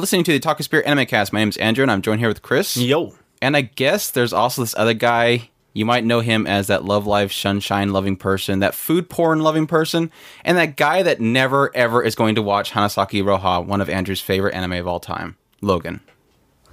[0.00, 1.30] Hello, you're listening to the Otaku Spirit Anime Cast.
[1.30, 2.74] My name is Andrew, and I'm joined here with Chris.
[2.74, 3.12] Yo.
[3.42, 5.50] And I guess there's also this other guy.
[5.74, 9.66] You might know him as that Love Live Sunshine loving person, that food porn loving
[9.66, 10.10] person,
[10.42, 14.22] and that guy that never ever is going to watch Hanasaku Iroha, one of Andrew's
[14.22, 16.00] favorite anime of all time, Logan.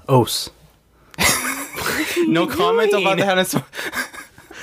[0.07, 0.49] Os.
[2.27, 3.65] No comment about the Hanasaki.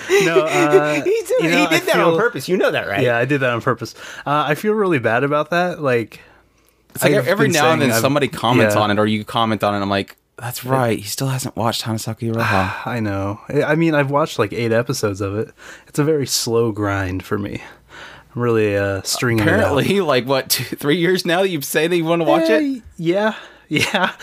[0.25, 2.49] No, uh, He did, you know, he did I that on purpose.
[2.49, 3.03] You know that, right?
[3.03, 3.95] yeah, I did that on purpose.
[4.25, 5.83] Uh, I feel really bad about that.
[5.83, 6.25] Like, It's
[7.03, 8.81] like every now and then I've- somebody comments yeah.
[8.83, 9.79] on it, or you comment on it.
[9.79, 10.99] And I'm like, that's right.
[10.99, 12.87] He still hasn't watched Hanasaku Iroha.
[12.87, 13.41] I know.
[13.49, 15.53] I mean, I've watched like eight episodes of it.
[15.87, 17.63] It's a very slow grind for me.
[18.35, 19.47] I'm really uh, stringing.
[19.47, 22.49] Apparently, like what, two, three years now that you say that you want to watch
[22.51, 22.83] it.
[22.97, 23.35] Yeah,
[23.69, 24.15] yeah,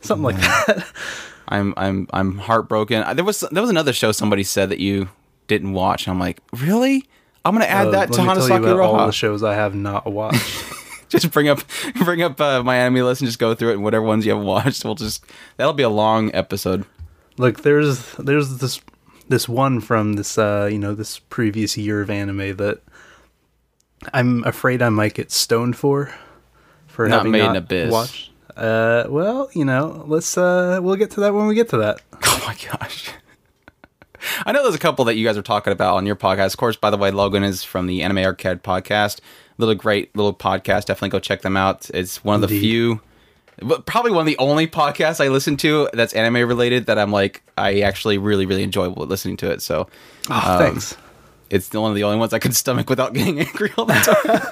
[0.00, 0.86] something like that.
[1.48, 3.16] I'm I'm I'm heartbroken.
[3.16, 5.08] There was there was another show somebody said that you
[5.48, 6.06] didn't watch.
[6.06, 7.04] And I'm like, really?
[7.44, 9.54] I'm gonna add Uh, that to let me tell Hanasaki about all the shows I
[9.54, 10.64] have not watched.
[11.10, 11.60] just bring up
[12.04, 13.74] bring up uh, my anime list and just go through it.
[13.74, 15.22] And whatever ones you haven't watched, we'll just
[15.58, 16.86] that'll be a long episode.
[17.36, 18.80] Look, there's there's this
[19.28, 22.80] this one from this uh you know this previous year of anime that
[24.14, 26.12] I'm afraid I might get stoned for
[26.86, 27.92] for Not having Made in not Abyss.
[27.92, 28.30] watched.
[28.56, 32.00] Uh, well, you know, let's uh we'll get to that when we get to that.
[32.42, 33.10] Oh my gosh.
[34.46, 36.52] I know there's a couple that you guys are talking about on your podcast.
[36.52, 39.20] Of course, by the way, Logan is from the Anime Arcade podcast.
[39.60, 40.86] Little great little podcast.
[40.86, 41.88] Definitely go check them out.
[41.94, 43.00] It's one of the few,
[43.62, 47.12] but probably one of the only podcasts I listen to that's anime related that I'm
[47.12, 49.60] like I actually really really enjoy listening to it.
[49.62, 49.86] So
[50.30, 50.96] Oh, thanks.
[51.50, 53.94] it's one of the only ones I can stomach without getting angry all the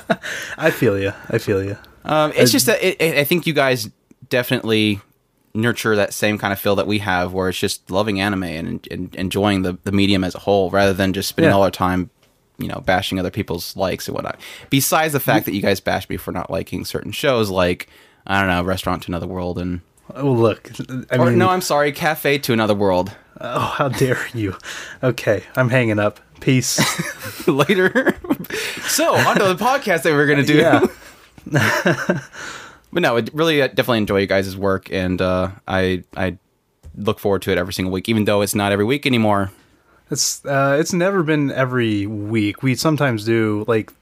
[0.08, 0.18] time.
[0.58, 1.12] I feel you.
[1.30, 1.76] I feel you.
[2.04, 3.88] Um, it's just that it, it, I think you guys
[4.28, 5.00] definitely
[5.54, 8.86] nurture that same kind of feel that we have, where it's just loving anime and,
[8.90, 11.56] and enjoying the, the medium as a whole, rather than just spending Yeah.
[11.56, 12.10] all our time,
[12.58, 14.38] you know, bashing other people's likes and whatnot.
[14.70, 17.88] Besides the fact that you guys bash me for not liking certain shows, like
[18.26, 19.80] I don't know, Restaurant to Another World, and
[20.14, 20.70] Oh, look.
[21.10, 23.14] I or no, I'm sorry, Cafe to Another World.
[23.40, 24.56] oh, how dare you?
[25.02, 26.20] Okay, I'm hanging up.
[26.40, 26.78] Peace.
[27.48, 28.16] later.
[28.86, 30.56] so onto the podcast that we're gonna do.
[30.58, 30.86] yeah.
[32.90, 36.38] But no, I really uh, definitely enjoy you guys' work, and uh, I I
[36.96, 39.50] look forward to it every single week, even though it's not every week anymore.
[40.10, 42.62] It's uh it's never been every week.
[42.62, 43.92] We sometimes do like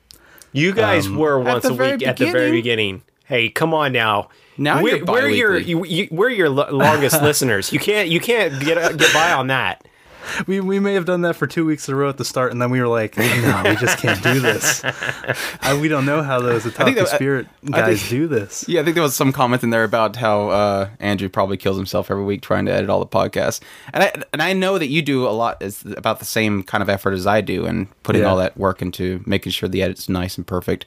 [0.52, 2.96] You guys Um, were once a very week at the very beginning.
[2.96, 3.02] beginning.
[3.24, 4.28] Hey, come on now.
[4.58, 7.72] Now we're, you're we're your you, you, we're your lo- longest listeners.
[7.72, 9.85] You can't you can't get uh, get by on that.
[10.46, 12.52] we we may have done that for two weeks in a row at the start,
[12.52, 14.82] and then we were like, no, we just can't do this.
[15.62, 18.64] I, we don't know how those Otaku that- Spirit I guys think- do this.
[18.68, 21.76] Yeah, I think there was some comment in there about how uh, Andrew probably kills
[21.76, 23.60] himself every week trying to edit all the podcasts,
[23.92, 26.82] and I and I know that you do a lot is about the same kind
[26.82, 28.28] of effort as I do, and putting Yeah.
[28.28, 30.86] all that work into making sure the edit's nice and perfect,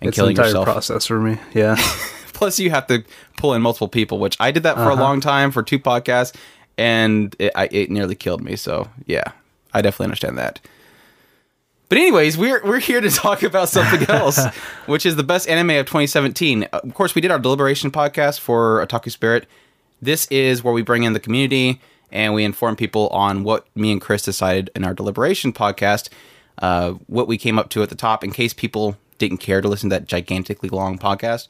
[0.00, 0.64] and It's an killing entire yourself.
[0.66, 1.38] process for me.
[1.54, 1.76] Yeah.
[2.32, 3.02] Plus, you have to
[3.38, 6.34] pull in multiple people, which I did that for a long time for two podcasts,
[6.78, 8.56] and it, I, it nearly killed me.
[8.56, 9.32] So yeah,
[9.72, 10.60] I definitely understand that.
[11.88, 14.44] But anyways, we're we're here to talk about something else,
[14.86, 16.64] which is the best anime of 2017.
[16.64, 19.46] Of course, we did our deliberation podcast for Otaku Spirit.
[20.02, 21.80] This is where we bring in the community
[22.12, 26.08] and we inform people on what me and Chris decided in our deliberation podcast,
[26.58, 29.68] uh, what we came up to at the top, in case people didn't care to
[29.68, 31.48] listen to that gigantically long podcast.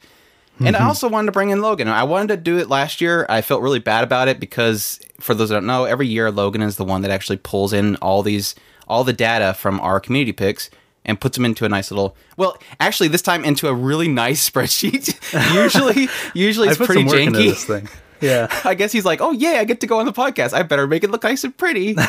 [0.59, 1.87] And I also wanted to bring in Logan.
[1.87, 3.25] I wanted to do it last year.
[3.29, 6.61] I felt really bad about it because, for those that don't know, every year Logan
[6.61, 8.55] is the one that actually pulls in all these,
[8.87, 10.69] all the data from our community picks
[11.05, 12.15] and puts them into a nice little.
[12.37, 15.13] Well, actually, this time into a really nice spreadsheet.
[15.53, 17.89] usually, usually it's pretty some work into janky.
[18.19, 18.47] Yeah.
[18.65, 20.51] I guess he's like, oh yeah, I get to go on the podcast.
[20.53, 21.93] I better make it look nice and pretty.
[21.93, 22.01] so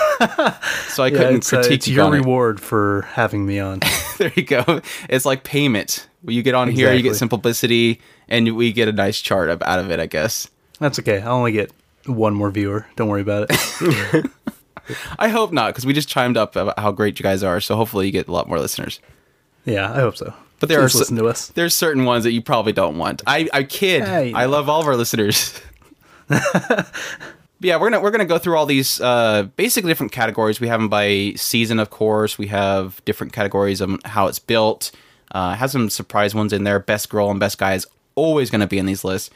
[1.03, 2.19] I Yeah, couldn't it's, uh, critique it's you your on it.
[2.21, 3.81] reward for having me on.
[4.17, 4.81] there you go.
[5.11, 6.09] It's like payment.
[6.23, 7.19] When you get on here, you get Exactly.
[7.19, 10.01] some publicity, and we get a nice chart of, out of it.
[10.01, 10.49] I guess.
[10.79, 11.21] That's okay.
[11.21, 11.73] I'll only get
[12.07, 12.87] one more viewer.
[12.97, 14.27] Don't worry about it.
[15.19, 17.61] I hope not, because we just chimed up about how great you guys are.
[17.61, 19.01] So hopefully you get a lot more listeners.
[19.67, 20.33] yeah, I hope so.
[20.61, 21.49] But there Please are listen to us.
[21.49, 23.23] There's certain ones that you probably don't want.
[23.27, 24.01] I I kid.
[24.01, 24.51] Yeah, you I know.
[24.51, 25.61] love all of our listeners.
[27.61, 30.61] Yeah, we're gonna we're gonna go through all these uh, basically different categories.
[30.61, 32.39] We have them by season, of course.
[32.39, 34.93] We have different categories of how it's built.
[35.33, 36.79] Uh, has some surprise ones in there.
[36.79, 37.85] Best girl and best guy is
[38.19, 39.31] always going to be in these lists.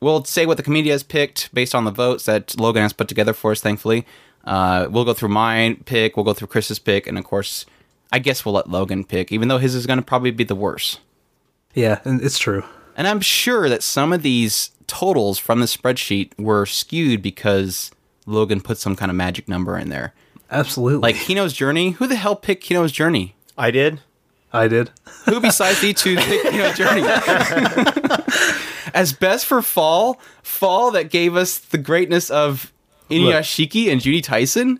[0.00, 3.08] We'll say what the community has picked based on the votes that Logan has put
[3.08, 3.60] together for us.
[3.60, 4.06] Thankfully,
[4.44, 6.16] uh, we'll go through my pick.
[6.16, 7.66] We'll go through Chris's pick, and of course,
[8.12, 10.54] I guess we'll let Logan pick, even though his is going to probably be the
[10.54, 11.00] worst.
[11.74, 12.64] Yeah, it's true.
[12.96, 17.90] And I'm sure that some of these totals from the spreadsheet were skewed because
[18.26, 20.14] Logan put some kind of magic number in there.
[20.50, 21.00] Absolutely.
[21.00, 21.90] Like Kino's Journey.
[21.90, 23.34] Who the hell picked Kino's Journey?
[23.56, 24.00] I did.
[24.52, 24.90] I did.
[25.26, 27.02] Who besides these two picked Kino's Journey?
[28.94, 32.72] as best for fall, fall that gave us the greatness of
[33.10, 34.78] Inuyashiki and Juni Taisen,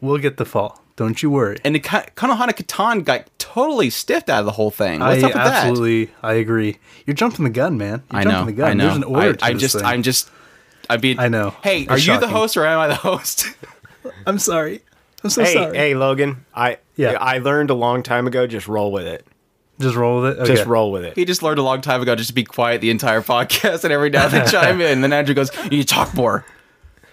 [0.00, 0.82] We'll get the fall.
[0.96, 1.58] Don't you worry.
[1.64, 5.00] and the Ka- Konohana Kitan got totally stiffed out of the whole thing.
[5.00, 5.64] What's I up with that?
[5.66, 6.76] absolutely, I agree.
[7.06, 8.02] You're jumping the gun, man.
[8.12, 8.44] You're I jumping know.
[8.46, 8.70] the gun.
[8.70, 8.84] I know.
[8.84, 9.28] There's an order.
[9.28, 9.84] I, to I this just, thing.
[9.84, 10.30] I'm just,
[10.90, 11.50] I mean, I know.
[11.62, 13.46] Hey, It's are you the host or am I the host?
[14.26, 14.82] I'm sorry.
[15.24, 15.76] I'm so Hey, sorry.
[15.76, 16.44] hey, Logan.
[16.54, 17.12] I Yeah.
[17.20, 18.46] I learned a long time ago.
[18.46, 19.26] Just roll with it.
[19.80, 20.40] Just roll with it.
[20.42, 20.54] Okay.
[20.54, 21.16] Just roll with it.
[21.16, 23.92] he just learned a long time ago just to be quiet the entire podcast, and
[23.92, 24.86] every now and then chime in.
[24.92, 26.44] And then Andrew goes, "You talk more."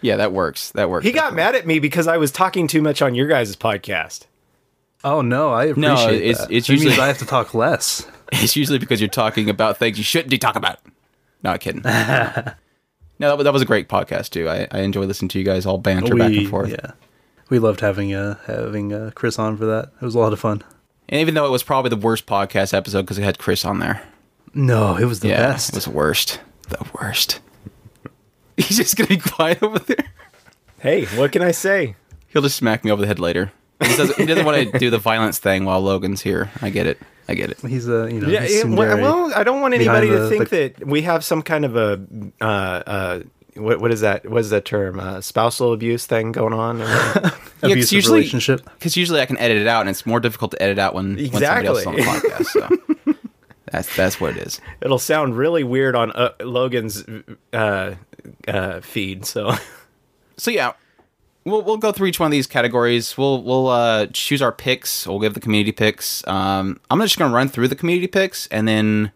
[0.02, 0.72] Yeah, that works.
[0.72, 1.06] That works.
[1.06, 4.26] He got mad at me because I was talking too much on your guys' podcast.
[5.04, 6.52] Oh no, I appreciate No, it's- that.
[6.52, 8.06] it's It means usually- I have to talk less.
[8.34, 10.80] It's usually because you're talking about things you shouldn't be talking about.
[11.44, 11.82] Not kidding.
[11.86, 11.90] no,
[13.20, 14.48] that, was- that was a great podcast too.
[14.48, 16.70] I, I enjoy listening to you guys all banter back and forth.
[16.70, 16.92] Yeah,
[17.52, 19.92] we loved having uh having uh, Chris on for that.
[20.02, 20.64] It was a lot of fun.
[21.10, 23.78] And even though it was probably the worst podcast episode because it had Chris on
[23.80, 24.02] there.
[24.56, 25.70] No, it was the yeah, best.
[25.70, 26.40] it was the worst.
[26.70, 27.40] The worst.
[28.58, 30.06] He's just gonna be quiet over there.
[30.80, 31.96] Hey, what can I say?
[32.30, 33.52] He'll just smack me over the head later.
[33.82, 36.50] He doesn't, he doesn't want to do the violence thing while Logan's here.
[36.62, 37.00] I get it.
[37.28, 37.60] I get it.
[37.62, 38.28] He's a you know.
[38.30, 41.02] Yeah, he's it- well, I don't want behind anybody to the- think the- that we
[41.04, 42.02] have some kind of a
[42.40, 43.20] uh, uh,
[43.56, 44.30] what what is that?
[44.30, 45.00] What is that term?
[45.00, 46.82] Uh, spousal abuse thing going on?
[46.82, 46.86] Or-
[47.64, 48.64] Yeah, 'cause abusive usually, relationship.
[48.80, 51.16] Because usually I can edit it out, and it's more difficult to edit out when,
[51.16, 52.46] when somebody else is on the podcast.
[52.46, 53.14] So
[53.72, 54.60] that's that's what it is.
[54.82, 57.04] It'll sound really weird on uh, Logan's
[57.54, 57.94] uh,
[58.48, 59.26] uh, feed.
[59.28, 59.54] So
[60.38, 60.74] So yeah,
[61.46, 63.16] we'll we'll go through each one of these categories.
[63.16, 65.06] We'll we'll uh, choose our picks.
[65.06, 66.26] We'll give the community picks.
[66.28, 69.12] Um, I'm just gonna run through the community picks, and then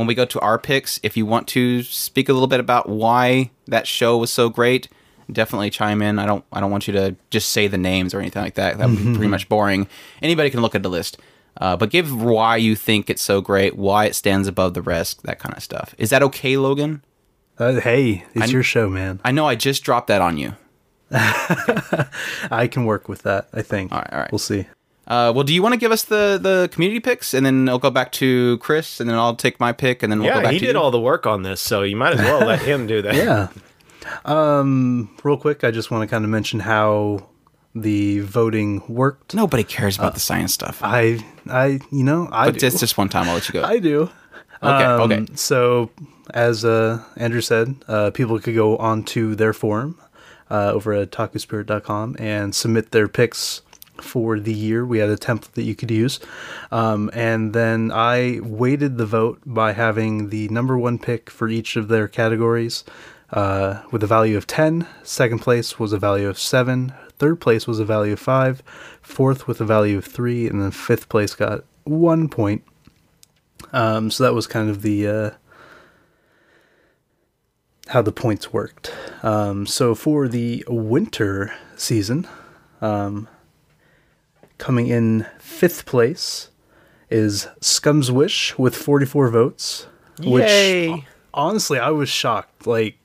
[0.00, 2.88] when we go to our picks, if you want to speak a little bit about
[2.88, 4.88] why that show was so great,
[5.30, 6.18] definitely chime in.
[6.18, 8.78] I don't I don't want you to just say the names or anything like that.
[8.78, 9.86] That would be pretty much boring.
[10.22, 11.18] Anybody can look at the list.
[11.60, 15.22] Uh, but give why you think it's so great, why it stands above the rest,
[15.24, 15.94] that kind of stuff.
[15.98, 17.04] Is that okay, Logan?
[17.58, 19.20] Uh, hey, it's I- your show, man.
[19.22, 20.54] I know I just dropped that on you.
[21.12, 23.48] I can work with that.
[23.52, 23.92] I think.
[23.92, 24.32] All right, all right.
[24.32, 24.64] We'll see.
[25.10, 27.80] Uh, well, do you want to give us the the community picks, and then I'll
[27.80, 30.42] go back to Chris, and then I'll take my pick, and then we'll go yeah,
[30.44, 30.80] back he to did you.
[30.80, 33.14] all the work on this, so you might as well let him do that.
[33.20, 33.48] Yeah.
[34.24, 35.10] Um.
[35.24, 37.26] Real quick, I just want to kind of mention how
[37.74, 39.34] the voting worked.
[39.34, 40.80] Nobody cares about the science stuff.
[40.82, 41.24] I.
[41.48, 41.80] I.
[41.90, 42.28] You know.
[42.30, 42.46] I.
[42.46, 42.60] but do.
[42.60, 43.64] just this one time, I'll let you go.
[43.64, 44.02] I do.
[44.62, 45.26] okay, Um, okay.
[45.34, 45.90] So,
[46.32, 49.98] as uh, Andrew said, uh, people could go onto their forum
[50.50, 53.62] uh, over at takuspirit.com and submit their picks
[54.02, 54.84] for the year.
[54.84, 56.20] We had a template that you could use.
[56.70, 61.76] Um, and then I weighted the vote by having the number one pick for each
[61.76, 62.84] of their categories
[63.32, 64.86] uh, with a value of 10.
[65.02, 66.92] Second place was a value of 7.
[67.18, 68.62] Third place was a value of 5.
[69.02, 70.48] Fourth with a value of 3.
[70.48, 72.62] And then fifth place got one point.
[73.72, 75.30] Um, so that was kind of the uh,
[77.88, 78.92] how the points worked.
[79.22, 82.26] Um, so for the winter season,
[82.80, 83.28] um,
[84.60, 86.50] coming in fifth place
[87.10, 89.86] is Scum's Wish with 44 votes.
[90.20, 90.90] Yay.
[90.90, 92.66] Which honestly, I was shocked.
[92.66, 92.96] Like,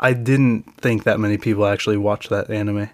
[0.00, 2.90] I didn't think that many people actually watched that anime.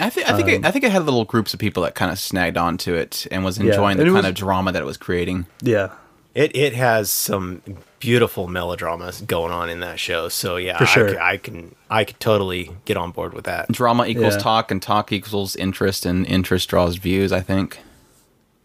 [0.00, 1.94] I think I think it, um, I think it had little groups of people that
[1.94, 4.80] kind of snagged onto it and was enjoying and the kind was- of drama that
[4.80, 5.46] it was creating.
[5.62, 5.90] Yeah,
[6.34, 7.62] It it has some
[7.98, 10.28] beautiful melodramas going on in that show.
[10.28, 11.08] So yeah, For I sure.
[11.10, 13.70] c- I, can I could totally get on board with that.
[13.72, 14.40] Drama equals Yeah.
[14.40, 17.32] talk, and talk equals interest, and interest draws views.
[17.32, 17.80] I think.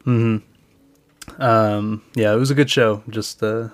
[0.03, 0.37] Hmm.
[1.39, 3.01] yeah, it was a good show.
[3.09, 3.69] Just uh,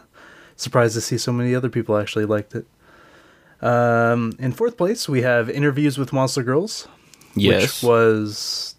[0.56, 2.66] surprised to see so many other people actually liked it.
[3.62, 6.88] Um, in fourth place, we have Interviews with Monster Girls,
[7.36, 7.62] Yes.
[7.84, 8.76] which was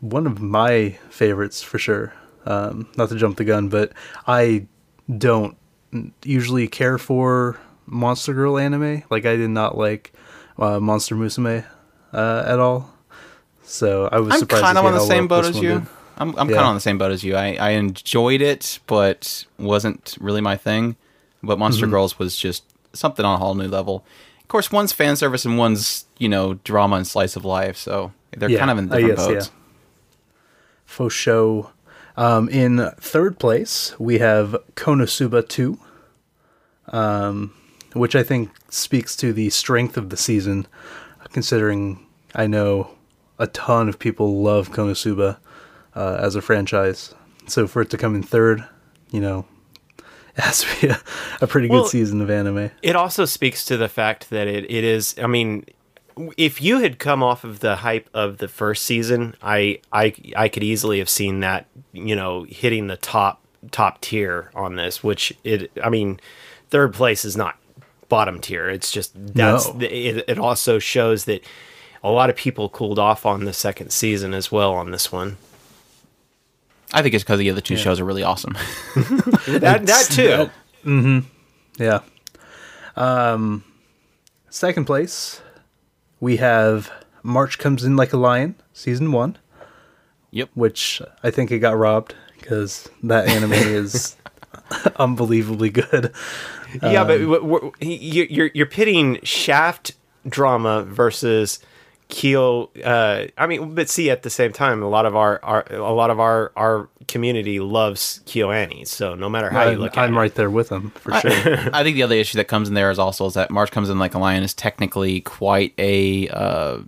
[0.00, 2.12] one of my favorites for sure.
[2.46, 3.92] Um, not to jump the gun, but
[4.26, 4.66] I
[5.18, 5.56] don't
[6.24, 9.02] usually care for Monster Girl anime.
[9.10, 10.12] Like I did not like
[10.58, 11.64] uh, Monster Musume
[12.12, 12.92] uh, at all.
[13.62, 14.64] So I was I'm surprised.
[14.64, 15.80] kind of on the same boat as you.
[15.80, 15.86] did.
[16.18, 16.54] I'm, I'm Yeah.
[16.56, 17.34] kind of on the same boat as you.
[17.36, 20.96] I, I enjoyed it, but wasn't really my thing.
[21.42, 21.90] But Monster Mm-hmm.
[21.92, 24.04] Girls was just something on a whole new level.
[24.40, 28.12] Of course, one's fan service and one's you know drama and slice of life, so
[28.36, 29.46] they're Yeah, kind of in different guess, boats.
[29.46, 29.52] yeah.
[30.84, 31.70] Faux show.
[32.16, 35.78] Um, in third place, we have Konosuba 2,
[36.88, 37.52] um,
[37.94, 40.66] which I think speaks to the strength of the season,
[41.32, 42.90] considering I know
[43.38, 45.36] a ton of people love Konosuba
[45.94, 47.14] uh, as a franchise.
[47.46, 48.64] So for it to come in third,
[49.10, 49.46] you know,
[50.36, 51.00] it has to be a,
[51.40, 52.70] a pretty Well, good season of anime.
[52.82, 55.14] It also speaks to the fact that it, it is.
[55.22, 55.64] I mean,
[56.36, 60.48] if you had come off of the hype of the first season, I I I
[60.48, 65.02] could easily have seen that you know hitting the top top tier on this.
[65.04, 65.70] Which it.
[65.82, 66.20] I mean,
[66.70, 67.56] third place is not
[68.08, 68.68] bottom tier.
[68.70, 69.80] It's just that's No.
[69.80, 71.42] it, it also shows that
[72.04, 75.36] a lot of people cooled off on the second season as well on this one.
[76.92, 78.56] I think it's because the other two shows are really awesome.
[79.46, 81.22] That that too.
[81.78, 82.00] Yeah.
[82.94, 83.64] Um,
[84.50, 85.40] second place,
[86.20, 86.90] we have
[87.22, 89.36] March Comes In Like a Lion, season one,
[90.30, 90.48] yep.
[90.54, 94.16] which I think it got robbed because that anime is
[94.96, 96.12] unbelievably good.
[96.82, 99.92] yeah, but um, w- w- you- you're you're pitting Shaft
[100.28, 101.60] drama versus
[102.08, 102.70] Kyo.
[102.84, 105.92] Uh, I mean, but see, at the same time, a lot of our, our a
[105.92, 108.86] lot of our our community loves KyoAni.
[108.86, 111.12] So no matter how you I'm, look at I'm it, right there with them for
[111.20, 111.30] sure.
[111.72, 113.90] I think the other issue that comes in there is also is that March comes
[113.90, 116.78] in like a lion is technically quite a uh,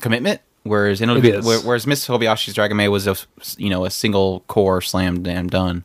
[0.00, 1.44] commitment, whereas in It is.
[1.64, 3.16] whereas Miss Kobayashi's Dragon Maid was a
[3.56, 5.84] you know a single core slam damn done,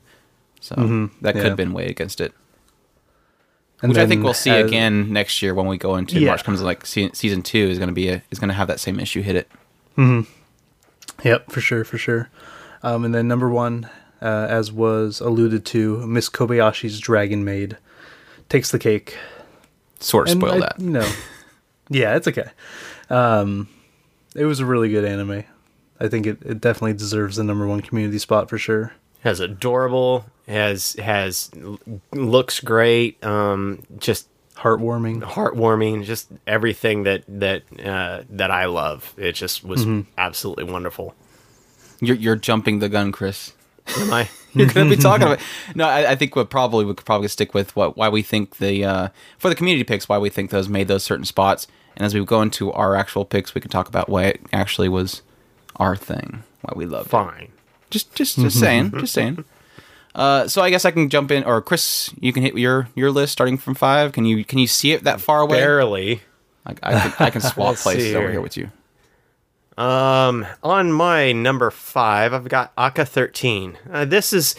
[0.62, 1.38] so that could Mm-hmm.
[1.38, 1.43] yeah.
[1.43, 2.34] have been weighed against it.
[3.82, 6.28] And Which I think we'll see as- again next year when we go into Yeah.
[6.30, 8.54] March comes in like se- season two is going to be a, is going to
[8.54, 9.50] have that same issue hit it.
[9.98, 10.30] Mm-hmm.
[11.28, 12.30] Yep, for sure, for sure.
[12.84, 13.90] Um, and then number one,
[14.22, 17.78] uh, as was alluded to, Miss Kobayashi's Dragon Maid
[18.50, 19.18] takes the cake.
[20.02, 20.80] Sort of spoil I- that.
[20.80, 21.10] No.
[21.92, 22.46] Yeah, it's okay.
[23.10, 23.68] Um,
[24.36, 25.44] it was a really good anime.
[26.00, 28.94] I think it, it definitely deserves the number one community spot for sure.
[29.22, 31.52] Has adorable, has has
[32.12, 35.22] looks great, um, just Heartwarming.
[35.22, 39.14] heartwarming, just everything that that uh, that I love.
[39.18, 39.86] It just was
[40.18, 41.16] absolutely wonderful.
[42.02, 43.54] You're you're jumping the gun, Chris.
[43.98, 44.30] Am I?
[44.54, 45.40] You're going to be talking about.
[45.76, 48.58] No, I, I think what probably we could probably stick with what why we think
[48.58, 49.08] the uh,
[49.38, 52.24] for the community picks why we think those made those certain spots, and as we
[52.26, 55.22] go into our actual picks, we can talk about why it actually was
[55.76, 57.12] our thing, why we loved it.
[57.89, 59.46] Just just just saying, just saying.
[60.15, 63.12] Uh, so I guess I can jump in, or Chris, you can hit your your
[63.12, 64.12] list starting from five.
[64.12, 65.60] Can you can you see it that far away?
[65.60, 66.22] Barely.
[66.65, 68.31] I, I can I can swap places over here.
[68.31, 68.69] here with you.
[69.77, 73.77] Um, on my number five, I've got ACCA thirteen.
[73.91, 74.55] Uh, this is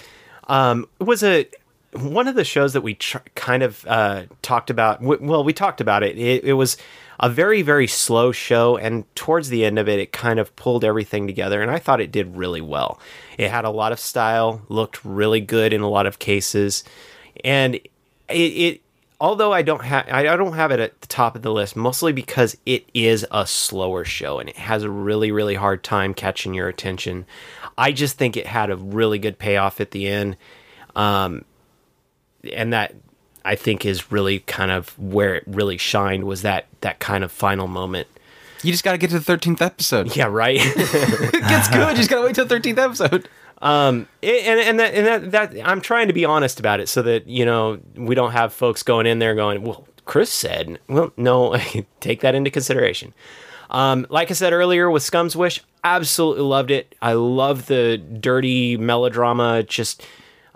[0.48, 1.46] um was a
[1.92, 5.00] one of the shows that we tr- kind of uh, talked about.
[5.00, 6.16] W- well, we talked about it.
[6.16, 6.44] it.
[6.44, 6.76] It was
[7.20, 10.84] a very very slow show, and towards the end of it, it kind of pulled
[10.84, 12.98] everything together, and I thought it did really well.
[13.38, 16.82] It had a lot of style, looked really good in a lot of cases,
[17.44, 17.88] and it.
[18.28, 18.80] it
[19.20, 22.12] although I don't have I don't have it at the top of the list mostly
[22.12, 26.54] because it is a slower show and it has a really really hard time catching
[26.54, 27.26] your attention.
[27.76, 30.38] I just think it had a really good payoff at the end.
[30.96, 31.44] Um
[32.50, 32.94] and that
[33.44, 37.32] I think is really kind of where it really shined was that that kind of
[37.32, 38.08] final moment.
[38.62, 40.14] You just got to get to the thirteenth episode.
[40.14, 40.56] Yeah, right.
[40.62, 41.88] it gets good.
[41.90, 43.28] You just got to wait till the thirteenth episode.
[43.62, 46.88] Um, it- and and that and that, that I'm trying to be honest about it
[46.88, 50.78] so that you know we don't have folks going in there going, well, Chris said,
[50.88, 51.56] well, no,
[52.00, 53.14] take that into consideration.
[53.70, 56.94] Um, like I said earlier with Scum's Wish, absolutely loved it.
[57.00, 60.04] I love the dirty melodrama, just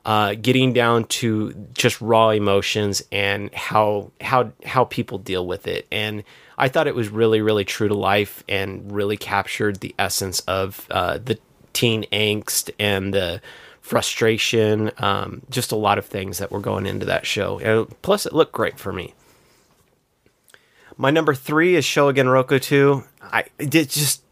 [0.04, 5.86] uh, getting down to just raw emotions and how how how people deal with it.
[5.90, 6.24] And
[6.58, 10.86] I thought it was really really true to life and really captured the essence of
[10.90, 11.38] uh, the
[11.72, 13.40] teen angst and the
[13.80, 14.90] frustration.
[14.98, 17.58] Um, just a lot of things that were going into that show.
[17.58, 19.14] And plus, it looked great for me.
[20.96, 23.02] My number three is Shogun Roku 2.
[23.22, 24.22] I it just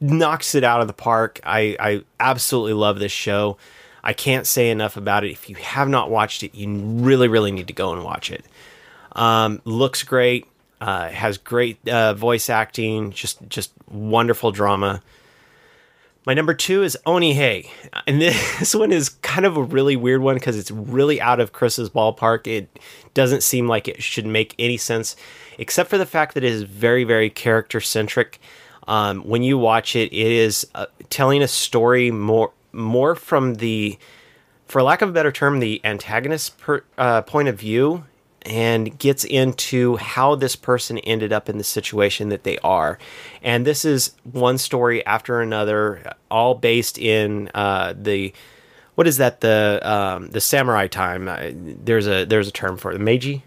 [0.00, 1.40] knocks it out of the park.
[1.44, 3.56] I, I absolutely love this show.
[4.04, 5.30] I can't say enough about it.
[5.30, 8.44] If you have not watched it, you really, really need to go and watch it.
[9.12, 10.46] Um, looks great.
[10.80, 13.12] Uh, has great uh, voice acting.
[13.12, 15.02] Just, just wonderful drama.
[16.26, 17.68] My number two is Onihei,
[18.06, 21.52] and this one is kind of a really weird one because it's really out of
[21.52, 22.46] Chris's ballpark.
[22.46, 22.78] It
[23.14, 25.16] doesn't seem like it should make any sense,
[25.58, 28.38] except for the fact that it is very, very character centric.
[28.86, 33.98] Um, when you watch it, it is uh, telling a story more, more from the,
[34.66, 38.04] for lack of a better term, the antagonist per, uh, point of view,
[38.42, 42.98] and gets into how this person ended up in the situation that they are.
[43.42, 48.34] And this is one story after another, all based in uh, the
[48.96, 51.26] what is that the um, the samurai time?
[51.26, 53.42] Uh, there's a there's a term for it, Meiji,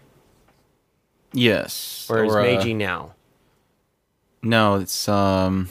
[1.32, 2.06] Yes.
[2.10, 3.14] or is uh, Meiji now?
[4.42, 5.68] No, it's um.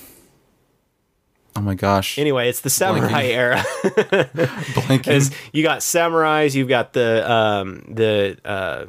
[1.58, 2.20] Oh my gosh.
[2.20, 3.64] Anyway, it's the samurai era.
[3.84, 5.34] Blanking.
[5.52, 8.86] You got samurais, you've got the um, the uh,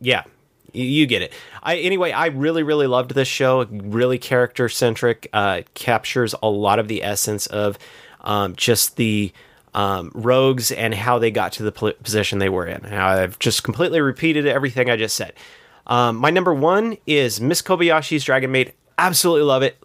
[0.00, 0.24] yeah,
[0.72, 1.32] you, you get it.
[1.62, 3.64] I anyway, I really really loved this show.
[3.66, 5.28] Really character centric.
[5.32, 7.78] Uh, captures a lot of the essence of
[8.22, 9.32] um, just the
[9.72, 12.82] um, rogues and how they got to the position they were in.
[12.90, 15.32] Now, I've just completely repeated everything I just said.
[15.86, 18.72] Um, my number one is Miss Kobayashi's Dragon Maid.
[18.98, 19.80] Absolutely love it.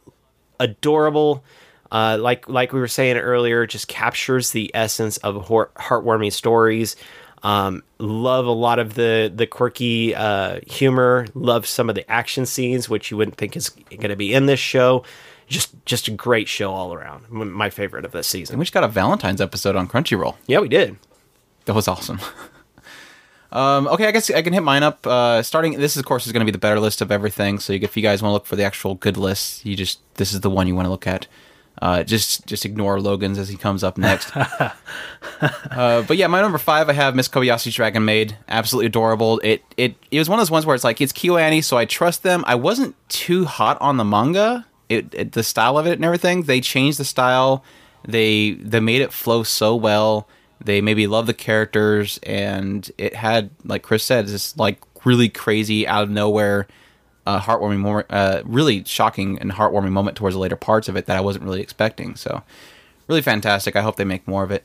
[0.59, 1.43] Adorable.
[1.91, 6.95] Uh, like like we were saying earlier, just captures the essence of hor- heartwarming stories.
[7.41, 11.27] Um, love a lot of the the quirky uh, humor.
[11.33, 14.45] Love some of the action scenes, which you wouldn't think is going to be in
[14.45, 15.03] this show.
[15.47, 17.29] Just just a great show all around.
[17.29, 18.53] My favorite of this season.
[18.53, 20.35] And we just got a Valentine's episode on Crunchyroll.
[20.47, 20.97] Yeah, we did.
[21.65, 22.19] That was awesome.
[23.51, 25.07] um, okay, I guess I can hit mine up.
[25.07, 27.57] Uh, starting, this of course is going to be the better list of everything.
[27.59, 30.33] So if you guys want to look for the actual good list, you just this
[30.33, 31.25] is the one you want to look at.
[31.81, 34.35] Uh, just just ignore Logan's as he comes up next.
[34.35, 34.71] uh,
[35.71, 38.37] but yeah, my number five, I have Miss Kobayashi's Dragon Maid.
[38.49, 39.39] Absolutely adorable.
[39.43, 41.85] It it it was one of those ones where it's like it's KyoAni, so I
[41.85, 42.43] trust them.
[42.47, 44.65] I wasn't too hot on the manga.
[44.89, 46.43] It, it the style of it and everything.
[46.43, 47.63] They changed the style.
[48.05, 50.27] They they made it flow so well.
[50.61, 55.87] They maybe love the characters, and it had like Chris said, this like really crazy
[55.87, 56.67] out of nowhere
[57.25, 61.05] uh, heartwarming moment, uh, really shocking and heartwarming moment towards the later parts of it
[61.05, 62.15] that I wasn't really expecting.
[62.15, 62.43] So,
[63.07, 63.75] really fantastic.
[63.75, 64.63] I hope they make more of it.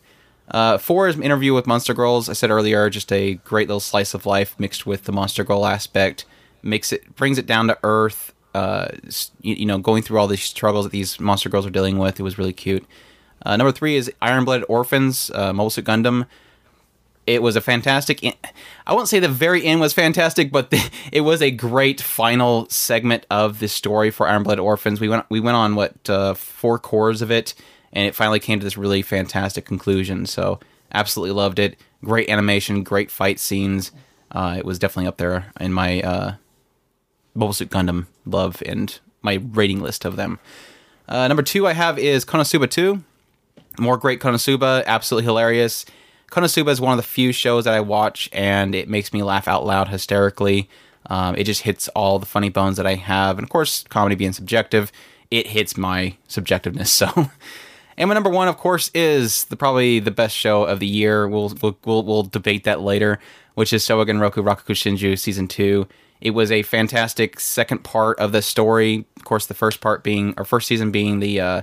[0.50, 2.28] Uh, four is interview with Monster Girls.
[2.28, 5.66] I said earlier, just a great little slice of life mixed with the Monster Girl
[5.66, 6.26] aspect.
[6.62, 8.32] Makes it brings it down to earth.
[8.54, 8.88] Uh,
[9.40, 12.20] you, you know, going through all these struggles that these Monster Girls are dealing with.
[12.20, 12.84] It was really cute.
[13.44, 16.26] Uh, number three is Iron Blooded Orphans, uh, Mobile Suit Gundam
[17.26, 18.22] it was a fantastic
[18.86, 22.68] i won't say the very end was fantastic but the, it was a great final
[22.68, 26.34] segment of the story for iron blood orphans we went we went on what uh,
[26.34, 27.54] four cores of it
[27.92, 30.58] and it finally came to this really fantastic conclusion so
[30.92, 33.90] absolutely loved it great animation great fight scenes
[34.32, 36.34] uh, it was definitely up there in my uh,
[37.34, 40.38] Mobile Suit Gundam love and my rating list of them.
[41.08, 43.02] Uh, number two I have is Konosuba 2.
[43.78, 45.84] More great Konosuba, absolutely hilarious.
[46.34, 49.46] Konosuba is one of the few shows that I watch and it makes me laugh
[49.46, 50.68] out loud hysterically.
[51.06, 53.38] Um, it just hits all the funny bones that I have.
[53.38, 54.90] And of course, comedy being subjective,
[55.30, 56.88] it hits my subjectiveness.
[57.14, 57.30] So,
[57.96, 61.28] and my number one, of course, is the probably the best show of the year.
[61.28, 63.20] We'll we'll we'll, we'll debate that later,
[63.54, 65.86] which is Showa Genroku Rakugo Shinju season two.
[66.20, 69.06] It was a fantastic second part of the story.
[69.16, 71.62] Of course, the first part being or first season being the uh,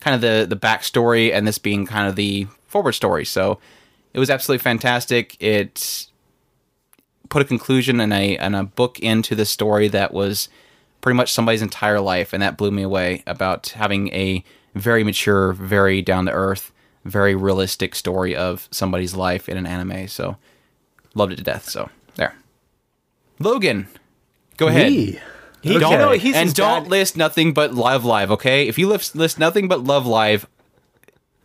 [0.00, 3.24] kind of the the backstory, and this being kind of the forward story.
[3.24, 3.60] So
[4.18, 5.36] it was absolutely fantastic.
[5.38, 6.08] It
[7.28, 10.48] put a conclusion and a and a book into the story that was
[11.00, 14.42] pretty much somebody's entire life, and that blew me away about having a
[14.74, 16.72] very mature, very down to earth,
[17.04, 20.08] very realistic story of somebody's life in an anime.
[20.08, 20.36] So
[21.14, 21.68] loved it to death.
[21.68, 22.34] So there,
[23.38, 23.86] Logan,
[24.56, 24.90] go ahead.
[24.90, 25.20] Me.
[25.62, 25.90] He, Okay.
[25.90, 28.66] you know, he's and don't list nothing but Love Live, okay?
[28.66, 30.48] If you list, list nothing but Love Live,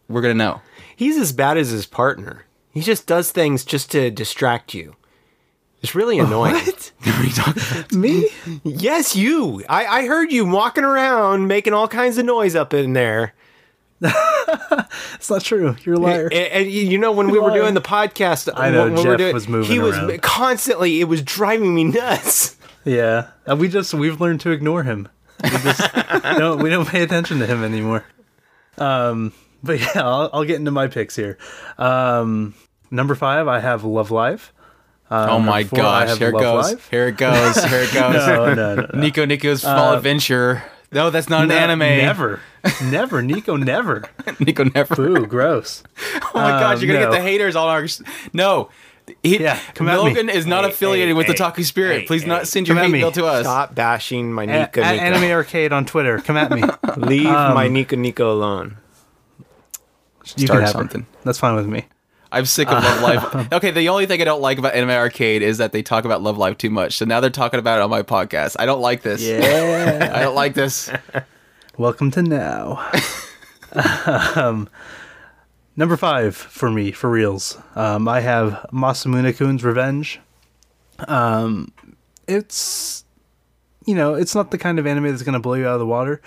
[0.09, 0.61] we're gonna know.
[0.95, 2.45] He's as bad as his partner.
[2.73, 4.95] He just does things just to distract you.
[5.81, 6.53] It's really annoying.
[6.55, 6.91] What?
[7.03, 7.91] What are you talking about?
[7.93, 8.29] Me?
[8.63, 9.63] Yes, you.
[9.69, 13.33] I, I heard you walking around making all kinds of noise up in there.
[14.01, 15.75] It's not true.
[15.83, 16.25] You're a liar.
[16.31, 17.61] And, and you know when we were Liar.
[17.61, 20.21] doing the podcast, I know, when Jeff doing- was moving He was around.
[20.21, 20.99] constantly.
[21.01, 22.57] It was driving me nuts.
[22.85, 23.27] yeah.
[23.45, 25.07] And we just we've learned to ignore him.
[25.43, 25.93] We just
[26.37, 28.05] don't we don't pay attention to him anymore.
[28.77, 29.33] Um
[29.63, 31.37] but yeah, I'll, I'll get into my picks here.
[31.77, 32.53] Um
[32.91, 34.51] number five, I have Love Live.
[35.11, 36.17] Uh, Oh my four, gosh!
[36.17, 36.83] Here it Love goes.
[36.89, 37.63] Here it goes.
[37.65, 38.13] Here it goes.
[38.13, 38.99] No, no, no, no.
[38.99, 40.63] Nico Nico's Small Adventure.
[40.91, 41.79] No, that's not an No, anime.
[41.79, 42.39] Never.
[42.83, 43.21] Never.
[43.21, 44.03] Nico never.
[44.39, 45.01] Nico never.
[45.07, 45.83] Ooh, gross.
[46.13, 47.11] Oh my gosh, you're gonna no.
[47.11, 47.85] get the haters on our.
[48.31, 48.69] No.
[49.21, 49.87] He, Yeah, come.
[49.87, 52.01] Logan is not Hey, affiliated hey, with hey, the Taku Spirit.
[52.01, 53.43] hey, Please hey, not send your come hate mail to us.
[53.45, 55.03] Stop bashing my A- Nika a- Nika.
[55.03, 56.19] Anime Arcade on Twitter.
[56.19, 56.63] Come at me.
[56.95, 58.77] Leave Um, my Nika Nika alone.
[60.37, 61.01] You Start can have something.
[61.01, 61.07] Her.
[61.23, 61.85] That's fine with me.
[62.31, 63.53] I'm sick of Love Live.
[63.53, 66.23] Okay, the only thing I don't like about Anime Arcade is that they talk about
[66.23, 66.97] Love Live too much.
[66.97, 68.55] So now they're talking about it on my podcast.
[68.57, 69.21] I don't like this.
[69.21, 70.09] Yeah.
[70.15, 70.89] I don't like this.
[71.77, 72.91] Welcome to now.
[74.35, 74.67] um,
[75.75, 77.59] number five for me, for reals.
[77.75, 80.19] Um, I have Masamune-kun's Revenge.
[81.07, 81.71] Um,
[82.27, 83.05] it's,
[83.85, 85.79] you know, it's not the kind of anime that's going to blow you out of
[85.79, 86.19] the water,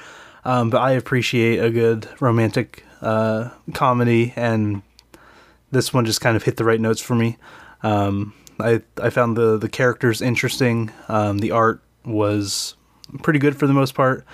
[0.45, 4.83] um, but I appreciate a good romantic uh, comedy, and
[5.71, 7.37] this one just kind of hit the right notes for me.
[7.83, 10.91] Um, I I found the the characters interesting.
[11.09, 12.75] Um, the art was
[13.23, 14.25] pretty good for the most part,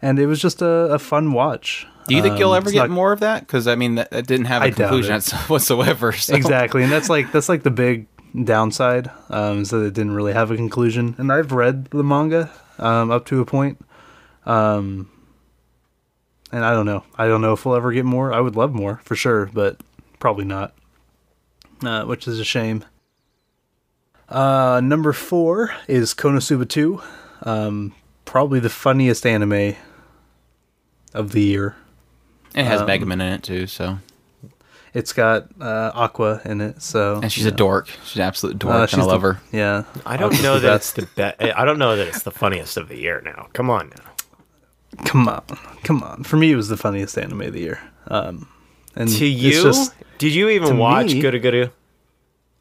[0.00, 1.86] and it was just a, a fun watch.
[2.08, 3.46] Do you think you'll Um, ever get not- more of that?
[3.46, 6.12] Because I mean, that, that didn't have a I conclusion whatsoever.
[6.12, 6.34] So.
[6.34, 8.06] Exactly, and that's like that's like the big
[8.44, 9.10] downside.
[9.30, 11.14] Um, is that it didn't really have a conclusion.
[11.18, 13.78] And I've read the manga um, up to a point.
[14.46, 15.10] Um,
[16.52, 17.02] and I don't know.
[17.16, 18.32] I don't know if we'll ever get more.
[18.32, 19.80] I would love more for sure, but
[20.18, 20.74] probably not,
[21.84, 22.84] uh, which is a shame.
[24.28, 27.02] Uh, number four is Konosuba 2.
[27.42, 29.74] Um, probably the funniest anime
[31.12, 31.76] of the year.
[32.54, 33.98] It has Um, Megumin in it too, so
[34.94, 37.88] It's got uh, Aqua in it, so and she's you a dork.
[38.04, 39.40] She's an absolute dork, Uh, and I love the- her.
[39.50, 40.98] Yeah, I don't Aqua's know the that best.
[40.98, 41.56] it's the best.
[41.56, 43.22] I don't know that it's the funniest of the year.
[43.24, 44.11] Now, come on now.
[45.04, 45.42] Come on,
[45.84, 46.22] come on.
[46.24, 47.80] For me, it was the funniest anime of the year.
[48.08, 48.48] Um,
[48.94, 51.68] and To it's you, just, did you even watch me- Guru Guru?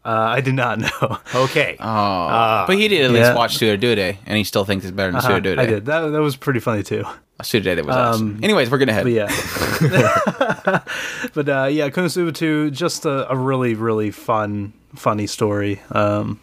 [0.04, 1.18] uh, I did not know.
[1.36, 1.76] Okay.
[1.80, 3.36] Oh, but he did at least yeah.
[3.36, 5.86] watch Suda and he still thinks it's better than Uh-huh, Suda I did.
[5.86, 7.04] That that was pretty funny too.
[7.44, 8.36] Suda was awesome.
[8.36, 9.04] Um, Anyways, we're gonna head.
[9.04, 9.28] But yeah,
[11.34, 16.40] but uh, yeah, Konosuba 2, just a, a really really fun, funny story, um,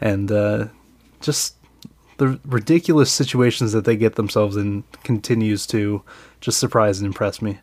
[0.00, 0.66] and uh,
[1.20, 1.56] just
[2.18, 6.02] the ridiculous situations that they get themselves in continues to
[6.40, 7.58] just surprise and impress me.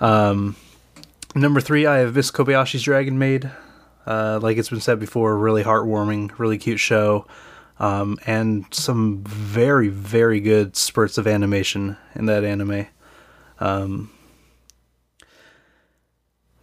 [0.00, 0.56] Um,
[1.34, 3.50] number three, I have Miss Kobayashi's Dragon Maid.
[4.06, 7.26] Uh, like it's been said before, really heartwarming, really cute show,
[7.78, 12.86] um, and some very, very good spurts of animation in that anime.
[13.60, 14.10] Um,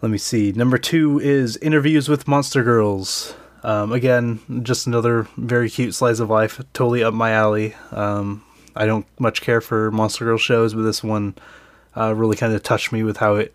[0.02, 0.52] let me see.
[0.52, 3.36] Number two is Interviews with Monster Girls.
[3.64, 7.76] Um, again, just another very cute slice of life, totally up my alley.
[7.92, 8.44] Um,
[8.76, 11.36] I don't much care for Monster Girl shows, but this one
[11.96, 13.54] uh, really kind of touched me with how it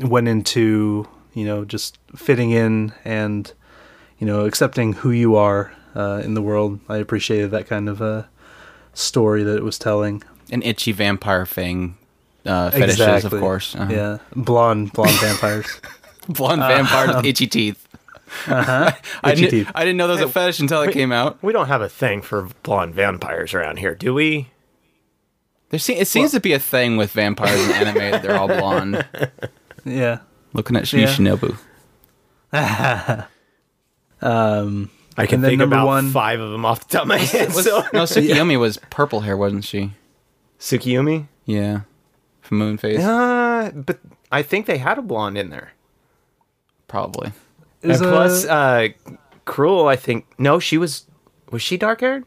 [0.00, 3.52] went into you know just fitting in and
[4.18, 6.80] you know accepting who you are uh, in the world.
[6.88, 8.24] I appreciated that kind of uh,
[8.94, 10.22] story that it was telling.
[10.50, 11.96] An itchy vampire thing
[12.46, 13.74] uh, fetishes, of course.
[13.74, 13.92] Uh-huh.
[13.92, 15.80] Yeah, blonde blonde vampires.
[16.28, 17.85] Blonde vampires with itchy teeth.
[18.48, 18.92] Uh-huh.
[19.24, 21.42] I, Itchy kn- I didn't know there was a fetish until it came out.
[21.42, 24.48] we don't have a thing for blonde vampires around here, do we?
[25.70, 28.48] There se- it seems to be a thing with vampires in anime that they're all
[28.48, 29.06] blonde.
[29.84, 30.18] Yeah.
[30.52, 31.06] Looking at Yeah.
[31.06, 31.56] Shinobu.
[34.22, 37.02] Um, I can And then think number about one- five of them off the top
[37.02, 37.52] of my head.
[37.52, 37.82] so.
[37.92, 39.92] No, Tsukiyomi was purple hair, wasn't she?
[40.58, 41.28] Tsukiyomi?
[41.44, 41.80] Yeah.
[42.40, 43.00] From Moon Phase?
[43.04, 44.00] Uh, but
[44.32, 45.72] I think they had a blonde in there.
[46.88, 47.32] Probably.
[47.90, 48.88] Is, and plus, uh, uh,
[49.46, 50.26] Krul, I think.
[50.38, 51.06] No, she was.
[51.50, 52.24] Was she dark haired?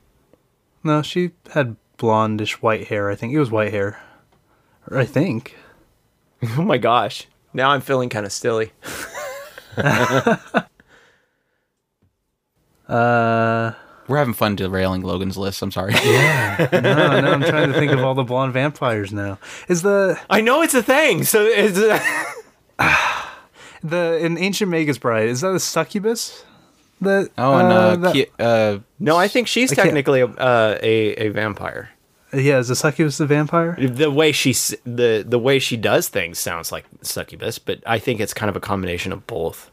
[0.84, 3.10] no, she had blondish white hair.
[3.10, 4.02] I think it was white hair.
[4.92, 5.56] I think.
[6.58, 7.28] Oh my gosh.
[7.54, 8.72] Now I'm feeling kind of silly.
[12.88, 13.74] Uh,
[14.08, 15.62] We're having fun derailing Logan's list.
[15.62, 15.94] I'm sorry.
[15.94, 16.68] yeah.
[16.74, 19.38] no, no, I'm trying to think of all the blonde vampires now.
[19.68, 21.24] Is the I know it's a thing.
[21.24, 21.76] So it's.
[21.78, 22.02] the
[23.84, 26.44] in Ancient Magus Bride is that a succubus?
[27.02, 30.78] That Oh, and uh, that- Ki- uh, no, I think she's I technically a, uh,
[30.84, 31.92] a a vampire.
[32.34, 33.78] yeah, is a succubus a vampire?
[33.80, 34.52] The way she
[34.84, 38.56] the the way she does things sounds like succubus, but I think it's kind of
[38.56, 39.72] a combination of both,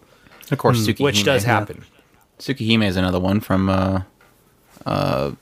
[0.53, 1.01] of course, Tsukihime.
[1.05, 1.85] which does happen.
[2.39, 3.69] Tsukihime is another one from.
[3.69, 4.03] Uh,
[4.87, 5.37] uh, oh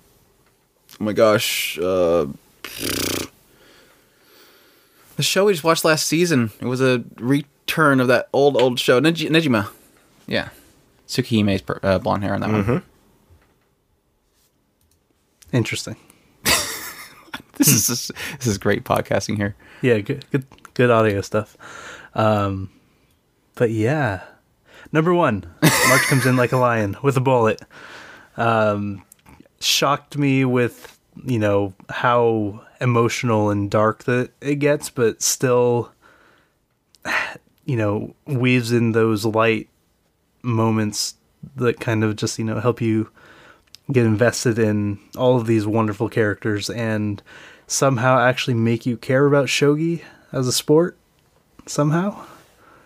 [1.04, 1.78] my gosh.
[1.78, 2.26] Uh,
[5.16, 6.50] the show we just watched last season.
[6.60, 7.04] It was a
[7.66, 9.00] return of that old, old show.
[9.00, 9.68] Neji- Negima.
[10.26, 10.50] Yeah.
[11.08, 12.82] Tsukihime's per- uh, blonde hair on that one.
[15.52, 15.96] Interesting.
[17.56, 19.54] This is just, this is great podcasting here.
[19.80, 21.56] Yeah, good, good, good audio stuff.
[22.16, 22.68] Um,
[23.54, 24.24] but yeah,
[24.90, 27.60] number one, March comes in like a lion with a bullet.
[28.36, 29.04] Um,
[29.60, 35.92] shocked me with you know how emotional and dark that it gets, but still,
[37.66, 39.68] you know, weaves in those light
[40.42, 41.14] moments
[41.56, 43.10] that kind of just you know help you
[43.92, 47.22] get invested in all of these wonderful characters and
[47.66, 50.96] somehow actually make you care about shogi as a sport
[51.66, 52.24] somehow.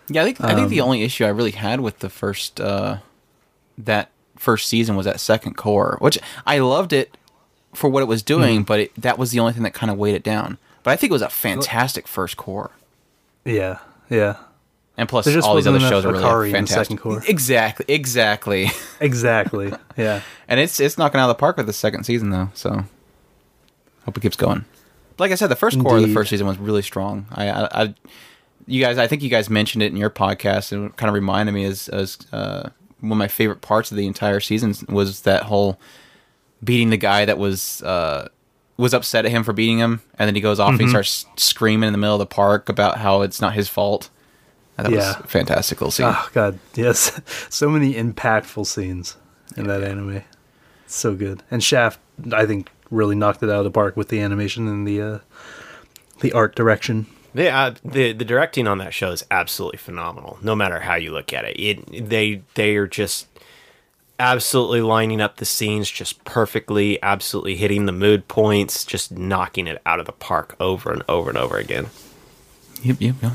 [0.09, 2.97] Yeah, I think I think the only issue I really had with the first uh,
[3.77, 7.15] that first season was that second core, which I loved it
[7.73, 9.97] for what it was doing, but it, that was the only thing that kind of
[9.97, 10.57] weighed it down.
[10.81, 12.71] But I think it was a fantastic first core,
[13.45, 14.37] Yeah, yeah.
[14.99, 16.99] And plus all these other shows are really fantastic.
[17.27, 18.67] Exactly, exactly.
[19.01, 19.71] Exactly.
[19.97, 20.21] yeah.
[20.47, 22.49] and it's it's knocking out of the park with the second season though.
[22.53, 22.83] So
[24.05, 24.65] hope it keeps going.
[25.17, 27.25] Like I said, the first core of the first season was really strong.
[27.31, 27.93] I, I, I
[28.67, 31.13] you guys, I think you guys mentioned it in your podcast, and it kind of
[31.13, 35.21] reminded me as as uh, one of my favorite parts of the entire season was
[35.21, 35.79] that whole
[36.63, 38.27] beating the guy that was uh,
[38.77, 41.25] was upset at him for beating him, and then he goes off and he starts
[41.35, 44.09] screaming in the middle of the park about how it's not his fault.
[44.83, 44.97] That Yeah.
[44.97, 46.05] was a fantastic scene.
[46.07, 47.19] Oh god, yes.
[47.49, 49.17] so many impactful scenes
[49.57, 50.21] in that anime.
[50.87, 51.43] So good.
[51.51, 51.99] And Shaft
[52.33, 55.19] I think really knocked it out of the park with the animation and the uh
[56.21, 57.05] the art direction.
[57.35, 60.39] The, uh, the the directing on that show is absolutely phenomenal.
[60.41, 63.27] No matter how you look at it, it they they are just
[64.19, 69.81] absolutely lining up the scenes just perfectly, absolutely hitting the mood points, just knocking it
[69.85, 71.87] out of the park over and over and over again.
[72.81, 73.33] Yep, yep, yep.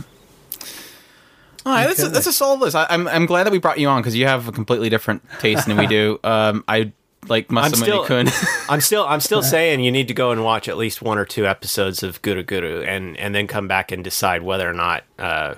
[1.67, 2.77] All right, that's, a, that's a solid list.
[2.77, 5.23] I, I'm I'm glad that we brought you on because you have a completely different
[5.41, 6.21] taste than we do.
[6.25, 6.93] Um, I
[7.29, 8.29] like I'm Masamune still, Kun.
[8.69, 11.25] I'm still, I'm still saying you need to go and watch at least one or
[11.25, 15.05] two episodes of Guru Guru, and and then come back and decide whether or not
[15.19, 15.55] uh,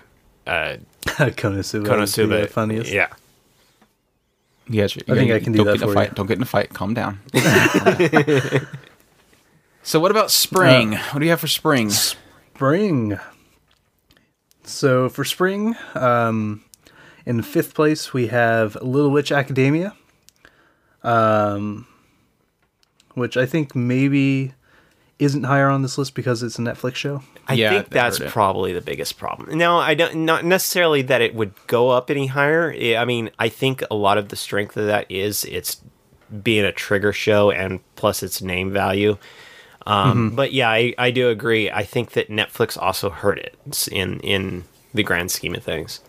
[0.46, 1.84] uh, Konosuba.
[1.84, 2.40] Konosuba Konosuba.
[2.42, 2.92] The funniest.
[2.92, 3.08] Yeah,
[4.68, 6.08] Yes, you, I think I can do don't that get in a for fight.
[6.10, 6.14] you.
[6.14, 6.70] Don't get in a fight.
[6.70, 7.20] Calm down.
[9.82, 10.94] so, what about spring?
[10.94, 11.90] Uh, what do you have for spring?
[11.90, 13.18] Spring.
[14.66, 16.62] So for spring, um,
[17.24, 19.94] in fifth place we have Little Witch Academia,
[21.02, 21.86] um,
[23.14, 24.54] which I think maybe
[25.18, 27.22] isn't higher on this list because it's a Netflix show.
[27.48, 29.56] I Yeah, think that's probably the biggest problem.
[29.56, 32.72] Now, I don't not necessarily that it would go up any higher.
[32.72, 35.80] I I mean, I think a lot of the strength of that is it's
[36.42, 39.16] being a trigger show and plus its name value.
[39.86, 41.70] Um, But yeah, I, I do agree.
[41.70, 43.56] I think that Netflix also hurt it
[43.92, 46.00] in in the grand scheme of things.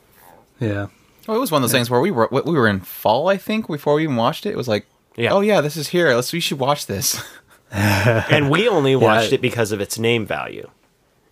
[0.59, 0.87] Yeah.
[1.27, 3.37] Well, it was one of those things where we were we were in fall, I
[3.37, 4.49] think, before we even watched it.
[4.51, 4.85] It was like,
[5.15, 5.33] Yeah.
[5.33, 6.13] oh yeah, this is here.
[6.15, 7.21] Let's we should watch this.
[7.71, 10.69] and we only watched I- it because of its name value.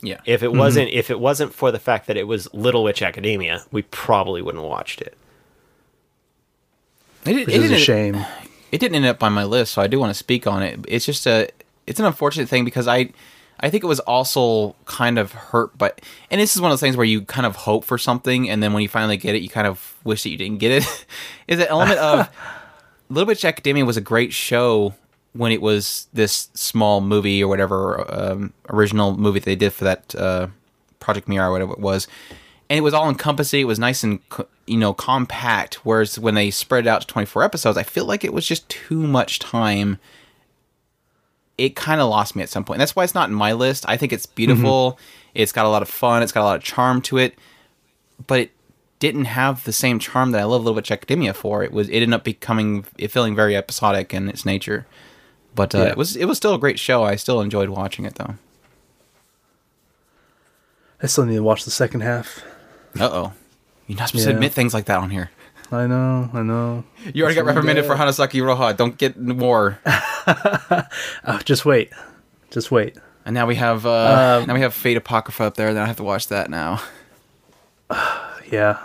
[0.01, 3.01] yeah, If it wasn't if it wasn't for the fact that it was Little Witch
[3.01, 5.17] Academia, we probably wouldn't have watched it.
[7.25, 8.25] it, it Which is a didn't- shame.
[8.71, 10.79] It didn't end up on my list, so I do want to speak on it.
[10.89, 11.47] It's just a
[11.88, 13.10] it's an unfortunate thing because I
[13.60, 16.82] I think it was also kind of hurt, but and this is one of those
[16.82, 19.41] things where you kind of hope for something, and then when you finally get it,
[19.41, 21.06] you kind of wish that you didn't get it.
[21.48, 22.30] is an element of
[23.10, 24.93] Little Witch Academia was a great show
[25.34, 30.15] when it was this small movie or whatever um, original movie they did for that
[30.15, 30.48] uh,
[31.00, 32.08] Project Mirror or whatever it was,
[32.69, 33.62] and it was all encompassing.
[33.62, 35.86] It was nice and co- you know compact.
[35.86, 38.45] Whereas when they spread it out to twenty four episodes, I feel like it was
[38.45, 39.98] just too much time.
[41.57, 42.79] It kind of lost me at some point.
[42.79, 43.85] That's why it's not in my list.
[43.87, 44.99] I think it's beautiful.
[45.33, 46.21] It's got a lot of fun.
[46.23, 47.35] It's got a lot of charm to it,
[48.27, 48.51] but it
[48.99, 51.63] didn't have the same charm that I love Little bit Witch Academia for.
[51.63, 54.85] It was it ended up becoming it feeling very episodic in its nature.
[55.53, 55.85] But uh, Yeah.
[55.91, 57.03] it was it was still a great show.
[57.03, 58.35] I still enjoyed watching it though.
[61.01, 62.43] I still need to watch the second half.
[62.99, 63.33] Uh oh,
[63.87, 65.29] you're not supposed to admit things like that on here.
[65.71, 66.83] I know, I know.
[67.13, 68.75] You already got reprimanded for Hanasaku Iroha.
[68.77, 69.79] Don't get war.
[71.25, 71.91] Oh, just wait.
[72.51, 72.97] Just wait.
[73.25, 75.73] And now we have uh, Um, now we have Fate Apocrypha up there.
[75.73, 76.81] Then I have to watch that now.
[78.51, 78.77] Yeah.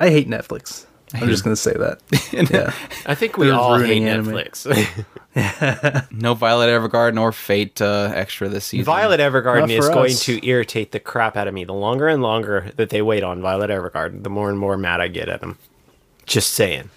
[0.00, 0.84] I hate Netflix.
[1.14, 2.00] I'm just going to say that.
[2.50, 2.72] yeah.
[3.06, 4.34] I think we They're all hate ruining anime.
[4.34, 5.04] Netflix.
[6.10, 8.84] No Violet Evergarden or Fate uh, extra this season.
[8.86, 11.64] Violet Evergarden is for going to irritate the crap out of me.
[11.64, 15.00] The longer and longer that they wait on Violet Evergarden, the more and more mad
[15.00, 15.58] I get at them.
[16.24, 16.90] Just saying.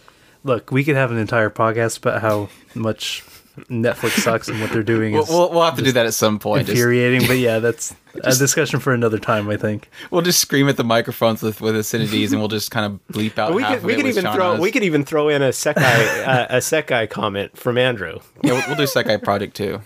[0.44, 3.24] Look, we could have an entire podcast about how much
[3.68, 6.14] Netflix sucks and what they're doing We'll, is we'll, we'll have to do that at
[6.14, 6.68] some point.
[6.68, 9.90] Just- but yeah, that's a discussion for another time, I think.
[10.12, 13.38] we'll just scream at the microphones with, with obscenities, and we'll just kind of bleep
[13.38, 13.54] out.
[13.54, 14.60] We could we could even throw Shauna's.
[14.62, 18.20] we could even throw in a Sekai uh, a Sekai comment from Andrew.
[18.44, 19.82] Yeah, we'll, we'll do Sekai Project too.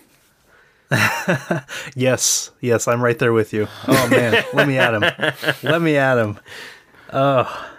[1.95, 3.67] Yes, yes, I'm right there with you.
[3.87, 5.01] Oh man, let me at him.
[5.63, 6.39] Let me at him.
[7.11, 7.69] Oh.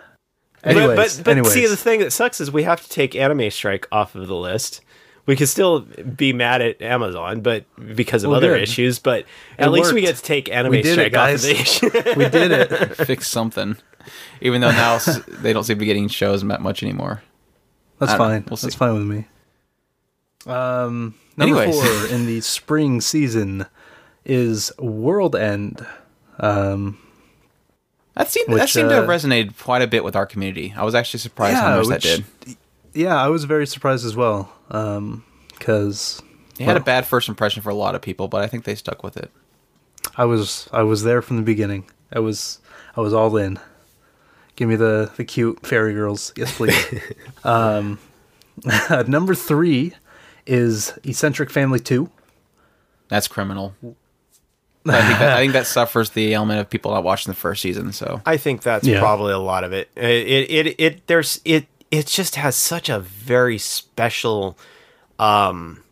[0.62, 1.52] Anyways, but but, but anyways.
[1.52, 4.34] see the thing that sucks is we have to take Anime Strike off of the
[4.34, 4.80] list.
[5.26, 8.62] We could still be mad at Amazon, but because of Well, other good.
[8.62, 9.24] issues, but
[9.58, 11.90] at It least we get to take Anime We did it, off of the issue.
[12.16, 12.94] we did it.
[13.06, 13.76] Fix something.
[14.42, 17.22] Even though now they don't seem to be getting shows that much anymore.
[17.98, 18.24] That's I know.
[18.24, 18.44] fine.
[18.50, 18.66] We'll see.
[18.66, 19.26] That's fine with me.
[20.46, 21.74] Um, number Anyways.
[22.08, 23.64] four in the spring season
[24.26, 25.86] is World End.
[26.38, 26.98] Um,
[28.14, 30.74] That seemed that Which, seemed to have uh, resonated quite a bit with our community.
[30.76, 32.24] I was actually surprised how much that did.
[32.92, 34.52] Yeah, I was very surprised as well.
[34.70, 36.20] Um, because
[36.58, 38.74] It had a bad first impression for a lot of people, but I think they
[38.74, 39.30] stuck with it.
[40.16, 41.84] I was I was there from the beginning.
[42.12, 42.58] I was
[42.96, 43.58] I was all in.
[44.56, 46.76] Give me the the cute fairy girls, yes please.
[47.44, 47.98] um,
[49.08, 49.94] number three
[50.46, 52.10] is Eccentric Family Two.
[53.08, 53.74] That's criminal.
[54.86, 57.62] I think that, I think that suffers the element of people not watching the first
[57.62, 57.92] season.
[57.92, 59.00] So I think that's Yeah.
[59.00, 59.88] probably a lot of it.
[59.96, 64.58] It, it, it, it, there's, it, it just has such a very special,
[65.18, 65.82] um,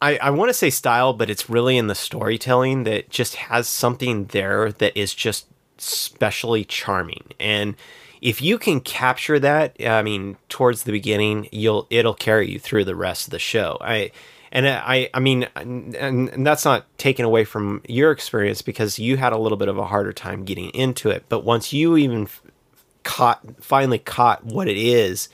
[0.00, 3.68] I, I want to say style, but it's really in the storytelling that just has
[3.68, 5.46] something there that is just
[5.78, 7.24] specially charming.
[7.40, 7.74] And
[8.20, 12.84] if you can capture that, I mean, towards the beginning, you'll, it'll carry you through
[12.84, 13.76] the rest of the show.
[13.80, 14.12] I,
[14.52, 19.16] And I, I mean, and, and that's not taken away from your experience because you
[19.16, 21.24] had a little bit of a harder time getting into it.
[21.28, 22.28] But once you even
[23.04, 25.28] caught, finally caught what it is,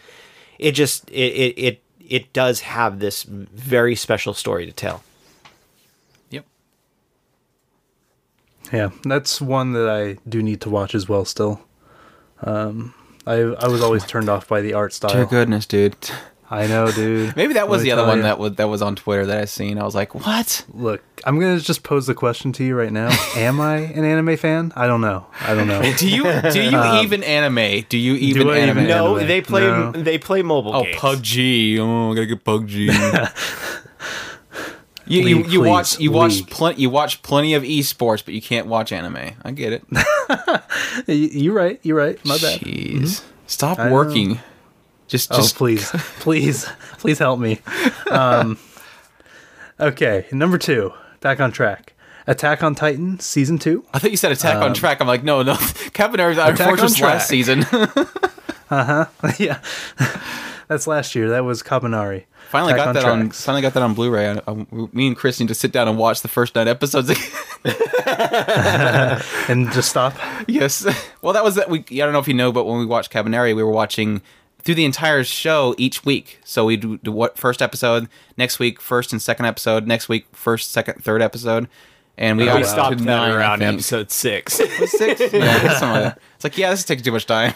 [0.58, 5.02] it just, it, it, it, it does have this very special story to tell.
[6.30, 6.44] Yep.
[8.72, 11.24] Yeah, that's one that I do need to watch as well.
[11.24, 11.60] Still,
[12.42, 12.94] um,
[13.26, 15.12] I I was always turned off by the art style.
[15.12, 15.94] Dear goodness, dude.
[16.52, 17.36] I know, dude.
[17.36, 18.22] Maybe that was Let the other one ya.
[18.24, 19.78] that was that was on Twitter that I seen.
[19.78, 20.64] I was like, what?
[20.74, 23.08] Look, I'm gonna just pose the question to you right now.
[23.36, 24.72] Am I an anime fan?
[24.74, 25.26] I don't know.
[25.42, 25.80] I don't know.
[25.96, 27.84] Do you do you um, even anime?
[27.88, 28.78] Do you even I anime?
[28.78, 29.28] even- No, anime.
[29.28, 29.92] they play, No.
[29.92, 30.96] they play mobile Oh, games.
[30.96, 31.78] PUBG.
[31.78, 33.32] Oh, I gotta get PUBG.
[35.06, 36.50] you you, League, you watch please, you watch League.
[36.50, 39.34] plenty you watch plenty of esports, but you can't watch anime.
[39.44, 39.84] I get it.
[41.06, 41.78] You're right.
[41.84, 42.18] You're right.
[42.24, 42.60] My bad.
[42.60, 43.28] Jeez, mm-hmm.
[43.46, 44.38] stop I know.
[45.10, 46.66] Just Oh, just please, please,
[46.98, 47.58] please help me.
[48.10, 48.58] Um,
[49.80, 51.94] okay, number two, back on track.
[52.28, 53.84] Attack on Titan season two.
[53.92, 55.00] I thought you said Attack on Track.
[55.00, 55.56] I'm like, no, no.
[55.92, 57.14] Captain Iron Attack on Fortress Track.
[57.14, 57.64] last season.
[58.70, 59.32] Uh huh.
[59.40, 59.60] Yeah,
[60.68, 61.30] that's last year.
[61.30, 62.26] That was Kabaneri.
[62.50, 63.30] finally Attack got that on.
[63.30, 64.30] Finally got that on Blu-ray.
[64.30, 64.54] I, I,
[64.92, 67.10] me and Chris need to sit down and watch the first nine episodes.
[69.48, 70.14] and just stop.
[70.46, 70.86] yes.
[71.20, 71.68] Well, that was that.
[71.68, 71.80] We.
[71.80, 74.22] I don't know if you know, but when we watched Kabaneri, we were watching
[74.62, 76.38] through the entire show each week.
[76.44, 80.26] So we do, do what first episode next week, first and second episode next week,
[80.32, 81.68] first, second, third episode,
[82.18, 84.54] and we got we stopped that nine, I around episode six.
[84.86, 85.20] six.
[85.32, 86.18] Yeah, something like that.
[86.34, 87.54] It's like yeah, this is taking too much time.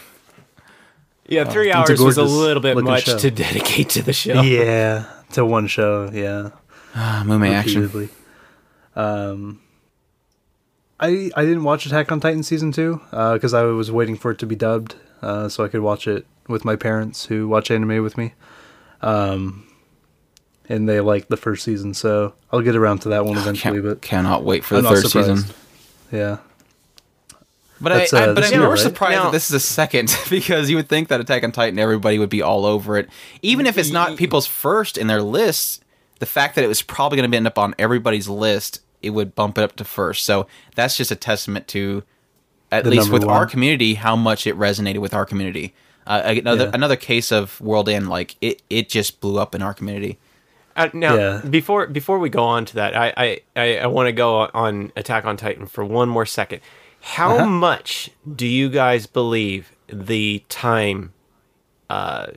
[1.28, 3.18] yeah, three a hours was a little bit much show.
[3.18, 4.40] to dedicate to the show.
[4.42, 6.10] Yeah, to one show.
[6.12, 6.50] Yeah,
[6.94, 8.08] Ah, Mume action.
[8.96, 9.60] Um,
[11.00, 14.38] I I didn't watch Attack on Titan season two because I was waiting for it
[14.38, 18.02] to be dubbed uh, so I could watch it with my parents who watch anime
[18.02, 18.34] with me.
[19.00, 19.66] Um,
[20.68, 23.74] and they liked the first season, so I'll get around to that one eventually.
[23.80, 25.54] Can't, But cannot wait for I'm the not third season.
[26.10, 26.38] yeah,
[27.80, 28.78] But That's, I, uh, I, but this I'm year, more right?
[28.78, 31.78] surprised Now- that this is a second because you would think that Attack on Titan
[31.78, 33.08] everybody would be all over it,
[33.42, 35.80] even if it's not people's first in their lists.
[36.20, 39.34] The fact that it was probably going to end up on everybody's list, it would
[39.34, 40.24] bump it up to first.
[40.24, 42.04] So that's just a testament to,
[42.70, 45.74] at The least number with our community, how much it resonated with our community.
[46.06, 46.70] Uh, another Yeah.
[46.74, 50.18] another case of World End, like it, it just blew up in our community.
[50.76, 51.40] Uh, now, Yeah.
[51.48, 54.92] before before we go on to that, I I, I, I want to go on
[54.96, 56.60] Attack on Titan for one more second.
[57.00, 57.46] How Uh-huh.
[57.46, 61.12] much do you guys believe the time,
[61.90, 62.28] uh,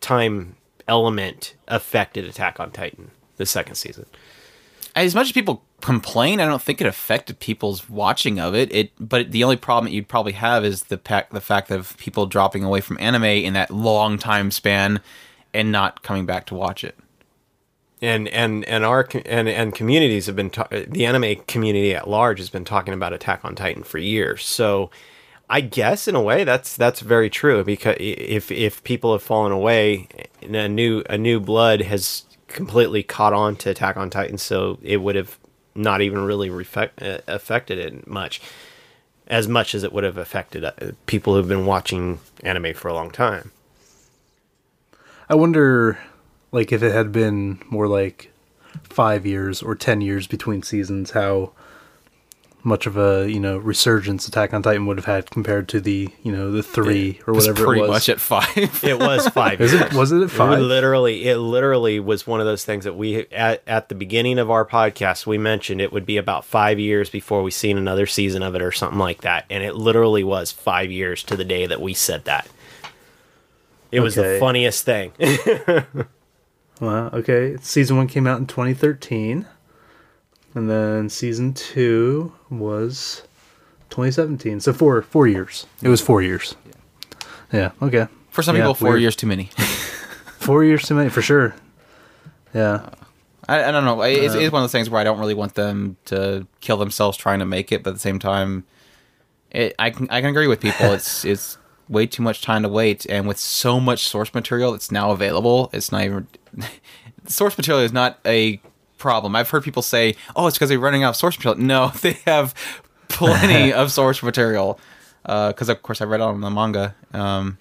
[0.00, 0.56] time
[0.86, 4.06] element affected Attack on Titan the second season?
[4.96, 8.74] as much as people complain, I don't think it affected people's watching of it.
[8.74, 11.96] It, but the only problem that you'd probably have is the pac- the fact of
[11.98, 15.00] people dropping away from anime in that long time span
[15.54, 16.96] and not coming back to watch it.
[18.00, 22.38] and and and our and and communities have been ta- the anime community at large
[22.38, 24.44] has been talking about Attack on Titan for years.
[24.44, 24.90] So
[25.50, 29.52] I guess in a way that's that's very true because if if people have fallen
[29.52, 30.08] away,
[30.42, 34.98] a new a new blood has completely caught on to Attack on Titan, so it
[34.98, 35.38] would have
[35.78, 38.40] not even really reflect, uh, affected it much
[39.28, 40.72] as much as it would have affected uh,
[41.06, 43.52] people who've been watching anime for a long time.
[45.28, 45.98] I wonder,
[46.50, 48.32] like, if it had been more like
[48.82, 51.52] five years or ten years between seasons, how
[52.64, 56.08] much of a you know resurgence Attack on Titan would have had compared to the
[56.22, 57.90] you know the three or It was whatever pretty it was.
[57.90, 58.84] much at five.
[58.84, 59.60] It was five.
[59.60, 59.92] Is it?
[59.94, 60.58] Was it at It five?
[60.60, 64.50] literally, it literally was one of those things that we at at the beginning of
[64.50, 68.42] our podcast we mentioned it would be about five years before we seen another season
[68.42, 71.66] of it or something like that, and it literally was five years to the day
[71.66, 72.48] that we said that.
[73.90, 75.12] It was the funniest thing.
[76.80, 77.56] well, Okay.
[77.62, 79.46] Season one came out in 2013,
[80.54, 83.22] and then season two was
[83.90, 84.60] 2017.
[84.60, 85.66] So four four years.
[85.82, 86.54] It was four years.
[87.52, 87.70] Yeah.
[87.82, 88.06] Okay.
[88.30, 89.02] For some Yeah, people, four weird.
[89.02, 89.50] years too many.
[90.38, 91.54] Four years too many for sure.
[92.54, 92.88] Yeah.
[93.48, 94.00] I, I don't know.
[94.02, 97.18] It's, it's one of those things where I don't really want them to kill themselves
[97.18, 98.64] trying to make it, but at the same time,
[99.50, 100.92] it, I can I can agree with people.
[100.92, 104.90] It's it's way too much time to wait, and with so much source material that's
[104.92, 106.28] now available, it's not even
[107.26, 108.60] source material is not a
[108.98, 109.34] problem.
[109.36, 112.14] I've heard people say, "Oh, it's because they're running out of source material." No, they
[112.26, 112.54] have
[113.08, 114.78] plenty of source material.
[115.24, 117.58] Because of course I read it on the manga, um,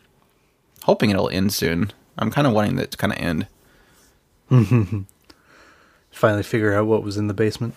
[0.83, 1.91] hoping it'll end soon.
[2.17, 3.47] I'm kind of wanting it to kind of end.
[6.11, 7.75] Finally figure out what was in the basement.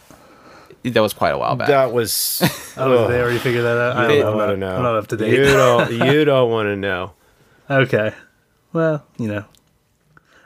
[0.85, 1.69] That was quite a while back.
[1.69, 2.41] that was.
[2.77, 3.97] Oh, they already figured that out.
[3.97, 4.23] I don't know.
[4.23, 4.77] don't I'm want to not, know.
[4.77, 5.35] I'm not up to date.
[5.35, 5.93] You don't.
[5.93, 7.13] You don't want to know.
[7.69, 8.15] Okay.
[8.73, 9.45] Well, you know,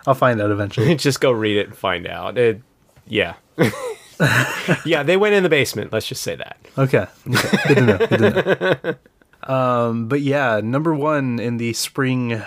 [0.07, 0.95] I'll find out eventually.
[0.97, 2.37] just go read it and find out.
[2.39, 2.63] It,
[3.07, 3.35] yeah.
[4.85, 5.93] yeah, they went in the basement.
[5.93, 6.59] Let's just say that.
[6.79, 7.07] Okay.
[7.29, 7.59] okay.
[7.69, 7.99] Good to know.
[7.99, 8.95] Good to know.
[9.47, 12.43] Um, but yeah, number one in the spring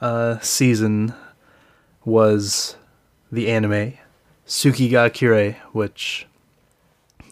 [0.00, 1.14] uh, season
[2.04, 2.76] was
[3.32, 3.94] the anime
[4.46, 6.26] Tsuki ga Kirei, which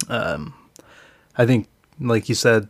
[0.09, 0.55] um,
[1.37, 1.69] I think,
[2.01, 2.69] like you said,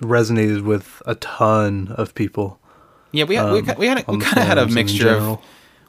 [0.00, 2.60] resonated with a ton of people.
[3.12, 5.42] Yeah, we had, we, Um, we had we kind of had a mixture of general.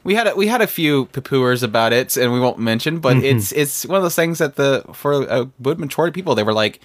[0.04, 3.16] We had a, we had a few poo-pooers about it, and we won't mention, but
[3.16, 3.26] Mm-hmm.
[3.36, 6.42] it's it's one of those things that the for a good majority of people they
[6.42, 6.80] were like,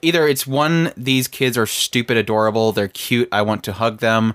[0.00, 4.34] either it's one these kids are stupid, adorable, they're cute, I want to hug them,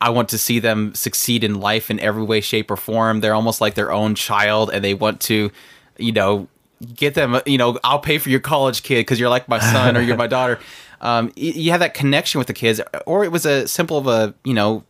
[0.00, 3.20] I want to see them succeed in life in every way, shape, or form.
[3.20, 5.50] They're almost like their own child, and they want to,
[5.98, 6.48] you know,
[6.96, 7.40] get them.
[7.46, 10.16] You know, I'll pay for your college kid because you're like my son or you're
[10.16, 10.58] my daughter.
[11.00, 14.34] Um, you have that connection with the kids, or it was a simple of a,
[14.44, 14.84] you know,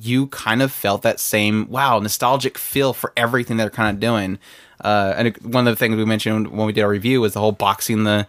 [0.00, 4.38] you kind of felt that same wow nostalgic feel for everything they're kind of doing.
[4.80, 7.40] Uh, and one of the things we mentioned when we did our review was the
[7.40, 8.26] whole boxing the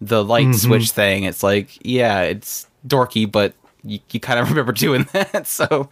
[0.00, 1.24] the light switch thing.
[1.24, 5.46] It's like yeah, it's dorky, but you, you kind of remember doing that.
[5.46, 5.88] So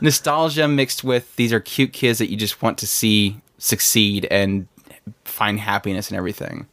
[0.00, 4.66] nostalgia mixed with these are cute kids that you just want to see succeed and
[5.24, 6.66] find happiness and everything.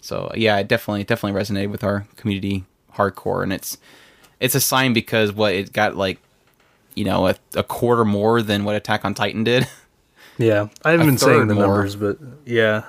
[0.00, 2.64] So yeah, it definitely definitely resonated with our community
[2.94, 3.78] hardcore, and it's
[4.38, 6.20] it's a sign because what it got like
[6.96, 9.68] you know a, a quarter more than what Attack on Titan did.
[10.38, 11.66] Yeah, I haven't A been saying the more.
[11.66, 12.82] numbers, but yeah,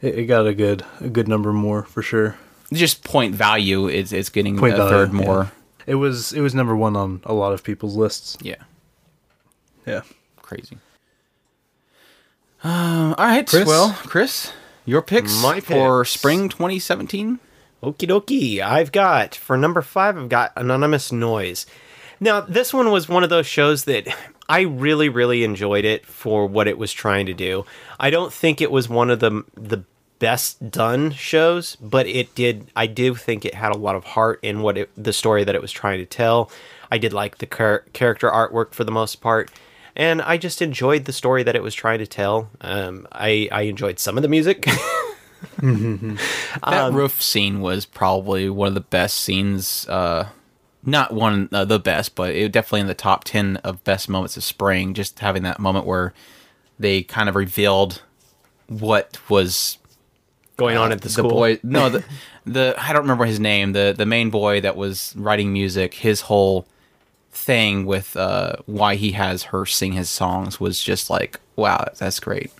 [0.00, 2.34] it, it got a good a good number more for sure.
[2.72, 5.24] Just point value is is getting Point a value, third yeah.
[5.26, 5.52] more.
[5.86, 8.36] It was it was number one on a lot of people's lists.
[8.42, 8.56] Yeah,
[9.86, 10.00] Yeah,
[10.42, 10.78] crazy.
[12.62, 13.66] Um, all right, Chris?
[13.66, 14.52] well, Chris,
[14.84, 16.10] your picks My for picks.
[16.10, 17.38] spring 2017.
[17.82, 18.60] Okie dokie.
[18.60, 20.18] I've got for number five.
[20.18, 21.64] I've got Anonymous Noise.
[22.20, 24.06] Now, this one was one of those shows that
[24.48, 27.64] I really, really enjoyed it for what it was trying to do.
[27.98, 29.84] I don't think it was one of the the
[30.18, 32.70] best done shows, but it did.
[32.76, 35.54] I do think it had a lot of heart in what it, the story that
[35.54, 36.50] it was trying to tell.
[36.90, 39.50] I did like the char- character artwork for the most part,
[39.96, 42.50] and I just enjoyed the story that it was trying to tell.
[42.60, 44.66] Um, I I enjoyed some of the music.
[45.62, 46.18] That
[46.62, 49.86] Um, roof scene was probably one of the best scenes.
[49.88, 50.28] Uh,
[50.84, 54.36] not one uh, the best, but it definitely in the top ten of best moments
[54.36, 54.94] of spring.
[54.94, 56.12] Just having that moment where
[56.78, 58.02] they kind of revealed
[58.68, 59.78] what was
[60.56, 61.30] going on at the school.
[61.30, 61.60] boy.
[61.62, 62.04] No, the
[62.46, 63.72] the I don't remember his name.
[63.72, 65.94] The the main boy that was writing music.
[65.94, 66.66] His whole
[67.32, 72.18] thing with uh, why he has her sing his songs was just like, wow, that's
[72.20, 72.50] great.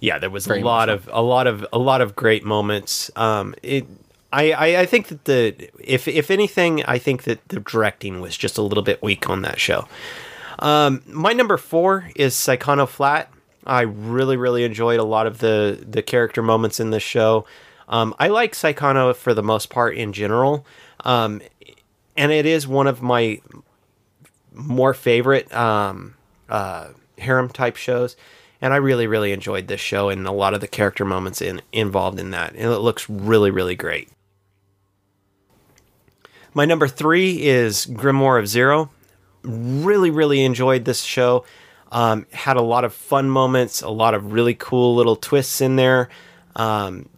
[0.00, 3.10] yeah there was Very a lot of a lot of a lot of great moments
[3.16, 3.86] um it
[4.32, 8.36] I, I i think that the if if anything i think that the directing was
[8.36, 9.88] just a little bit weak on that show.
[10.58, 13.30] Um my number four is Saekano Flat.
[13.66, 17.46] I really really enjoyed a lot of the the character moments in this show.
[17.88, 20.66] Um i like Saekano for the most part in general.
[21.04, 21.40] Um
[22.18, 23.40] and it is one of my
[24.52, 26.14] more favorite um,
[26.48, 28.16] uh, harem type shows,
[28.60, 31.62] and I really really enjoyed this show and a lot of the character moments in
[31.72, 34.10] involved in that, and it looks really really great.
[36.54, 38.90] My number three is Grimoire of Zero.
[39.42, 41.44] Really really enjoyed this show.
[41.90, 45.76] Um, had a lot of fun moments, a lot of really cool little twists in
[45.76, 46.08] there.
[46.56, 47.08] Um,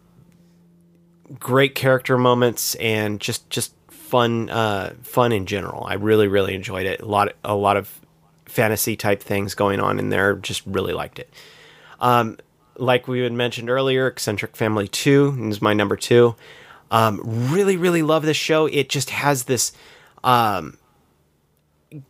[1.39, 5.85] great character moments and just just fun uh, fun in general.
[5.85, 7.01] I really really enjoyed it.
[7.01, 7.99] A lot a lot of
[8.45, 10.35] fantasy type things going on in there.
[10.35, 11.33] Just really liked it.
[11.99, 12.37] Um,
[12.77, 16.35] like we had mentioned earlier, Eccentric Family Two is my number two.
[16.91, 18.67] Um, really really love this show.
[18.67, 19.71] It just has this.
[20.23, 20.77] Um,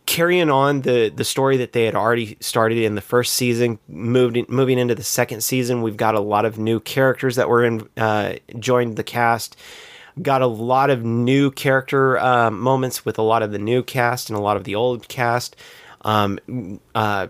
[0.06, 4.38] carrying on the the story that they had already started in the first season moved
[4.38, 7.64] in, moving into the second season we've got a lot of new characters that were
[7.64, 9.58] in uh, joined the cast
[10.22, 14.30] got a lot of new character uh, moments with a lot of the new cast
[14.30, 15.56] and a lot of the old cast
[16.02, 17.26] um, uh,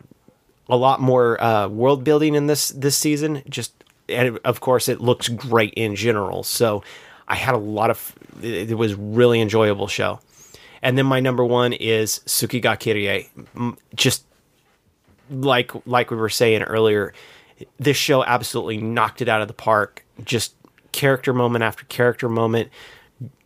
[0.67, 3.71] a lot more uh, world building in this this season just
[4.09, 6.83] and of course it looks great in general so
[7.31, 8.13] i had a lot of
[8.43, 10.19] it, was really enjoyable show
[10.83, 13.27] and then my number one is Tsuki ga Kirei.
[13.55, 14.25] M- Just
[15.29, 17.13] like like we were saying earlier,
[17.79, 20.03] this show absolutely knocked it out of the park.
[20.23, 20.55] Just
[20.91, 22.69] character moment after character moment,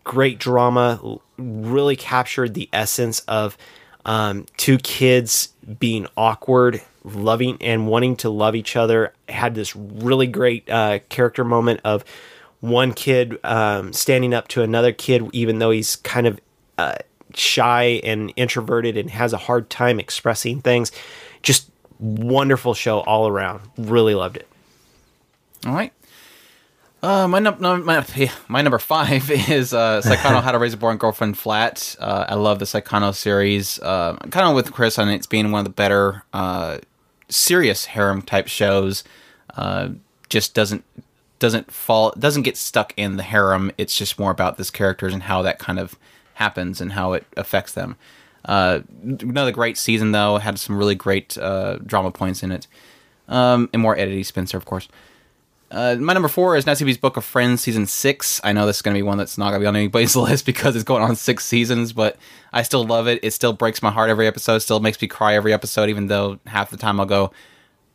[0.03, 3.57] great drama, really captured the essence of
[4.05, 9.13] um, two kids being awkward, loving and wanting to love each other.
[9.27, 12.05] Had this really great uh, character moment of
[12.69, 16.39] one kid um, standing up to another kid, even though he's kind of
[16.77, 16.95] uh,
[17.33, 20.91] shy and introverted and has a hard time expressing things.
[21.41, 23.61] Just wonderful show all around.
[23.77, 24.47] Really loved it.
[25.65, 25.93] All right.
[27.01, 28.03] Uh, my, num- no, my,
[28.47, 31.95] my number five is uh, How to Raise a Boring Girlfriend Flat.
[31.99, 33.79] Uh, I love the Saekano series.
[33.79, 36.79] Uh, kind of with Chris on it's being one of the better uh,
[37.29, 39.03] serious harem type shows.
[39.55, 39.89] Uh,
[40.29, 40.83] just doesn't
[41.45, 43.71] doesn't fall doesn't get stuck in the harem.
[43.77, 45.95] It's just more about this characters and how that kind of
[46.35, 47.97] happens and how it affects them.
[48.45, 52.65] Uh, another great season though had some really great uh, drama points in it,
[53.27, 54.87] um, and more Eriri Spencer, of course.
[55.69, 58.41] Uh, my number four is Natsume's Book of Friends season six.
[58.43, 60.15] I know this is going to be one that's not going to be on anybody's
[60.27, 62.17] list because it's going on six seasons, but
[62.53, 63.19] I still love it.
[63.21, 64.59] It still breaks my heart every episode.
[64.59, 67.31] Still makes me cry every episode, even though half the time I'll go,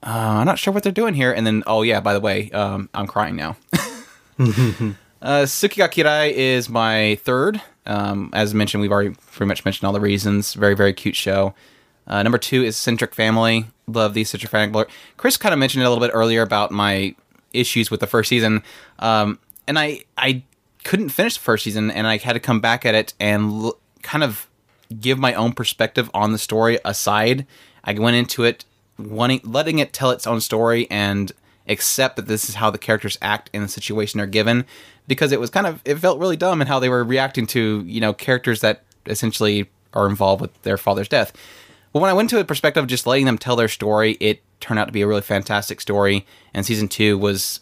[0.02, 2.50] uh, I'm not sure what they're doing here, and then oh yeah, by the way,
[2.52, 3.56] um, I'm crying now.
[3.72, 7.60] uh, Kirei is my third.
[7.86, 10.54] Um, as mentioned, we've already pretty much mentioned all the reasons.
[10.54, 11.54] Very very cute show.
[12.06, 13.66] Uh, number two is Centric Family.
[13.86, 14.84] Love the Centric Family.
[15.16, 17.14] Chris kind of mentioned it a little bit earlier about my
[17.52, 18.62] issues with the first season,
[19.00, 19.38] um,
[19.68, 20.44] and I I
[20.84, 23.78] couldn't finish the first season, and I had to come back at it and l-
[24.02, 24.48] kind of
[24.98, 27.46] give my own perspective on the story aside.
[27.84, 28.64] I went into it
[29.08, 31.32] wanting letting it tell its own story and
[31.68, 34.64] accept that this is how the characters act in the situation they're given
[35.06, 37.82] because it was kind of it felt really dumb in how they were reacting to
[37.86, 41.32] you know characters that essentially are involved with their father's death.
[41.92, 44.42] But when i went to a perspective of just letting them tell their story it
[44.60, 47.60] turned out to be a really fantastic story and season two was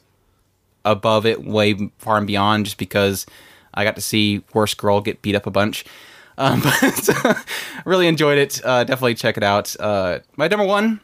[0.85, 3.27] above it way far and beyond just because
[3.75, 5.85] i got to see worst girl get beat up a bunch.
[6.39, 6.61] Um,
[7.25, 7.45] but
[7.85, 8.65] really enjoyed it.
[8.65, 9.75] Uh, definitely check it out.
[9.81, 11.01] Uh, my number one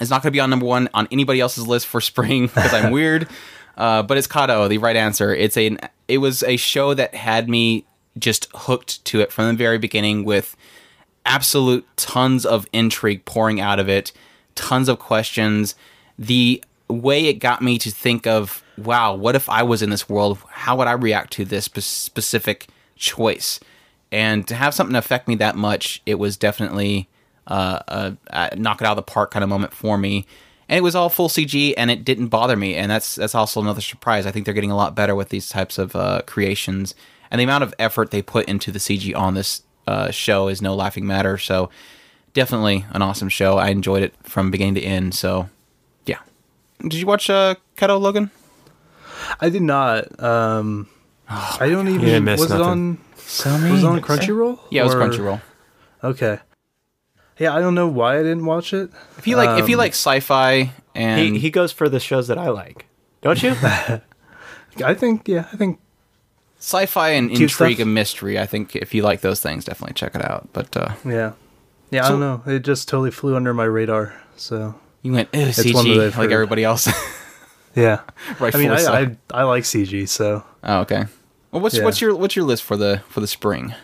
[0.00, 2.74] it's not going to be on number one on anybody else's list for spring because
[2.74, 3.28] I'm weird.
[3.76, 5.34] Uh, but it's KADO, the right answer.
[5.34, 5.76] It's a
[6.08, 7.84] it was a show that had me
[8.18, 10.56] just hooked to it from the very beginning with
[11.24, 14.12] absolute tons of intrigue pouring out of it,
[14.54, 15.76] tons of questions.
[16.18, 20.08] The way it got me to think of, wow, what if I was in this
[20.08, 20.38] world?
[20.48, 23.60] How would I react to this specific choice?
[24.10, 27.08] And to have something affect me that much, it was definitely
[27.48, 28.16] uh, a,
[28.52, 30.26] a knock it out of the park kind of moment for me.
[30.68, 32.74] And it was all full CG, and it didn't bother me.
[32.76, 34.26] And that's that's also another surprise.
[34.26, 36.94] I think they're getting a lot better with these types of uh, creations,
[37.30, 40.60] and the amount of effort they put into the CG on this uh, show is
[40.60, 41.38] no laughing matter.
[41.38, 41.70] So
[42.34, 43.56] definitely an awesome show.
[43.56, 45.14] I enjoyed it from beginning to end.
[45.14, 45.48] So
[46.04, 46.18] yeah,
[46.82, 48.30] did you watch uh, KADO Logan?
[49.40, 50.22] I did not.
[50.22, 50.88] Um,
[51.30, 52.24] Oh I don't even.
[52.24, 52.70] miss was it nothing.
[52.70, 52.98] on?
[53.18, 54.58] So Was it on Crunchyroll?
[54.70, 55.42] Yeah, it was Or- Crunchyroll.
[56.02, 56.38] Okay.
[57.38, 58.90] Yeah, I don't know why I didn't watch it.
[59.16, 62.28] If you like, if you Um, like sci-fi and He he goes for the shows
[62.28, 62.86] that I like,
[63.22, 63.54] don't you?
[64.84, 65.78] I think yeah, I think
[66.58, 67.84] sci-fi and intrigue stuff.
[67.84, 70.48] and mystery, I think if you like those things, definitely check it out.
[70.52, 71.32] But uh, yeah,
[71.90, 72.06] yeah.
[72.06, 72.42] I don't know.
[72.46, 74.14] It just totally flew under my radar.
[74.36, 76.32] So you went Ew, one that CG I've like heard.
[76.32, 76.88] everybody else.
[77.74, 78.00] yeah.
[78.40, 78.54] right.
[78.54, 80.08] I mean, I, I I like CG.
[80.08, 81.04] So oh, okay.
[81.50, 81.84] Well, what's Yeah.
[81.84, 83.74] what's your what's your list for the for the spring?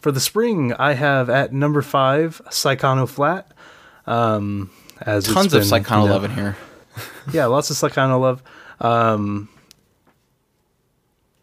[0.00, 3.50] For the spring, I have at number five Saekano Flat.
[4.06, 4.70] Um,
[5.02, 6.56] as it's Tons of been, Saekano you know- love in here.
[7.32, 8.42] Yeah, lots of Saekano love.
[8.80, 9.48] Um,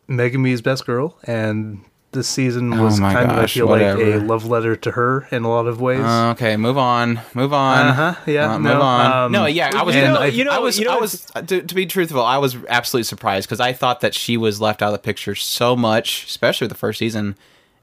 [0.10, 1.82] Megumi's best girl, and
[2.12, 4.91] this season Oh was my kind of I gosh, feel like a love letter to
[4.91, 5.99] her in a lot of ways.
[6.01, 7.88] Uh, okay, move on, move on.
[7.88, 9.12] Uh-huh, yeah, Uh, no, move on.
[9.26, 9.95] um, no, yeah, I was.
[9.95, 10.80] you know- I, you know- I was.
[10.80, 11.26] you know I was.
[11.47, 14.82] To, to be truthful, I was absolutely surprised because I thought that she was left
[14.82, 17.36] out of the picture so much, especially with the first season,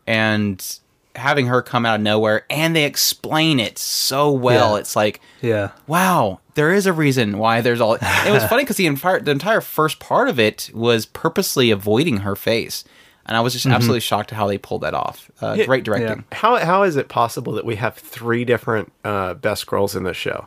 [0.06, 0.78] and
[1.14, 4.74] having her come out of nowhere and they explain it so well.
[4.74, 4.80] Yeah.
[4.80, 7.94] It's like, yeah, wow, there is a reason why there's all.
[7.94, 12.18] It was funny because the entire the entire first part of it was purposely avoiding
[12.18, 12.82] her face,
[13.26, 15.30] and I was just absolutely shocked at how they pulled that off.
[15.40, 15.66] Uh, Yeah.
[15.66, 16.24] great directing.
[16.32, 20.16] how how is it possible that we have three different uh, best girls in this
[20.16, 20.46] show?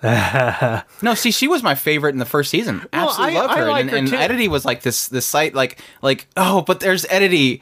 [1.02, 2.78] No, see, she was my favorite in the first season.
[2.92, 4.16] Well, Absolutely I- loved I her, like and, her and too.
[4.16, 7.60] Eriri was like this this site like like oh, but there's Eriri.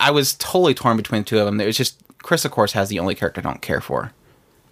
[0.00, 1.60] I was totally torn between the two of them.
[1.60, 4.12] It was just Chris, of course, has the only character I don't care for.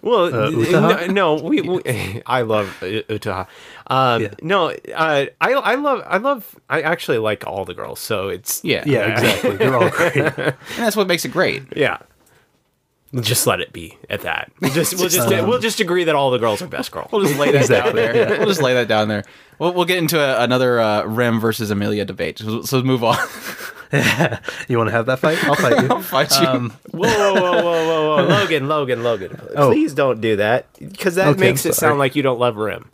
[0.01, 1.81] Well, Uh, no, no, we, we
[2.25, 3.47] I love uh, Utaha.
[3.87, 4.33] Um, Yeah.
[4.41, 8.61] No, uh, I I love I love I actually like all the girls, so it's
[8.63, 9.57] Yeah, yeah, exactly.
[9.57, 10.15] They're all great.
[10.15, 11.63] and that's what makes it great.
[11.75, 11.97] yeah.
[13.21, 14.51] Just let it be at that.
[14.61, 17.11] We'll just we'll just we'll just agree that all the girls are best girls.
[17.11, 18.37] We'll just lay that down Exactly, there.
[18.37, 19.23] We'll just lay that down there.
[19.57, 22.37] We'll, we'll get into a, another uh, Rem versus Emilia debate.
[22.39, 23.17] So, so move on.
[24.67, 25.43] You want to have that fight?
[25.45, 25.87] I'll fight you.
[25.89, 26.45] I'll fight you.
[26.45, 29.41] Um, Whoa, whoa, whoa, whoa, whoa, whoa, Logan, Logan, Logan!
[29.55, 29.69] Oh.
[29.69, 32.91] Please don't do that because that Okay, makes it sound like you don't love Rem.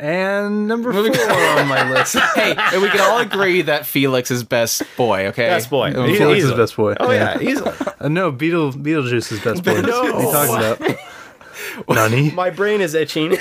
[0.00, 2.16] And number four on my list.
[2.36, 5.26] hey, and we can all agree that Felix is best boy.
[5.28, 5.90] Okay, Best boy.
[5.92, 6.94] Uh, He- Felix is best boy.
[7.00, 7.60] Oh yeah, he's
[8.00, 9.80] Uh, no, Beetle Beetlejuice is best boy.
[9.80, 10.02] No.
[10.02, 10.32] What are you
[10.78, 10.98] talking about?
[11.88, 12.30] Nani?
[12.30, 13.32] My brain is itching.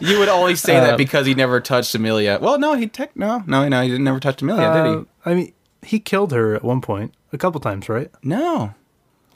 [0.00, 2.38] You would always say Uh, that because he never touched Emilia.
[2.40, 5.06] Well, no, he tech no, no, no, he didn't never touch Emilia, did Uh, he?
[5.24, 5.52] I mean,
[5.82, 8.10] he killed her at one point, a couple times, right?
[8.22, 8.74] No.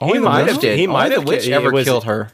[0.01, 0.77] He might have- did.
[0.79, 2.31] he Only might the have witch ever was- killed her.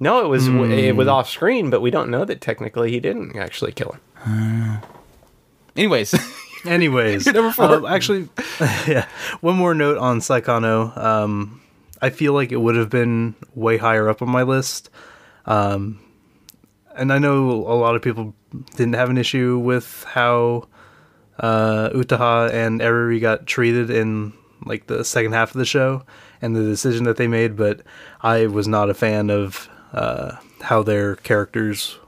[0.00, 0.50] No, it was it
[0.90, 0.96] Hmm.
[0.96, 4.82] was off screen, but we don't know that technically he didn't actually kill her.
[5.76, 6.14] Anyways,
[6.66, 7.64] Anyways, Number four.
[7.66, 8.28] uh, actually,
[8.86, 9.06] yeah.
[9.40, 10.94] One more note on Saekano.
[10.96, 11.60] Um,
[12.02, 14.90] I feel like it would have been way higher up on my list.
[15.46, 16.00] Um,
[16.96, 18.34] and I know a lot of people
[18.76, 20.68] didn't have an issue with how
[21.38, 24.34] uh, Utaha and Eriri got treated in
[24.66, 26.02] like the second half of the show
[26.42, 27.80] and the decision that they made, but
[28.20, 31.98] I was not a fan of uh, how their characters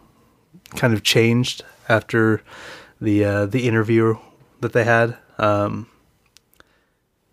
[0.77, 2.43] kind of changed after
[3.01, 4.17] the uh, the interview
[4.61, 5.17] that they had.
[5.39, 5.89] Um,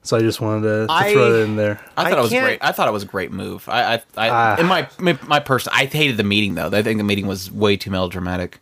[0.02, 1.80] so I just wanted to, to I- throw it in there.
[1.96, 2.60] I I thought it was can't- great.
[2.64, 3.68] I thought it was a great move.
[3.70, 4.58] I, I, I Ah.
[4.60, 6.68] in my, my my person, I hated the meeting though.
[6.68, 8.60] I think the meeting was way too melodramatic.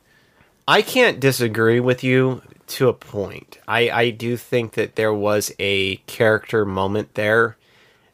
[0.67, 3.57] I can't disagree with you to a point.
[3.69, 7.55] I, I do think that there was a character moment there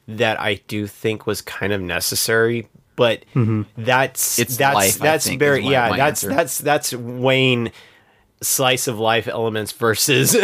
[0.08, 3.64] that I do think was kind of necessary, but mm-hmm.
[3.78, 6.36] that's It's that's life, that's think, very my- yeah my that's answer.
[6.36, 7.72] that's that's Wayne
[8.42, 10.36] slice of life elements versus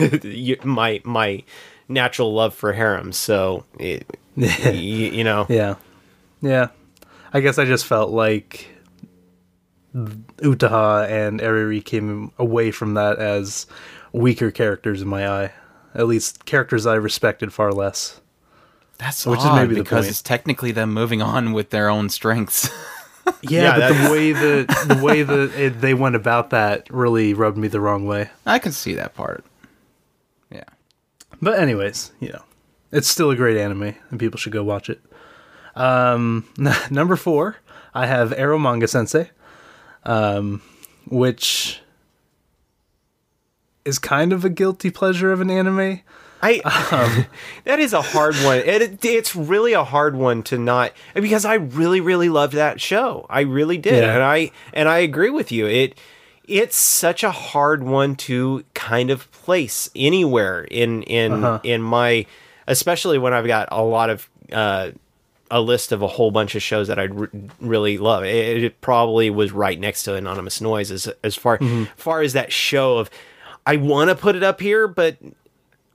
[0.64, 1.42] my my
[1.88, 3.12] natural love for harem.
[3.12, 4.06] So it,
[4.36, 5.74] y- you know Yeah,
[6.40, 6.68] yeah.
[7.32, 8.68] I guess I just felt like
[9.94, 13.66] Utaha and Eriri came away from that as
[14.12, 15.52] weaker characters in my eye.
[15.94, 18.20] At least characters I respected far less.
[18.98, 20.10] That's Which is odd maybe the because point.
[20.10, 22.68] it's technically them moving on with their own strengths.
[23.42, 27.34] Yeah, Yeah, but the way that the way that it, they went about that really
[27.34, 28.30] rubbed me the wrong way.
[28.46, 29.44] I can see that part.
[30.50, 30.64] Yeah.
[31.42, 32.42] But anyways, you know,
[32.90, 35.00] it's still a great anime, and people should go watch it.
[35.76, 36.48] Um,
[36.90, 37.56] number four,
[37.94, 39.30] I have Eromanga Sensei,
[40.04, 40.62] um,
[41.06, 41.80] which
[43.84, 46.00] is kind of a guilty pleasure of an anime.
[46.42, 46.60] I
[46.92, 47.26] Um,
[47.64, 48.58] that is a hard one.
[48.58, 53.26] It, it's really a hard one to not because I really really loved that show.
[53.28, 54.14] I really did, Yeah.
[54.14, 55.66] and I and I agree with you.
[55.66, 55.98] It
[56.46, 61.60] it's such a hard one to kind of place anywhere in in Uh-huh.
[61.62, 62.26] in my
[62.66, 64.90] especially when I've got a lot of uh
[65.50, 67.28] a list of a whole bunch of shows that I re-
[67.58, 68.22] really love.
[68.22, 71.84] It, it probably was right next to Anonymous Noise as as far Mm-hmm.
[71.96, 73.10] far as that show of
[73.66, 75.16] I want to put it up here, but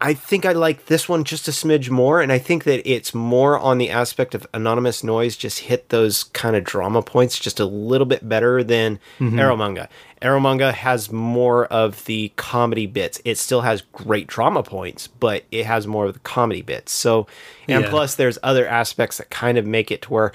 [0.04, 3.14] I think I like this one just a smidge more, and I think that it's
[3.14, 5.38] more on the aspect of anonymous noise.
[5.38, 9.40] Just hit those kind of drama points just a little bit better than mm-hmm.
[9.40, 9.88] Eromanga.
[10.22, 13.22] Arrow Manga has more of the comedy bits.
[13.24, 16.92] It still has great drama points, but it has more of the comedy bits.
[16.92, 17.26] So,
[17.70, 17.90] and Yeah.
[17.90, 20.34] plus, there's other aspects that kind of make it to where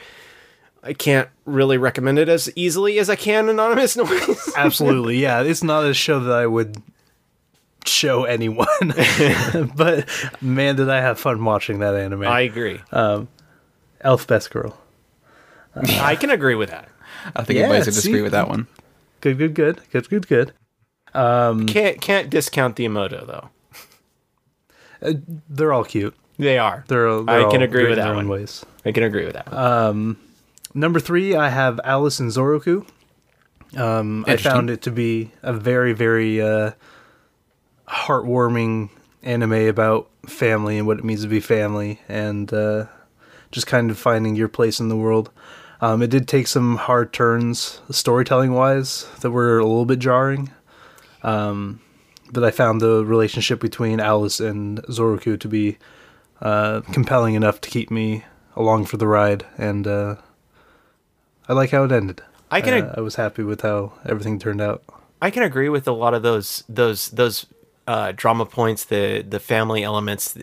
[0.82, 4.50] I can't really recommend it as easily as I can anonymous noise.
[4.56, 5.42] Absolutely, yeah.
[5.42, 6.82] It's not a show that I would
[7.86, 8.66] show anyone,
[9.76, 10.08] but
[10.40, 12.24] man, did I have fun watching that anime.
[12.24, 12.80] I agree.
[14.00, 14.78] Elf Best Girl.
[15.74, 16.88] I can agree with that.
[17.36, 18.00] I think Yeah, everybody's would see?
[18.00, 18.66] disagree with that one.
[19.20, 20.52] Good, good, good, good, good, good.
[21.12, 23.50] Can't can't discount the imouto though.
[25.48, 26.14] They're all cute.
[26.38, 26.84] They are.
[26.88, 28.28] They're, they're I all can agree with that one.
[28.28, 28.64] ways.
[28.84, 29.52] I can agree with that.
[30.74, 32.86] Number three, I have Alice and Zoroku.
[33.76, 36.72] Um, I found it to be a very, very uh,
[37.89, 38.91] heartwarming
[39.22, 42.86] anime about family and what it means to be family, and uh,
[43.51, 45.30] just kind of finding your place in the world.
[45.80, 50.51] Um, it did take some hard turns, storytelling wise, that were a little bit jarring.
[51.22, 51.80] Um,
[52.32, 55.78] but I found the relationship between Alice and Zoroku to be
[56.41, 58.24] uh, compelling enough to keep me
[58.57, 60.16] along for the ride, and uh,
[61.49, 62.22] I like how it ended.
[62.51, 64.82] I can Uh, I was happy with how everything turned out.
[65.20, 67.47] I can agree with a lot of those those those
[67.89, 70.36] uh, drama points, the the family elements.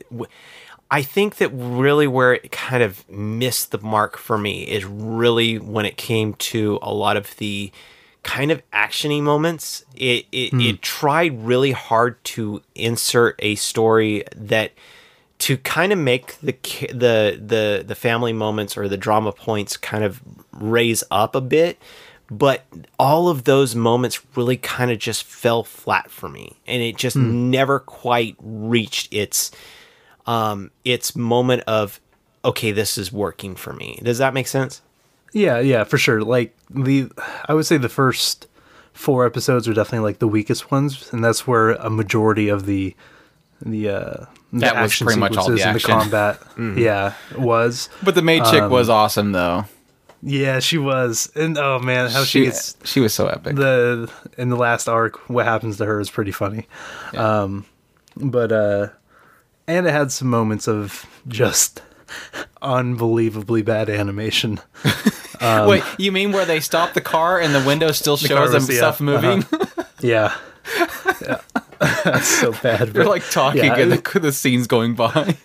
[0.89, 5.60] I think that really where it kind of missed the mark for me is really
[5.60, 7.72] when it came to a lot of the
[8.24, 9.86] kind of actiony moments.
[9.96, 14.72] It it, it tried really hard to insert a story that
[15.38, 16.56] to kind of make the
[16.89, 20.20] the the the family moments or the drama points kind of
[20.52, 21.78] raise up a bit
[22.30, 22.65] but
[22.97, 27.15] all of those moments really kind of just fell flat for me and it just
[27.15, 29.51] never quite reached its
[30.26, 31.99] um its moment of
[32.43, 34.82] okay this is working for me does that make sense
[35.34, 36.21] Yeah, yeah, for sure.
[36.21, 37.11] Like the,
[37.49, 38.47] I would say the first
[38.93, 42.95] four episodes are definitely like the weakest ones, and that's where a majority of the
[43.61, 46.09] the uh the That was action pretty much all the sequences and action.
[46.09, 47.89] the combat, yeah, was.
[48.01, 49.65] But the maid chick was awesome though.
[50.24, 53.55] Yeah, she was, and oh man, how she, She, gets she was so epic.
[53.55, 55.30] the in the last arc.
[55.30, 56.68] What happens to her is pretty funny.
[57.16, 57.66] Um,
[58.18, 58.88] but uh,
[59.68, 61.82] and it had some moments of just
[62.61, 64.59] unbelievably bad animation.
[65.41, 68.61] Wait, you mean where they stop the car and the window still car shows them
[68.61, 69.45] was- yeah, stuff moving?
[70.01, 70.36] Yeah,
[71.22, 71.41] yeah,
[71.80, 72.89] that's so bad.
[72.89, 75.38] They're like talking yeah, and it- the, the scene's going by.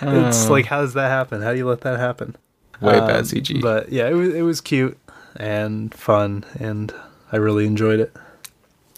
[0.00, 1.40] It's like, how does that happen?
[1.42, 2.34] How do you let that happen?
[2.82, 3.60] Way Um, bad CG.
[3.60, 4.98] But yeah, it was it was cute
[5.36, 6.92] and fun, and
[7.30, 8.14] I really enjoyed it.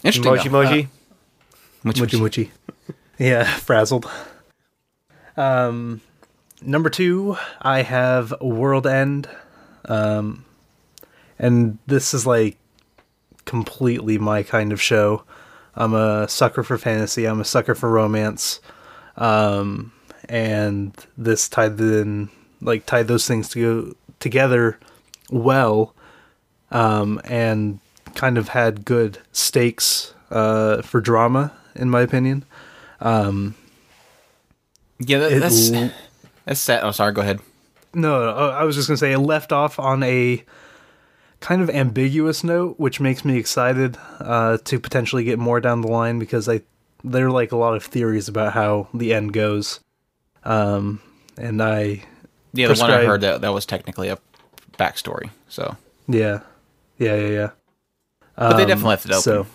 [0.03, 0.23] Interesting.
[0.23, 0.63] Moji though.
[0.65, 0.87] Moji.
[1.83, 2.49] Mochi Muchi muchi.
[3.19, 4.09] yeah, frazzled.
[5.37, 6.01] Um,
[6.61, 9.29] number two, I have World End.
[9.85, 10.45] Um,
[11.37, 12.57] and this is like
[13.45, 15.23] completely my kind of show.
[15.75, 17.25] I'm a sucker for fantasy.
[17.25, 18.61] I'm a sucker for romance.
[19.17, 19.91] Um,
[20.27, 22.29] and this tied in,
[22.65, 24.79] like, tied those things to go together
[25.29, 25.95] well.
[26.71, 27.79] Um, and
[28.15, 32.43] kind of had good stakes uh, for drama, in my opinion.
[34.99, 35.91] Yeah, that, that's l-
[36.45, 36.83] that's sad.
[36.83, 37.13] Oh, sorry.
[37.13, 37.39] Go ahead.
[37.93, 40.43] No, no, I was just gonna say it left off on a
[41.39, 45.87] kind of ambiguous note, which makes me excited uh, to potentially get more down the
[45.87, 46.61] line because I
[47.03, 49.79] there are like a lot of theories about how the end goes,
[50.43, 51.01] um,
[51.37, 52.03] and I
[52.55, 54.17] Yeah, the one I heard that that was technically a
[54.77, 55.29] backstory.
[55.49, 55.75] So,
[56.07, 56.39] yeah,
[56.97, 57.49] yeah, yeah, yeah.
[58.35, 59.21] but they Um, definitely left it open.
[59.21, 59.47] So,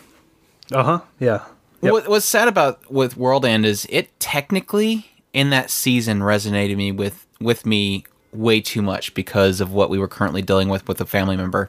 [0.72, 1.44] uh huh, yeah,
[1.82, 1.92] Yep.
[1.92, 6.92] What, what's sad about with World End is it technically in that season resonated me
[6.92, 11.00] with with me way too much because of what we were currently dealing with with
[11.00, 11.68] a family member.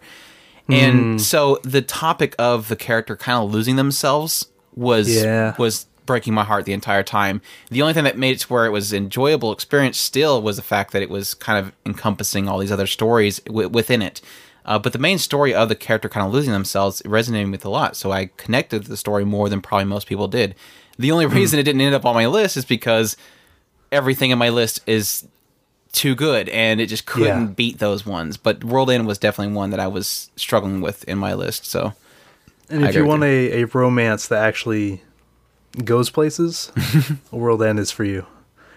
[0.67, 0.73] Hmm.
[0.73, 5.55] And so the topic of the character kind of losing themselves was Yeah.
[5.57, 7.41] was breaking my heart the entire time.
[7.70, 10.62] The only thing that made it to where it was enjoyable experience still was the
[10.64, 14.22] fact that it was kind of encompassing all these other stories w- within it.
[14.66, 17.70] Uh, but the main story of the character kind of losing themselves resonated with a
[17.70, 20.54] lot, so I connected the story more than probably most people did.
[20.99, 23.18] The only reason it didn't end up on my list is because
[23.91, 25.28] everything in my list is
[25.93, 27.54] too good, and it just couldn't Yeah.
[27.56, 28.38] beat those ones.
[28.38, 31.66] But World End was definitely one that I was struggling with in my list.
[31.66, 31.93] So
[32.70, 35.02] And I if you want a, a romance that actually
[35.84, 36.72] goes places,
[37.32, 38.26] World End is for you.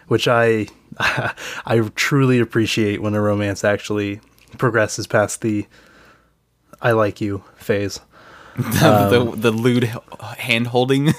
[0.09, 0.66] Which I
[0.99, 4.20] I truly appreciate when a romance actually
[4.59, 5.66] progresses past the
[6.82, 8.01] I like you phase.
[8.57, 9.90] Um, the the lewd
[10.38, 11.12] hand holding.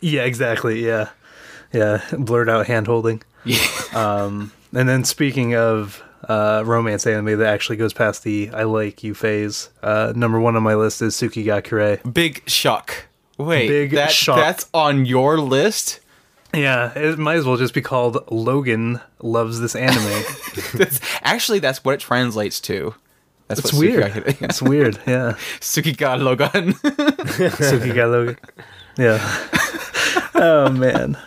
[0.00, 0.84] Yeah, exactly.
[0.84, 1.08] Yeah.
[1.72, 3.22] Yeah, blurred out hand holding.
[3.44, 3.64] yeah.
[3.94, 9.02] Um and then speaking of uh, romance anime that actually goes past the I like
[9.02, 9.70] you phase.
[9.82, 12.12] Uh, number one on my list is Tsuki ga Kirei.
[12.12, 13.06] Big shock.
[13.38, 14.36] Wait, Big that, shock.
[14.36, 16.00] that's on your list?
[16.54, 20.22] Yeah, it might as well just be called Logan loves this anime.
[20.74, 22.94] That's, actually, that's what it translates to.
[23.48, 24.04] That's It's weird.
[24.12, 24.98] Sukiga- It's weird.
[25.06, 25.32] Yeah.
[25.60, 26.72] Sukiga Logan.
[26.72, 28.36] Suki got Logan.
[28.96, 29.48] Yeah.
[30.34, 31.18] oh man.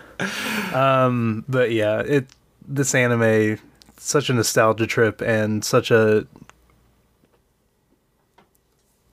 [0.73, 2.27] Um, but yeah, it
[2.67, 3.59] this anime
[3.97, 6.25] such a nostalgia trip and such a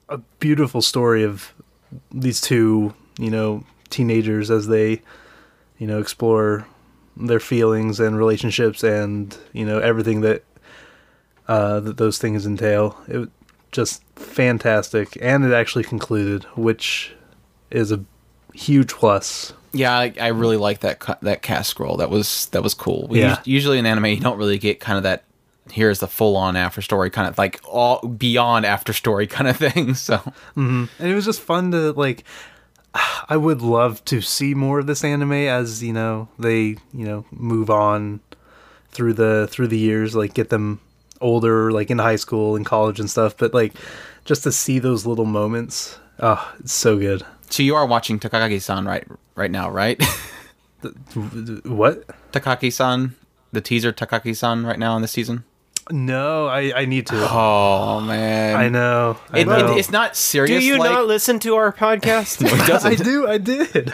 [0.07, 1.53] a beautiful story of
[2.11, 5.01] these two, you know, teenagers as they,
[5.77, 6.67] you know, explore
[7.17, 10.43] their feelings and relationships and, you know, everything that
[11.47, 12.97] uh that those things entail.
[13.07, 13.27] It was
[13.71, 17.13] just fantastic and it actually concluded, which
[17.71, 18.03] is a
[18.53, 19.53] huge plus.
[19.73, 21.97] yeah, I, I really like that that cast scroll.
[21.97, 23.07] That was that was cool.
[23.07, 23.33] We Yeah.
[23.33, 25.23] us- usually in anime, you don't really get kind of that.
[25.71, 29.57] Here's the full on after story, kind of like all beyond after story kind of
[29.57, 29.93] thing.
[29.93, 30.85] So mm-hmm.
[30.99, 32.23] and it was just fun to like
[33.29, 37.23] i would love to see more of this anime as you know they you know
[37.31, 38.19] move on
[38.89, 40.79] through the through the years like get them
[41.21, 43.75] older like in high school and college and stuff but like
[44.25, 48.85] just to see those little moments oh it's so good So you are watching Takagi-san
[48.85, 49.05] right
[49.35, 50.01] right now, right?
[51.63, 53.15] what Takagi-san,
[53.51, 55.43] the teaser Takagi-san right now in this season.
[55.91, 60.15] No i i need to Oh man, i know i It, know it- it's not
[60.15, 60.61] serious.
[60.61, 62.41] Do you like, not listen to our podcast?
[62.49, 63.03] No, he i doesn't.
[63.03, 63.93] do i did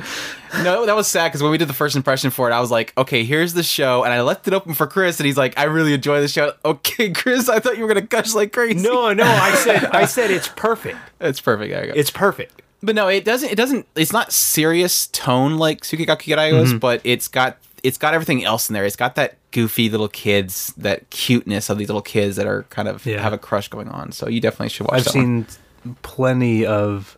[0.63, 2.71] No, that was sad because when we did the first impression for it, I was
[2.71, 5.57] like, okay, here's the show, and I left it open for Chris, and he's like,
[5.59, 6.53] I really enjoy the show.
[6.63, 8.75] Okay, Chris, I thought you were gonna gush like crazy.
[8.81, 9.25] no, no.
[9.25, 10.97] I said, I said it's perfect.
[11.19, 11.71] it's perfect.
[11.73, 11.99] There you go.
[11.99, 12.61] It's perfect.
[12.81, 13.49] But no, it doesn't.
[13.49, 13.85] It doesn't.
[13.95, 16.77] It's not serious tone like Tsuki ga Kirei was, mm-hmm.
[16.77, 18.85] but it's got it's got everything else in there.
[18.85, 22.87] It's got that goofy little kids, that cuteness of these little kids that are kind
[22.87, 23.21] of Yeah.
[23.21, 24.11] have a crush going on.
[24.11, 24.99] So you definitely should watch.
[24.99, 25.45] i've that one.
[25.85, 27.17] seen plenty of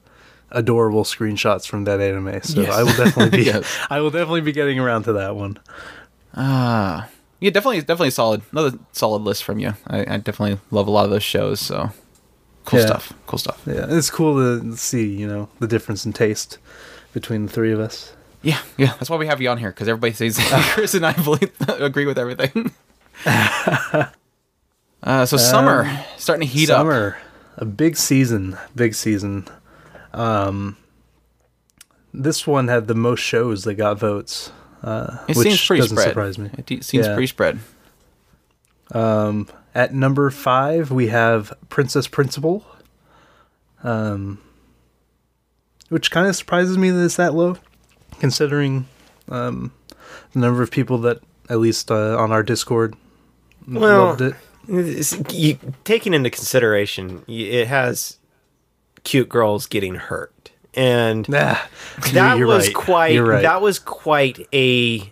[0.52, 2.74] adorable screenshots from that anime so Yes.
[2.74, 3.78] i will definitely be Yes.
[3.90, 5.58] i will definitely be getting around to that one
[6.34, 7.10] Ah,
[7.40, 8.42] yeah, definitely, definitely solid.
[8.52, 9.74] Another solid list from you.
[9.88, 11.60] I, I definitely love a lot of those shows.
[11.60, 11.90] So
[12.66, 12.86] cool Yeah.
[12.86, 13.14] stuff.
[13.26, 13.62] Cool stuff.
[13.66, 16.58] Yeah, it's cool to see, you know, the difference in taste
[17.14, 18.14] between the three of us.
[18.48, 18.94] Yeah, yeah.
[18.94, 20.40] That's why we have you on here because everybody says
[20.74, 22.72] Chris and I believe, agree with everything.
[25.04, 26.80] uh, so summer starting to heat up.
[26.80, 27.18] Summer,
[27.58, 29.48] a big season, big season.
[30.14, 30.78] Um,
[32.14, 34.52] this one had the most shows that got votes.
[34.84, 36.10] Uh, It which seems pretty doesn't spread.
[36.10, 36.50] surprise me.
[36.58, 37.14] It de- seems Yeah.
[37.14, 37.60] pretty spread.
[38.92, 42.66] Um, at number five, we have Princess Principal.
[43.84, 44.40] Um,
[45.90, 47.58] which kind of surprises me that it's that low,
[48.20, 48.88] considering
[49.30, 49.72] um,
[50.34, 52.96] the number of people that, at least uh, on our Discord,
[53.68, 54.36] Well, loved it.
[55.34, 58.18] You, taking into consideration, it has
[59.04, 61.58] cute girls getting hurt, and Nah,
[62.12, 62.76] that was right.
[62.76, 63.42] quite right.
[63.44, 65.12] that was quite a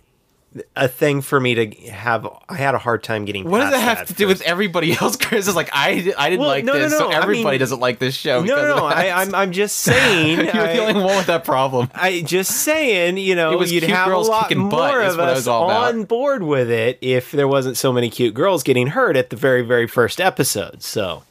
[0.76, 2.28] a thing for me to have.
[2.48, 3.50] I had a hard time getting.
[3.50, 5.16] What does that have at to do with everybody else?
[5.18, 7.52] Chris is like, I, I didn't Well, like no, no, this, no, so I everybody
[7.52, 8.42] mean- doesn't like this show.
[8.44, 8.88] No, no, no.
[8.90, 8.98] that.
[8.98, 10.40] I, I'm I'm just saying.
[10.40, 11.90] You're I, the only one with that problem.
[11.94, 15.02] I just saying, you know, It was you'd cute have a girls lot kicking more
[15.02, 18.88] of us all on board with it if there wasn't so many cute girls getting
[18.88, 20.82] hurt at the very, very first episode.
[20.84, 21.24] So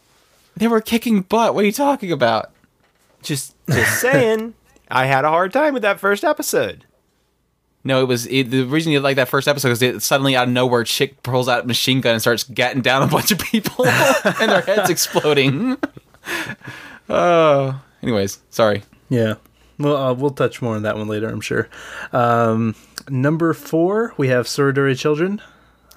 [0.56, 1.54] They were kicking butt.
[1.54, 2.50] What are you talking about?
[3.22, 4.52] just, just saying,
[4.90, 6.84] I had a hard time with that first episode.
[7.86, 10.48] No, it was it, the reason you like that first episode is it suddenly out
[10.48, 13.38] of nowhere, chick pulls out a machine gun and starts gatting down a bunch of
[13.38, 15.76] people, and their heads exploding.
[17.10, 18.82] Oh, anyways, sorry.
[19.10, 19.34] Yeah.
[19.78, 21.68] Well, uh, we'll touch more on that one later, I'm sure.
[22.12, 22.74] Um,
[23.08, 25.42] number four, we have Tsuredure Children.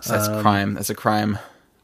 [0.02, 0.74] So that's a crime.
[0.74, 1.40] That's a crime.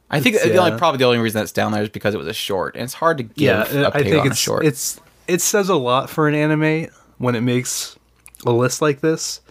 [0.09, 2.27] I think the only probably the only reason that's down there is because it was
[2.27, 4.65] a short, and it's hard to give Yeah, I think it's short.
[4.65, 6.87] it's it says a lot for an anime
[7.17, 7.97] when it makes
[8.45, 9.41] a list like this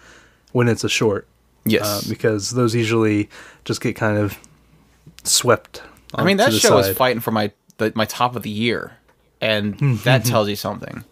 [0.52, 1.26] when it's a short,
[1.64, 3.28] yes, uh, because those usually
[3.64, 4.38] just get kind of
[5.24, 5.82] swept.
[6.14, 8.92] I mean that show was fighting for my the, my top of the year,
[9.40, 11.04] and that tells you something.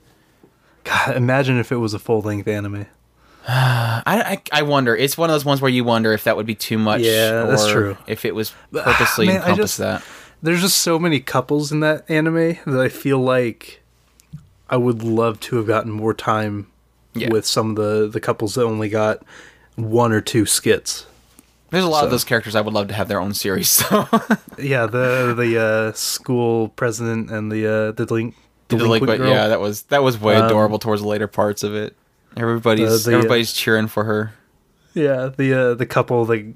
[0.84, 2.86] God, imagine if it was a full length anime.
[3.48, 4.02] I,
[4.52, 4.94] I I wonder.
[4.96, 7.00] It's one of those ones where you wonder if that would be too much.
[7.00, 7.96] Yeah, that's true.
[8.06, 10.04] If it was purposely Man, encompass just- that.
[10.42, 13.82] There's just so many couples in that anime that I feel like
[14.70, 16.66] I would love to have gotten more time
[17.14, 17.28] Yeah.
[17.30, 19.22] with some of the the couples that only got
[19.76, 21.06] one or two skits.
[21.70, 23.68] There's a lot of those characters I would love to have their own series.
[23.68, 24.08] So
[24.58, 28.34] Yeah, the the uh, school president and the uh, the link
[28.68, 29.28] the delinquent, girl.
[29.30, 31.96] yeah, that was that was way Um, adorable towards the later parts of it.
[32.36, 34.32] Everybody's the, uh, everybody's cheering for her.
[34.94, 36.54] yeah, the uh, the couple that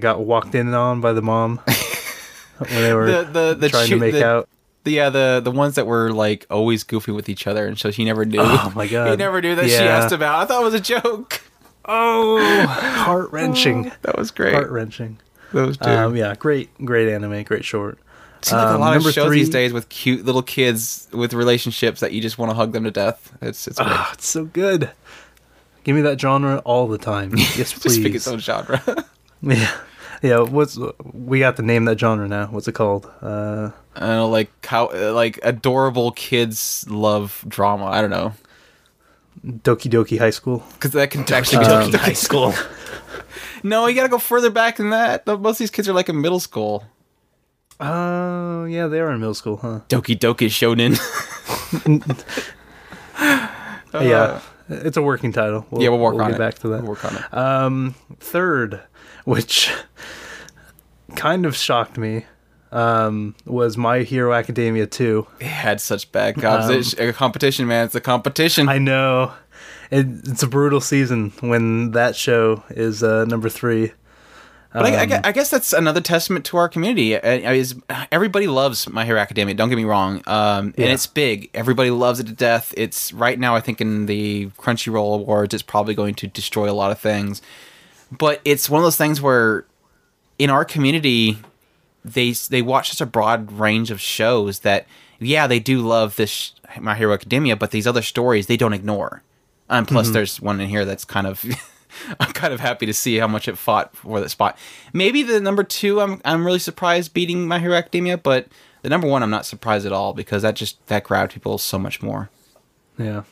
[0.00, 1.58] got walked in on by the mom
[2.58, 4.48] when they were The the the trying to make the, out.
[4.84, 7.90] The, yeah, the the ones that were like always goofy with each other, and so
[7.90, 8.40] she never knew.
[8.40, 10.40] Oh my god, he never knew that she asked about.
[10.40, 11.42] I thought it was a joke.
[11.84, 14.52] Oh, heart wrenching, That was great.
[14.54, 15.18] heart wrenching.
[15.52, 15.88] Those two.
[15.90, 17.98] Um, yeah, great, great anime, great short.
[18.42, 21.34] Seems like a um, lot of shows three- these days with cute little kids with
[21.34, 23.36] relationships that you just want to hug them to death.
[23.42, 23.88] It's it's great.
[23.90, 24.90] Oh, it's so good.
[25.84, 27.32] Give me that genre all the time.
[27.36, 27.82] Yes, please.
[27.96, 28.82] just pick its own genre.
[29.42, 29.70] Yeah,
[30.22, 30.40] yeah.
[30.40, 30.78] What's
[31.12, 32.46] we got to name that genre now?
[32.46, 33.10] What's it called?
[33.20, 37.86] Uh, I don't know, like how uh, like adorable kids love drama.
[37.86, 38.32] I don't know
[39.44, 40.62] Doki Doki High School.
[40.74, 42.54] because that can actually be Um, High school.
[43.62, 45.26] No, you gotta go further back than that.
[45.26, 46.84] Most of these kids are like in middle school.
[47.78, 49.80] Oh, yeah, they are in middle school, huh?
[49.88, 50.96] Doki Doki Shonen.
[53.94, 55.66] yeah, it's a working title.
[55.72, 56.38] Uh, yeah, we'll work on get it.
[56.38, 56.82] back to that.
[56.82, 57.34] We'll work on it.
[57.34, 58.80] Um, third,
[59.24, 59.70] which
[61.16, 62.26] kind of shocked me,
[62.72, 65.26] um, was My Hero Academia 2.
[65.40, 67.08] It had such bad competition.
[67.08, 67.86] a competition, man.
[67.86, 68.68] It's a competition.
[68.68, 69.32] I know.
[69.90, 73.92] It, it's a brutal season when that show is uh, number three.
[74.72, 77.16] But I, I Um, I guess that's another testament to our community.
[77.16, 77.74] Uh, Is
[78.12, 79.54] everybody loves My Hero Academia?
[79.54, 81.50] Don't get me wrong, um, and it's big.
[81.54, 82.72] Everybody loves it to death.
[82.76, 83.56] It's right now.
[83.56, 87.42] I think in the Crunchyroll Awards, it's probably going to destroy a lot of things.
[88.12, 89.66] But it's one of those things where,
[90.38, 91.38] in our community,
[92.04, 94.86] they they watch such a broad range of shows that
[95.18, 99.22] yeah, they do love this My Hero Academia, but these other stories they don't ignore.
[99.68, 100.12] And plus, Mm-hmm.
[100.14, 101.44] there's one in here that's kind of.
[102.20, 104.56] I'm kind of happy to see how much it fought for that spot.
[104.92, 108.46] Maybe the number two, I'm I'm really surprised beating My Hero Academia, but
[108.82, 111.78] the number one, I'm not surprised at all because that just that grabbed people so
[111.80, 112.30] much more.
[112.96, 113.24] Yeah.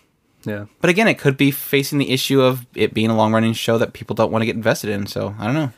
[0.44, 0.66] Yeah.
[0.80, 3.78] But again, it could be facing the issue of it being a long running show
[3.78, 5.06] that people don't want to get invested in.
[5.06, 5.72] So I don't know.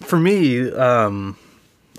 [0.00, 1.38] For me, um,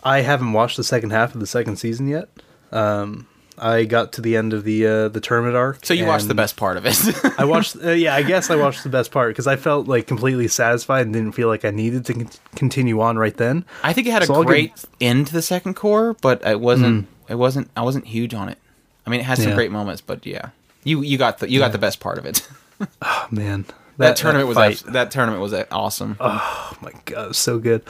[0.03, 2.29] I haven't watched the second half of the second season yet.
[2.71, 3.27] Um,
[3.57, 5.85] I got to the end of the uh, the tournament arc.
[5.85, 6.97] So you watched the best part of it.
[7.39, 7.75] I watched.
[7.83, 11.05] Uh, yeah, I guess I watched the best part because I felt like completely satisfied
[11.05, 13.65] and didn't feel like I needed to con- continue on right then.
[13.83, 16.43] I think it had So a I'll give- great end to the second core, but
[16.45, 17.07] it wasn't.
[17.29, 17.69] It wasn't.
[17.77, 18.57] I wasn't huge on it.
[19.05, 19.55] I mean, it has some Yeah.
[19.55, 20.49] great moments, but yeah,
[20.83, 22.47] you you got the you got the best part of it.
[23.03, 23.65] Oh man,
[24.01, 24.71] that, tournament was fight.
[24.73, 26.17] abs- that tournament was awesome.
[26.19, 27.83] Oh my god, so good.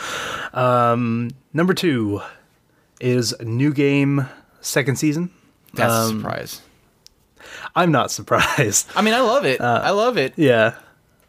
[0.54, 2.22] Um, number two
[3.00, 4.28] is new game
[4.62, 5.32] second season.
[5.74, 6.62] That's a um, surprise.
[7.76, 8.88] I'm not surprised.
[8.96, 9.60] I mean, I love it.
[9.62, 10.76] uh, I love it, yeah,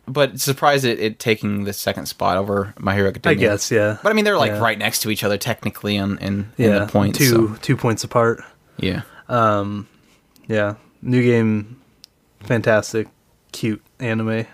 [0.07, 3.49] but surprised it, it taking the second spot over My Hero Academia.
[3.49, 3.71] I guess.
[3.71, 4.59] Yeah, But I mean, they're like Yeah.
[4.61, 7.19] right next to each other technically on in, in yeah, the points.
[7.19, 8.43] two so, two points apart.
[8.79, 9.03] yeah.
[10.49, 11.81] Yeah, new game,
[12.41, 13.09] fantastic,
[13.53, 14.47] cute anime.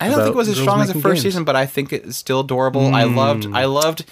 [0.00, 1.22] I don't think it was as strong as the first games.
[1.22, 2.94] season, but I think it's still adorable.
[2.94, 3.46] I loved.
[3.52, 4.04] I loved.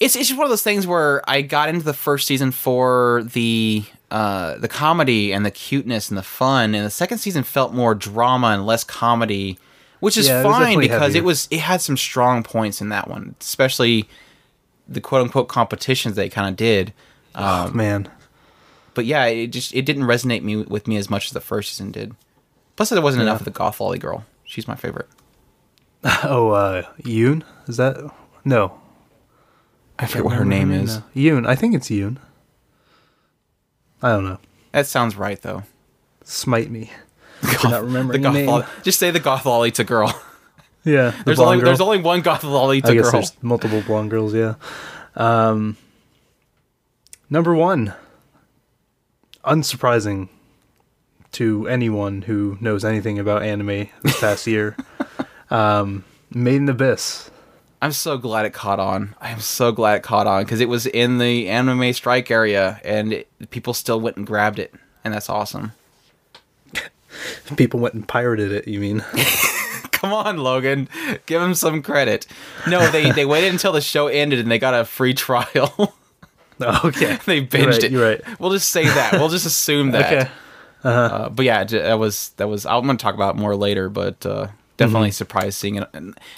[0.00, 3.24] It's it's just one of those things where I got into the first season for
[3.32, 7.74] the uh, the comedy and the cuteness and the fun, and the second season felt
[7.74, 9.58] more drama and less comedy,
[10.00, 11.18] which is Yeah, fine because heavier.
[11.22, 14.08] it was it had some strong points in that one, especially
[14.88, 16.92] the quote unquote competitions they kind of did.
[17.34, 18.08] oh man,
[18.94, 21.70] But yeah, it just it didn't resonate me with me as much as the first
[21.70, 22.14] season did.
[22.76, 24.24] Plus, there wasn't enough of the goth lolly girl.
[24.48, 25.08] She's my favorite.
[26.24, 27.96] oh uh, Yoon is that?
[28.46, 28.80] No,
[29.98, 30.96] I forget what her name is.
[30.96, 31.04] now.
[31.14, 31.46] Yoon.
[31.46, 32.16] I think it's Yoon.
[34.02, 34.38] I don't know.
[34.72, 35.64] That sounds right though.
[36.24, 36.90] Smite me.
[37.42, 38.82] For not remembering the the goth name.
[38.84, 40.18] Just say the goth lolly to girl.
[40.84, 41.66] Yeah, the There's only girl.
[41.66, 43.12] there's only one goth lolly to I guess girl.
[43.12, 44.32] there's multiple blonde girls.
[44.32, 44.54] Yeah.
[45.16, 45.76] Um,
[47.28, 47.92] number one.
[49.44, 50.30] Unsurprising
[51.38, 54.76] to anyone who knows anything about anime this past year.
[55.50, 57.30] Um, Made in Abyss.
[57.80, 59.14] I'm so glad it caught on.
[59.18, 63.14] I'm so glad it caught on because it was in the anime strike area and
[63.14, 64.74] it, people still went and grabbed it,
[65.04, 65.72] and that's awesome.
[67.56, 68.68] People went and pirated it.
[68.68, 69.00] You mean?
[69.92, 70.86] Come on, Logan,
[71.24, 72.26] give them some credit.
[72.66, 75.96] No, they they waited until the show ended and they got a free trial.
[76.60, 77.18] okay.
[77.24, 77.90] they binged right, it.
[77.90, 78.20] you're right.
[78.38, 79.14] We'll just say that.
[79.14, 80.12] We'll just assume that.
[80.12, 80.30] Okay.
[80.84, 82.64] Uh, but yeah, that was that was.
[82.66, 85.88] I'm gonna talk about it more later, but uh, definitely surprised seeing it.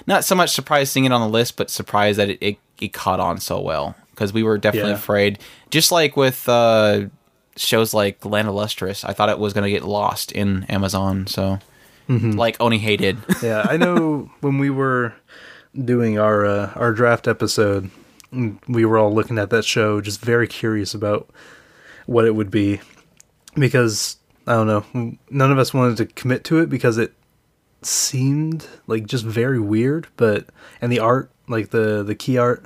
[0.07, 2.93] Not so much surprised seeing it on the list, but surprised that it it, it
[2.93, 4.97] caught on so well because we were definitely Yeah.
[4.97, 5.39] afraid.
[5.71, 7.03] Just like with uh,
[7.57, 11.27] shows like Land of Lustrous, I thought it was gonna get lost in Amazon.
[11.27, 11.59] So
[12.09, 13.19] like Oni hated.
[13.43, 15.13] yeah, I know when we were
[15.85, 17.91] doing our uh, our draft episode,
[18.67, 21.29] we were all looking at that show, just very curious about
[22.07, 22.81] what it would be,
[23.55, 24.17] because
[24.51, 27.13] I don't know, none of us wanted to commit to it because it
[27.83, 30.47] seemed like just very weird, but
[30.81, 32.65] and the art, like the the key art,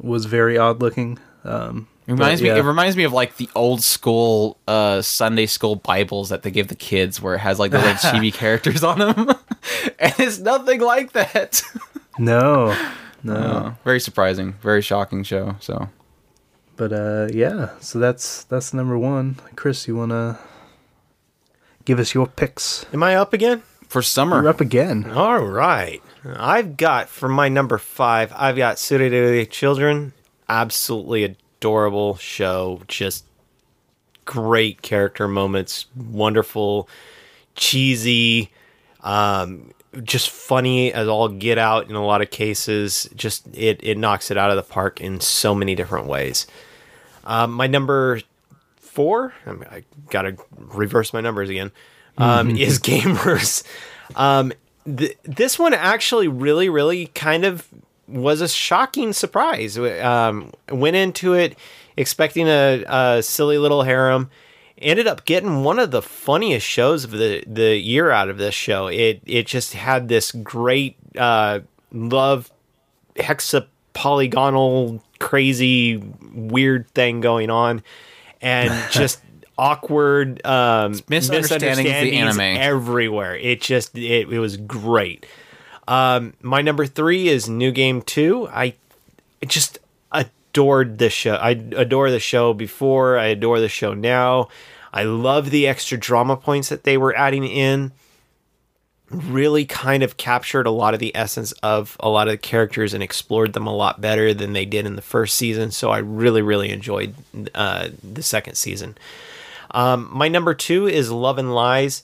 [0.00, 1.20] was very odd looking.
[1.44, 2.58] Um, It reminds but, me.
[2.58, 6.66] It reminds me of like the old school uh, Sunday school Bibles that they give
[6.66, 9.28] the kids, where it has like the little chibi characters on them,
[10.00, 11.62] and it's nothing like that.
[12.18, 12.76] no,
[13.22, 13.34] no.
[13.34, 15.54] Uh, very surprising, very shocking show.
[15.60, 15.90] So
[16.76, 19.36] But uh yeah, so that's that's number one.
[19.54, 20.40] Chris, you wanna
[21.84, 22.86] give us your picks?
[22.92, 23.62] Am I up again?
[23.90, 25.10] for summer, You're up again.
[25.10, 26.00] All right.
[26.24, 30.12] I've got for my number five, I've got Tsuredure Children.
[30.48, 32.82] Absolutely adorable show.
[32.86, 33.24] Just
[34.24, 35.86] great character moments.
[35.96, 36.88] Wonderful,
[37.56, 38.52] cheesy,
[39.00, 39.72] um,
[40.04, 43.10] just funny as all get out in a lot of cases.
[43.16, 46.46] Just it, it knocks it out of the park in so many different ways.
[47.24, 48.20] Um, my number
[49.00, 51.72] four, I, mean, I gotta reverse my numbers again,
[52.18, 53.64] um, is Gamers.
[54.14, 54.52] Um,
[54.84, 57.66] th- this one actually really, really kind of
[58.06, 59.78] was a shocking surprise.
[59.78, 61.56] Um, went into it
[61.96, 64.28] expecting a, a silly little harem.
[64.76, 68.54] Ended up getting one of the funniest shows of the, the year out of this
[68.54, 68.88] show.
[68.88, 72.50] It it just had this great uh, love
[73.16, 75.96] hexapolygonal crazy
[76.34, 77.82] weird thing going on
[78.40, 79.20] and just
[79.58, 82.40] awkward um misunderstandings of the anime.
[82.40, 83.36] everywhere.
[83.36, 85.26] It just it, it was great.
[85.88, 88.74] Um my number three is new game 2 i
[89.46, 89.78] just
[90.12, 91.34] adored this show.
[91.34, 93.18] I adore the show before.
[93.18, 94.48] I adore the show now.
[94.92, 97.92] I love the extra drama points that they were adding in
[99.10, 102.94] really kind of captured a lot of the essence of a lot of the characters
[102.94, 105.70] and explored them a lot better than they did in the first season.
[105.70, 107.14] So I really, really enjoyed
[107.54, 108.96] uh, the second season.
[109.72, 112.02] Um, my number two is Love and Lies.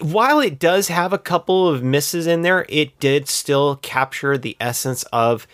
[0.00, 4.56] While it does have a couple of misses in there, it did still capture the
[4.60, 5.46] essence of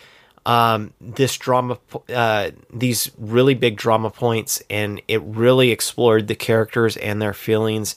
[0.45, 1.79] um, this drama,
[2.13, 7.95] uh, these really big drama points, and it really explored the characters and their feelings,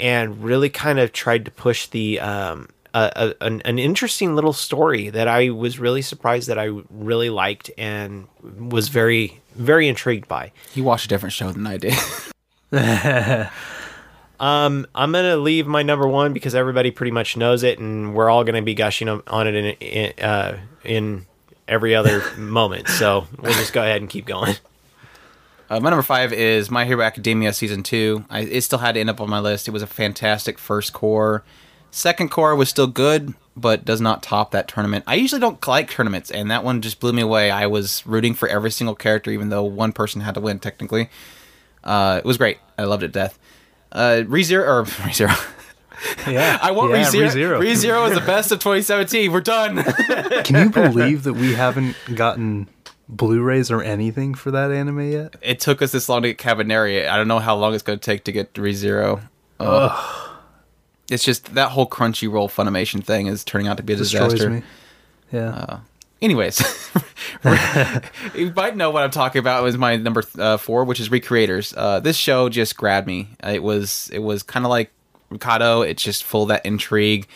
[0.00, 4.52] and really kind of tried to push the um, a, a, an, an interesting little
[4.52, 10.28] story that I was really surprised that I really liked and was very very intrigued
[10.28, 10.52] by.
[10.74, 11.94] You watched a different show than I did.
[14.40, 18.30] Um, I'm gonna leave my number one because everybody pretty much knows it, and we're
[18.30, 21.26] all gonna be gushing on it in in, uh, in
[21.68, 22.88] every other moment.
[22.88, 24.56] So we'll just go ahead and keep going.
[25.70, 28.24] Uh, my number five is My Hero Academia season two.
[28.28, 29.68] I, it still had to end up on my list.
[29.68, 31.44] It was a fantastic first core.
[31.92, 35.04] Second core was still good, but does not top that tournament.
[35.06, 37.52] I usually don't like tournaments, and that one just blew me away.
[37.52, 41.08] I was rooting for every single character, even though one person had to win technically.
[41.84, 42.58] Uh, it was great.
[42.76, 43.38] I loved it to death.
[43.92, 46.28] Uh, ReZero or ReZero.
[46.28, 47.30] Yeah, I want yeah, ReZero.
[47.30, 47.60] ReZero.
[47.60, 49.30] ReZero is the best of 2017.
[49.30, 49.84] We're done.
[50.42, 52.66] Can you believe that we haven't gotten
[53.10, 55.36] Blu-rays or anything for that anime yet?
[55.42, 57.08] it took us this long to get Kabaneri.
[57.08, 59.22] I don't know how long it's going to take to get ReZero.
[59.58, 60.30] Ugh.
[61.10, 64.50] It's just that whole Crunchyroll Funimation thing is turning out to be a Destroys disaster.
[64.50, 64.62] me.
[65.32, 65.80] Yeah.
[66.22, 66.60] Anyways,
[68.34, 69.60] you might know what I'm talking about.
[69.60, 71.74] It was my number uh, four, which is Recreators.
[71.76, 73.30] Uh, this show just grabbed me.
[73.42, 74.92] It was it was kind of like
[75.30, 75.80] Ricardo.
[75.82, 77.26] It's just full of that intrigue.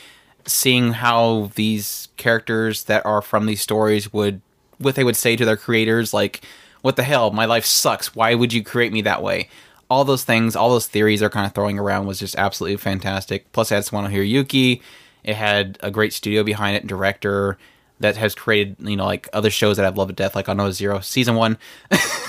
[0.47, 4.43] Seeing how these characters that are from these stories would
[4.79, 6.43] what they would say to their creators, like,
[6.83, 7.31] "What the hell?
[7.31, 8.15] My life sucks.
[8.15, 9.49] Why would you create me that way?"
[9.91, 13.51] All those things, all those theories are kind of throwing around was just absolutely fantastic.
[13.53, 14.81] Plus, it had Sawano Hiroyuki.
[15.23, 17.59] It had a great studio behind it, and director
[18.01, 21.01] that has created you know like other shows that I've loved to death, like Aldnoah.Zero
[21.01, 21.59] season one,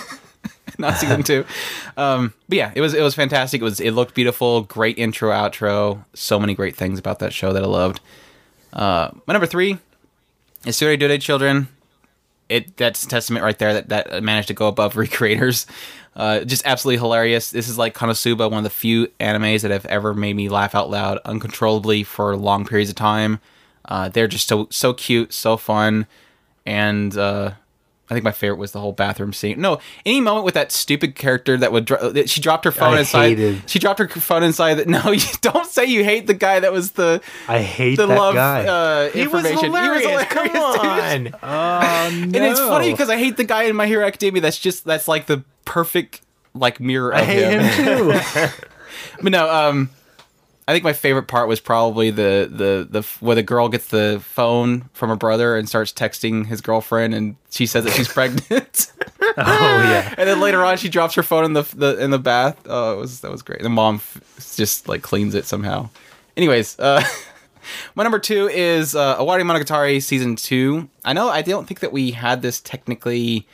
[0.78, 1.46] not season two.
[1.98, 3.62] Um, but yeah, it was it was fantastic.
[3.62, 7.54] It was it looked beautiful, great intro outro, so many great things about that show
[7.54, 8.00] that I loved.
[8.74, 9.78] Uh, my number three
[10.66, 11.68] is Tsuredure Children.
[12.48, 15.66] It that's testament right there that that managed to go above recreators.
[16.16, 17.52] Uh, just absolutely hilarious.
[17.52, 20.74] This is like Konosuba, one of the few animes that have ever made me laugh
[20.74, 23.40] out loud uncontrollably for long periods of time.
[23.84, 26.08] Uh, they're just so so cute, so fun,
[26.66, 27.52] and uh,
[28.10, 29.60] I think my favorite was the whole bathroom scene.
[29.60, 32.94] No, any moment with that stupid character that would dro- that she dropped her phone
[32.94, 33.38] I inside.
[33.40, 34.76] hated- She dropped her phone inside.
[34.76, 38.06] That no, you don't say you hate the guy that was the I hate the
[38.06, 38.66] that love guy.
[38.66, 39.66] uh, He was information.
[39.74, 40.24] hilarious.
[40.26, 40.56] Come dude.
[40.56, 41.28] on.
[41.44, 42.24] oh, no.
[42.24, 44.42] And it's funny because I hate the guy in My Hero Academia.
[44.42, 46.22] That's just that's like the perfect
[46.54, 47.62] like mirror of I hate him.
[47.62, 48.48] him too.
[49.22, 49.90] But no, um,
[50.68, 54.20] I think my favorite part was probably the the the where the girl gets the
[54.24, 58.92] phone from her brother and starts texting his girlfriend, and she says that she's pregnant.
[59.22, 60.14] oh yeah.
[60.18, 62.60] and then later on, she drops her phone in the the in the bath.
[62.66, 63.62] Oh, it was that was great.
[63.62, 65.90] The mom f- just like cleans it somehow.
[66.36, 67.04] Anyways, uh,
[67.96, 70.90] my number two is uh, Owarimonogatari season two.
[71.04, 73.48] I know I don't think that we had this technically.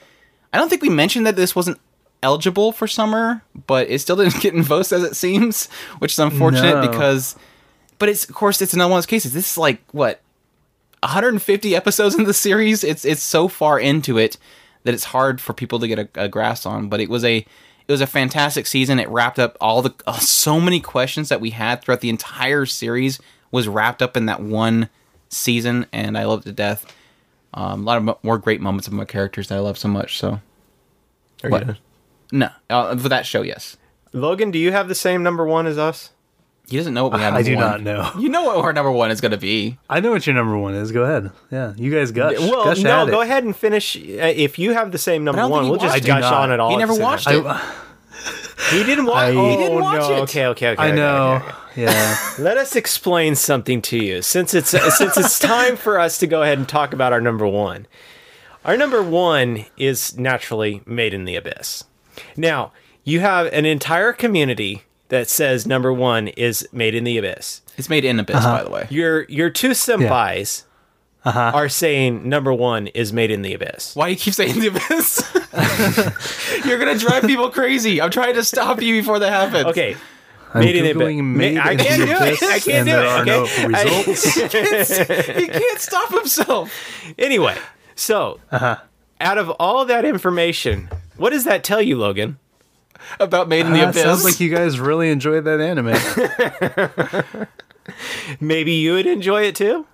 [0.54, 1.78] I don't think we mentioned that this wasn't
[2.23, 5.68] eligible for summer, but it still didn't get in votes as it seems,
[5.99, 6.88] which is unfortunate No.
[6.89, 7.35] because.
[7.99, 9.34] But it's of course it's another one of those cases.
[9.34, 10.22] This is like what
[11.03, 12.84] 150 episodes in the series.
[12.84, 14.38] It's it's so far into it
[14.84, 16.89] that it's hard for people to get a, a grasp on.
[16.89, 18.99] But it was a it was a fantastic season.
[18.99, 22.65] It wrapped up all the uh, so many questions that we had throughout the entire
[22.65, 23.19] series
[23.52, 24.89] was wrapped up in that one
[25.30, 26.85] season, and I loved it to death.
[27.53, 29.89] Um, a lot of mo- more great moments of my characters that I love so
[29.89, 30.18] much.
[30.18, 30.39] So
[31.43, 31.68] What?
[31.68, 31.77] done?
[32.32, 33.78] No, uh, for that show, yes.
[34.14, 36.10] Logan, do you have the same number one as us?
[36.70, 37.34] He doesn't know what we have.
[37.34, 37.66] I do one.
[37.66, 38.12] not know.
[38.18, 39.78] You know what our number one is going to be.
[39.90, 40.91] I know what your number one is.
[40.94, 41.32] Go ahead.
[41.52, 42.38] Yeah, you guys gush.
[42.40, 43.12] Well, gush no, at it.
[43.12, 43.98] go ahead and finish.
[43.98, 46.52] Uh, if you have the same number one, we'll just watched gush I do on
[46.52, 46.70] it all.
[46.72, 47.44] He never watched it.
[47.45, 47.74] I,
[48.70, 49.34] He didn't watch.
[49.34, 50.16] I- oh, He didn't watch no.
[50.18, 50.20] it.
[50.22, 50.82] Okay, okay, okay.
[50.82, 51.41] I know.
[51.41, 51.58] okay, okay.
[51.76, 52.20] Yeah.
[52.40, 56.41] Let us explain something to you, since it's since it's time for us to go
[56.44, 57.88] ahead and talk about our number one.
[58.64, 61.84] Our number one is naturally Made in the Abyss.
[62.38, 62.72] Now
[63.03, 67.61] you have an entire community that says number one is Made in the Abyss.
[67.77, 68.57] It's made in Abyss, Uh-huh.
[68.57, 68.88] by the way.
[68.89, 70.64] Your your two senpais
[71.26, 71.52] Uh-huh.
[71.53, 73.95] are saying number one is Made in the Abyss.
[73.95, 75.23] Why do you keep saying the abyss?
[76.65, 78.02] You're gonna drive people crazy.
[78.02, 79.65] I'm trying to stop you before that happens.
[79.65, 79.95] Okay.
[80.53, 81.02] I'm Made in the Abyss.
[81.07, 82.43] Googling Made I can't do it.
[82.43, 83.06] I can't do it.
[83.06, 83.64] are no okay?
[83.64, 84.34] I- results.
[85.38, 86.72] he can't stop himself.
[87.18, 87.57] Anyway,
[87.95, 90.89] so out of all that information,
[91.22, 92.38] what does that tell you, Logan?
[93.19, 94.02] About Made in the Uh, Abyss.
[94.03, 95.95] sounds like you guys really enjoyed that anime.
[98.39, 99.85] Maybe you would enjoy it too.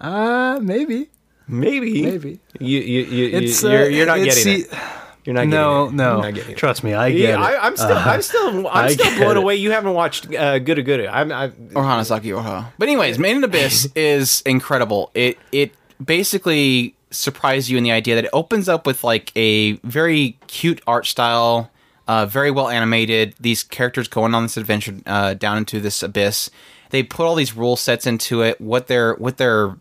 [0.00, 1.08] Uh, maybe,
[1.48, 2.02] Maybe.
[2.02, 2.40] maybe.
[2.60, 4.78] You you you It's you uh, you're, you're not it's- getting see- it.
[5.24, 5.96] You're not No, getting it.
[6.02, 6.24] no.
[6.26, 6.56] You're not.
[6.56, 7.34] Trust me, I get Yeah, it.
[7.34, 9.36] Uh, I, I'm still, I'm still, I'm I still blown it.
[9.38, 9.56] away.
[9.56, 11.04] You haven't watched uh, Good Good.
[11.06, 12.66] I'm, I, or Hanasaku Iroha.
[12.78, 15.10] But anyways, Made in the Abyss is incredible.
[15.14, 15.72] It it
[16.04, 20.82] basically surprise you in the idea that it opens up with like a very cute
[20.86, 21.70] art style,
[22.08, 23.34] uh, very well animated.
[23.40, 26.50] These characters going on this adventure uh, down into this abyss.
[26.90, 28.60] They put all these rule sets into it.
[28.60, 29.76] What their what their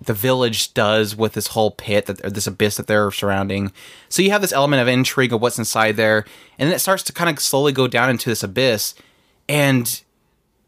[0.00, 3.72] the village does with this whole pit that this abyss that they're surrounding.
[4.08, 6.24] So you have this element of intrigue of what's inside there,
[6.58, 8.94] and then it starts to kind of slowly go down into this abyss,
[9.48, 10.02] and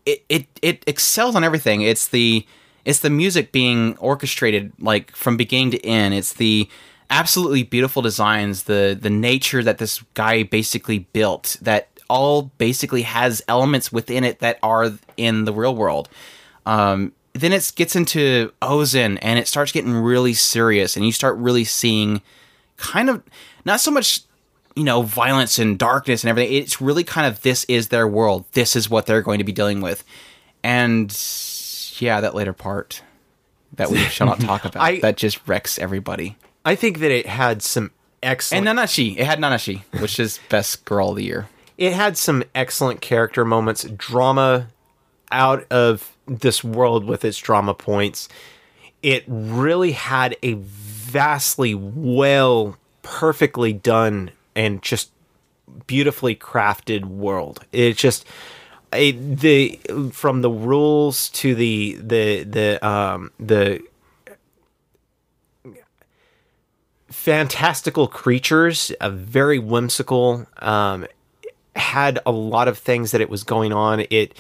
[0.06, 1.82] it it it excels on everything.
[1.82, 2.46] It's the
[2.88, 6.14] it's the music being orchestrated like from beginning to end.
[6.14, 6.70] It's the
[7.10, 13.42] absolutely beautiful designs, the the nature that this guy basically built that all basically has
[13.46, 16.08] elements within it that are in the real world.
[16.64, 21.36] Um, then it gets into Ozen and it starts getting really serious, and you start
[21.36, 22.22] really seeing
[22.78, 23.22] kind of
[23.66, 24.22] not so much
[24.74, 26.54] you know violence and darkness and everything.
[26.54, 28.46] It's really kind of this is their world.
[28.52, 30.04] This is what they're going to be dealing with,
[30.64, 31.14] and
[32.00, 33.02] yeah, that later part
[33.74, 36.36] that we shall not talk about I- that just wrecks everybody.
[36.64, 37.90] I think that it had some
[38.22, 38.66] excellent.
[38.68, 41.48] And Nanachi, it had Nanachi, which is best girl of the year.
[41.78, 44.68] it had some excellent character moments, drama
[45.30, 48.28] out of this world with its drama points.
[49.02, 55.10] It really had a vastly well, perfectly done, and just
[55.86, 57.64] beautifully crafted world.
[57.72, 58.26] It just
[58.92, 59.78] it, the
[60.12, 63.82] from the rules to the the the um the
[67.08, 70.46] fantastical creatures, a very whimsical.
[70.58, 71.06] Um,
[71.76, 74.00] had a lot of things that it was going on.
[74.10, 74.34] It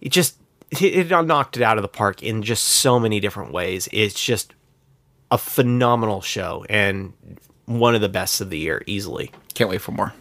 [0.00, 0.36] it just
[0.70, 3.88] it knocked it out of the park in just so many different ways.
[3.92, 4.54] It's just
[5.30, 7.12] a phenomenal show and
[7.66, 9.30] one of the best of the year easily.
[9.54, 10.12] Can't wait for more.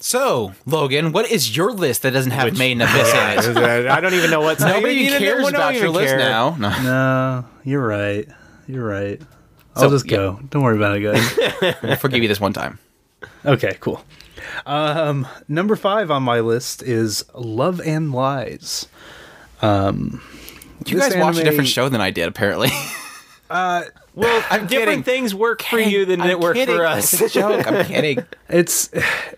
[0.00, 3.86] So, Logan, what is your list that doesn't have Made in Abyss in it?
[3.88, 6.18] I don't even know what's Nobody even cares about your list care.
[6.18, 6.50] now.
[6.58, 6.82] No.
[6.82, 8.28] No, you're right.
[8.68, 9.20] You're right.
[9.74, 10.16] I'll So, just yeah.
[10.16, 10.40] go.
[10.50, 11.74] Don't worry about it, guys.
[11.82, 12.78] I'll forgive you this one time.
[13.44, 14.02] okay, cool.
[14.66, 18.86] Um, number five on my list is Love and Lies.
[19.62, 20.22] Um,
[20.86, 22.70] You guys watch a different show than I did, apparently.
[24.18, 25.02] Well, I'm different kidding.
[25.04, 26.76] things work for you than I'm it worked kidding.
[26.76, 27.12] for us.
[27.12, 27.66] It's a joke.
[27.66, 28.24] I'm kidding.
[28.50, 28.90] It's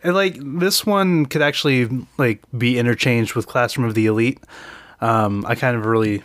[0.04, 4.38] like this one could actually like be interchanged with Classroom of the Elite.
[5.00, 6.22] Um, I kind of really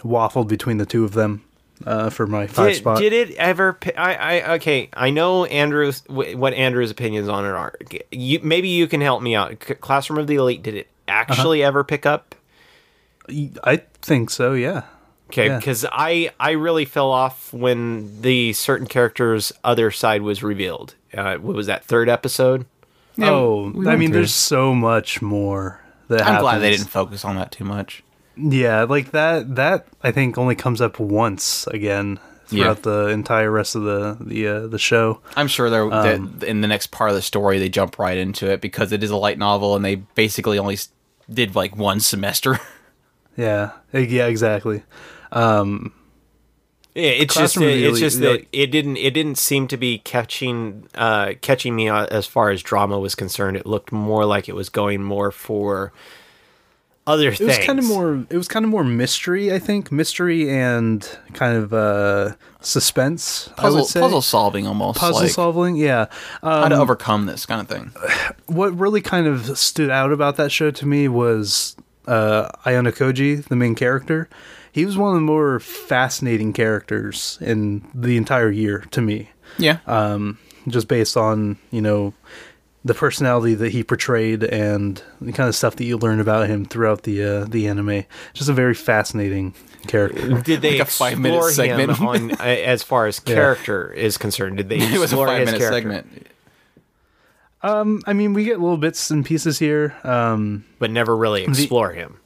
[0.00, 1.42] waffled between the two of them
[1.84, 2.98] uh, for my five did, spot.
[2.98, 3.78] did it ever?
[3.96, 4.90] I, I okay.
[4.92, 7.74] I know Andrew's what Andrew's opinions on it are.
[8.12, 9.58] You, maybe you can help me out.
[9.58, 10.62] Classroom of the Elite.
[10.62, 12.34] Did it actually ever pick up?
[13.64, 14.52] I think so.
[14.52, 14.84] Yeah.
[15.28, 15.56] Okay, Yeah.
[15.58, 20.94] because I I really fell off when the certain character's other side was revealed.
[21.16, 22.66] Uh, what was that third episode?
[23.16, 24.20] Yeah, oh, we I mean, through.
[24.20, 28.04] there's so much more that I'm glad they didn't focus on that too much.
[28.36, 29.56] Yeah, like that.
[29.56, 34.46] That I think only comes up once again throughout the entire rest of the the
[34.46, 35.20] uh, the show.
[35.36, 38.16] I'm sure they're Um, that in the next part of the story they jump right
[38.18, 40.78] into it because it is a light novel and they basically only
[41.32, 42.60] did like one semester.
[43.38, 44.82] Yeah, yeah, exactly.
[45.36, 45.92] Um,
[46.94, 48.30] Yeah, it's just Classroom of it's just yeah.
[48.32, 52.50] that it didn't it didn't seem to be catching uh, catching me uh, as far
[52.50, 53.56] as drama was concerned.
[53.58, 55.92] It looked more like it was going more for
[57.06, 57.58] other it things.
[57.58, 58.24] was kind of more.
[58.30, 59.52] It was kind of more mystery.
[59.52, 63.50] I think mystery and kind of uh, suspense.
[63.58, 65.76] I Puzzle would say puzzle solving almost puzzle like solving.
[65.76, 66.06] Yeah.
[66.42, 67.92] how Um, to overcome this kind of thing.
[68.46, 71.76] what really kind of stood out about that show to me was
[72.08, 74.28] uh, Ayanokoji, the main character.
[74.76, 79.78] He was one of the more fascinating characters in the entire year to me, Yeah.
[79.86, 80.36] um,
[80.68, 82.12] just based on you know
[82.84, 86.66] the personality that he portrayed and the kind of stuff that you learn about him
[86.66, 88.04] throughout the uh, the anime.
[88.34, 89.54] Just a very fascinating
[89.88, 90.42] character.
[90.42, 92.00] Did they Like a five-minute explore him segment.
[92.02, 94.58] on uh, as far as character is concerned?
[94.58, 95.76] Did they it was a explore five his minute character?
[95.78, 96.26] segment.
[97.62, 99.96] Um, I mean, we get little bits and pieces here.
[100.04, 102.18] Um, but never really explore him?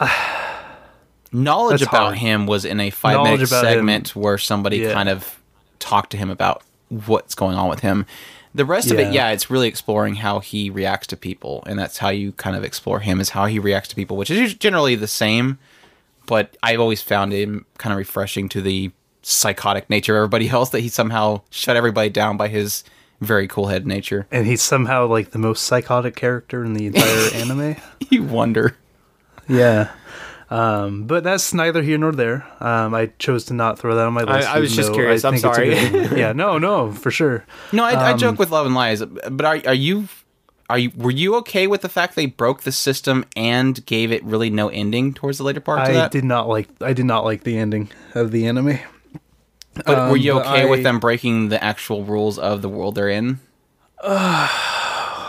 [1.32, 2.18] Knowledge That's about hard.
[2.18, 3.70] him was in a five Knowledge minute about him.
[3.72, 4.92] segment where somebody Yeah.
[4.92, 5.38] kind of
[5.78, 8.06] talked to him about what's going on with him.
[8.54, 9.28] The rest of it, Yeah.
[9.28, 12.64] yeah, it's really exploring how he reacts to people, and that's how you kind of
[12.64, 15.58] explore him is how he reacts to people, which is generally the same.
[16.26, 18.92] But I've always found him kind of refreshing to the
[19.22, 22.82] psychotic nature of everybody else that he somehow shut everybody down by his
[23.20, 24.26] very cool head nature.
[24.30, 27.76] and he's somehow like the most psychotic character in the entire anime.
[28.10, 28.76] You wonder.
[29.48, 29.90] Yeah.
[30.48, 32.46] Um, but that's neither here nor there.
[32.60, 34.48] Um, I chose to not throw that on my list.
[34.48, 35.24] I was just curious.
[35.24, 36.20] I'm think it's a sorry.
[36.20, 37.44] yeah, no, no, for sure.
[37.72, 40.06] No, I, I Um, joke with Love and Lies, but are are you
[40.70, 44.22] are you were you okay with the fact they broke the system and gave it
[44.22, 46.12] really no ending towards the later parts I that?
[46.12, 48.78] did not like I did not like the ending of the anime.
[49.84, 52.68] but were you um, but okay with I- them breaking the actual rules of the
[52.68, 53.40] world they're in?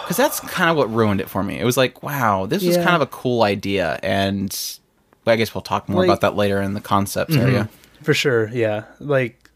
[0.07, 1.59] Because that's kind of what ruined it for me.
[1.59, 2.83] It was like, wow, this was Yeah.
[2.83, 4.55] kind of a cool idea, and
[5.25, 6.11] I guess we'll talk more Like- Mm-hmm.
[6.11, 7.67] about that later in the concepts area.
[8.03, 8.83] For sure, yeah.
[9.01, 9.49] Like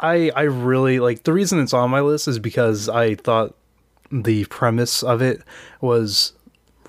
[0.00, 3.54] I I really like the reason it's on my list is because I thought
[4.10, 5.42] the premise of it
[5.80, 6.32] was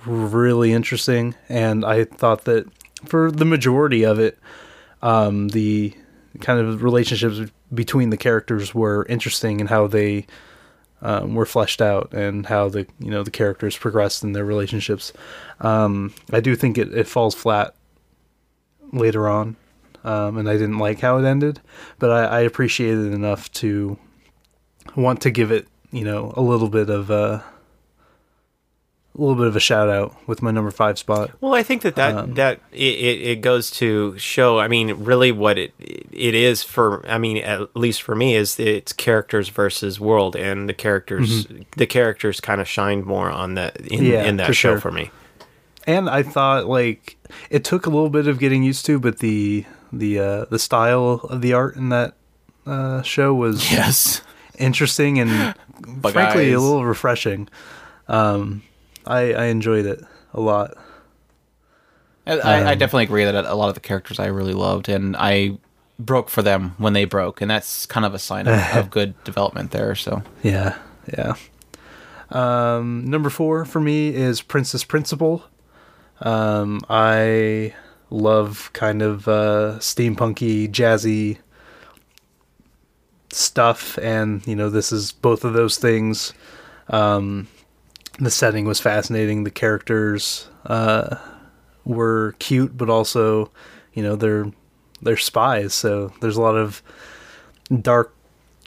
[0.05, 2.65] really interesting and I thought that
[3.05, 4.37] for the majority of it
[5.01, 5.93] um the
[6.41, 10.25] kind of relationships between the characters were interesting and how they
[11.03, 15.13] um, were fleshed out and how the you know the characters progressed in their relationships.
[15.59, 17.75] Um, I do think it, it falls flat
[18.91, 19.57] later on,
[20.03, 21.59] um, and I didn't like how it ended,
[21.99, 23.99] but I, I appreciated it enough to
[24.95, 27.43] want to give it, you know, a little bit of a,
[29.15, 31.31] a little bit of a shout out with my number five spot.
[31.39, 34.57] Well, I think that that Um, that it, it, it goes to show.
[34.59, 37.07] I mean, really, what it it is for.
[37.07, 41.45] I mean, at least for me, is it's characters versus world, and the characters
[41.77, 44.05] the characters kind of shined more on that in, Mm-hmm.
[44.05, 44.79] Yeah, in that for show sure.
[44.79, 45.11] for me.
[45.85, 47.17] And I thought like
[47.49, 51.19] it took a little bit of getting used to, but the the uh, the style
[51.29, 52.15] of the art in that
[52.65, 54.21] uh, show was Yes.
[54.57, 55.53] interesting and
[56.01, 57.47] Bug frankly a little refreshing.
[58.07, 58.63] Um,
[59.05, 60.03] I I enjoyed it
[60.33, 60.75] a lot.
[62.25, 65.15] I, I Um, definitely agree that a lot of the characters I really loved, and
[65.17, 65.57] I
[65.99, 69.21] broke for them when they broke, and that's kind of a sign of, of good
[69.23, 69.93] development there.
[69.95, 70.77] So Yeah,
[71.17, 71.35] yeah.
[72.31, 75.43] Um, number four for me is Princess Principal.
[76.21, 77.73] Um, I
[78.09, 81.39] love kind of uh, steampunky, jazzy
[83.31, 86.33] stuff, and you know this is both of those things.
[86.89, 87.47] Um,
[88.19, 89.43] the setting was fascinating.
[89.43, 91.15] The characters uh,
[91.85, 93.51] were cute, but also,
[93.93, 94.45] you know, they're
[95.01, 96.81] they're spies, so there's a lot of
[97.81, 98.13] dark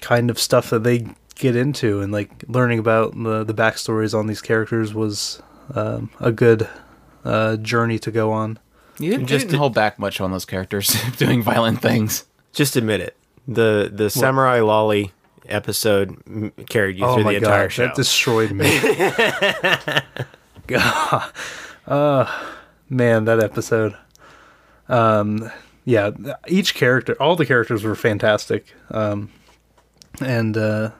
[0.00, 1.06] kind of stuff that they
[1.36, 5.42] get into and like learning about the the backstories on these characters was
[5.74, 6.68] um, a good
[7.24, 8.58] uh, journey to go on.
[8.98, 12.24] you didn't, Just just didn't to- hold back much on those characters doing violent things.
[12.52, 13.16] Just admit it.
[13.48, 15.12] The the Samurai Lolly
[15.48, 17.86] episode carried you oh through the entire god, show.
[17.86, 18.64] that destroyed me.
[20.66, 21.32] god,
[21.86, 22.44] uh,
[22.88, 23.96] man, that episode.
[24.88, 25.50] Um,
[25.84, 26.10] yeah,
[26.48, 28.74] each character, all the characters were fantastic.
[28.90, 29.30] Um,
[30.20, 30.90] and uh,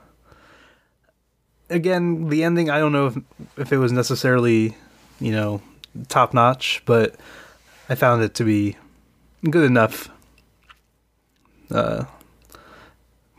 [1.70, 3.16] again, the ending, I don't know if
[3.56, 4.77] if it was necessarily,
[5.20, 5.62] you know,
[6.09, 7.16] top notch, but
[7.89, 8.77] I found it to be
[9.51, 10.09] good enough.
[11.70, 12.05] Uh,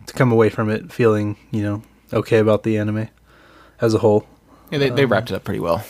[0.07, 3.07] to come away from it feeling, you know, okay about the anime
[3.79, 4.25] as a whole.
[4.71, 5.83] Yeah, they, they Um, wrapped it up pretty well.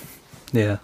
[0.52, 0.78] Yeah.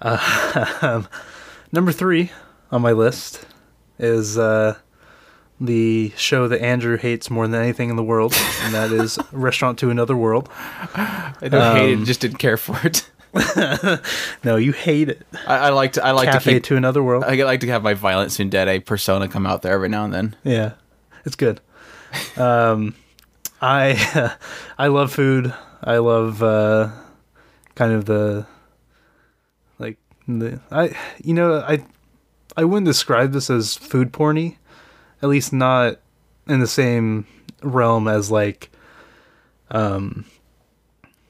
[0.00, 1.02] Uh,
[1.72, 2.30] number three
[2.70, 3.46] on my list
[3.98, 4.76] is uh,
[5.60, 9.78] the show that Andrew hates more than anything in the world, and that is Restaurant
[9.78, 10.48] to Another World.
[10.94, 13.08] I don't hate um, it, just didn't care for it.
[14.44, 15.26] No, you hate it.
[15.46, 17.22] I, I like to I like Cafe to keep to Another World.
[17.24, 20.36] I like to have my violent tsundere persona come out there every now and then.
[20.42, 20.72] Yeah,
[21.26, 21.60] it's good.
[22.36, 22.94] Um,
[23.60, 24.34] I
[24.78, 25.52] I love food.
[25.82, 26.90] I love uh,
[27.74, 28.46] kind of the
[29.78, 31.84] like the I you know I
[32.56, 34.56] I wouldn't describe this as food porny,
[35.22, 35.98] at least not
[36.48, 37.26] in the same
[37.62, 38.70] realm as like
[39.70, 40.24] um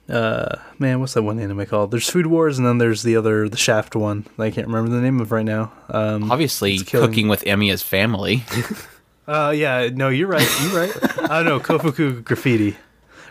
[0.08, 3.48] uh man what's that one anime called there's food wars and then there's the other
[3.48, 7.28] the shaft one that i can't remember the name of right now um Obviously, cooking
[7.28, 8.44] with Emiya's family.
[9.26, 10.48] Uh, yeah, no, you're right.
[10.62, 11.20] You're right.
[11.30, 12.76] I don't know, Kofuku graffiti,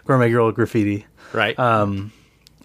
[0.06, 1.06] Gourmet Girl graffiti.
[1.34, 1.58] right?
[1.58, 2.12] Um,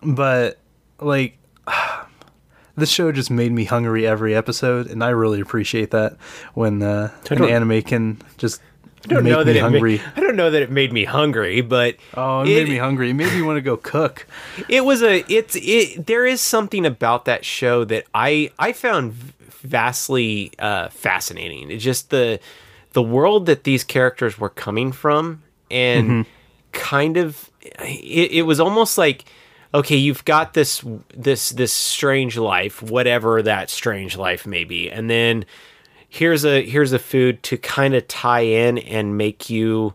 [0.02, 0.58] but
[0.98, 1.38] like,
[2.76, 6.16] this show just made me hungry every episode, and I really appreciate that
[6.54, 8.60] when uh, an anime can just
[9.04, 9.98] I don't make know that me it hungry.
[9.98, 13.10] Made, I don't know that it made me hungry, but oh, it, made me hungry.
[13.10, 14.26] It made me want to go cook.
[14.68, 19.12] It was a it's it there is something about that show that I I found
[19.12, 21.70] vastly uh fascinating.
[21.70, 22.40] It's just the
[22.92, 26.26] the world that these characters were coming from and
[26.72, 29.24] kind of it, it was almost like
[29.72, 30.84] okay, you've got this
[31.14, 34.90] this this strange life, whatever that strange life may be.
[34.90, 35.44] And then
[36.08, 39.94] here's a here's a food to kind of tie in and make you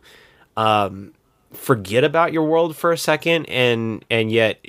[0.57, 1.13] um
[1.51, 4.65] forget about your world for a second and and yet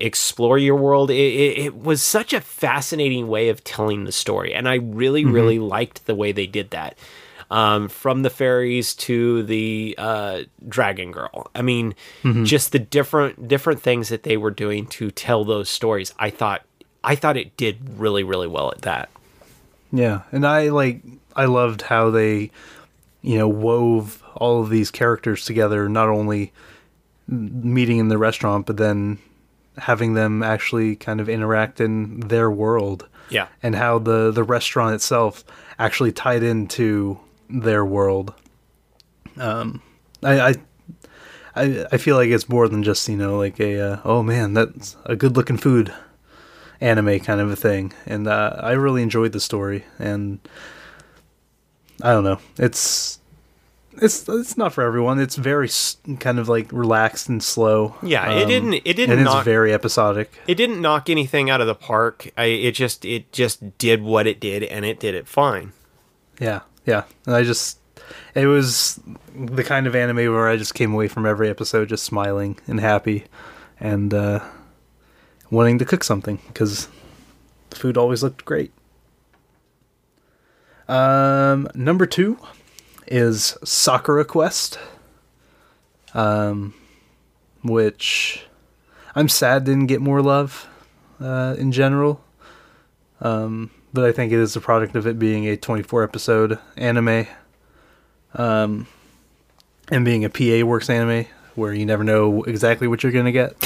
[0.00, 1.10] explore your world.
[1.10, 4.54] It, it, it was such a fascinating way of telling the story.
[4.54, 6.96] And i really really liked the way they did that
[7.50, 11.50] um, from the fairies to the uh, dragon girl.
[11.54, 11.94] I mean,
[12.44, 16.12] just the different different things that they were doing to tell those stories.
[16.18, 16.62] I thought
[17.02, 19.08] I thought it did really really well at that.
[19.92, 21.00] Yeah, and I like
[21.34, 22.50] I loved how they,
[23.22, 25.88] you know, wove all of these characters together.
[25.88, 26.52] Not only
[27.26, 29.18] meeting in the restaurant, but then
[29.78, 33.06] having them actually kind of interact in their world.
[33.30, 33.48] Yeah.
[33.62, 35.44] and how the the restaurant itself
[35.78, 38.34] actually tied into their world.
[39.36, 39.82] Um,
[40.22, 40.40] I.
[40.50, 40.54] I
[41.56, 44.54] I, I feel like it's more than just you know like a uh, oh man
[44.54, 45.92] that's a good looking food
[46.80, 50.38] anime kind of a thing and uh, I really enjoyed the story and
[52.00, 53.18] I don't know it's
[54.00, 55.68] it's it's not for everyone it's very
[56.20, 59.44] kind of like relaxed and slow Yeah, it Um, didn't- it didn't and it's knock-
[59.44, 62.30] very episodic It didn't knock anything out of the park.
[62.36, 65.72] I, it just it just did what it did, and it did it fine.
[66.38, 67.04] Yeah, yeah.
[67.26, 67.78] And I just,
[68.34, 68.98] it was
[69.34, 72.80] the kind of anime where I just came away from every episode just smiling and
[72.80, 73.26] happy
[73.78, 74.42] and uh,
[75.50, 76.88] wanting to cook something because
[77.68, 78.72] the food always looked great.
[80.88, 82.38] Um, number two
[83.06, 84.78] is Sakura Quest,
[86.14, 86.72] um,
[87.62, 88.46] which
[89.14, 90.66] I'm sad didn't get more love
[91.20, 92.24] uh, in general.
[93.20, 97.26] Um, but I think it is a product of it being a 24 episode anime,
[98.34, 98.86] um,
[99.90, 101.26] and being a PA Works anime
[101.56, 103.54] where you never know exactly what you're gonna get.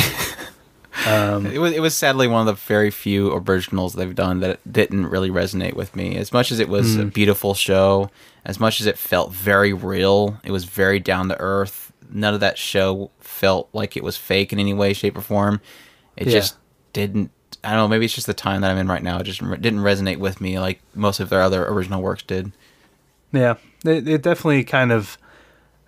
[1.06, 4.60] Um, It was it was sadly one of the very few originals they've done that
[4.70, 6.16] didn't really resonate with me.
[6.16, 8.10] As much as it was a beautiful show,
[8.44, 11.92] as much as it felt very real, it was very down to earth.
[12.10, 15.60] None of that show felt like it was fake in any way, shape, or form.
[16.16, 16.34] It Yeah.
[16.34, 16.56] just
[16.92, 17.30] didn't.
[17.64, 17.89] I don't know.
[17.89, 19.18] Maybe it's just the time that I'm in right now.
[19.18, 22.52] It just re- didn't resonate with me like most of their other original works did.
[23.32, 25.16] Yeah, it, it definitely kind of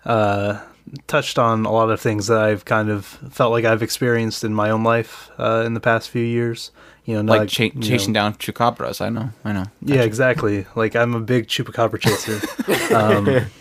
[0.05, 0.61] uh,
[1.07, 4.53] touched on a lot of things that I've kind of felt like I've experienced in
[4.53, 6.71] my own life uh, in the past few years.
[7.03, 8.99] You know, Like not, cha- you know- chasing down chupacabras.
[9.01, 9.29] I know.
[9.43, 9.65] I know.
[9.81, 10.65] Yeah, exactly.
[10.75, 12.93] Like I'm a big chupacabra chaser.
[12.95, 13.45] um,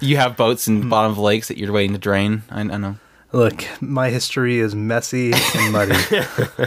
[0.00, 2.42] You have boats in bottom of lakes that you're waiting to drain.
[2.50, 2.96] I, I know.
[3.32, 5.94] look, my history is messy and muddy.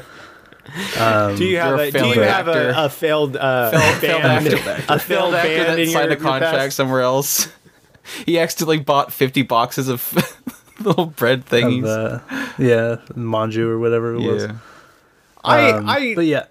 [1.38, 4.48] Do you have a a, do failed you have a, a failed uh, failed band,
[4.48, 4.84] actor.
[4.89, 7.48] a failed actor band that in your, signed a contract somewhere else.
[8.26, 10.02] He accidentally bought 50 boxes of
[10.80, 11.84] little bread thingies.
[11.84, 14.44] of, uh, yeah, manju or whatever it was.
[14.45, 14.53] yeah.
[15.44, 16.45] I, Um, I, but yeah,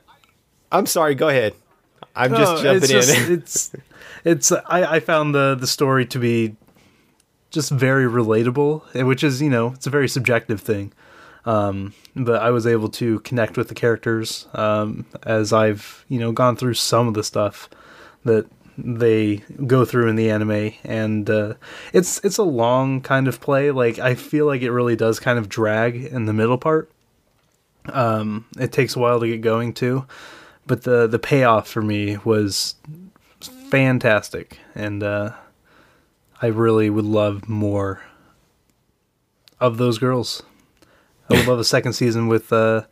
[0.70, 1.14] I'm sorry.
[1.14, 1.54] Go ahead.
[2.14, 3.32] I'm No, just jumping it's just- in.
[3.38, 3.72] it's
[4.24, 6.56] it's I, I found the the story to be
[7.50, 10.92] just very relatable, which is you know it's a very subjective thing.
[11.46, 16.32] Um, but I was able to connect with the characters um, as I've you know
[16.32, 17.70] gone through some of the stuff
[18.24, 18.46] that
[18.76, 19.36] they
[19.66, 21.54] go through in the anime, and uh,
[21.92, 23.70] it's it's a long kind of play.
[23.70, 26.90] Like I feel like it really does kind of drag in the middle part.
[27.92, 30.04] Um, it takes a while to get going too,
[30.66, 32.74] but the the payoff for me was
[33.70, 35.32] fantastic, and uh,
[36.42, 38.02] I really would love more
[39.60, 40.42] of those girls.
[41.30, 42.82] I would love a second season with uh,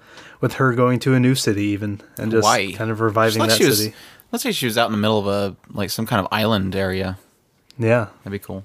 [0.41, 2.73] with her going to a new city, even and just Hawaii.
[2.73, 3.95] kind of reviving Let's that she was- city.
[4.33, 6.75] Let's say she was out in the middle of a like some kind of island
[6.75, 7.19] area.
[7.79, 8.65] Yeah, That'd be cool.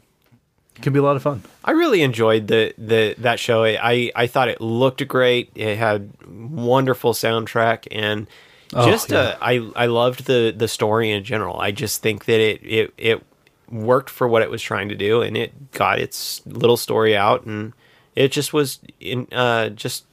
[0.75, 1.43] it could be a lot of fun.
[1.63, 3.63] I really enjoyed the, the that show.
[3.63, 5.51] I, I thought it looked great.
[5.53, 8.27] It had wonderful soundtrack and
[8.73, 9.17] Oh, just yeah.
[9.19, 11.59] uh, I I loved the the story in general.
[11.59, 13.23] I just think that it it it
[13.69, 17.45] worked for what it was trying to do and it got its little story out
[17.45, 17.73] and
[18.15, 20.06] it just was in uh just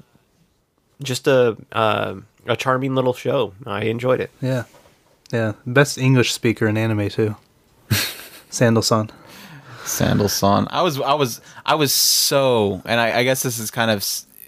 [1.03, 2.15] just a uh,
[2.47, 3.53] a charming little show.
[3.67, 4.31] I enjoyed it.
[4.41, 4.65] Yeah,
[5.33, 5.53] yeah.
[5.67, 7.37] Best English speaker in anime too.
[8.51, 9.11] Sandal-san.
[9.85, 10.67] Sandal Son.
[10.71, 14.05] I was I was I was so and I, I guess this is kind of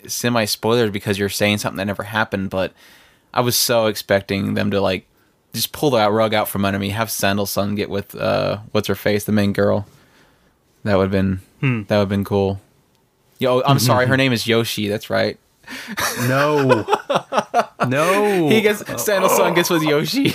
[0.07, 2.73] semi spoiler because you're saying something that never happened, but
[3.33, 5.07] I was so expecting them to like
[5.53, 8.89] just pull that rug out from under me, have Sandal Son get with uh what's
[8.89, 9.87] her face, the main girl.
[10.85, 12.61] That would have been that would have been cool.
[13.39, 14.19] Yo, I'm mm-hmm, sorry, her mm-hmm.
[14.19, 14.89] name is Yoshi.
[14.89, 15.39] That's right.
[16.29, 16.85] No,
[17.87, 18.49] no.
[18.49, 20.35] He gets uh, Sandal Son gets with Yoshi.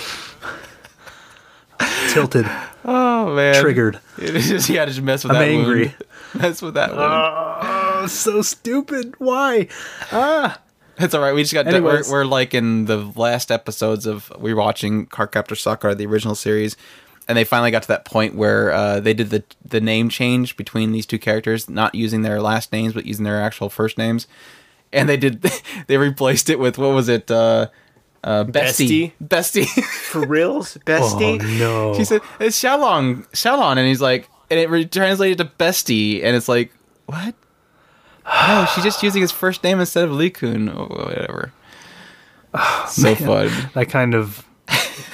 [2.08, 2.46] tilted,
[2.84, 3.98] Oh man, triggered.
[4.18, 5.86] It is just yeah, just mess with I'm that angry.
[5.86, 5.96] wound.
[6.34, 7.62] Mess with that wound.
[7.62, 9.14] Oh, so stupid.
[9.18, 9.68] Why?
[10.10, 10.60] Ah,
[10.98, 11.32] it's all right.
[11.32, 11.66] We just got.
[11.66, 16.76] We're, we're like in the last episodes of we watching Cardcaptor Sakura, the original series,
[17.28, 20.56] and they finally got to that point where uh, they did the the name change
[20.56, 24.26] between these two characters, not using their last names but using their actual first names,
[24.92, 25.42] and they did
[25.86, 27.30] they replaced it with what was it?
[27.30, 27.68] Uh,
[28.24, 29.66] Uh, bestie, bestie.
[30.10, 31.38] For reals, bestie.
[31.42, 31.94] Oh no.
[31.94, 36.34] she said it's Xiaolong, Xiaolong, and he's like, and it re- translated to bestie, and
[36.34, 36.72] it's like,
[37.04, 37.34] what?
[38.24, 41.52] No, she's just using his first name instead of Li Kun or whatever.
[42.88, 43.50] so fun.
[43.74, 44.46] that kind of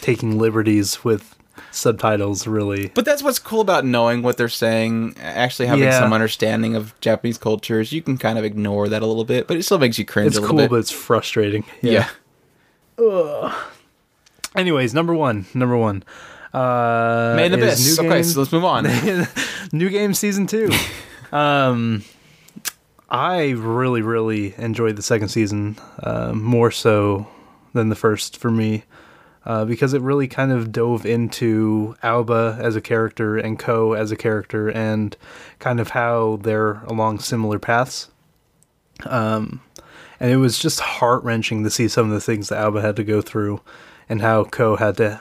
[0.00, 1.34] taking liberties with
[1.70, 5.98] subtitles really But that's what's cool about knowing what they're saying, actually having Yeah.
[5.98, 7.92] some understanding of Japanese cultures.
[7.92, 10.28] You can kind of ignore that a little bit, but it still makes you cringe
[10.28, 10.70] it's a little cool bit.
[10.70, 12.08] but it's frustrating yeah.
[12.98, 13.52] Ugh.
[14.56, 16.02] anyways number one number one
[16.52, 17.98] uh Made in Abyss.
[17.98, 18.84] new Okay, game, so let's move on.
[19.72, 20.70] new game season two
[21.32, 22.02] um
[23.08, 27.26] i really really enjoyed the second season uh, more so
[27.72, 28.82] than the first for me
[29.46, 34.10] uh, because it really kind of dove into Aoba as a character and Ko as
[34.12, 35.16] a character and
[35.58, 38.08] kind of how they're along similar paths.
[39.06, 39.62] Um,
[40.18, 42.96] and it was just heart wrenching to see some of the things that Aoba had
[42.96, 43.60] to go through
[44.08, 45.20] and how Ko had to,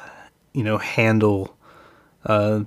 [0.54, 1.56] you know, handle
[2.26, 2.64] uh,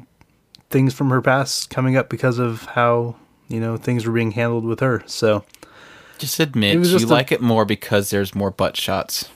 [0.71, 3.17] things from her past coming up because of how,
[3.49, 5.03] you know, things were being handled with her.
[5.07, 5.45] So,
[6.17, 9.29] Just admit It was you a- like it more because there's more butt shots.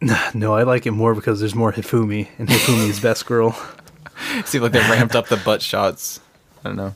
[0.34, 3.52] no, I like it more because there's more Hifumi and Hifumi's best girl.
[4.44, 6.20] Seems like they ramped up the butt shots.
[6.64, 6.94] I don't know.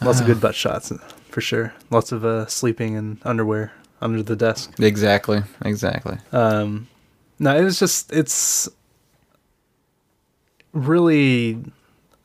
[0.00, 0.92] Lots of good butt shots,
[1.30, 1.74] for sure.
[1.90, 4.78] Lots of uh, sleeping in underwear under the desk.
[4.80, 5.42] Exactly.
[5.64, 6.18] Exactly.
[6.32, 6.88] Um,
[7.38, 8.68] no, it was just it's
[10.72, 11.58] really,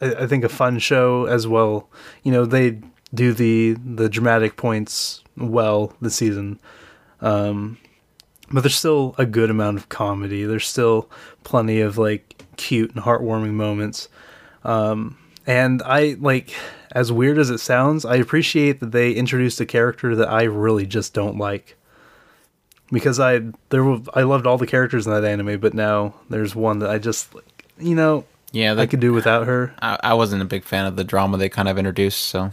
[0.01, 1.89] I, I think, a fun show as well.
[2.23, 2.79] You know, they
[3.13, 6.59] do the the dramatic points well this season,
[7.21, 7.77] um,
[8.51, 10.43] but there's still a good amount of comedy.
[10.45, 11.09] There's still
[11.43, 14.09] plenty of like cute and heartwarming moments.
[14.63, 16.53] Um, and I like,
[16.91, 20.85] as weird as it sounds, I appreciate that they introduced a character that I really
[20.85, 21.75] just don't like
[22.91, 26.55] because I there were, I loved all the characters in that anime, but now there's
[26.55, 29.73] one that I just like, you know Yeah, I could do without her.
[29.81, 32.51] I, I wasn't a big fan of the drama they kind of introduced, so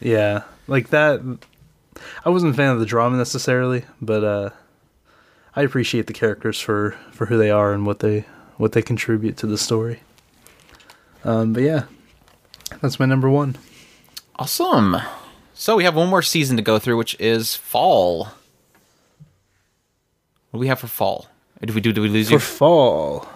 [0.00, 1.20] Yeah, like that.
[2.24, 4.50] I wasn't a fan of the drama necessarily, but uh,
[5.54, 8.24] I appreciate the characters for for who they are and what they
[8.56, 10.00] what they contribute to the story.
[11.24, 11.84] Um, but yeah,
[12.80, 13.56] that's my number one.
[14.36, 14.96] awesome.
[15.54, 18.24] So we have one more season to go through, which is fall.
[20.50, 21.28] What do we have for fall?
[21.60, 21.92] Did we do?
[21.92, 22.38] Did we lose For you?
[22.40, 23.28] fall,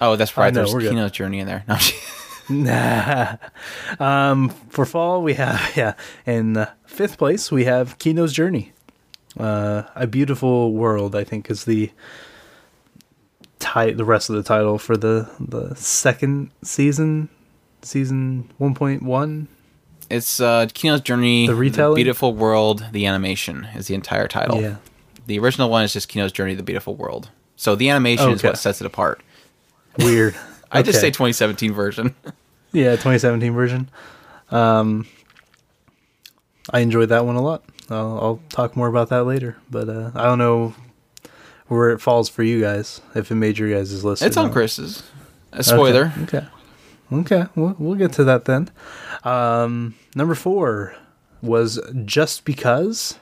[0.00, 0.52] Oh, that's right.
[0.54, 0.90] no, There's good.
[0.90, 1.64] Kino's Journey in there.
[1.66, 1.76] No,
[2.48, 3.36] Nah.
[3.98, 5.94] um, for fall, we have yeah.
[6.26, 8.72] In fifth place, we have Kino's Journey.
[9.38, 11.90] Uh, a beautiful world, I think, is the
[13.58, 17.28] ti- the rest of the title for the the second season,
[17.82, 19.48] season one point one.
[20.10, 21.96] it's uh, Kino's Journey, The retelling?
[21.96, 24.60] Beautiful World, the animation is the entire title.
[24.60, 24.76] Yeah.
[25.26, 27.30] The original one is just Kino's Journey, the Beautiful World.
[27.56, 29.20] So the animation is what sets it apart.
[29.98, 30.36] Weird.
[30.72, 32.14] I just say 2017 version.
[32.72, 33.88] Yeah, 2017 version.
[34.50, 35.06] Um,
[36.70, 37.64] I enjoyed that one a lot.
[37.90, 40.74] I'll, I'll talk more about that later, but uh, I don't know
[41.68, 43.00] where it falls for you guys.
[43.14, 44.52] If it made your guys' list, it's on.
[44.52, 45.02] Chris's.
[45.52, 46.12] A spoiler.
[46.24, 46.38] Okay.
[47.12, 47.34] Okay.
[47.36, 47.50] okay.
[47.54, 48.70] We'll, we'll get to that then.
[49.24, 50.94] Um, number four
[51.42, 53.18] was just because.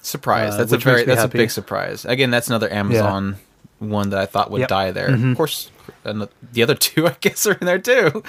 [0.00, 0.54] Surprise.
[0.54, 1.38] Uh, that's a very that's happy.
[1.38, 2.04] a big surprise.
[2.04, 3.36] Again, that's another Amazon
[3.78, 4.68] one that I thought would Yep.
[4.68, 5.08] die there.
[5.08, 5.32] Mhm.
[5.32, 5.70] Of course,
[6.04, 8.22] the other two I guess are in there too.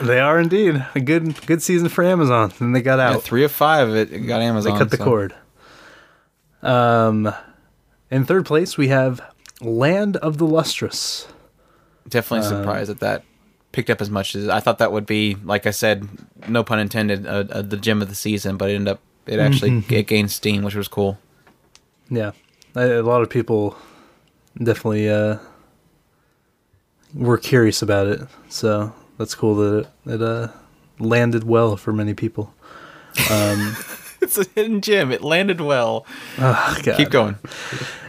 [0.00, 3.44] They are indeed a good good season for Amazon, and they got out Yeah, three
[3.44, 4.72] of five it, it got Amazon.
[4.72, 5.34] they cut the so- cord.
[6.62, 7.32] Um,
[8.10, 9.20] in third place we have
[9.60, 11.28] Land of the Lustrous.
[12.08, 13.24] Definitely Um, surprised that that
[13.72, 15.36] picked up as much as I thought that would be.
[15.44, 16.08] Like I said,
[16.48, 19.38] no pun intended, uh, uh, the gem of the season, but it ended up it
[19.38, 19.94] actually Mm-hmm.
[19.94, 21.18] it gained steam, which was cool.
[22.10, 22.32] Yeah,
[22.74, 23.76] a, a lot of people
[24.56, 25.36] definitely uh,
[27.14, 30.48] were curious about it, so that's cool that it, it uh,
[30.98, 32.54] landed well for many people.
[33.30, 33.76] Um,
[34.20, 35.12] It's a hidden gem.
[35.12, 36.04] It landed well.
[36.38, 36.96] oh, God.
[36.96, 37.36] Keep going.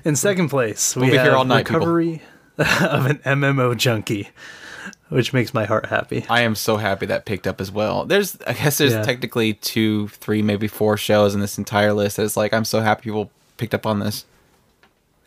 [0.04, 1.82] In second place, we We'll be have here all night, people.
[1.82, 2.22] recovery
[2.58, 4.30] of an MMO junkie,
[5.10, 6.26] which makes my heart happy.
[6.28, 8.06] I am so happy that picked up as well.
[8.06, 9.04] There's, I guess, there's Yeah.
[9.04, 12.18] technically two, three, maybe four shows in this entire list.
[12.18, 14.26] It's like I'm so happy people picked up on this.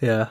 [0.00, 0.30] Yeah.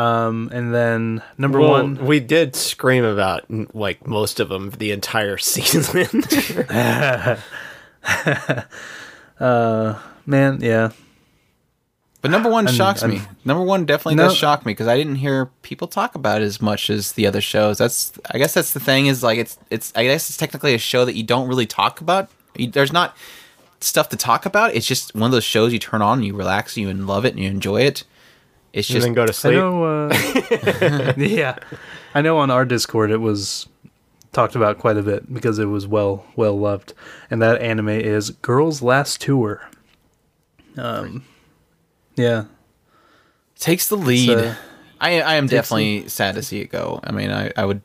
[0.00, 3.44] Um, and then number Well, one, we did scream about
[3.74, 6.04] like most of them the entire season.
[10.26, 10.90] man, yeah,
[12.22, 13.22] But number one And- shocks and- me.
[13.44, 14.28] Number one definitely No.
[14.28, 17.26] does shock me because I didn't hear people talk about it as much as the
[17.26, 17.78] other shows.
[17.78, 20.78] That's, I guess, that's the thing is like it's, it's, I guess it's technically a
[20.78, 22.28] show that you don't really talk about.
[22.56, 23.16] You, there's not
[23.80, 24.74] stuff to talk about.
[24.74, 27.24] It's just one of those shows you turn on and you relax and you love
[27.24, 28.04] it and you enjoy it.
[28.72, 29.54] It's and just then go to I sleep.
[29.54, 29.84] know.
[29.84, 31.56] Uh, yeah,
[32.14, 32.38] I know.
[32.38, 33.68] On our Discord, it was
[34.32, 36.94] talked about quite a bit because it was well well loved,
[37.30, 39.68] and that anime is Girls Last Tour.
[40.76, 41.24] Um,
[42.16, 42.44] yeah,
[43.58, 44.30] takes the lead.
[44.30, 44.54] uh,
[45.00, 47.00] I I am takes the- definitely sad to see it go.
[47.02, 47.82] I mean, I I would,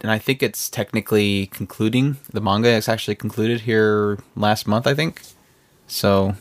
[0.00, 2.16] and I think it's technically concluding.
[2.32, 5.22] The manga is actually concluded here last month, I think.
[5.86, 6.34] So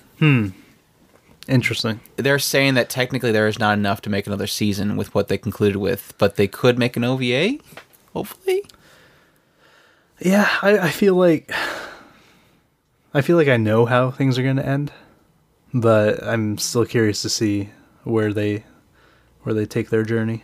[1.48, 2.00] interesting.
[2.16, 5.38] they're saying that technically there is not enough to make another season with what they
[5.38, 7.58] concluded with, but they could make an OVA,
[8.14, 8.64] hopefully.
[10.20, 11.52] Yeah, I, I feel like
[13.14, 14.92] I feel like I know how things are going to end,
[15.74, 17.70] but I'm still curious to see
[18.04, 18.64] where they
[19.42, 20.44] where they take their journey.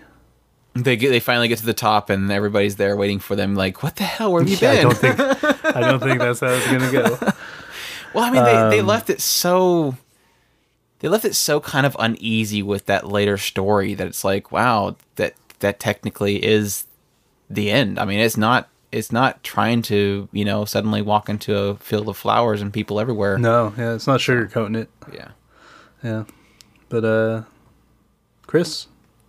[0.74, 3.56] They get they finally get to the top and everybody's there waiting for them.
[3.56, 4.32] Like, what the hell?
[4.34, 6.92] Where have you Yeah, I don't think I don't think that's how it's going to
[6.92, 7.32] go.
[8.12, 9.96] Well, I mean, they, they Um, left it so
[11.00, 14.96] they left it so kind of uneasy with that later story that it's like, wow,
[15.16, 16.86] that that technically is
[17.50, 18.00] the end.
[18.00, 22.08] I mean, it's not it's not trying to you know suddenly walk into a field
[22.10, 23.38] of flowers and people everywhere.
[23.38, 24.90] No, yeah, it's not sugarcoating it.
[25.14, 25.30] Yeah.
[26.04, 26.24] Yeah,
[26.88, 27.44] but uh,
[28.48, 28.88] Chris,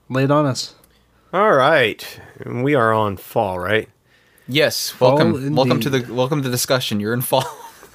[0.08, 0.74] lay it on us.
[1.32, 3.88] All right, we are on fall, right?
[4.46, 4.90] Yes.
[4.90, 5.54] Fall Welcome.
[5.54, 7.00] Welcome to the welcome to the discussion.
[7.00, 7.44] You're in fall.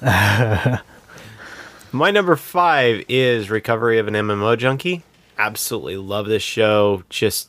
[1.96, 5.02] My number five is Recovery of an MMO Junkie.
[5.38, 7.04] Absolutely love this show.
[7.08, 7.48] Just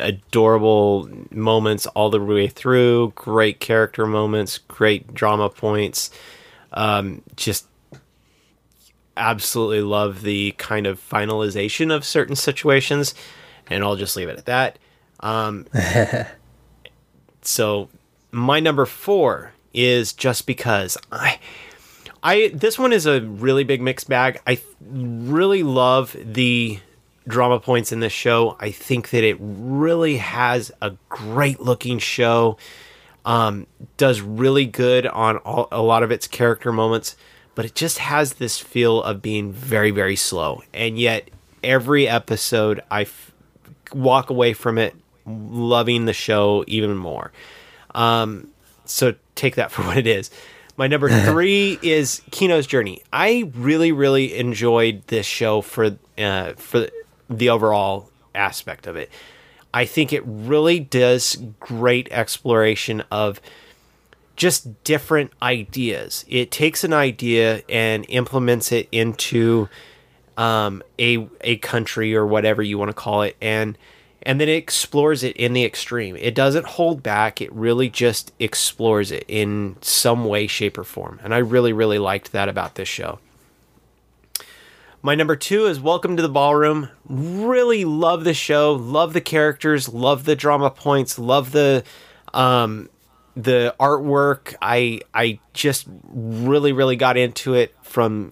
[0.00, 3.12] adorable moments all the way through.
[3.14, 4.56] Great character moments.
[4.56, 6.08] Great drama points.
[6.72, 7.66] Um, just
[9.18, 13.14] absolutely love the kind of finalization of certain situations.
[13.66, 14.78] And I'll just leave it at that.
[15.20, 15.66] Um,
[17.42, 17.90] so
[18.32, 21.38] my number four is just because I.
[22.24, 24.40] I this one is a really big mixed bag.
[24.46, 26.80] I really love the
[27.28, 28.56] drama points in this show.
[28.58, 32.56] I think that it really has a great looking show.
[33.26, 37.16] Um, does really good on all, a lot of its character moments,
[37.54, 40.62] but it just has this feel of being very very slow.
[40.72, 41.28] And yet
[41.62, 43.32] every episode I f-
[43.92, 44.94] walk away from it
[45.26, 47.32] loving the show even more.
[47.94, 48.48] Um,
[48.86, 50.30] so take that for what it is.
[50.76, 53.02] My number three is Kino's Journey.
[53.12, 56.88] I really, really enjoyed this show for uh, for
[57.28, 59.10] the overall aspect of it.
[59.72, 63.40] I think it really does great exploration of
[64.36, 66.24] just different ideas.
[66.28, 69.68] It takes an idea and implements it into
[70.36, 73.78] um, a a country or whatever you want to call it, and
[74.26, 76.16] and then it explores it in the extreme.
[76.16, 77.40] It doesn't hold back.
[77.40, 81.20] It really just explores it in some way, shape, or form.
[81.22, 83.18] And I really, really liked that about this show.
[85.02, 86.88] My number two is Welcome to the Ballroom.
[87.06, 88.72] Really love the show.
[88.72, 89.86] Love the characters.
[89.86, 91.18] Love the drama points.
[91.18, 91.84] Love the
[92.32, 92.88] um,
[93.36, 94.54] the artwork.
[94.62, 98.30] I I just really really got into it from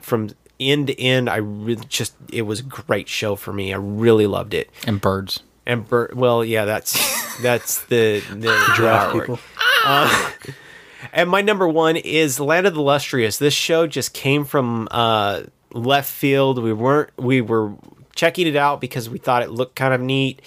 [0.00, 1.28] from end to end.
[1.28, 3.72] I really just it was a great show for me.
[3.72, 4.70] I really loved it.
[4.86, 5.40] and birds.
[5.66, 6.92] And Bert, well, yeah, that's
[7.42, 9.20] that's the the Giraffe artwork.
[9.20, 9.38] people.
[11.12, 13.38] And my number one is Land of the Lustrous.
[13.38, 15.42] This show just came from uh,
[15.72, 16.62] left field.
[16.62, 17.72] We weren't we were
[18.14, 20.42] checking it out because we thought it looked kind of neat,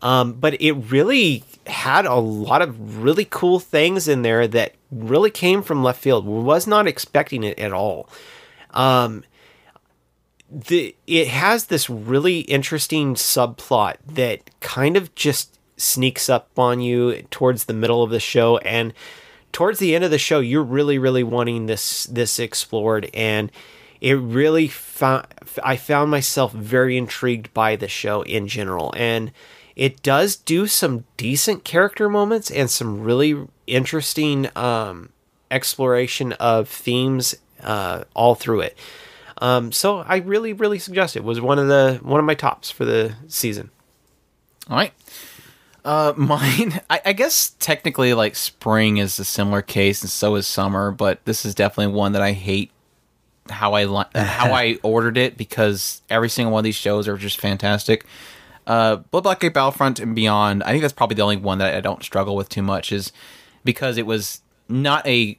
[0.00, 5.30] um, but it really had a lot of really cool things in there that really
[5.30, 6.26] came from left field.
[6.26, 8.08] We was not expecting it at all.
[8.70, 9.24] Um,
[10.50, 17.22] the it has this really interesting subplot that kind of just sneaks up on you
[17.30, 18.58] towards the middle of the show.
[18.58, 18.94] And
[19.52, 23.10] towards the end of the show you're really really wanting this this explored.
[23.12, 23.52] And
[24.00, 25.26] it really found
[25.62, 28.94] I found myself very intrigued by the show in general.
[28.96, 29.32] And
[29.76, 35.10] it does do some decent character moments and some really interesting um,
[35.50, 38.76] exploration of themes uh, all through it.
[39.40, 41.20] Um, so I really, really suggest it.
[41.20, 41.24] it.
[41.24, 43.70] Was one of the one of my tops for the season.
[44.68, 44.92] All right.
[45.84, 46.80] Uh, mine.
[46.90, 50.90] I, I guess technically, like spring is a similar case, and so is summer.
[50.90, 52.70] But this is definitely one that I hate
[53.48, 57.16] how I li- how I ordered it because every single one of these shows are
[57.16, 58.04] just fantastic.
[58.66, 60.62] Uh, Blood Blockade Battlefront and Beyond.
[60.62, 63.12] I think that's probably the only one that I don't struggle with too much, is
[63.64, 65.38] because it was not a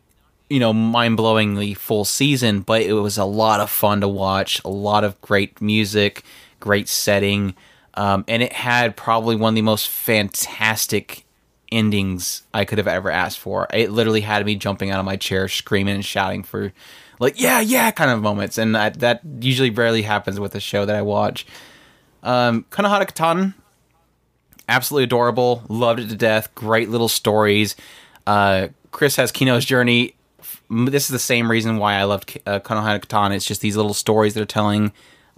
[0.49, 4.61] you know mind-blowingly full season, but it was a lot of fun to watch.
[4.65, 6.23] A lot of great music,
[6.59, 7.55] great setting.
[7.95, 11.25] Um, and it had probably one of the most fantastic
[11.71, 13.67] endings I could have ever asked for.
[13.73, 16.71] It literally had me jumping out of my chair, screaming and shouting for,
[17.19, 18.57] like, yeah, yeah, kind of moments.
[18.57, 21.45] And that, that usually rarely happens with a show that I watch.
[22.23, 23.53] Um, Konohana Kitan,
[24.67, 25.63] absolutely adorable.
[25.67, 26.55] Loved it to death.
[26.55, 27.75] Great little stories.
[28.25, 30.15] Uh, Chris has Kino's Journey.
[30.69, 33.35] This is the same reason why I loved uh, Konohana Kitan.
[33.35, 34.91] It's just these little stories they're telling,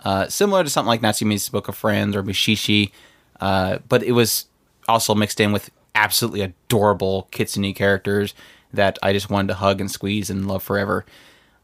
[0.04, 2.92] uh, similar to something like Natsume's Book of Friends or Mushishi,
[3.40, 4.48] uh, but it was
[4.90, 8.34] also mixed in with absolutely adorable Kitsune characters
[8.74, 11.06] that I just wanted to hug and squeeze and love forever.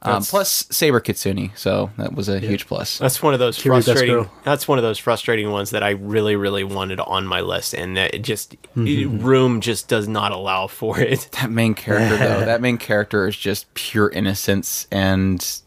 [0.07, 2.97] Um, plus Saber Kitsune, so that was a huge plus.
[2.97, 4.15] That's one of those Kiri, frustrating.
[4.15, 4.31] girl.
[4.43, 7.95] That's one of those frustrating ones that I really, really wanted on my list, and
[7.97, 9.25] that it just Mm-hmm.
[9.25, 11.29] room just does not allow for it.
[11.41, 15.61] that main character though that main character is just pure innocence and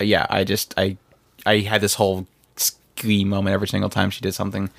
[0.00, 0.96] uh, yeah i just i
[1.44, 2.26] i had this whole
[2.56, 4.70] ski moment every single time she did something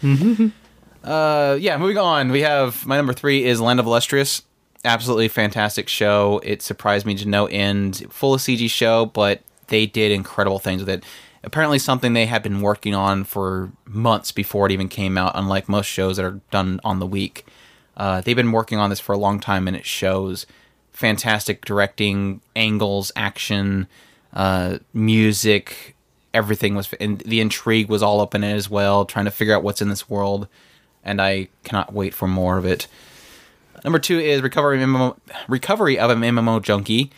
[1.04, 4.42] uh yeah moving on we have my number three is land of illustrious
[4.86, 9.86] absolutely fantastic show it surprised me to no end full of cg show but they
[9.86, 11.04] did incredible things with it
[11.44, 15.68] apparently something they had been working on for months before it even came out unlike
[15.68, 17.46] most shows that are done on the week
[17.98, 20.46] uh, they've been working on this for a long time, and it shows
[20.92, 23.88] fantastic directing, angles, action,
[24.34, 25.96] uh, music.
[26.34, 29.56] Everything was, and the intrigue was all up in it as well, trying to figure
[29.56, 30.48] out what's in this world.
[31.04, 32.88] And I cannot wait for more of it.
[33.86, 35.16] Number two is recovery MMO,
[35.48, 37.12] recovery of an MMO junkie.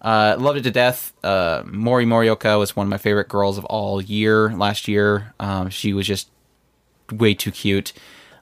[0.00, 1.12] Uh, loved it to death.
[1.24, 5.34] Uh, Moriko Morioka was one of my favorite girls of all year last year.
[5.40, 6.30] Um, she was just
[7.10, 7.92] way too cute.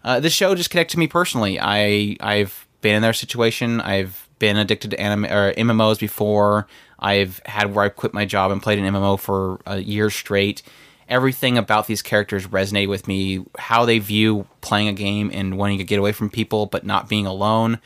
[0.05, 1.59] Uh, this show just connected to me personally.
[1.59, 3.81] I I've been in their situation.
[3.81, 6.67] I've been addicted to anime or MMOs before.
[6.99, 10.63] I've had where I quit my job and played an MMO for a year straight.
[11.09, 13.45] Everything about these characters resonated with me.
[13.59, 17.09] How they view playing a game and wanting to get away from people but not
[17.09, 17.79] being alone.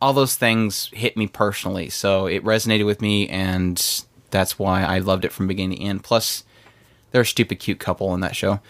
[0.00, 4.98] All those things hit me personally, so it resonated with me, and that's why I
[4.98, 6.02] loved it from beginning to end.
[6.02, 6.44] Plus,
[7.10, 8.60] they're a stupid cute couple in that show.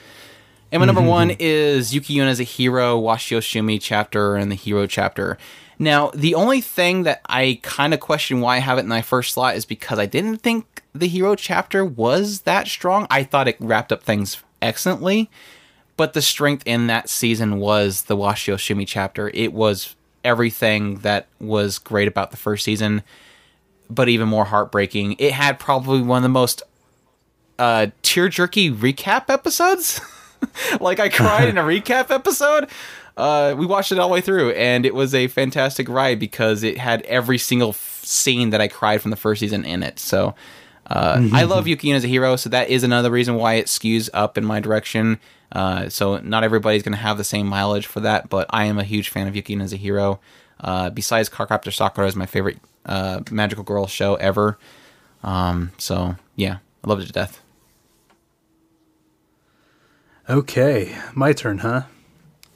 [0.73, 1.41] And my number mm-hmm, one mm-hmm.
[1.41, 5.37] is Yuki Yuna is a hero, Washio Sumi chapter, and the hero chapter.
[5.79, 9.03] Now, the only thing that I kind of question why I have it in my
[9.03, 13.07] first slot is because I didn't think the hero chapter was that strong.
[13.11, 15.31] I thought it wrapped up things excellently,
[15.97, 19.31] but the strength in that season was the Washio Sumi chapter.
[19.35, 19.95] It was
[20.25, 23.03] everything that was great about the first season,
[23.89, 25.17] but even more heartbreaking.
[25.19, 26.63] It had probably one of the most
[27.59, 30.01] uh, tear jerky recap episodes.
[30.81, 32.69] like I cried in a recap episode.
[33.17, 36.63] Uh, we watched it all the way through, and it was a fantastic ride because
[36.63, 39.99] it had every single f- scene that I cried from the first season in it.
[39.99, 40.35] So
[40.91, 44.11] uh, I love Yuki is a hero, so that is another reason why it skews
[44.13, 45.21] up in my direction.
[45.53, 48.79] Uh, so not everybody's going to have the same mileage for that, but I am
[48.79, 50.21] a huge fan of Yuki is a hero.
[50.59, 54.59] Uh, besides, Cardcaptor Sakura is my favorite uh, magical girl show ever.
[55.23, 57.41] Um, so yeah, I loved it to death.
[60.29, 61.83] Okay, my turn, huh?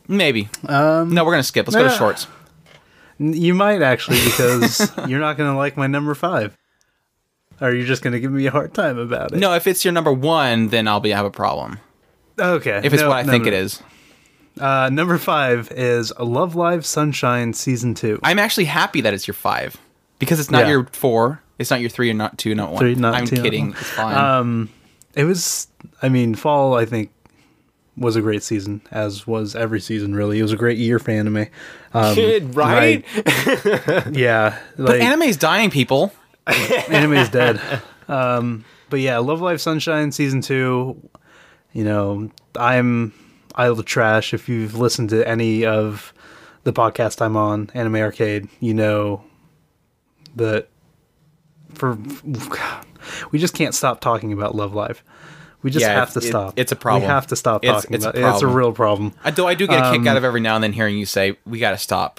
[0.09, 0.49] Maybe.
[0.67, 1.67] Um, no, we're gonna skip.
[1.67, 2.27] Let's go to shorts.
[3.19, 6.57] You might actually, because you're not going to like my number five.
[7.61, 9.39] Or you're just going to give me a hard time about it.
[9.39, 11.79] No, if it's your number one, then I'll be have a problem.
[12.39, 12.81] Okay.
[12.83, 13.49] If it's no, what I no, think no.
[13.49, 13.83] it is,
[14.61, 18.21] Uh, number five is Love Live Sunshine Season 2.
[18.23, 19.77] I'm actually happy that it's your five
[20.19, 20.71] because it's not Yeah.
[20.71, 21.41] your four.
[21.59, 22.81] It's not your three or not two, not one.
[22.81, 23.71] Three, not I'm two, kidding.
[23.71, 24.17] It's fine.
[24.17, 24.69] Um,
[25.15, 25.69] it was,
[26.03, 27.11] I mean, fall, I think,
[27.97, 30.41] was a great season, as was every season, really.
[30.41, 31.47] It was a great year for anime.
[31.93, 33.05] Um, Kid, right?
[34.13, 34.59] Yeah.
[34.77, 36.13] but Like, anime's dying, people.
[36.89, 37.61] anime is dead.
[38.09, 41.01] Um, but yeah, Love Live Sunshine season two.
[41.73, 43.13] You know, I'm
[43.55, 44.35] Isle of Trash.
[44.35, 46.13] If you've listened to any of
[46.65, 49.25] the podcast I'm on, Anime Arcade, you know
[50.37, 50.69] that
[51.75, 51.99] for
[53.31, 55.03] we just can't stop talking about Love Live.
[55.63, 56.55] We just Yeah, have to it- stop.
[56.59, 57.03] it's a problem.
[57.05, 58.35] We have to stop It's- talking it's a about it.
[58.35, 59.15] It's a real problem.
[59.25, 60.99] I, though I do get a kick Um, out of every now and then hearing
[60.99, 62.19] you say we got to stop.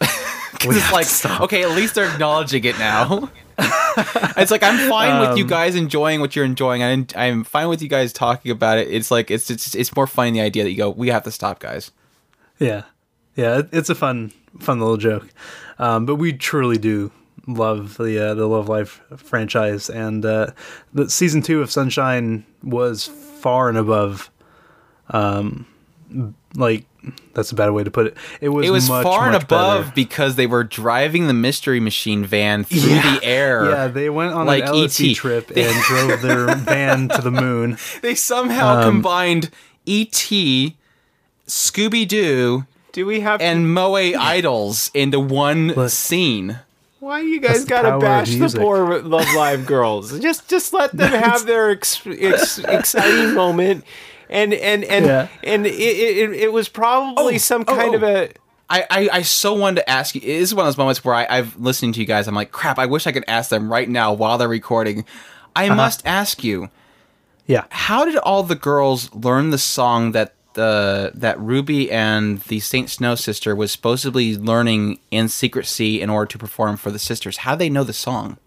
[0.62, 0.92] it's
[1.26, 3.30] like okay, at least they're acknowledging it now.
[4.38, 6.84] it's like I'm fine with you Um, guys enjoying what you're enjoying.
[6.84, 8.90] I, I'm fine with you guys talking about it.
[8.90, 11.32] It's like it's it's it's more funny the idea that you go we have to
[11.32, 11.92] stop, guys.
[12.60, 12.84] Yeah,
[13.36, 15.28] yeah, it, it's a fun, fun little joke.
[15.80, 17.12] Um, but we truly do
[17.48, 20.48] love the uh, the Love Live franchise, and uh,
[20.94, 24.32] the season two of Sunshine was far and above.
[25.10, 25.66] Um,
[26.56, 26.86] like
[27.34, 28.18] that's a bad way to put it.
[28.42, 29.96] It was It was much, far and above better.
[29.96, 33.16] because they were driving the mystery machine van through Yeah.
[33.20, 33.66] the air.
[33.70, 35.16] Yeah, they went on Like an LSD E.T..
[35.16, 37.78] trip and drove their van to the moon.
[38.02, 39.50] They somehow Um, combined
[39.86, 40.76] E.T.,
[41.48, 45.90] Scooby Doo, Do we have and Moe Idols into one Look.
[45.92, 46.60] scene.
[47.00, 50.18] Why you guys gotta power bash the poor Love Live girls?
[50.20, 53.84] Just just let them have their ex- ex- exciting moment.
[54.30, 55.28] And and and Yeah.
[55.44, 57.98] and it, it, it was probably Oh, some oh, kind oh.
[57.98, 58.16] of oh.
[58.24, 58.30] a
[58.68, 60.22] I, I, I so wanted to ask you.
[60.22, 62.28] It is one of those moments where I, I've listening to you guys.
[62.28, 62.80] I'm like, crap.
[62.80, 65.06] I wish I could ask them right now while they're recording.
[65.56, 65.76] I uh-huh.
[65.76, 66.70] must ask you,
[67.46, 67.66] Yeah.
[67.70, 72.90] how did all the girls learn the song that the that Ruby and the Saint
[72.90, 77.38] Snow sister was supposedly learning in secrecy in order to perform for the sisters?
[77.38, 78.38] How do they know the song?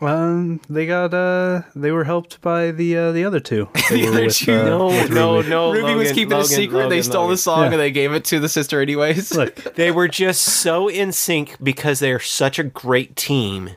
[0.00, 3.68] Um, they got uh, they were helped by the uh, the other two.
[3.90, 4.52] They were other with, two?
[4.52, 5.48] uh, no with no Ruby.
[5.50, 5.72] no.
[5.72, 6.88] Ruby was keeping Logan, a secret.
[6.88, 7.30] they stole Logan.
[7.32, 7.70] the song Yeah.
[7.72, 9.34] and they gave it to the sister anyways.
[9.34, 13.70] Look, They were just so in sync because they're such a great team.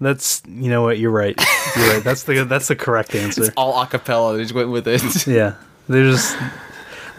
[0.00, 1.38] that's you know what you're right.
[1.76, 2.02] You're right.
[2.04, 3.52] That's the that's the correct answer.
[3.56, 4.36] all acapella.
[4.36, 5.26] They just went with it.
[5.26, 5.54] Yeah,
[5.88, 6.36] they're just.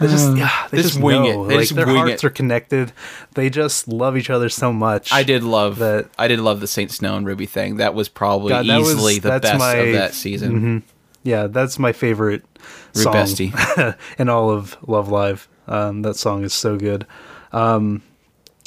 [0.02, 1.44] They just, yeah, they just just, wing know.
[1.44, 1.48] it.
[1.48, 2.26] They like just their wing hearts it.
[2.26, 2.92] are connected.
[3.34, 5.12] They just love each other so much.
[5.12, 7.76] I did love That- I did love the Saint Snow and Ruby thing.
[7.76, 10.60] That was probably God, that was- easily the that's best my- of that season.
[10.60, 10.82] Mhm.
[11.24, 12.44] Yeah, that's my favorite
[12.92, 13.96] song Rubesti.
[14.18, 15.48] in all of Love Live.
[15.68, 17.06] Um, that song is so good.
[17.52, 18.02] Um,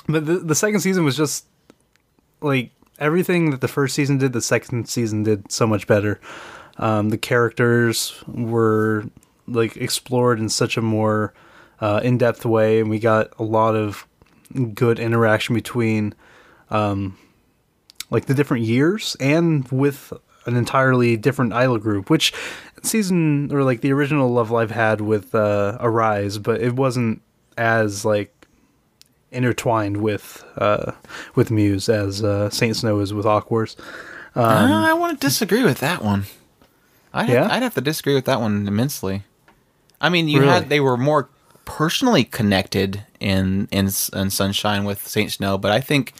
[0.07, 1.45] but the, the second season was just
[2.41, 4.31] like everything that the first season did.
[4.33, 6.19] The second season did so much better.
[6.77, 9.05] Um, the characters were
[9.47, 11.33] like explored in such a more
[11.81, 14.07] uh, in-depth way, and we got a lot of
[14.73, 16.13] good interaction between
[16.69, 17.17] um,
[18.09, 20.13] like the different years and with
[20.45, 22.31] an entirely different idol group, which
[22.83, 27.21] season or like the original Love Live had with uh, Arise, but it wasn't
[27.57, 28.31] as like
[29.31, 30.91] intertwined with uh,
[31.33, 33.75] with Muse as uh, Saint Snow is with Aqours.
[34.35, 36.25] Uh, I want to disagree with that one.
[37.13, 37.43] I'd, Yeah?
[37.43, 39.23] have, I'd have to disagree with that one immensely.
[40.05, 40.51] I mean, you Really?
[40.51, 41.29] had they were more
[41.65, 46.13] personally connected in in in Sunshine with Saint Snow, but I think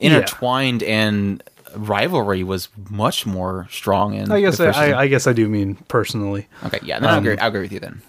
[0.00, 1.42] intertwined and
[1.74, 4.30] rivalry was much more strong in.
[4.30, 4.92] I guess the first I.
[4.92, 7.62] I, I guess I do mean personally okay, yeah, then I'll, um, agree, I'll agree
[7.62, 8.02] with you then.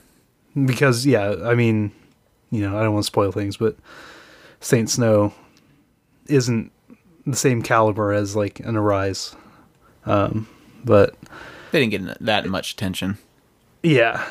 [0.65, 1.91] because yeah, I mean,
[2.51, 3.75] you know, I don't want to spoil things, but
[4.59, 5.33] Saint Snow
[6.27, 6.71] isn't
[7.25, 9.35] the same caliber as like an Arise.
[10.05, 10.47] Um,
[10.85, 11.15] but
[11.71, 13.17] They didn't get that much attention.
[13.83, 14.25] yeah,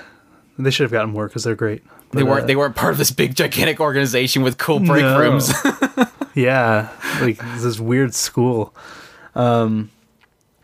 [0.58, 1.82] they should have gotten more because they're great.
[2.12, 2.44] They weren't.
[2.44, 5.18] uh, They weren't part of this big gigantic organization with cool break No.
[5.18, 5.52] rooms.
[6.34, 6.88] yeah,
[7.20, 8.74] like this weird school.
[9.34, 9.90] Um,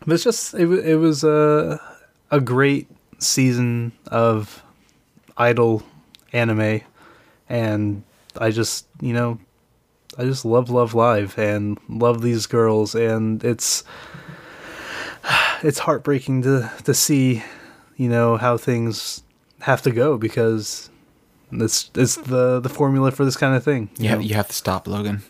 [0.05, 1.79] but it's just it, it was a
[2.31, 2.87] a great
[3.19, 4.63] season of
[5.37, 5.83] idol
[6.31, 6.81] anime,
[7.49, 8.03] and
[8.37, 9.37] I just you know
[10.17, 13.83] I just love Love Live and love these girls, and it's
[15.63, 17.43] it's heartbreaking to to see
[17.97, 19.23] you know how things
[19.63, 20.89] have to go because
[21.51, 23.89] it's it's the the formula for this kind of thing.
[23.97, 25.23] you you, have, you have to stop, Logan.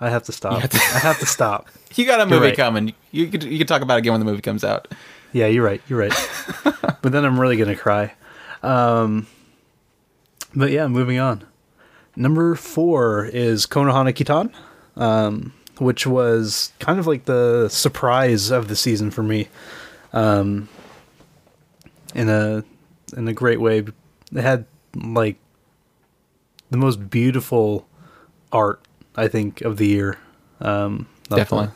[0.00, 0.60] I have to stop.
[0.60, 1.68] have to- I have to stop.
[1.94, 2.56] You got a movie right.
[2.56, 2.94] coming.
[3.10, 4.88] You could you could talk about it again when the movie comes out.
[5.32, 5.80] Yeah, you're right.
[5.88, 6.30] You're right.
[7.02, 8.14] but then I'm really gonna cry.
[8.62, 9.26] Um,
[10.54, 11.44] but yeah, moving on.
[12.16, 14.52] Number four is Konohana Kitan,
[15.00, 19.48] um, which was kind of like the surprise of the season for me.
[20.12, 20.68] Um,
[22.14, 22.64] in a
[23.16, 23.78] in a great way.
[23.78, 23.94] It
[24.42, 25.36] had like
[26.70, 27.86] the most beautiful
[28.52, 28.80] art
[29.16, 30.18] I think of the year.
[30.60, 31.70] Um, Definitely.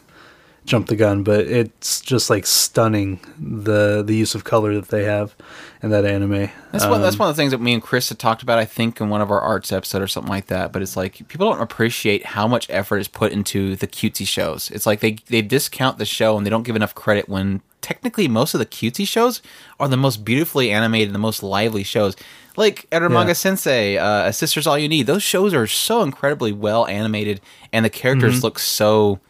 [0.66, 5.04] jump the gun, but it's just like stunning the the use of color that they
[5.04, 5.34] have
[5.82, 6.50] in that anime.
[6.72, 7.02] That's one.
[7.02, 8.58] That's Um, one of the things that me and Chris had talked about.
[8.58, 10.72] I think in one of our arts episode or something like that.
[10.72, 14.70] But it's like people don't appreciate how much effort is put into the cutesy shows.
[14.70, 18.26] It's like they they discount the show and they don't give enough credit when technically
[18.26, 19.42] most of the cutesy shows
[19.78, 22.16] are the most beautifully animated, and the most lively shows.
[22.56, 23.32] Like Eromanga Yeah.
[23.34, 25.06] Sensei, uh, A Sister's All You Need.
[25.06, 27.40] Those shows are so incredibly well animated,
[27.72, 28.44] and the characters Mm-hmm.
[28.46, 29.20] look so,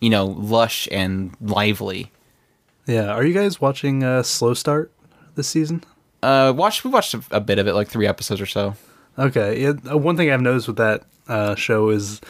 [0.00, 2.10] you know, lush and lively.
[2.86, 4.90] Yeah, are you guys watching uh, Slow Start
[5.34, 5.84] this season?
[6.22, 8.74] Uh, watch we watched a, a bit of it, like three episodes or so.
[9.18, 12.20] Okay, yeah, uh, one thing I've noticed with that uh, show is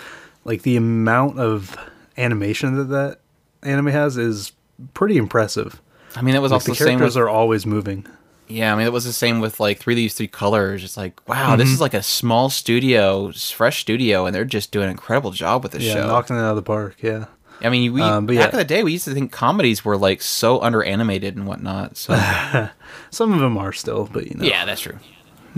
[0.44, 1.76] like the amount of
[2.16, 3.20] animation that that
[3.62, 4.52] anime has is
[4.94, 5.80] pretty impressive.
[6.16, 8.06] I mean, it was Like also the characters with are always moving.
[8.48, 10.84] Yeah, I mean, it was the same with like three of these three colors.
[10.84, 14.84] It's like, wow, this is like a small studio, fresh studio, and they're just doing
[14.84, 16.06] an incredible job with this Yeah, show.
[16.06, 16.96] knocking it out of the park.
[17.00, 17.26] Yeah.
[17.62, 18.50] I mean, we Um, back yeah.
[18.50, 21.96] in the day, we used to think comedies were like so under animated and whatnot.
[21.96, 22.14] So
[23.10, 24.44] Some of them are still, but you know.
[24.44, 24.98] yeah, that's true.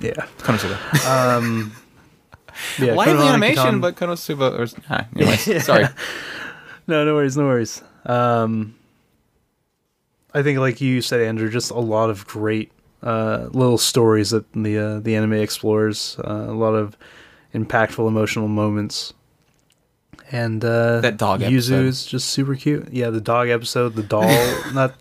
[0.00, 0.12] Yeah.
[0.38, 0.78] Konosuba,
[2.78, 4.58] yeah lively animation, Kitan- but Konosuba.
[4.58, 5.86] Or, ah, anyways, sorry.
[6.86, 7.82] No, no worries, no worries.
[8.04, 8.74] Um,
[10.34, 14.50] I think, like you said, Andrew, just a lot of great uh, little stories that
[14.52, 16.16] the uh, the anime explores.
[16.18, 16.96] Uh, a lot of
[17.54, 19.14] impactful, emotional moments.
[20.32, 21.86] And uh, That dog Yuzu episode.
[21.86, 22.88] is just super cute.
[22.92, 24.22] Yeah, the dog episode, the doll,
[24.72, 24.94] not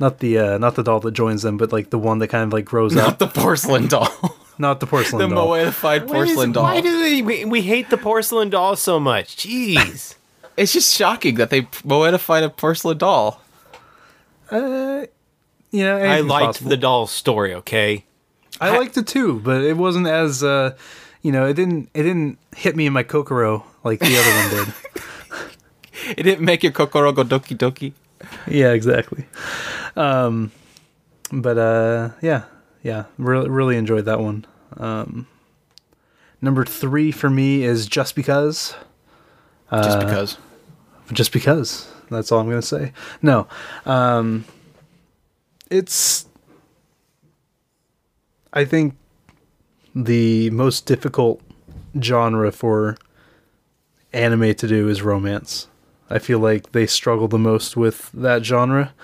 [0.00, 2.44] not the uh, not the doll that joins them, but like the one that kind
[2.44, 3.20] of like grows Not up.
[3.20, 4.08] Not the porcelain doll.
[4.58, 5.48] not the the porcelain doll.
[5.48, 6.64] moedified Why is- porcelain doll.
[6.64, 9.36] Why do they, we, we hate the porcelain doll so much?
[9.36, 10.14] Jeez.
[10.58, 13.40] It's just shocking that they moedified a porcelain doll.
[14.50, 15.06] Uh,
[15.70, 16.70] you know, I liked possible.
[16.70, 18.04] the doll story, okay?
[18.60, 20.76] I liked it too, but it wasn't as uh,
[21.22, 24.64] you know, it didn't it didn't hit me in my kokoro like the other one
[24.66, 24.74] did.
[26.16, 27.92] It didn't make your kokoro go doki doki.
[28.46, 29.26] Yeah, exactly.
[29.94, 30.52] Um,
[31.30, 32.44] but uh, yeah,
[32.82, 34.46] yeah, really, really enjoyed that one.
[34.78, 35.26] Um,
[36.40, 38.74] number three for me is just because,
[39.70, 40.38] Just because.
[41.12, 41.92] just because.
[42.10, 42.92] That's all I'm gonna say.
[43.22, 43.46] No,
[43.86, 44.44] um,
[45.70, 46.26] it's.
[48.52, 48.96] I think
[49.94, 51.40] the most difficult
[52.00, 52.96] genre for
[54.12, 55.68] anime to do is romance.
[56.10, 58.94] I feel like they struggle the most with that genre.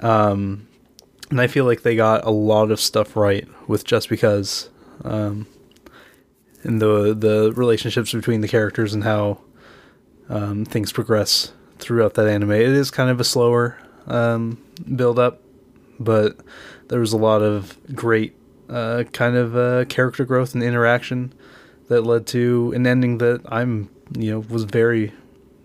[0.00, 0.66] Um,
[1.30, 4.68] and I feel like they got a lot of stuff right with just because
[5.04, 5.46] um,
[6.62, 9.38] and the the relationships between the characters and how
[10.28, 11.52] um, things progress
[11.82, 12.52] throughout that anime.
[12.52, 13.76] It is kind of a slower
[14.06, 14.62] um,
[14.96, 15.40] build up,
[16.00, 16.36] but
[16.88, 18.34] there was a lot of great
[18.68, 21.32] uh, kind of uh, character growth and interaction
[21.88, 25.12] that led to an ending that I'm you know was very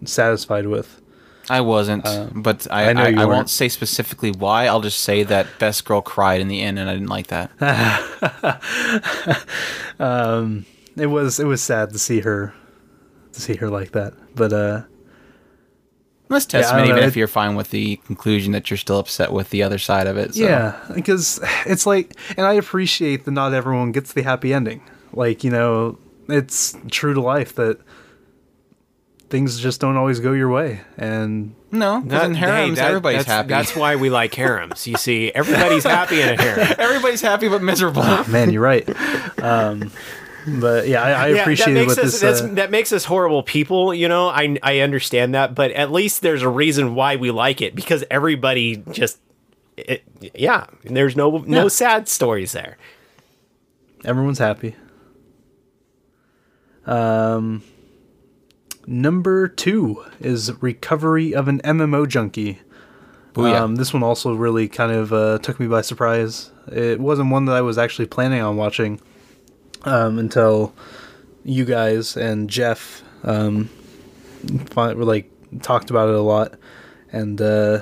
[0.06, 1.02] satisfied with.
[1.50, 2.04] I wasn't,
[2.34, 4.68] but I I I, I, won't say specifically why.
[4.68, 7.52] I'll just say that best girl cried in the end, and I didn't like that.
[10.98, 12.54] It was it was sad to see her
[13.32, 14.82] to see her like that, but uh,
[16.30, 19.00] That's I don't even know, if it- you're fine with the conclusion that you're still
[19.00, 20.36] upset with the other side of it.
[20.36, 20.44] So.
[20.44, 24.82] Yeah, because it's like, and I appreciate that not everyone gets the happy ending.
[25.14, 25.98] Like, you know,
[26.28, 27.80] it's true to life that
[29.30, 30.82] things just don't always go your way.
[30.98, 33.48] And No, because in harems, that- everybody's that's, happy.
[33.50, 34.88] That's why we like harems.
[34.88, 36.76] You see, everybody's happy in a harem.
[36.78, 38.04] everybody's happy but miserable.
[38.30, 38.88] man, you're right.
[39.42, 39.92] Um,
[40.48, 42.42] but yeah, I, I Yeah, appreciate that makes what us this.
[42.42, 43.94] Uh, that makes us horrible people.
[43.94, 47.62] You know, I I understand that, but at least there's a reason why we like
[47.62, 49.20] it because everybody just.
[49.76, 50.04] It,
[50.34, 51.68] yeah, there's no no Yeah.
[51.68, 52.78] sad stories there.
[54.06, 54.76] everyone's happy.
[56.86, 57.64] Um,
[58.86, 62.60] number two is Recovery of an MMO Junkie.
[63.34, 63.62] Booyah.
[63.62, 66.50] Um, this one also really kind of uh, took me by surprise.
[66.72, 69.00] It wasn't one that I was actually planning on watching
[69.88, 70.74] um, until
[71.44, 73.70] you guys and Jeff um,
[74.70, 75.32] fi- were like
[75.62, 76.56] talked about it a lot,
[77.12, 77.82] and uh,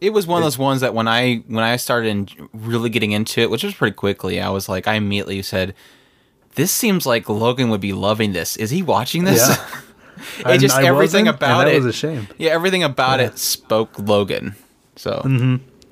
[0.00, 3.12] it was one of those ones that when I when I started in really getting
[3.12, 5.74] into it, which was pretty quickly, I was like, I immediately said,
[6.56, 8.56] "This seems like Logan would be loving this.
[8.56, 9.80] Is he watching this?" Yeah.
[10.40, 12.26] it And just I everything about it was a shame.
[12.36, 14.56] Yeah, everything about it spoke Logan.
[14.96, 15.22] So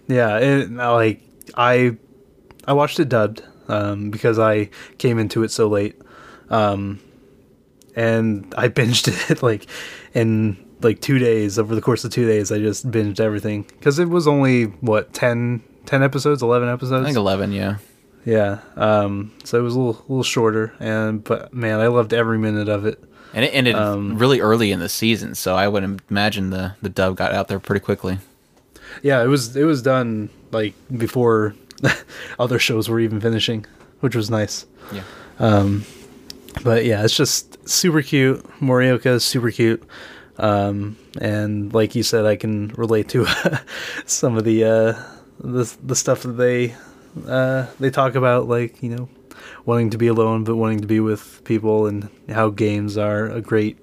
[0.09, 1.23] Yeah, it, like
[1.57, 1.97] I,
[2.67, 5.97] I watched it dubbed um, because I came into it so late,
[6.51, 7.01] um,
[7.97, 9.67] and I binged it like
[10.15, 11.59] in like two days.
[11.59, 15.13] Over the course of two days, I just binged everything because it was only what
[15.13, 17.03] 10, 10 episodes, eleven episodes.
[17.03, 17.53] I think eleven.
[17.53, 17.77] Yeah,
[18.25, 22.39] yeah, um, so it was a little, little shorter, and but man, I loved every
[22.39, 23.03] minute of it.
[23.33, 26.89] and it ended Um, really early in the season, so I would imagine the the
[26.89, 28.19] dub got out there pretty quickly.
[29.03, 31.55] Yeah, it was it was done like before
[32.39, 33.67] other shows were even finishing,
[34.01, 34.67] which was nice.
[34.93, 35.03] Yeah.
[36.65, 38.43] But yeah, it's just super cute.
[38.61, 39.83] Morioka is super cute.
[40.39, 43.27] Um, and like you said, I can relate to
[44.07, 45.03] some of the uh,
[45.39, 46.75] the the stuff that they
[47.27, 49.09] uh, they talk about, like you know,
[49.65, 53.41] wanting to be alone but wanting to be with people, and how games are a
[53.41, 53.79] great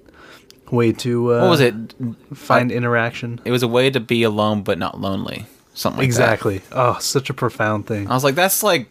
[0.70, 1.74] way to uh, What was it?
[2.34, 3.40] find interaction.
[3.44, 5.46] It was a way to be alone but not lonely.
[5.78, 6.60] Something like Exactly.
[6.72, 8.10] Oh, such a profound thing.
[8.10, 8.88] I was like, that's like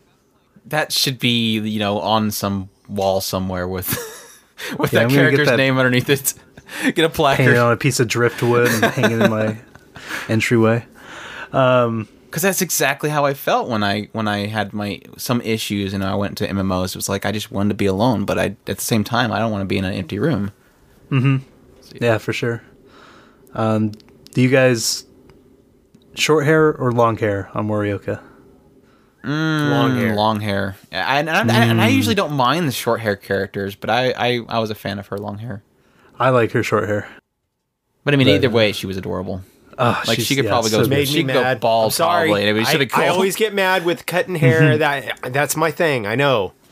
[0.67, 3.89] that should be you know on some wall somewhere with
[4.79, 6.33] with Yeah, that character's that- name underneath it.
[6.95, 7.39] Get a plaque.
[7.39, 9.57] hanging on a piece of driftwood and hanging in my
[10.29, 10.85] entryway.
[11.53, 15.93] Um, because that's exactly how I felt when I when I had my some issues
[15.93, 16.89] and I went to MMOs.
[16.89, 19.31] It was like I just wanted to be alone, but I at the same time
[19.31, 20.51] I don't want to be in an empty room.
[21.09, 21.37] Mm-hmm.
[22.01, 22.61] Yeah, for sure.
[23.53, 23.91] Um,
[24.33, 25.05] do you guys
[26.17, 28.21] short hair or long hair on Morioka?
[29.23, 30.11] Long hair.
[30.11, 30.75] Mm, long hair.
[30.91, 34.39] And, and, I, and I usually don't mind the short hair characters, but I, I
[34.47, 35.63] I was a fan of her long hair.
[36.19, 37.07] I like her short hair.
[38.05, 39.41] But I mean, But- either way, she was adorable.
[39.79, 40.79] Oh, Like she could yeah, probably go.
[40.81, 40.89] good.
[40.89, 41.59] Made she me could go mad.
[41.59, 41.85] bald.
[41.85, 42.29] I'm sorry.
[42.29, 42.49] Probably.
[42.49, 42.65] I mean,
[42.95, 44.75] I, I always get mad with cutting hair.
[44.79, 46.07] that that's my thing.
[46.07, 46.53] I know.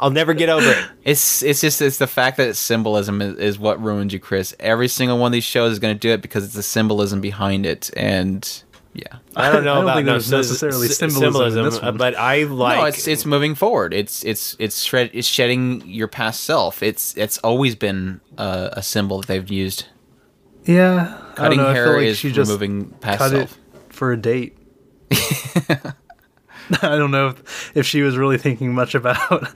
[0.00, 0.84] I'll never get over it.
[1.04, 4.54] It's it's just it's the fact that it's symbolism is, is what ruins you, Chris.
[4.58, 7.20] Every single one of these shows is going to do it because it's the symbolism
[7.20, 8.62] behind it, and
[8.94, 9.04] Yeah.
[9.36, 11.96] I don't know I don't about think no, there's necessarily sy- symbolism in this one.
[11.98, 12.78] but I like.
[12.78, 13.92] no, it's it's moving forward.
[13.94, 16.82] It's it's it's shred it's shedding your past self.
[16.82, 19.84] It's it's always been a, a symbol that they've used.
[20.64, 23.30] Yeah, I don't Cutting know, I hair feel like is she just removing past cut
[23.32, 23.52] self.
[23.52, 24.56] it for a date.
[26.82, 29.48] I don't know if, if she was really thinking much about.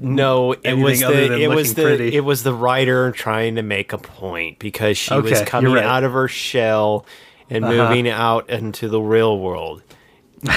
[0.00, 2.14] no, it was the it was the pretty.
[2.16, 5.84] it was the writer trying to make a point because she Okay, was coming right.
[5.84, 7.06] out of her shell
[7.50, 7.88] and Uh-huh.
[7.90, 9.82] moving out into the real world.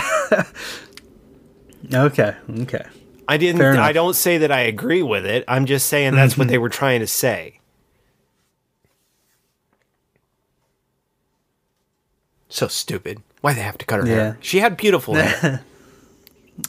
[1.93, 2.85] okay, okay.
[3.27, 3.61] I didn't.
[3.61, 5.43] I don't say that I agree with it.
[5.47, 7.59] I'm just saying that's what they were trying to say.
[12.49, 13.21] So stupid.
[13.41, 14.13] Why they have to cut her Yeah.
[14.15, 14.37] hair?
[14.41, 15.63] She had beautiful hair.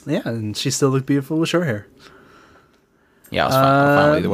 [0.05, 1.87] Yeah, and she still looked beautiful with short hair.
[3.29, 4.27] Yeah, I was fine, I'm fine either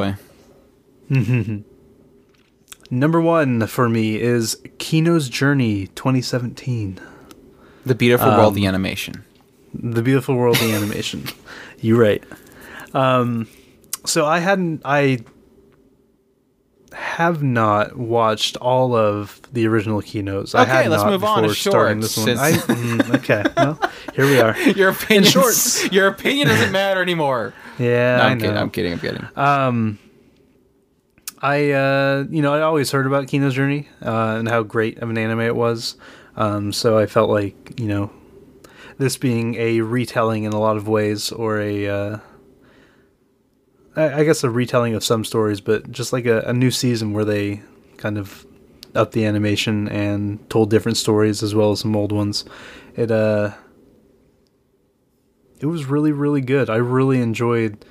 [1.10, 1.64] Um, way.
[2.90, 7.00] Number one for me is Kino's Journey 2017.
[7.86, 9.24] The beautiful um, world, the animation.
[9.74, 11.26] The Beautiful World, the animation.
[11.82, 12.24] You're right.
[12.94, 13.48] Um,
[14.06, 15.20] so I hadn't, I
[16.94, 19.98] have not watched all of the original.
[20.00, 22.38] I Okay, had let's move on to shorts, this one.
[22.38, 23.80] I, mm, okay, well,
[24.14, 24.58] here we are.
[24.76, 25.92] Your opinion, shorts.
[25.92, 27.54] Your opinion doesn't matter anymore.
[27.78, 28.44] Yeah, No, I I'm know.
[28.46, 28.58] kidding.
[28.58, 28.94] I'm kidding.
[28.94, 29.98] I'm kidding.
[31.40, 35.10] I, uh, you know, I always heard about Kino's Journey uh, and how great of
[35.10, 35.96] an anime it was.
[36.36, 38.10] Um, so I felt like, you know,
[38.98, 42.18] this being a retelling in a lot of ways, or a, uh,
[43.98, 47.26] I, guess a retelling of some stories, but just like a, a new season where
[47.26, 47.62] they
[47.98, 48.46] kind of
[48.94, 52.46] upped the animation and told different stories as well as some old ones.
[52.96, 53.54] It, uh,
[55.60, 56.70] it was really, really good.
[56.70, 57.84] I really enjoyed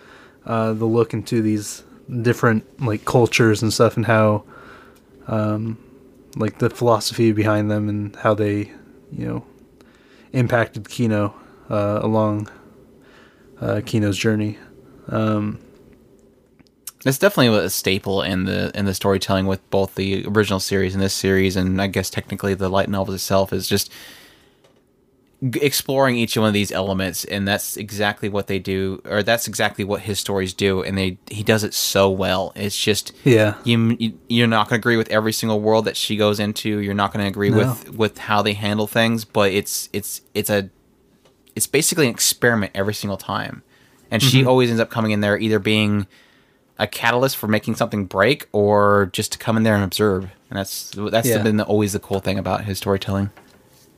[0.45, 1.83] uh, the look into these
[2.23, 4.45] different like cultures and stuff and how
[5.27, 5.77] um
[6.37, 8.71] like the philosophy behind them and how they
[9.11, 9.45] you know
[10.33, 11.35] impacted Kino
[11.71, 12.49] uh, along
[13.61, 14.59] uh, Kino's journey.
[15.09, 15.59] Um,
[17.07, 21.03] It's definitely a staple in the in the storytelling with both the original series and
[21.03, 23.93] this series, and I guess technically the light novels itself is just
[25.51, 29.47] g- exploring each one of these elements, and that's exactly what they do, or that's
[29.47, 32.53] exactly what his stories do, and they he does it so well.
[32.57, 35.97] It's just yeah, you you- you're not going to agree with every single world that
[35.97, 36.79] she goes into.
[36.79, 37.59] You're not going to agree No.
[37.59, 40.71] with with how they handle things, but it's it's it's a
[41.55, 43.63] it's basically an experiment every single time.
[44.11, 44.49] And she Mm-hmm.
[44.49, 46.07] always ends up coming in there either being
[46.79, 50.31] a catalyst for making something break or just to come in there and observe.
[50.51, 51.43] And that's that's Yeah.
[51.43, 53.31] been the, always the cool thing about his storytelling.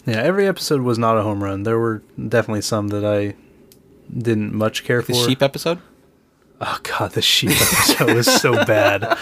[0.07, 0.17] yeah.
[0.23, 1.65] Every episode was not a home run.
[1.65, 3.35] There were definitely some that I
[4.17, 5.13] didn't much care The for.
[5.13, 5.81] The sheep episode?
[6.61, 9.17] Oh god, the sheep episode was so bad.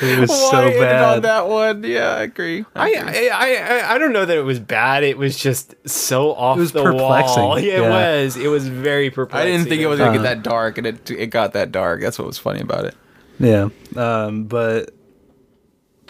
[0.00, 1.84] It was Why so ended on that one?
[1.84, 2.64] Yeah, I agree.
[2.74, 5.04] I, I, I, I don't know that it was bad.
[5.04, 7.42] It was just so off was the perplexing.
[7.42, 7.58] wall.
[7.60, 8.36] Yeah, it was.
[8.36, 9.48] It was very perplexing.
[9.48, 11.70] I didn't think it was gonna Uh, get that dark, and it it got that
[11.70, 12.00] dark.
[12.00, 12.94] That's what was funny about it.
[13.38, 13.68] Yeah.
[13.96, 14.90] Um, but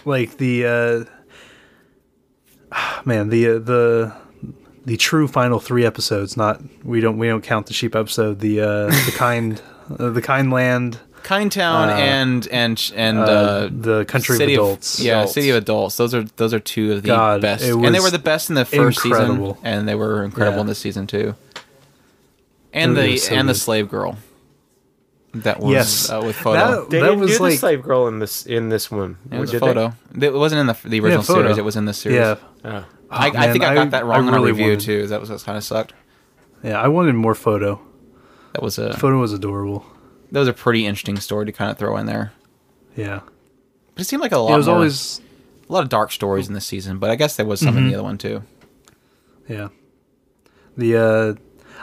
[0.04, 0.66] like the
[2.72, 4.12] uh man, the uh, the
[4.86, 8.60] the true final 3 episodes, not we don't we don't count the sheep episode, the
[8.60, 9.60] uh the kind
[9.98, 14.60] uh, the kind land Kind Town and and and uh, uh, the country City of
[14.64, 15.00] adults.
[15.00, 15.32] yeah, Adults.
[15.32, 15.96] City of Adults.
[15.96, 18.54] Those are those are two of the God, best, and they were the best in
[18.54, 19.54] the first incredible.
[19.54, 20.60] season, and they were incredible Yeah.
[20.62, 21.34] in this season too.
[22.72, 24.18] And It the so and the slave girl.
[25.34, 26.10] That was Yes.
[26.10, 26.58] uh, with photo.
[26.82, 29.16] That- They that didn't was do like the slave girl in this in this one.
[29.32, 29.92] it was Did photo.
[30.20, 31.42] It wasn't in the the original photo.
[31.42, 31.58] series.
[31.58, 32.18] It was in this series.
[32.18, 32.36] Yeah.
[32.64, 32.84] Oh.
[33.10, 35.06] I, I think I I- got that wrong I on a really review wanted- too.
[35.08, 35.92] That was what kind of sucked.
[36.62, 37.80] Yeah, I wanted more photo.
[38.52, 39.84] That was a Photo was adorable.
[40.34, 42.32] That was a pretty interesting story to kind of throw in there.
[42.96, 43.20] Yeah.
[43.94, 44.52] But it seemed like a lot.
[44.52, 45.20] It was more- always
[45.68, 47.78] a lot of dark stories in this season, but I guess there was some Mm-hmm.
[47.78, 48.42] in the other one too.
[49.48, 49.68] Yeah.
[50.76, 51.34] The uh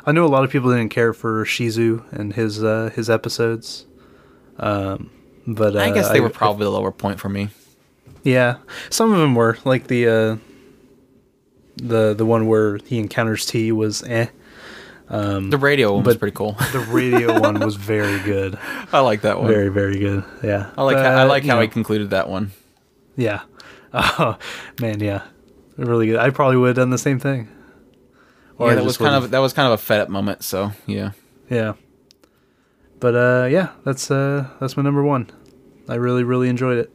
[0.06, 3.86] I know a lot of people didn't care for Shizu and his uh his episodes.
[4.60, 5.10] Um
[5.48, 7.50] but uh, I guess they were probably the lower point for me.
[8.24, 8.58] yeah.
[8.92, 10.38] Some of them were like the uh
[11.78, 14.28] the the one where he encounters T was eh.
[15.12, 16.54] The radio one was pretty cool.
[16.72, 18.58] The radio one was very good.
[18.94, 19.48] I like that one.
[19.48, 20.24] Very very good.
[20.44, 20.72] Yeah.
[20.78, 22.52] I like But, how, I like how know, he concluded that one.
[23.18, 23.42] Yeah.
[23.94, 24.38] Oh
[24.80, 25.24] man, yeah.
[25.76, 26.16] Really good.
[26.18, 27.50] I probably would have done the same thing.
[28.58, 30.44] Or yeah, that was kind would've- of that was kind of a fed up moment.
[30.46, 31.12] So yeah,
[31.50, 31.74] Yeah.
[33.02, 35.30] But uh yeah, that's uh that's my number one.
[35.90, 36.90] I really, really enjoyed it.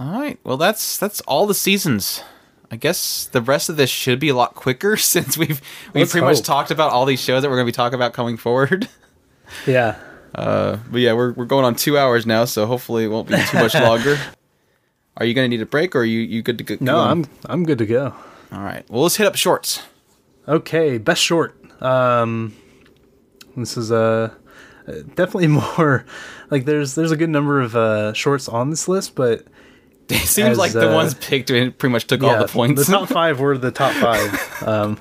[0.00, 0.38] all right.
[0.42, 2.22] Well, that's that's all the seasons.
[2.70, 5.60] I guess the rest of this should be a lot quicker since we've
[5.92, 7.94] we've Let's pretty much talked about all these shows that we're going to be talking
[7.94, 8.88] about coming forward.
[9.64, 9.96] Yeah.
[10.34, 13.36] Uh, but yeah, we're we're going on two hours now, so hopefully it won't be
[13.36, 14.18] too much longer.
[15.16, 16.76] Are you going to need a break, or are you you good to go?
[16.80, 18.12] No, I'm I'm good to go.
[18.50, 18.84] All right.
[18.90, 19.82] Well, let's hit up shorts.
[20.48, 21.54] Okay, best short.
[21.80, 22.56] Um,
[23.56, 24.34] this is uh,
[24.86, 26.04] definitely more
[26.50, 29.46] like there's there's a good number of uh, shorts on this list, but
[30.08, 32.86] It seems As, like the uh, ones picked pretty much took all the points.
[32.86, 34.62] The top five were the top five.
[34.62, 35.00] um,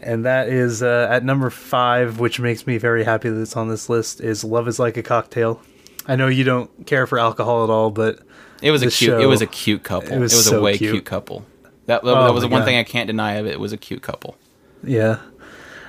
[0.00, 3.68] and that is uh, at number five, which makes me very happy that it's on
[3.68, 5.60] this list, is Love is Like a Cocktail.
[6.06, 8.20] I know you don't care for alcohol at all, but
[8.62, 9.20] it was a cute.
[9.20, 10.10] It was a cute couple.
[10.12, 10.92] It it was, was a so way cute.
[10.92, 11.44] cute, couple.
[11.86, 12.66] That, that, Oh that was the one God.
[12.66, 13.52] thing I can't deny of it.
[13.52, 14.36] It was a cute couple.
[14.82, 15.18] yeah.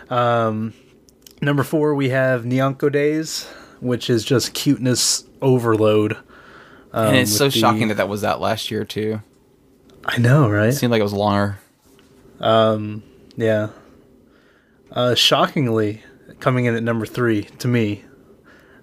[0.10, 0.74] Um,
[1.42, 3.46] number four, we have Nyanko Days,
[3.80, 6.18] which is just cuteness overload.
[6.98, 9.22] Um, and it's so the- shocking that that was out last year too.
[10.06, 10.70] I know, right?
[10.70, 11.60] It seemed like it was longer.
[12.40, 13.04] Um,
[13.36, 13.70] Yeah.
[14.92, 16.02] Uh, shockingly,
[16.40, 18.04] coming in at number three to me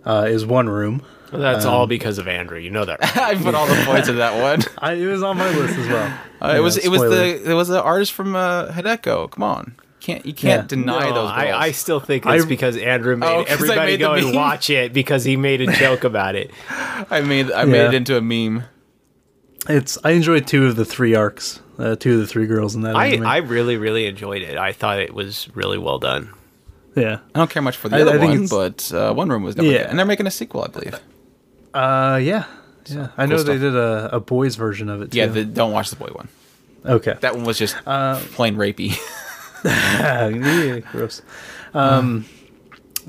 [0.04, 1.02] uh, is One Room.
[1.32, 2.58] Well, that's Um, all because of Andrew.
[2.58, 3.00] You know that.
[3.16, 3.16] right?
[3.16, 4.60] I put all the points in that one.
[4.78, 6.06] I, it was on my list as well.
[6.42, 9.30] Uh, Yeah, it was it was the it was the artist from uh, Hideko.
[9.30, 9.74] Come on,
[10.04, 10.66] can't you can't Yeah.
[10.66, 11.30] deny No, those.
[11.30, 11.52] I.
[11.52, 14.12] I still think it's I- because Andrew made Oh, 'cause I everybody made the go
[14.14, 16.50] and watch it because he made a joke about it.
[17.10, 18.64] I made I made it into a meme.
[19.68, 22.82] It's I enjoyed two of the three arcs, uh, two of the three girls in
[22.82, 22.94] that.
[22.94, 23.26] I, anime.
[23.26, 24.58] I really, really enjoyed it.
[24.58, 26.28] I thought it was really well done.
[26.94, 27.18] yeah.
[27.34, 29.42] I don't care much for the I- other I think one, but uh, One Room
[29.42, 29.78] was never Yeah.
[29.78, 29.86] good.
[29.88, 31.00] and they're making a sequel, I believe.
[31.72, 32.44] Uh, yeah.
[32.86, 35.18] Yeah, I know cool they did a, a boys version of it too.
[35.18, 36.28] Yeah, the, don't watch the boy one.
[36.84, 37.14] okay.
[37.22, 38.98] That one was just Uh, plain rapey.
[39.68, 41.22] yeah, gross.
[41.72, 42.26] Um,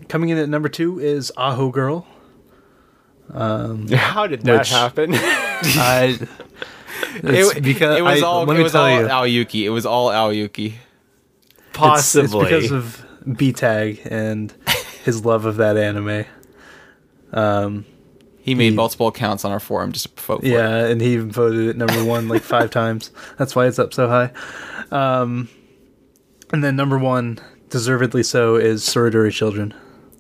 [0.07, 2.07] coming in at number two is Aho Girl.
[3.33, 5.11] How did that Which- happen?
[5.15, 6.19] I.
[7.17, 9.63] It's it, because it was I- all let it me was tell all you, Aoyuki.
[9.63, 10.67] It was all Aoyuki.
[10.67, 10.79] it's-
[11.73, 12.49] Possibly.
[12.51, 13.05] it's because of
[13.37, 14.53] B Tag and
[15.03, 16.25] his love of that anime.
[17.33, 17.85] Um,
[18.41, 20.51] He made He- multiple accounts on our forum just to vote for it.
[20.51, 23.11] Yeah, and he even voted it number one like five times.
[23.37, 24.31] That's why it's up so high.
[24.91, 25.49] Um,
[26.55, 27.37] and then number one,
[27.69, 29.73] deservedly so, is Tsuredure Children.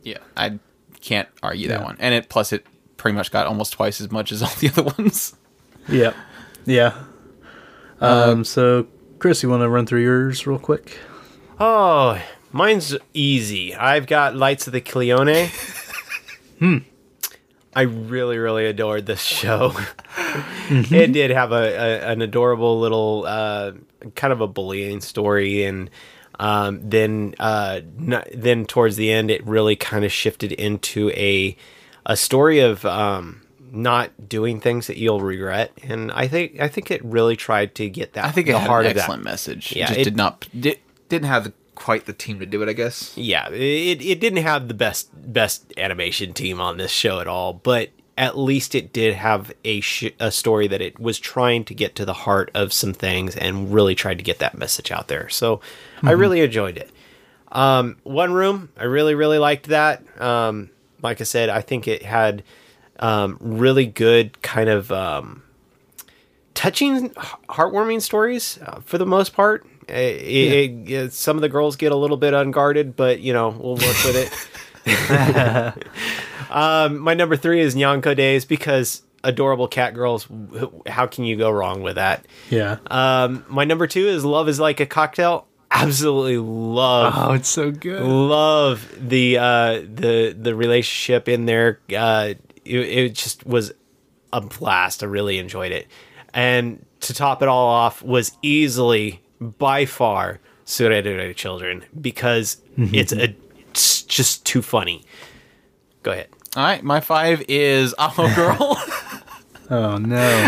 [0.03, 0.59] Yeah, I
[0.99, 1.95] can't argue that one.
[1.99, 2.65] And it plus it
[2.97, 5.33] pretty much got almost twice as much as all the other ones.
[5.87, 6.13] Yep.
[6.65, 6.93] Yeah.
[8.01, 8.87] Uh, Um, so,
[9.19, 10.97] Chris, you want to run through yours real quick?
[11.57, 12.21] oh,
[12.51, 13.73] mine's easy.
[13.73, 15.47] I've got Lights of the Clione.
[16.59, 16.77] hmm.
[17.73, 19.73] I really, really adored this show.
[20.67, 23.73] It did have a, a an adorable little uh,
[24.15, 25.89] kind of a bullying story, and
[26.39, 31.55] um, then uh, n- then towards the end, it really kind of shifted into a
[32.05, 33.41] a story of um,
[33.71, 35.71] not doing things that you'll regret.
[35.83, 38.25] And I think I think it really tried to get that.
[38.25, 39.01] I think it the had heart an of that.
[39.01, 39.75] excellent message.
[39.75, 40.79] Yeah, it just it- did not did,
[41.09, 42.69] didn't have quite the team to do it.
[42.69, 43.11] I guess.
[43.17, 47.51] yeah it, it didn't have the best best animation team on this show at all
[47.51, 51.73] but at least it did have a sh- a story that it was trying to
[51.73, 55.07] get to the heart of some things and really tried to get that message out
[55.07, 55.27] there.
[55.29, 55.59] So
[56.03, 56.89] i really enjoyed it.
[57.51, 60.01] Um, one room i really really liked that.
[60.21, 60.69] Um,
[61.01, 62.43] like i said i think it had
[62.99, 65.43] um, really good kind of um,
[66.53, 67.09] touching,
[67.49, 69.65] heartwarming stories uh, for the most part.
[69.87, 73.49] It- it- it- some of the girls get a little bit unguarded, but you know
[73.49, 74.31] we'll work with it.
[76.49, 80.27] um, my number three is Nyanko Days because adorable cat girls.
[80.87, 82.25] How can you go wrong with that?
[82.49, 82.77] Yeah.
[82.87, 85.47] Um, my number two is Love is Like a Cocktail.
[85.71, 88.01] Absolutely love oh, it's so good.
[88.01, 92.33] love the uh the the relationship in there uh
[92.63, 93.73] it, it just was
[94.31, 95.87] a blast i really enjoyed it
[96.33, 103.35] and to top it all off was easily by far Tsuredure Children because it's a
[103.75, 105.03] it's just too funny
[106.01, 108.77] go ahead All right, my five is Aho Girl.
[109.67, 110.45] Oh, no.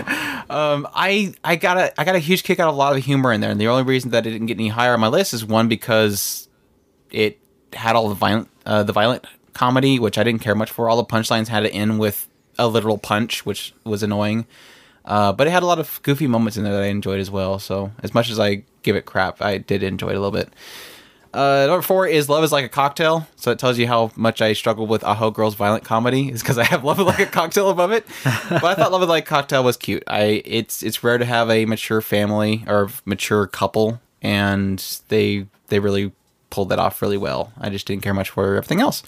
[0.48, 3.04] um, I I got a I got a huge kick out of a lot of
[3.04, 5.08] humor in there, and the only reason that it didn't get any higher on my
[5.08, 6.48] list is one because
[7.10, 7.40] it
[7.74, 10.88] had all the violent uh, the violent comedy, which I didn't care much for.
[10.88, 12.28] All the punchlines had to end with
[12.60, 14.46] a literal punch, which was annoying.
[15.04, 17.32] Uh, but it had a lot of goofy moments in there that I enjoyed as
[17.32, 17.58] well.
[17.58, 20.50] So as much as I give it crap, I did enjoy it a little bit.
[21.34, 23.28] Uh, number four is Love is Like a Cocktail.
[23.36, 26.58] So it tells you how much I struggle with Aho Girls violent comedy is because
[26.58, 28.06] I have Love is Like a Cocktail above it.
[28.50, 30.04] But I thought Love is Like a Cocktail was cute.
[30.08, 35.80] I it's it's rare to have a mature family or mature couple, and they they
[35.80, 36.12] really
[36.50, 37.52] pulled that off really well.
[37.60, 39.04] I just didn't care much for everything else.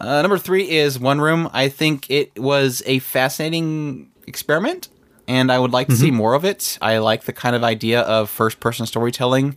[0.00, 1.48] Uh, number three is One Room.
[1.52, 4.88] I think it was a fascinating experiment,
[5.28, 6.78] and I would like to see more of it.
[6.80, 9.56] I like the kind of idea of first person storytelling,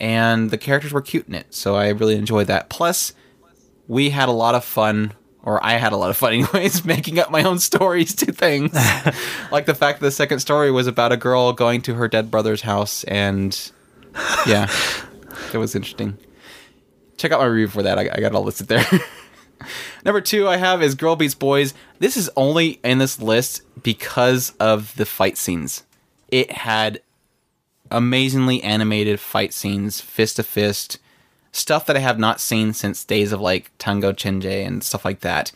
[0.00, 2.68] and the characters were cute in it, so I really enjoyed that.
[2.68, 3.12] Plus,
[3.86, 5.12] we had a lot of fun,
[5.42, 8.74] or I had a lot of fun, anyways, making up my own stories to things.
[9.50, 12.30] like the fact that the second story was about a girl going to her dead
[12.30, 13.72] brother's house and
[14.46, 14.70] yeah,
[15.52, 16.18] that was interesting.
[17.16, 17.98] Check out my review for that.
[17.98, 18.84] I, I got it all listed there.
[20.04, 21.74] Number two I have is Girl Beats Boys.
[21.98, 25.84] This is only in this list because of the fight scenes.
[26.28, 27.00] It had
[27.90, 30.98] amazingly animated fight scenes, fist to fist,
[31.52, 35.20] stuff that I have not seen since days of like Tenjou Tenge and stuff like
[35.20, 35.52] that.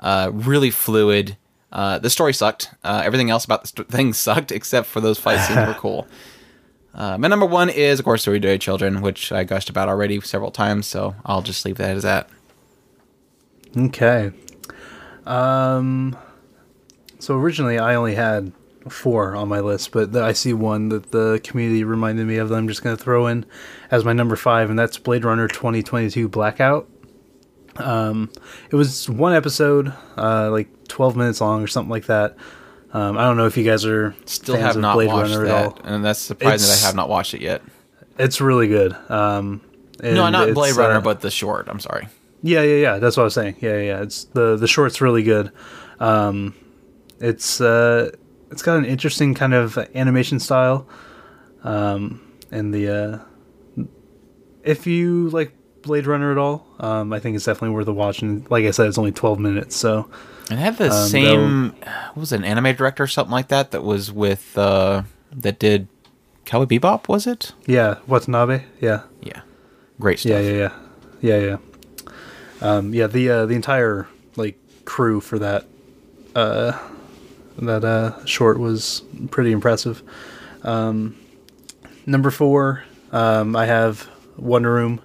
[0.00, 1.36] Uh, really fluid.
[1.70, 2.70] Uh, the story sucked.
[2.82, 6.06] Uh, everything else about the st- thing sucked except for those fight scenes were cool.
[6.94, 10.50] Uh, my number one is, of course, Tsuredure Children, which I gushed about already several
[10.50, 12.28] times, so I'll just leave that as that.
[13.74, 14.30] Okay.
[15.24, 16.14] Um.
[17.18, 18.52] So originally, I only had
[18.88, 22.54] four on my list, but I see one that the community reminded me of that
[22.56, 23.46] I'm just going to throw in
[23.90, 26.88] as my number five, and that's Blade Runner 2022 Blackout.
[27.76, 28.30] Um,
[28.70, 32.36] it was one episode, uh, like 12 minutes long or something like that.
[32.92, 35.56] Um, I don't know if you guys are Still have not Blade watched Runner that,
[35.56, 35.78] at all.
[35.84, 37.62] and that's surprising that I have not watched it yet.
[38.18, 38.94] It's really good.
[39.08, 39.62] Um,
[40.02, 41.68] No, not Blade Runner, uh, but the short.
[41.68, 42.08] I'm sorry.
[42.42, 42.98] Yeah, yeah, yeah.
[42.98, 43.56] That's what I was saying.
[43.60, 43.82] Yeah, yeah.
[43.82, 44.02] yeah.
[44.02, 45.50] It's the the short's really good.
[46.00, 46.54] Um,
[47.20, 48.10] it's uh,
[48.52, 50.86] it's got an interesting kind of animation style.
[51.64, 52.20] Um,
[52.50, 52.88] and the
[53.78, 53.84] uh,
[54.62, 55.52] if you like
[55.82, 58.22] Blade Runner at all, um, I think it's definitely worth a watch.
[58.22, 60.08] And like I said, it's only twelve minutes, so
[60.50, 61.68] And it had the Um, same.
[62.14, 65.02] What was an anime director or something like that that was with uh,
[65.34, 65.88] that did
[66.44, 67.08] Cowboy Bebop?
[67.08, 67.52] Was it?
[67.66, 67.96] yeah.
[68.06, 69.02] Watanabe, yeah.
[69.22, 69.40] Yeah,
[69.98, 70.30] great stuff.
[70.32, 70.72] Yeah, yeah,
[71.20, 71.56] yeah, yeah, yeah.
[72.60, 74.06] Um, yeah, the uh, the entire
[74.36, 75.66] like crew for that
[76.36, 76.78] uh,
[77.58, 80.02] that uh, short was pretty impressive.
[80.62, 81.16] Um,
[82.06, 85.00] number four, um, I have Wonder Room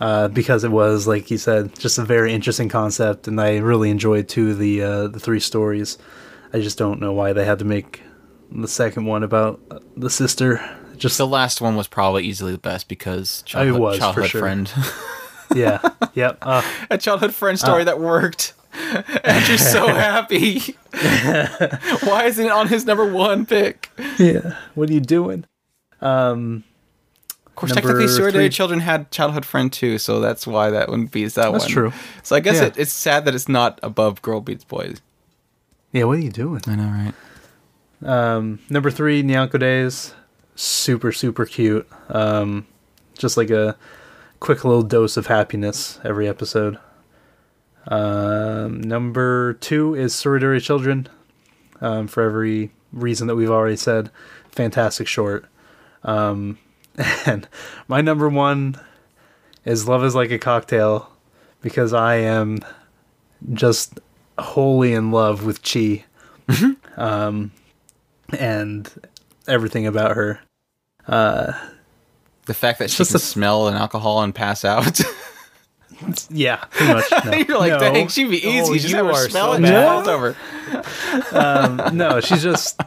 [0.00, 3.90] uh, because it was like you said, just a very interesting concept, and I really
[3.90, 5.98] enjoyed two of the uh, the three stories.
[6.52, 8.02] I just don't know why they had to make
[8.50, 10.60] the second one about uh, the sister.
[10.96, 14.40] Just The last one was probably easily the best because childhood, was, childhood sure.
[14.40, 14.72] friend,
[15.54, 15.80] yeah,
[16.14, 16.38] yep.
[16.42, 18.54] Uh, a childhood friend story that worked.
[19.24, 20.60] Andrew's so happy.
[22.06, 23.90] Why isn't it on his number one pick?
[24.18, 24.56] yeah.
[24.74, 25.44] What are you doing?
[26.00, 26.64] Um,
[27.46, 31.34] Of course, technically, three- Children had childhood friend too, so that's why that one beats
[31.34, 31.58] that That's one.
[31.60, 31.92] That's true.
[32.22, 32.66] So I guess Yeah.
[32.66, 35.00] it, it's sad that it's not above Girl Beats Boys.
[35.92, 36.04] yeah.
[36.04, 36.62] What are you doing?
[36.66, 37.14] I know, right?
[38.02, 40.14] Um, number three, Nyanko Days,
[40.54, 41.86] super super cute.
[42.08, 42.66] Um,
[43.18, 43.76] just like a
[44.38, 46.78] quick little dose of happiness every episode.
[47.88, 51.08] Um, number two is Tsuredure Children.
[51.80, 54.10] Um, for every reason that we've already said,
[54.50, 55.46] fantastic short.
[56.02, 56.58] Um,
[57.26, 57.48] and
[57.88, 58.78] my number one
[59.64, 61.10] is Love is Like a Cocktail
[61.62, 62.58] because I am
[63.54, 63.98] just
[64.38, 66.04] wholly in love with Chi.
[66.96, 67.52] um,
[68.38, 68.90] and
[69.48, 70.40] everything about her.
[71.06, 71.52] Uh,
[72.46, 75.00] The fact that she can a- smell an alcohol and pass out.
[76.30, 77.24] Yeah, pretty much.
[77.24, 77.32] No.
[77.48, 78.70] You're like, no, dang, she'd be easy.
[78.70, 80.08] Oh, just you her are smell so it.
[80.08, 80.36] over.
[81.32, 82.80] um, no, she's just.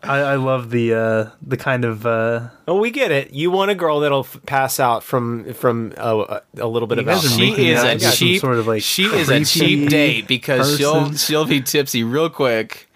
[0.00, 3.32] I, I love the uh, the kind of uh, Oh, we get it.
[3.32, 7.08] You want a girl that'll f- pass out from from uh, a little bit of
[7.08, 7.36] alcohol.
[7.36, 11.46] She is a cheap, sort of, like, she is a cheap date because she'll she'll
[11.46, 12.88] be tipsy real quick.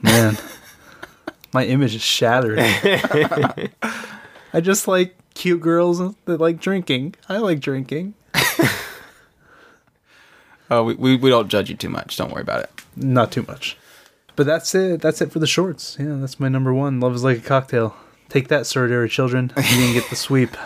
[0.00, 0.38] man.
[1.52, 2.58] my image is shattered.
[4.54, 7.14] I just like cute girls that like drinking.
[7.28, 8.14] I like drinking.
[10.72, 12.16] Oh, we, we we don't judge you too much.
[12.16, 12.70] Don't worry about it.
[12.96, 13.76] Not too much,
[14.36, 15.00] but that's it.
[15.02, 15.96] That's it for the shorts.
[16.00, 16.98] Yeah, that's my number one.
[17.00, 17.94] Love is like a cocktail.
[18.28, 19.52] Take that, Tsuredure Children.
[19.56, 20.56] You didn't get the sweep.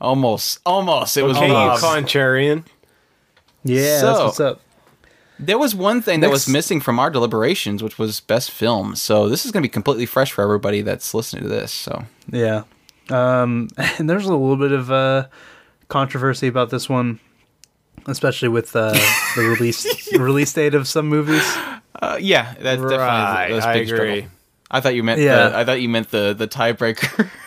[0.00, 1.16] Almost, almost.
[1.16, 1.82] It was Okay, you Rob's.
[1.82, 2.64] contrarian.
[3.64, 4.60] Yeah, So- that's what's up.
[5.38, 8.94] There was one thing that was missing from our deliberations, which was best film.
[8.94, 11.72] So this is going to be completely fresh for everybody that's listening to this.
[11.72, 12.62] So Yeah.
[13.10, 15.26] Um, and there's a little bit of uh,
[15.88, 17.18] controversy about this one,
[18.06, 18.92] especially with uh,
[19.36, 21.44] the release release date of some movies.
[22.00, 24.06] uh, yeah, that's Right, definitely that's a I big struggle.
[24.06, 24.26] agree.
[24.70, 25.48] I thought you meant Yeah.
[25.50, 27.28] the, I thought you meant the the tiebreaker.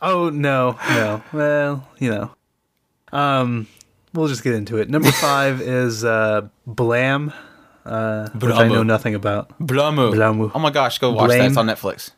[0.00, 1.24] Oh no, no.
[1.32, 2.30] Well, you know.
[3.10, 3.66] Um,
[4.14, 4.88] we'll just get into it.
[4.88, 7.32] Number five is uh, Blam,
[7.84, 9.48] uh, which I know nothing about.
[9.58, 10.12] Blamu.
[10.14, 10.52] Blamu.
[10.54, 11.44] Oh my gosh, go watch that.
[11.46, 12.12] It's on Netflix.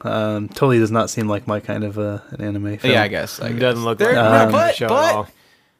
[0.00, 2.78] Um, totally does not seem like my kind of uh, an anime.
[2.78, 2.92] Film.
[2.94, 3.40] Yeah, I guess.
[3.40, 5.28] I It doesn't look There- like no, um, but- show but- at all.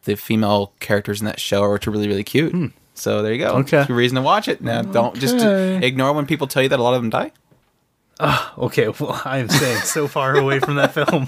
[0.05, 2.72] The female characters in that show are really really cute.
[2.94, 3.55] So there you go.
[3.55, 3.60] Hmm.
[3.62, 3.81] Okay.
[3.81, 4.60] It's a reason to watch it.
[4.60, 5.85] Now don't just Okay.
[5.86, 7.32] ignore when people tell you that a lot of them die.
[8.56, 11.26] Okay, well, I'm staying so far away from that film.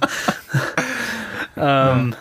[1.57, 2.15] um,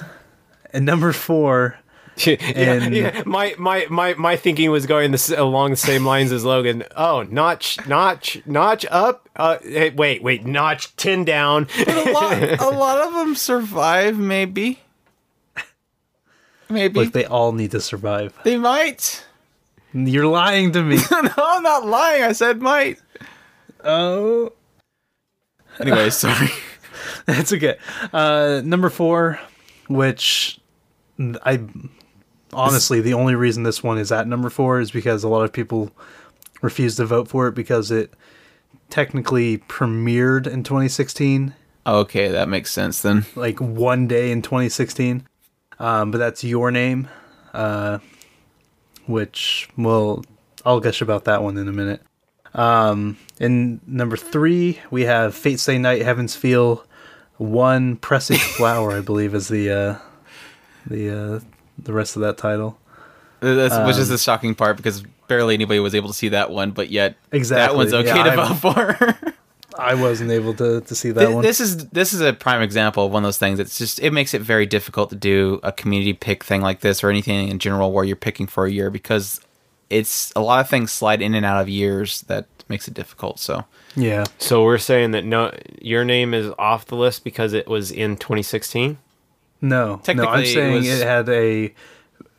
[0.73, 1.77] and number four,
[2.17, 3.23] yeah, And- yeah.
[3.25, 6.83] My, my my my thinking was going this, along the same lines as Logan.
[6.95, 9.29] Oh, notch, notch, notch up.
[9.35, 11.67] Uh, hey, wait, wait, notch ten down.
[11.85, 14.17] a lot, a lot of them survive.
[14.17, 14.79] Maybe,
[16.75, 18.37] maybe Look, they all need to survive.
[18.43, 19.25] they might.
[19.93, 20.97] You're lying to me.
[21.11, 22.23] no, I'm not lying.
[22.23, 22.99] I said might.
[23.83, 24.51] oh,
[25.79, 26.49] Anyway, sorry.
[27.25, 27.77] that's okay.
[28.13, 29.39] Uh, number four,
[29.87, 30.59] which
[31.43, 31.61] I
[32.53, 35.51] honestly the only reason this one is at number four is because a lot of
[35.51, 35.91] people
[36.61, 38.13] refuse to vote for it because it
[38.89, 41.53] technically premiered in 2016,
[41.85, 43.25] okay, that makes sense then.
[43.35, 45.27] like one day in 2016.
[45.79, 47.07] Um, but that's your name,
[47.53, 47.99] uh,
[49.07, 50.23] which well,
[50.65, 52.01] I'll gush about that one in a minute.
[52.53, 56.85] Um, in number three, we have Fate Stay Night, Heavens Feel,
[57.37, 59.97] One Presage Flower, I believe, is the uh,
[60.87, 61.39] the uh,
[61.77, 62.79] the rest of that title.
[63.41, 66.71] That's, which is the shocking part because barely anybody was able to see that one,
[66.71, 67.67] but yet exactly.
[67.67, 69.33] that one's okay Yeah, to vote for.
[69.77, 71.43] I wasn't able to, to see that Th- one.
[71.43, 73.59] this is this is a prime example of one of those things.
[73.59, 77.03] It's just it makes it very difficult to do a community pick thing like this
[77.03, 79.41] or anything in general where you're picking for a year because
[79.89, 83.39] it's a lot of things slide in and out of years that makes it difficult.
[83.39, 83.65] So
[83.95, 87.91] yeah, So we're saying that no, your name is off the list because it was
[87.91, 88.97] in 2016.
[89.61, 89.97] no, no.
[89.97, 91.73] Technically, I'm it saying was- it had a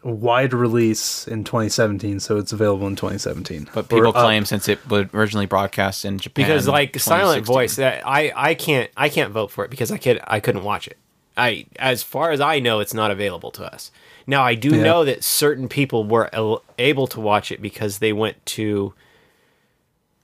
[0.07, 3.69] wide release in 2017, so it's available in 2017.
[3.75, 4.15] but Or people up.
[4.15, 8.55] claim since it was originally broadcast in Japan because like silent voice that I I
[8.55, 10.97] can't I can't vote for it because I could I couldn't watch it.
[11.37, 13.91] I as far as I know it's not available to us.
[14.27, 14.83] Now I do Yeah.
[14.83, 18.95] know that certain people were el- able to watch it because they went to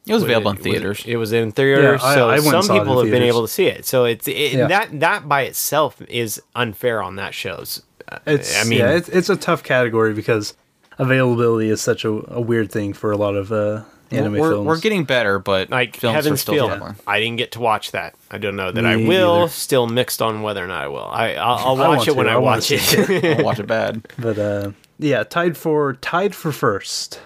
[0.04, 1.04] it was available in was it- theaters.
[1.06, 3.22] It was in theaters, Yeah, so I went and some saw it people have been
[3.22, 3.86] able to see it.
[3.86, 4.66] So it's it, Yeah.
[4.66, 7.82] that that by itself is unfair on that show's.
[8.26, 10.54] It's I mean, yeah, it's, it's a tough category because
[10.98, 14.66] availability is such a, a weird thing for a lot of uh, anime we're, films.
[14.66, 16.66] we're getting better, but like films are still Feel.
[16.66, 16.96] struggling.
[17.06, 18.14] I didn't get to watch that.
[18.30, 19.42] I don't know that Me I will.
[19.42, 19.48] either.
[19.48, 21.04] Still mixed on whether or not I will.
[21.04, 22.32] I I'll, I'll watch want it when to.
[22.32, 23.38] I, I watch to it.
[23.38, 24.06] I'll watch it bad.
[24.18, 27.20] But uh, yeah, tied for tied for first,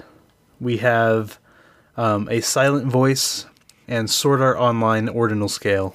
[0.61, 1.39] we have
[1.97, 3.47] um, a silent voice
[3.89, 5.95] and Sword Art Online Ordinal Scale.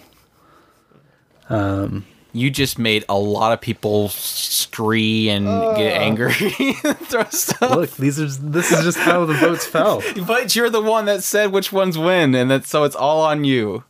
[2.33, 5.45] You just made a lot of people scree and
[5.75, 7.61] get angry, throw stuff.
[7.75, 10.01] Look, these are this is just how the votes fell.
[10.25, 13.43] But you're the one that said which ones win, and that's so it's all on
[13.43, 13.83] you.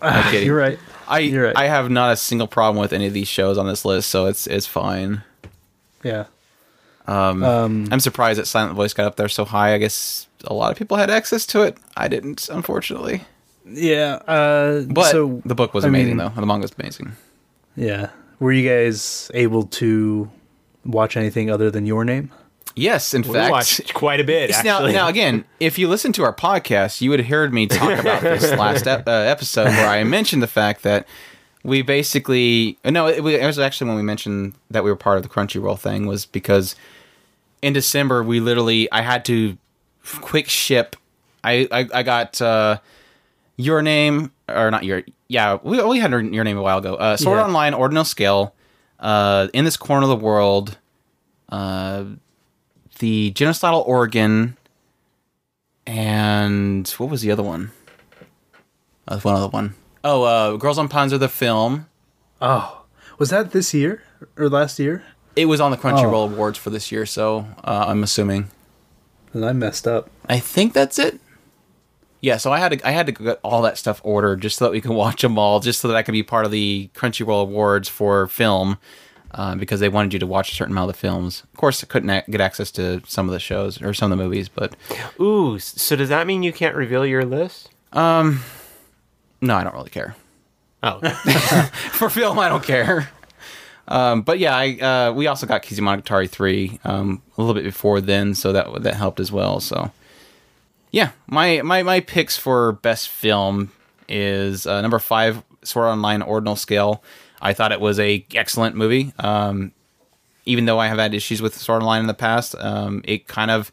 [0.00, 0.34] I'm.
[0.44, 0.78] You're right.
[1.06, 1.56] I You're right.
[1.56, 4.26] I have not a single problem with any of these shows on this list, so
[4.26, 5.22] it's it's fine.
[6.02, 6.26] Yeah.
[7.06, 7.42] Um,
[7.90, 9.74] I'm surprised that Silent Voice got up there so high.
[9.74, 11.76] I guess a lot of people had access to it.
[11.96, 13.24] I didn't, unfortunately.
[13.66, 14.14] Yeah.
[14.26, 16.40] Uh, But so the book was I amazing, mean- though.
[16.40, 17.12] The manga was amazing.
[17.76, 20.30] Yeah, were you guys able to
[20.84, 22.30] watch anything other than your name?
[22.74, 23.50] Yes, in we fact.
[23.50, 24.48] watched quite a bit.
[24.50, 27.66] It's Now, now again, if you listen to our podcast, you would have heard me
[27.66, 31.06] talk about this last ep- uh, episode where I mentioned the fact that
[31.64, 35.18] we basically no, it, was- it was actually when we mentioned that we were part
[35.18, 36.74] of the Crunchyroll thing was because
[37.60, 39.58] in December we literally I had to
[40.22, 40.96] quick ship.
[41.44, 42.78] I I, I got uh,
[43.56, 46.94] your name or not your yeah we we had your name a while ago.
[46.94, 47.44] Uh, Sword Yeah.
[47.44, 48.54] Online Ordinal Scale.
[49.00, 50.78] Uh, in this corner of the world,
[51.48, 52.04] uh,
[53.00, 54.56] the genocidal organ,
[55.86, 57.72] and what was the other one?
[59.08, 59.74] Uh, one other one.
[60.04, 61.86] Oh, uh, Girls und Panzer the film.
[62.40, 62.84] Oh,
[63.18, 64.02] was that this year
[64.36, 65.02] or last year?
[65.34, 68.50] It was on the Crunchyroll Awards for this year, so uh, I'm assuming.
[69.32, 70.10] And I messed up.
[70.28, 71.20] I think that's it.
[72.22, 74.64] Yeah, so I had to I had to get all that stuff ordered just so
[74.64, 76.88] that we can watch them all, just so that I could be part of the
[76.94, 78.78] Crunchyroll Awards for film,
[79.32, 81.42] uh, because they wanted you to watch a certain amount of the films.
[81.52, 84.16] Of course, I couldn't a- get access to some of the shows or some of
[84.18, 84.76] the movies, but
[85.20, 87.68] Ooh, so does that mean you can't reveal your list?
[87.92, 88.42] Um,
[89.40, 90.14] no, I don't really care.
[90.84, 91.00] Oh,
[91.92, 93.10] for film, I don't care.
[93.88, 94.78] Um, but yeah, I
[95.08, 98.94] uh, we also got Kizumonogatari three um, a little bit before then, so that that
[98.94, 99.58] helped as well.
[99.58, 99.90] So
[100.92, 103.72] yeah, my my my picks for best film
[104.08, 107.02] is uh, number five, Sword Online Ordinal Scale.
[107.40, 109.12] I thought it was a excellent movie.
[109.18, 109.72] Um,
[110.44, 113.50] even though I have had issues with Sword Online in the past, um, it kind
[113.50, 113.72] of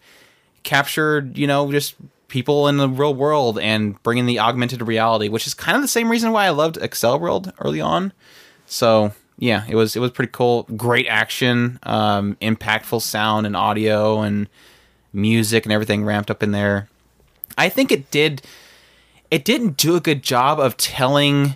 [0.64, 1.96] captured, you know, just
[2.30, 5.88] people in the real world and bringing the augmented reality, which is kind of the
[5.88, 8.14] same reason why I loved Accel World early on.
[8.66, 10.64] So yeah, it was it was pretty cool.
[10.76, 14.48] Great action, um, impactful sound and audio and
[15.12, 16.88] music and everything ramped up in there.
[17.60, 18.42] I think it did.
[19.30, 21.56] It didn't do a good job of telling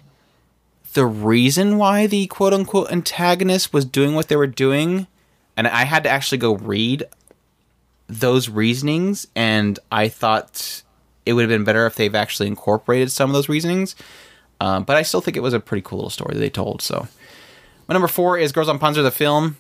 [0.94, 5.08] the reason why the quote unquote antagonist was doing what they were doing,
[5.56, 7.06] and I had to actually go read
[8.08, 10.84] those reasonings, and I thought
[11.26, 13.96] it would have been better if they've actually incorporated some of those reasonings.
[14.60, 16.82] Um, but I still think it was a pretty cool little story that they told.
[16.82, 17.08] So,
[17.88, 19.58] my number four is Girls und Panzer the film.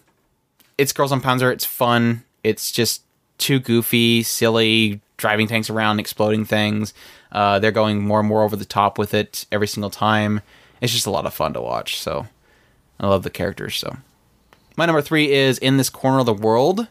[0.78, 1.52] It's Girls und Panzer.
[1.52, 2.24] It's fun.
[2.44, 3.04] It's just
[3.38, 6.94] too goofy, silly, driving tanks around, exploding things.
[7.32, 10.42] Uh, they're going more and more over the top with it every single time.
[10.82, 11.98] It's just a lot of fun to watch.
[11.98, 12.28] So,
[13.00, 13.78] I love the characters.
[13.78, 13.96] So,
[14.76, 16.90] my number three is In This Corner of the World,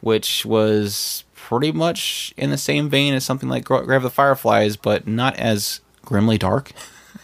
[0.00, 4.08] which was pretty much in the same vein as something like Gra- Grave of the
[4.08, 6.72] Fireflies, but not as grimly dark.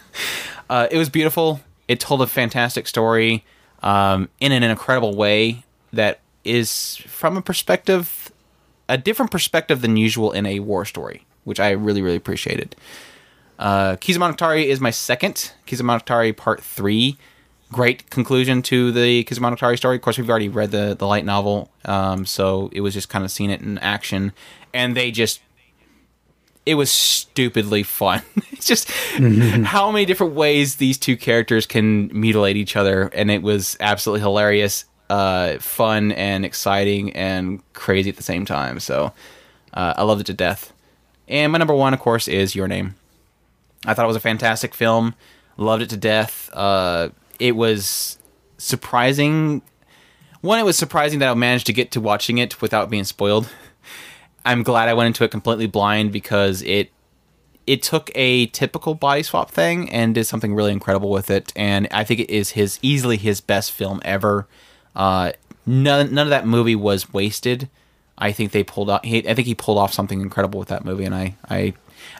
[0.68, 1.62] uh, it was beautiful.
[1.88, 3.46] It told a fantastic story
[3.82, 5.64] um, in an incredible way
[5.94, 8.19] that is from a perspective,
[8.90, 12.74] a different perspective than usual in a war story, which I really, really appreciated.
[13.58, 15.52] Uh, Kizumonogatari is my second.
[15.66, 17.16] Kizumonogatari Part 3.
[17.72, 19.96] Great conclusion to the Kizumonogatari story.
[19.96, 23.24] Of course, we've already read the, the light novel, um, so it was just kind
[23.24, 24.32] of seeing it in action.
[24.74, 25.40] And they just
[26.66, 28.22] it was stupidly fun.
[28.52, 28.90] it's just
[29.64, 34.20] how many different ways these two characters can mutilate each other, and it was absolutely
[34.20, 38.80] hilarious, uh, fun, and exciting, and crazy at the same time.
[38.80, 39.12] So
[39.74, 40.72] uh, I loved it to death.
[41.28, 42.94] And my number one, of course, is Your Name.
[43.84, 45.14] I thought it was a fantastic film.
[45.56, 46.48] Loved it to death.
[46.52, 48.18] Uh, it was
[48.56, 49.62] surprising.
[50.42, 53.48] One, it was surprising that I managed to get to watching it without being spoiled.
[54.44, 56.90] I'm glad I went into it completely blind because it
[57.66, 61.52] it took a typical body swap thing and did something really incredible with it.
[61.54, 64.48] And I think it is his easily his best film ever.
[65.00, 65.32] Uh,
[65.66, 67.68] none none of that movie was wasted.
[68.18, 69.02] I think they pulled off.
[69.04, 71.72] He, I think he pulled off something incredible with that movie, and I, I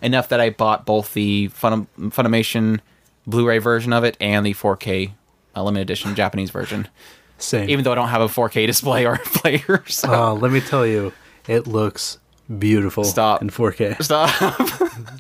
[0.02, 2.81] enough that I bought both the Fun, Funimation
[3.27, 5.12] Blu-ray version of it and the 4K
[5.55, 6.89] uh, limited edition Japanese version.
[7.36, 7.69] Same.
[7.69, 10.86] Even though I don't have a 4K display or player, so Oh, let me tell
[10.86, 11.12] you,
[11.47, 12.16] it looks
[12.59, 13.43] beautiful Stop.
[13.43, 14.02] in 4K.
[14.02, 14.31] stop.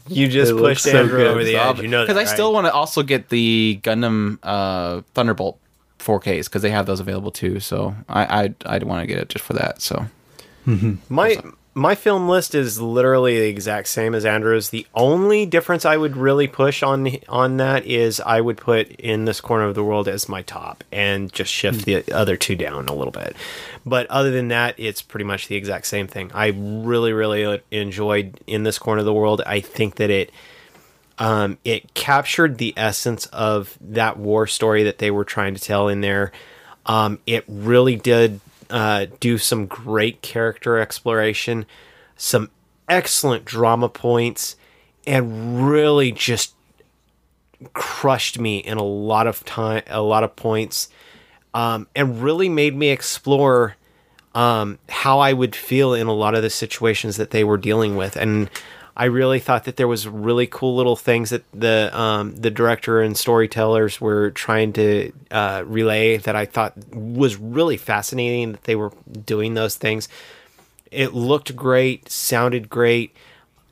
[0.08, 1.26] You just It pushed so Andrew good.
[1.28, 1.82] over the Stop edge.
[1.82, 2.28] You know that, because I right?
[2.34, 5.58] still want to also get the Gundam uh, Thunderbolt
[6.00, 7.60] 4Ks because they have those available too.
[7.60, 9.80] So I I I'd want to get it just for that.
[9.82, 10.06] So
[10.66, 10.94] mm-hmm.
[11.08, 11.36] My
[11.72, 14.70] my film list is literally the exact same as Andrew's.
[14.70, 19.24] The only difference I would really push on on that is I would put in
[19.24, 21.90] this corner of the world as my top and just shift hmm.
[21.90, 23.36] the other two down a little bit.
[23.86, 26.30] But other than that, it's pretty much the exact same thing.
[26.34, 29.40] I really really uh, enjoyed in this corner of the world.
[29.46, 30.32] I think that it
[31.20, 35.86] um, it captured the essence of that war story that they were trying to tell
[35.86, 36.32] in there.
[36.86, 38.40] Um, it really did
[38.70, 41.66] uh, do some great character exploration,
[42.16, 42.50] some
[42.88, 44.56] excellent drama points,
[45.06, 46.54] and really just
[47.74, 50.88] crushed me in a lot of time, a lot of points,
[51.52, 53.76] um, and really made me explore
[54.34, 57.94] um, how I would feel in a lot of the situations that they were dealing
[57.94, 58.48] with, and
[59.00, 63.00] I really thought that there was really cool little things that the um, the director
[63.00, 68.76] and storytellers were trying to uh, relay that I thought was really fascinating that they
[68.76, 68.92] were
[69.24, 70.06] doing those things.
[70.90, 73.16] It looked great, sounded great,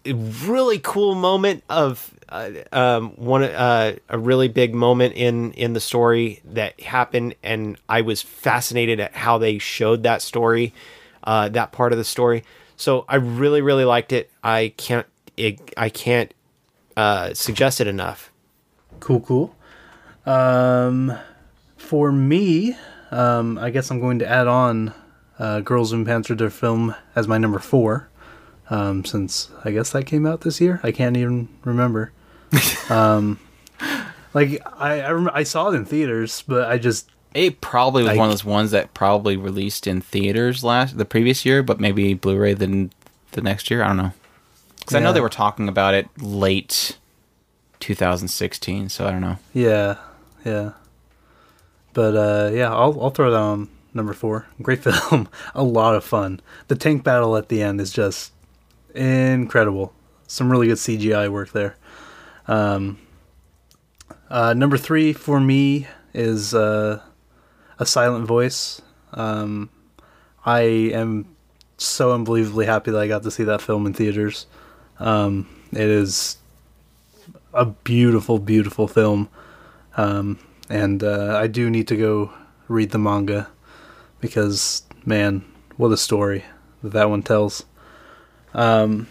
[0.07, 5.75] a really cool moment of uh, um, one uh, a really big moment in in
[5.75, 10.73] the story that happened, and I was fascinated at how they showed that story,
[11.23, 12.45] uh, that part of the story.
[12.79, 14.31] So I really really liked it.
[14.43, 15.07] I can't
[15.39, 16.33] it, I can't
[16.97, 18.33] uh, suggest it enough.
[19.01, 19.55] Cool, cool.
[20.27, 21.17] Um,
[21.77, 22.77] for me,
[23.11, 24.93] um, I guess I'm going to add on
[25.39, 28.09] uh, Girls und Panzer Der Film as my number four,
[28.69, 30.81] um, since I guess that came out this year.
[30.83, 32.13] I can't even remember.
[32.91, 33.39] um,
[34.35, 38.11] like I I, rem- I saw it in theaters, but I just it probably was
[38.11, 41.79] Like- one of those ones that probably released in theaters last the previous year, but
[41.79, 42.91] maybe Blu-ray the
[43.33, 43.83] the next year.
[43.83, 44.13] I don't know
[44.89, 46.97] because I know they were talking about it late
[47.81, 48.89] 2016.
[48.89, 49.39] So I don't know.
[49.53, 49.97] yeah
[50.45, 50.73] yeah.
[51.93, 54.47] But uh, yeah, I'll I'll throw that on number four.
[54.63, 56.41] Great film, a lot of fun.
[56.69, 58.33] The tank battle at the end is just
[58.95, 59.93] incredible.
[60.27, 61.77] Some really good CGI work there.
[62.47, 62.99] Um,
[64.31, 67.01] uh, number three for me is uh,
[67.79, 68.81] a silent voice.
[69.13, 69.71] Um,
[70.45, 71.35] I am
[71.79, 74.47] so unbelievably happy that I got to see that film in theaters.
[74.99, 76.39] Um, it is
[77.53, 79.29] a beautiful, beautiful film,
[79.97, 80.39] um,
[80.69, 82.33] and uh, I do need to go
[82.69, 83.49] read the manga
[84.21, 85.45] because man,
[85.77, 86.45] what a story
[86.83, 87.65] that that one tells.
[88.55, 89.09] Um,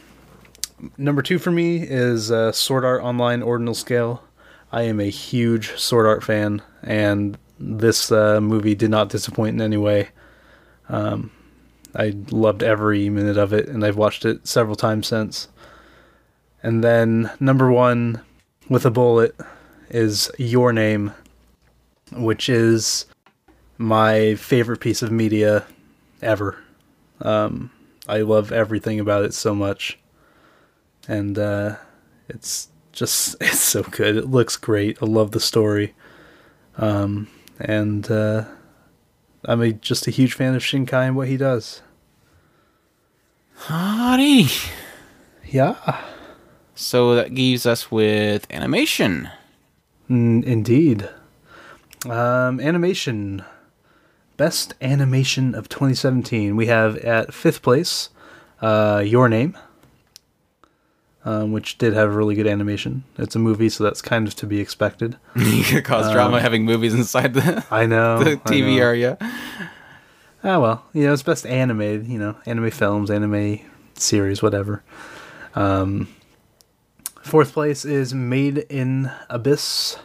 [0.97, 4.23] number two for me is uh, Sword Art Online Ordinal Scale.
[4.72, 9.61] I am a huge Sword Art fan, and this uh, movie did not disappoint in
[9.61, 10.09] any way.
[10.89, 11.31] Um,
[11.95, 15.47] I loved every minute of it, and I've watched it several times since.
[16.63, 18.21] And then number one
[18.69, 19.35] with a bullet
[19.89, 21.13] is Your Name,
[22.11, 23.05] which is
[23.77, 25.65] my favorite piece of media
[26.21, 26.57] ever.
[27.21, 27.71] Um,
[28.07, 29.99] I love everything about it so much,
[31.07, 31.75] and uh,
[32.27, 34.15] it's just it's so good.
[34.17, 34.97] It looks great.
[35.01, 35.93] I love the story,
[36.77, 37.27] um,
[37.59, 38.45] and uh,
[39.45, 41.81] I'm a, just a huge fan of Shinkai and what he does.
[43.55, 44.47] Howdy.
[45.45, 45.75] Yeah,
[46.80, 49.32] So that leaves us with animation.
[50.08, 51.10] Mm, indeed.
[52.06, 53.44] Um, animation.
[54.38, 56.56] Best animation of 2017.
[56.56, 58.10] We have at fifth place,
[58.62, 59.58] uh, Your Name,
[61.26, 63.06] um, which did have really good animation.
[63.18, 65.18] It's a movie, so that's kind of to be expected.
[65.36, 68.24] you could cause drama having movies inside the, I know.
[68.24, 68.84] the TV know.
[68.84, 69.18] area.
[70.44, 73.62] Ah, well, you know, it's best animated, you know, anime films, anime
[73.95, 74.84] series, whatever.
[75.56, 76.08] Um,
[77.28, 79.98] fourth place is Made in Abyss,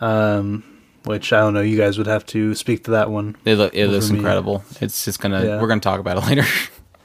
[0.00, 0.64] um,
[1.04, 3.36] which I don't know, you guys would have to speak to that one.
[3.44, 4.18] It, look, it looks me.
[4.18, 4.64] incredible.
[4.80, 5.44] It's just gonna.
[5.44, 5.60] Yeah.
[5.60, 6.44] We're gonna talk about it later.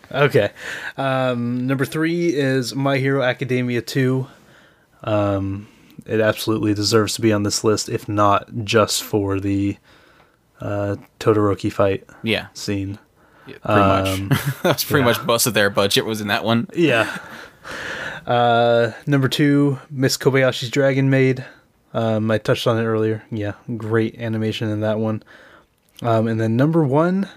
[0.09, 0.51] Okay.
[0.95, 4.25] Um, number three is My Hero Academia 2.
[5.03, 5.67] Um,
[6.05, 9.75] it absolutely deserves to be on this list, if not just for the
[10.61, 12.99] uh, Todoroki fight yeah, scene.
[13.47, 13.81] Yeah, pretty
[14.21, 14.39] Um, much.
[14.63, 15.11] That's pretty yeah.
[15.11, 16.69] much most of their budget was in that one.
[16.73, 17.17] Yeah.
[18.27, 21.45] Uh, number two, Miss Kobayashi's Dragon Maid.
[21.93, 23.23] Um, I touched on it earlier.
[23.31, 25.23] Yeah, great animation in that one.
[26.01, 27.29] Um, and then number one,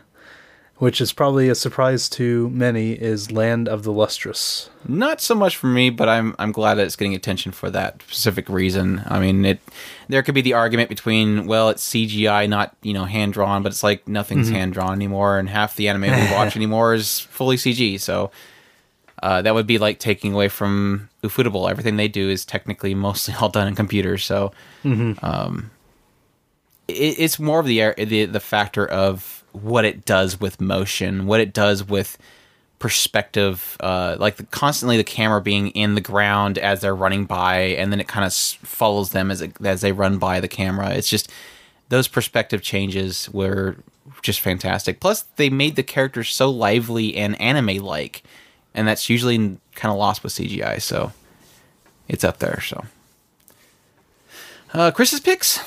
[0.79, 4.69] which is probably a surprise to many, is Land of the Lustrous.
[4.89, 8.03] Not so much for me, but I'm I'm glad that it's getting attention for that
[8.03, 9.03] specific reason.
[9.07, 9.61] I mean, it
[10.09, 13.71] there could be the argument between well, it's CGI, not you know hand drawn, but
[13.71, 17.57] it's like nothing's hand drawn anymore, and half the anime we watch anymore is fully
[17.57, 18.01] CG.
[18.01, 18.33] So
[19.23, 21.71] uh, that would be like taking away from Ufotable.
[21.71, 24.25] Everything they do is technically mostly all done in computers.
[24.25, 24.53] So
[25.23, 25.71] um,
[26.89, 31.41] it, it's more of the the the factor of what it does with motion, what
[31.41, 32.17] it does with
[32.79, 37.57] perspective, uh, like the, constantly the camera being in the ground as they're running by,
[37.59, 40.49] and then it kind of s- follows them as it, as they run by the
[40.49, 40.91] camera.
[40.91, 41.31] It's just
[41.91, 43.77] those perspective changes were
[44.23, 44.99] just fantastic.
[44.99, 48.23] Plus, they made the characters so lively and anime like,
[48.75, 49.37] and that's usually
[49.75, 50.81] kind of lost with CGI.
[50.81, 51.13] So
[52.09, 52.61] it's up there.
[52.61, 52.85] So,
[54.75, 55.61] uh, Chris's picks.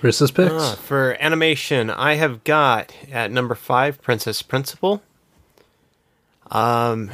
[0.00, 0.52] Chris's picks.
[0.52, 5.02] Ah, for animation, I have got at number five Princess Principal.
[6.50, 7.10] Um,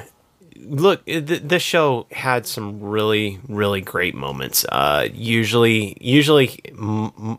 [0.57, 4.65] look, th- this show had some really, really great moments.
[4.69, 7.39] Uh, usually, usually m- m-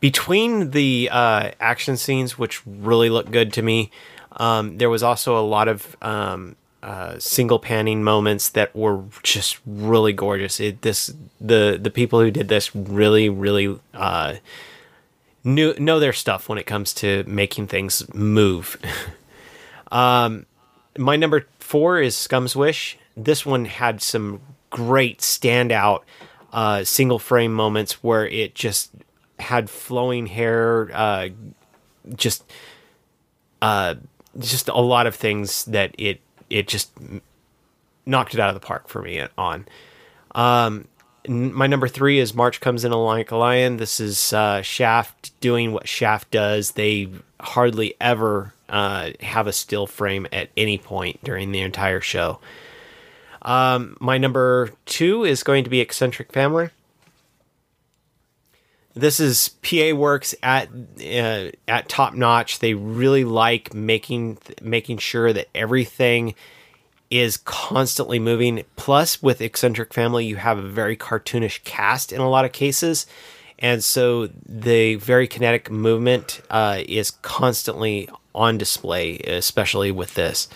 [0.00, 3.90] between the uh, action scenes, which really looked good to me,
[4.32, 9.58] um, there was also a lot of um, uh, single panning moments that were just
[9.66, 10.60] really gorgeous.
[10.60, 13.78] It, this the the people who did this really, really.
[13.94, 14.36] Uh,
[15.44, 18.76] knew know their stuff when it comes to making things move.
[19.92, 20.46] um,
[20.96, 22.98] my number four is Scum's Wish.
[23.16, 24.40] This one had some
[24.70, 26.02] great standout
[26.52, 28.90] uh, single frame moments where it just
[29.38, 31.28] had flowing hair, uh,
[32.14, 32.44] just
[33.62, 33.94] uh,
[34.38, 36.20] just a lot of things that it
[36.50, 36.90] it just
[38.06, 39.66] knocked it out of the park for me on.
[40.34, 40.88] Um,
[41.28, 43.76] my number three is March comes in like a lion.
[43.76, 46.72] This is uh, Shaft doing what Shaft does.
[46.72, 47.08] They
[47.40, 52.40] hardly ever uh, have a still frame at any point during the entire show.
[53.42, 56.70] Um, my number two is going to be Eccentric Family.
[58.98, 60.68] This is PA Works at
[61.00, 62.58] uh, at top notch.
[62.58, 66.34] They really like making making sure that everything
[67.08, 68.64] is constantly moving.
[68.74, 73.06] Plus, with Eccentric Family, you have a very cartoonish cast in a lot of cases.
[73.60, 80.48] And so the very kinetic movement uh, is constantly on display, especially with this.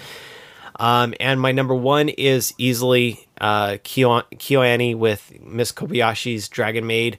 [0.81, 7.19] Um, and my number one is easily uh, Kyo- KyoAni with Miss Kobayashi's Dragon Maid.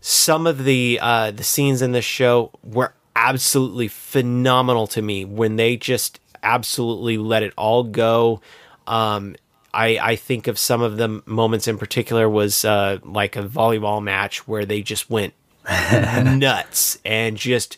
[0.00, 5.56] Some of the uh, the scenes in this show were absolutely phenomenal to me when
[5.56, 8.40] they just absolutely let it all go.
[8.86, 9.34] Um,
[9.74, 14.02] I, I think of some of the moments in particular was uh, like a volleyball
[14.02, 15.34] match where they just went
[15.92, 17.76] nuts and just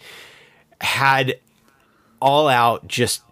[0.81, 1.39] had
[2.21, 3.23] all out just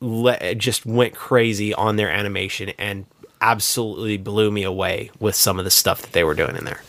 [0.00, 3.06] le- just went crazy on their animation and
[3.40, 6.80] absolutely blew me away with some of the stuff that they were doing in there.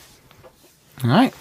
[1.04, 1.34] All right.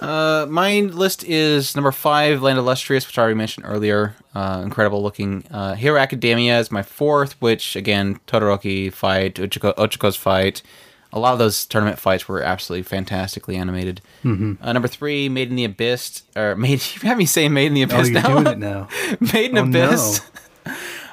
[0.00, 4.14] Uh, my list is number five, Land Illustrious, which I already mentioned earlier.
[4.34, 5.44] Uh, incredible looking.
[5.50, 10.62] Uh, Hero Academia is my fourth, which again, Todoroki fight, Ochako, Ochako's fight.
[11.12, 14.00] A lot of those tournament fights were absolutely fantastically animated.
[14.24, 14.54] Mm-hmm.
[14.64, 16.80] Uh, number three, Made in the Abyss, or Made.
[16.94, 18.28] You have me saying Made in the Oh, Abyss you're now.
[18.28, 18.88] doing it now.
[19.34, 19.86] Made in Oh, no.
[19.88, 20.22] Abyss.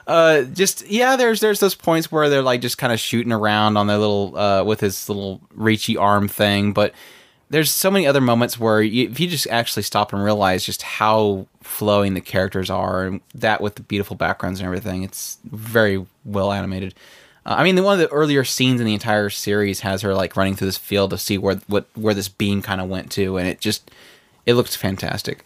[0.07, 3.75] Uh, just yeah, there's there's those points where they're like just kind of shooting around
[3.75, 6.93] on their little uh with his little reachy arm thing, but
[7.49, 10.81] there's so many other moments where you, if you just actually stop and realize just
[10.81, 16.05] how flowing the characters are, and that with the beautiful backgrounds and everything, it's very
[16.25, 16.93] well animated.
[17.45, 20.13] Uh, I mean, the, one of the earlier scenes in the entire series has her
[20.13, 23.11] like running through this field to see where what where this beam kind of went
[23.13, 23.89] to, and it just
[24.45, 25.45] it looks fantastic.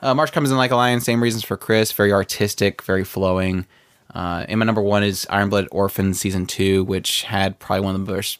[0.00, 1.00] Uh, March comes in like a lion.
[1.00, 1.92] Same reasons for Chris.
[1.92, 3.66] Very artistic, very flowing.
[4.14, 7.94] Uh, and my number one is Iron Blooded Orphan season two, which had probably one
[7.94, 8.38] of the most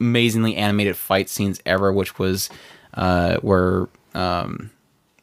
[0.00, 2.50] amazingly animated fight scenes ever, which was
[2.94, 4.70] uh, where um,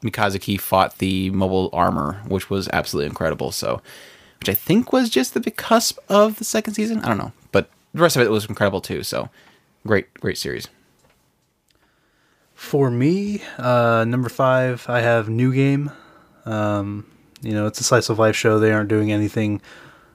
[0.03, 3.51] Mikazuki fought the mobile armor, which was absolutely incredible.
[3.51, 3.81] So,
[4.39, 6.99] which I think was just the cusp of the second season.
[6.99, 9.03] I don't know, but the rest of it was incredible too.
[9.03, 9.29] So,
[9.85, 10.67] great, great series.
[12.53, 15.91] For me, uh, number five, I have New Game.
[16.45, 17.07] Um,
[17.41, 18.59] you know, it's a slice of life show.
[18.59, 19.61] They aren't doing anything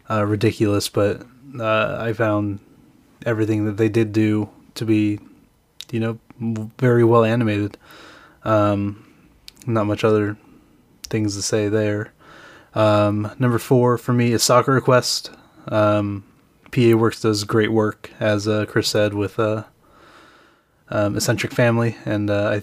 [0.09, 1.23] uh, ridiculous, but
[1.59, 2.61] uh, I found
[3.27, 5.19] everything that they did do to be,
[5.91, 6.19] you know,
[6.79, 7.77] very well animated.
[8.45, 9.05] Um,
[9.67, 10.37] not much other
[11.11, 12.13] things to say there.
[12.75, 15.31] Um, number four for me is Sakura Quest.
[15.69, 16.25] Um,
[16.71, 19.65] PA Works does great work, as uh, Chris said, with uh,
[20.91, 22.63] um, Eccentric Family, and uh, I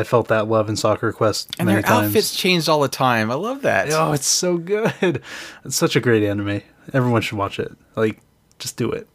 [0.00, 2.06] I felt that love in Sakura Quest And their times.
[2.06, 3.30] outfits changed all the time.
[3.30, 3.88] I love that.
[3.92, 5.20] Oh, it's so good!
[5.64, 6.62] It's such a great anime.
[6.92, 7.70] Everyone should watch it.
[7.96, 8.20] Like,
[8.58, 9.06] just do it.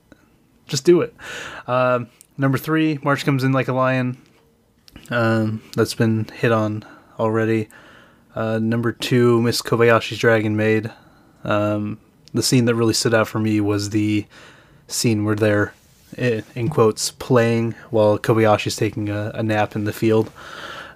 [0.67, 1.13] Just do it.
[1.67, 4.17] Um, number three, March comes in like a lion.
[5.09, 6.83] Um, that's been hit on
[7.19, 7.69] already.
[8.35, 10.91] Uh, number two, Miss Kobayashi's Dragon Maid.
[11.43, 11.99] Um,
[12.33, 14.25] the scene that really stood out for me was the
[14.87, 15.73] scene where they're
[16.17, 20.31] in quotes playing while Kobayashi's taking a, a nap in the field.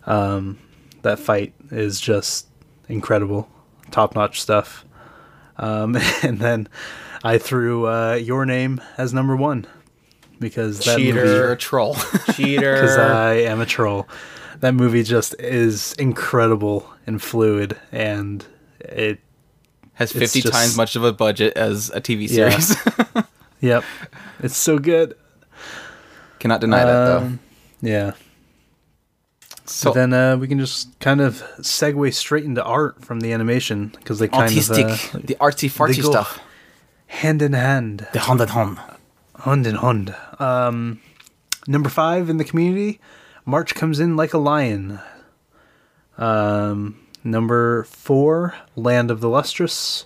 [0.06, 0.59] Um,
[1.01, 2.48] that fight is just
[2.88, 3.49] incredible,
[3.91, 4.85] top notch stuff.
[5.57, 6.67] Um, and then
[7.23, 9.65] I threw uh, your name as number one
[10.39, 11.15] because that Cheater.
[11.15, 11.95] movie You're a troll.
[12.33, 12.75] Cheater.
[12.75, 14.07] Because I am a troll.
[14.59, 18.45] That movie just is incredible and fluid, and
[18.80, 19.19] it.
[19.93, 22.49] Has 50 just- times much of a budget as a TV Yeah.
[22.57, 22.77] series.
[23.61, 23.83] Yep,
[24.39, 25.15] it's so good.
[26.39, 27.17] Cannot deny that though.
[27.17, 27.39] Um,
[27.81, 28.14] Yeah.
[29.65, 33.88] So then uh, we can just kind of segue straight into art from the animation
[33.99, 36.39] because they kind autistic, of uh, the artsy fartsy stuff.
[37.09, 38.79] Hand in hand, The Honda Hon.
[39.43, 40.15] hand in hand.
[40.39, 41.01] Um,
[41.67, 42.99] number five in the community,
[43.45, 44.99] March comes in like a lion.
[46.17, 50.05] Um, number four, Land of the Lustrous.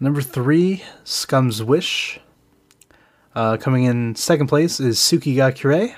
[0.00, 2.18] Number three, Scum's Wish.
[3.34, 5.94] Uh, coming in second place is Tsuki ga Kirei.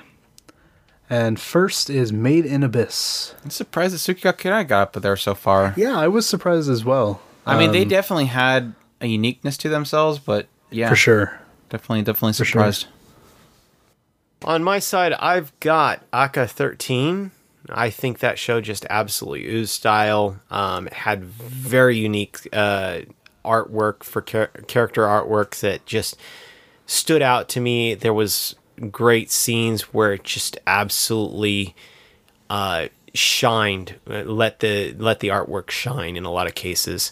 [1.09, 3.35] And first is Made in Abyss.
[3.43, 5.73] I'm surprised that Suki Kira got up there so far.
[5.77, 7.21] Yeah, I was surprised as well.
[7.45, 8.73] I mean, they Um, definitely had
[9.05, 11.39] a uniqueness to themselves, but yeah, for sure.
[11.69, 12.45] definitely, definitely sure.
[12.45, 12.87] surprised.
[14.43, 17.31] On my side, I've got ACCA 13.
[17.69, 20.37] I think that show just absolutely oozed style.
[20.51, 22.99] Um, it had very unique uh,
[23.43, 26.17] artwork for char- character artwork that just
[26.85, 27.95] stood out to me.
[27.95, 28.55] There was
[28.91, 31.75] great scenes where it just absolutely
[32.49, 33.95] uh, shined.
[34.07, 37.11] uh, Let the let the artwork shine in a lot of cases.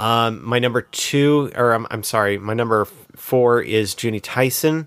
[0.00, 4.86] Um, my number two, or I'm, I'm sorry, my number four is Juni Taisen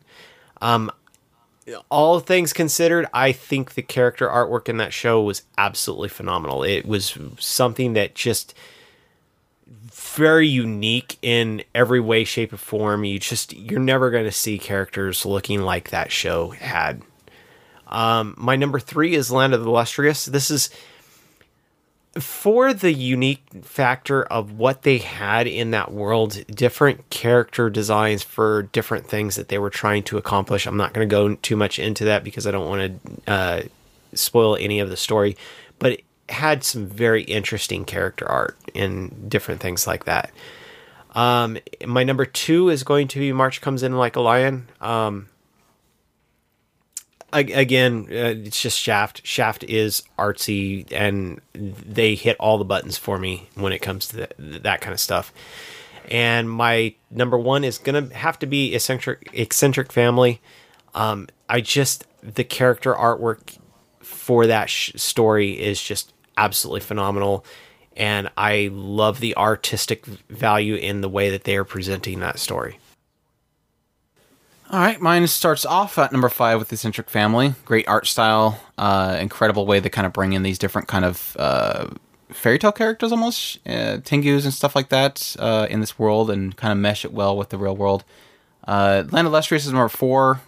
[1.89, 6.63] all things considered, I think the character artwork in that show was absolutely phenomenal.
[6.63, 8.53] It was something that just
[9.67, 13.03] very unique in every way, shape, or form.
[13.05, 17.01] You just you're never going to see characters looking like that show had.
[17.87, 20.25] Um, my number three is Land of the Lustrous.
[20.25, 20.69] This is
[22.19, 28.63] for the unique factor of what they had in that world, different character designs for
[28.63, 30.67] different things that they were trying to accomplish.
[30.67, 33.61] I'm not going to go too much into that because I don't want to uh,
[34.13, 35.35] spoil any of the story,
[35.79, 40.31] but it had some very interesting character art and different things like that.
[41.15, 44.67] Um, my number two is going to be March Comes In Like a Lion.
[44.81, 45.29] Um,
[47.33, 49.25] again, uh, it's just Shaft.
[49.25, 54.17] Shaft is artsy, and they hit all the buttons for me when it comes to
[54.17, 55.33] that, that kind of stuff.
[56.09, 60.41] And my number one is gonna have to be eccentric, eccentric family.
[60.93, 63.57] Um, I just the character artwork
[64.01, 67.45] for that sh- story is just absolutely phenomenal.
[67.95, 72.79] And I love the artistic value in the way that they are presenting that story.
[74.73, 77.53] All right, mine starts off at number five with the Eccentric Family.
[77.63, 81.37] Great art style, uh, incredible way they kind of bring in these different kind of
[81.37, 81.89] uh,
[82.29, 86.57] fairy tale characters almost, uh, Tengus and stuff like that uh, in this world and
[86.57, 88.03] kind of mesh it well with the real world.
[88.67, 90.41] Uh, Land of Lustrous is number four.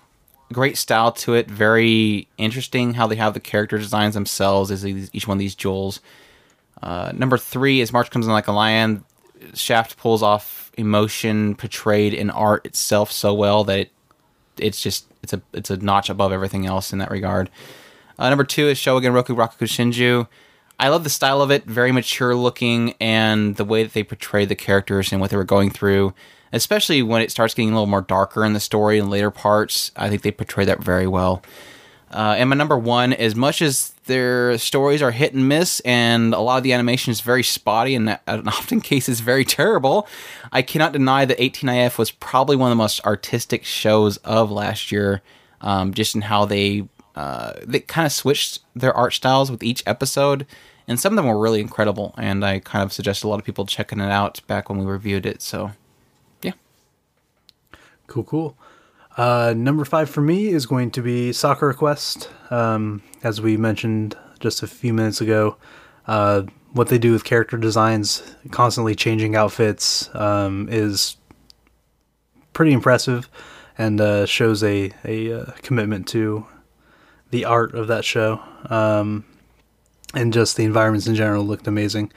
[0.51, 5.27] Great style to it, very interesting how they have the character designs themselves as each
[5.27, 5.99] one of these jewels.
[6.81, 9.03] Uh, number three is March Comes in Like a Lion.
[9.53, 13.91] Shaft pulls off emotion portrayed in art itself so well that it
[14.58, 17.50] it's just it's a it's a notch above everything else in that regard.
[18.17, 20.27] Uh, number two is Showa Genroku Rakugo Shinju.
[20.80, 24.45] I love the style of it, very mature looking, and the way that they portray
[24.45, 26.14] the characters and what they were going through,
[26.51, 29.92] especially when it starts getting a little more darker in the story in later parts.
[29.95, 31.42] I think they portray that very well.
[32.11, 36.34] Uh, and my number one, as much as their stories are hit and miss, and
[36.34, 40.08] a lot of the animation is very spotty and, and often cases very terrible,
[40.51, 44.92] I cannot deny that 18IF was probably one of the most artistic shows of last
[44.92, 45.22] year,
[45.61, 49.82] um, just in how they uh, they kind of switched their art styles with each
[49.85, 50.45] episode,
[50.85, 52.14] and some of them were really incredible.
[52.17, 54.85] And I kind of suggest a lot of people checking it out back when we
[54.85, 55.42] reviewed it.
[55.42, 55.72] So,
[56.42, 56.51] yeah,
[58.08, 58.58] cool, cool.
[59.18, 62.30] Uh, number five for me is going to be Sakura Quest.
[62.50, 65.58] Um, as we mentioned just a few minutes ago,
[66.08, 71.16] uh, what they do with character designs, constantly changing outfits, um, is
[72.52, 73.30] pretty impressive
[73.77, 76.45] and uh, shows a, a, uh, commitment to
[77.32, 78.42] the art of that show.
[78.69, 79.26] Um,
[80.14, 82.11] and just the environments in general looked amazing.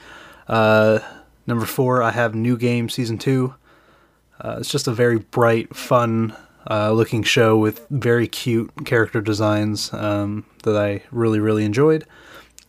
[0.47, 0.99] Uh,
[1.47, 3.53] number four, I have New Game Season 2.
[4.41, 6.33] Uh, it's just a very bright, fun,
[6.69, 12.05] uh, looking show with very cute character designs um, that I really, really enjoyed.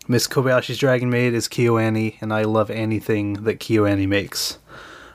[0.09, 4.59] Miss Kobayashi's Dragon Maid is KyoAni, and I love anything that KyoAni makes.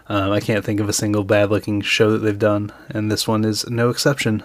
[0.08, 3.28] Um, I can't think of a single bad looking show that they've done, and this
[3.28, 4.44] one is no exception.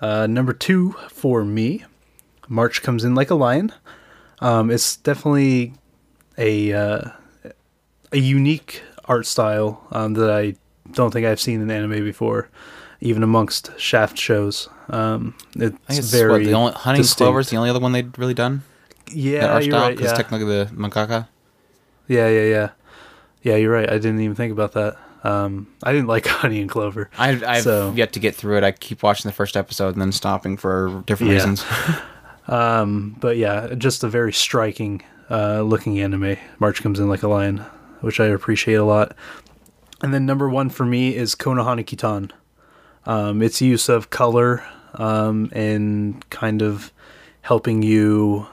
[0.00, 1.84] Uh, number two for me,
[2.48, 3.72] March comes in like a lion.
[4.38, 5.74] Um, it's definitely
[6.38, 7.10] a uh,
[8.12, 10.54] a unique art style um, that I
[10.92, 12.48] don't think I've seen in anime before
[13.00, 14.68] even amongst Shaft shows.
[14.88, 17.80] Um, it's, I it's very what, the only Honey and Clover is the only other
[17.80, 18.62] one they'd really done.
[19.12, 19.98] Yeah, you're right.
[19.98, 20.14] Yeah.
[20.14, 21.28] technically the mangaka.
[22.08, 22.70] Yeah, yeah, yeah,
[23.42, 23.56] yeah.
[23.56, 23.88] You're right.
[23.88, 24.96] I didn't even think about that.
[25.24, 27.10] Um, I didn't like Honey and Clover.
[27.18, 27.92] I've, I've so.
[27.96, 28.64] yet to get through it.
[28.64, 31.38] I keep watching the first episode and then stopping for different yeah.
[31.38, 31.64] reasons.
[32.48, 36.36] um, but yeah, just a very striking uh, looking anime.
[36.58, 37.58] March comes in like a lion,
[38.00, 39.16] which I appreciate a lot.
[40.02, 42.30] And then number one for me is Konohana Kitan.
[43.06, 46.92] Um, its use of color um, and kind of
[47.42, 48.46] helping you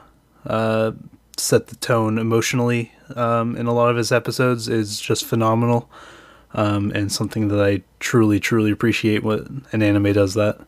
[0.46, 0.92] uh,
[1.38, 5.90] set the tone emotionally um, in a lot of his episodes is just phenomenal
[6.54, 10.60] um, and something that I truly, truly appreciate when an anime does that.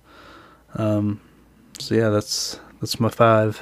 [0.75, 1.21] Um,
[1.79, 3.61] so yeah, that's that's my five.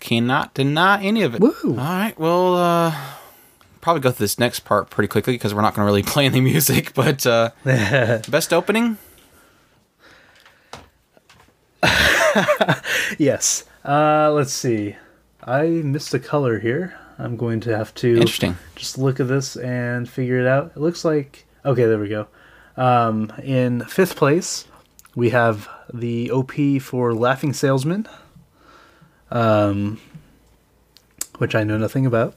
[0.00, 1.40] Cannot deny any of it.
[1.40, 1.52] Woo.
[1.64, 2.94] All right, well, uh,
[3.80, 6.26] probably go through this next part pretty quickly because we're not going to really play
[6.26, 6.92] any music.
[6.94, 8.98] But uh, best opening.
[13.18, 13.64] yes.
[13.84, 14.96] Uh, let's see.
[15.44, 16.98] I missed a color here.
[17.18, 18.56] I'm going to have to Interesting.
[18.74, 20.72] just look at this and figure it out.
[20.76, 22.26] It looks like okay, there we go.
[22.76, 24.66] Um, in fifth place,
[25.14, 28.08] we have the OP for Laughing Salesman,
[29.30, 30.00] um,
[31.38, 32.34] which I know nothing about,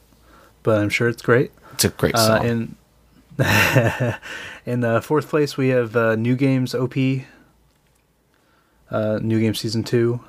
[0.64, 1.52] but I'm sure it's great.
[1.74, 2.40] It's a great uh, song.
[2.40, 2.76] Uh, in
[4.66, 6.96] in uh, fourth place, we have uh, New Games OP
[8.92, 10.20] uh, New Game Season 2.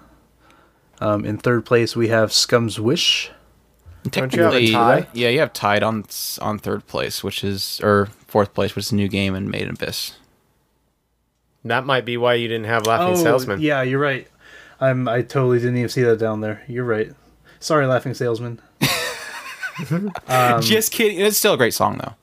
[1.01, 3.31] Um, in third place, we have Scum's Wish.
[4.11, 6.05] Technically, yeah, you have tied on
[6.41, 9.71] on third place, which is or fourth place, which is new game and Made in
[9.71, 10.17] Abyss.
[11.65, 13.61] That might be why you didn't have Laughing oh, Salesman.
[13.61, 14.29] Yeah, you're right.
[14.81, 16.63] I'm I totally didn't even see that down there.
[16.69, 17.13] You're right.
[17.59, 18.61] Sorry, Laughing Salesman.
[20.29, 21.19] um, Just kidding.
[21.19, 22.15] It's still a great song though.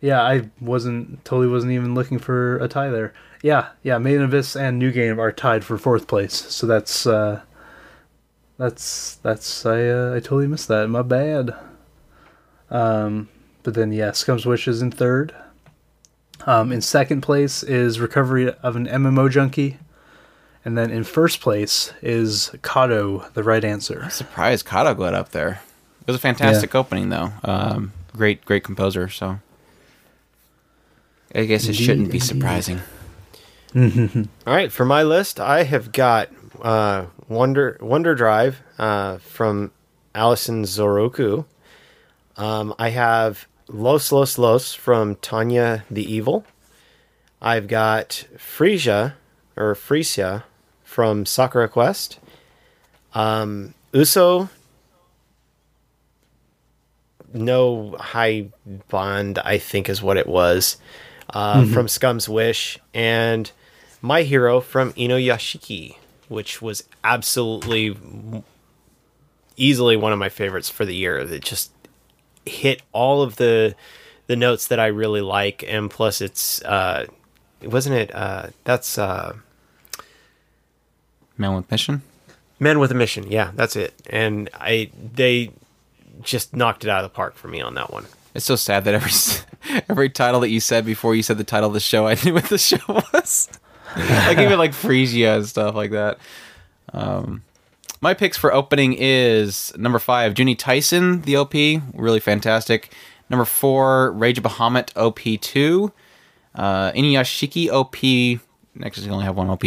[0.00, 3.12] Yeah, I wasn't totally wasn't even looking for a tie there.
[3.42, 6.34] Yeah, yeah, Made in Abyss and New Game are tied for fourth place.
[6.34, 7.40] So that's uh
[8.58, 10.88] that's that's I uh, I totally missed that.
[10.88, 11.54] My bad.
[12.70, 13.28] Um
[13.62, 15.34] but then yeah, Scum's Wish is in third.
[16.46, 19.78] Um in second place is Recovery of an MMO Junkie.
[20.62, 24.02] And then in first place is KADO, the right answer.
[24.04, 25.62] I'm surprised KADO got up there.
[26.02, 26.80] It was a fantastic yeah.
[26.80, 27.32] opening though.
[27.42, 29.38] Um great great composer, so
[31.34, 32.80] I guess it indeed, shouldn't be surprising.
[33.76, 36.28] All right, for my list, I have got
[36.60, 39.70] uh, Wonder Wonder Drive uh, from
[40.14, 41.44] Alice & Zoroku.
[42.36, 46.44] Um, I have Los Los Los from Tanya the Evil.
[47.40, 49.16] I've got Frisia
[49.56, 50.44] or Frisia
[50.82, 52.18] from Sakura Quest.
[53.14, 54.48] Um, Uso
[57.32, 58.48] no high
[58.88, 60.76] bond i think is what it was
[61.32, 63.52] uh, from scum's wish and
[64.02, 65.96] my hero from Inuyashiki
[66.28, 67.96] which was absolutely
[69.56, 71.72] easily one of my favorites for the year It just
[72.46, 73.74] hit all of the
[74.26, 77.04] the notes that i really like and plus it's uh
[77.62, 79.34] wasn't it uh that's uh
[81.36, 82.02] Man with Mission.
[82.58, 85.50] men with a mission yeah that's it and i they
[86.22, 88.84] just knocked it out of the park for me on that one It's so sad
[88.84, 89.10] that every
[89.88, 92.34] every title that you said before you said the title of the show, I knew
[92.34, 92.78] what the show
[93.12, 93.48] was.
[94.26, 96.18] like even like Freesia and stuff like that.
[96.92, 97.42] Um,
[98.00, 101.54] my picks for opening is number five, Juni Taisen, the OP,
[101.94, 102.92] really fantastic.
[103.28, 105.92] Number four, Rage of Bahamut, OP two.
[106.54, 108.40] Uh, Inuyashiki OP.
[108.74, 109.64] Next, I only have one OP.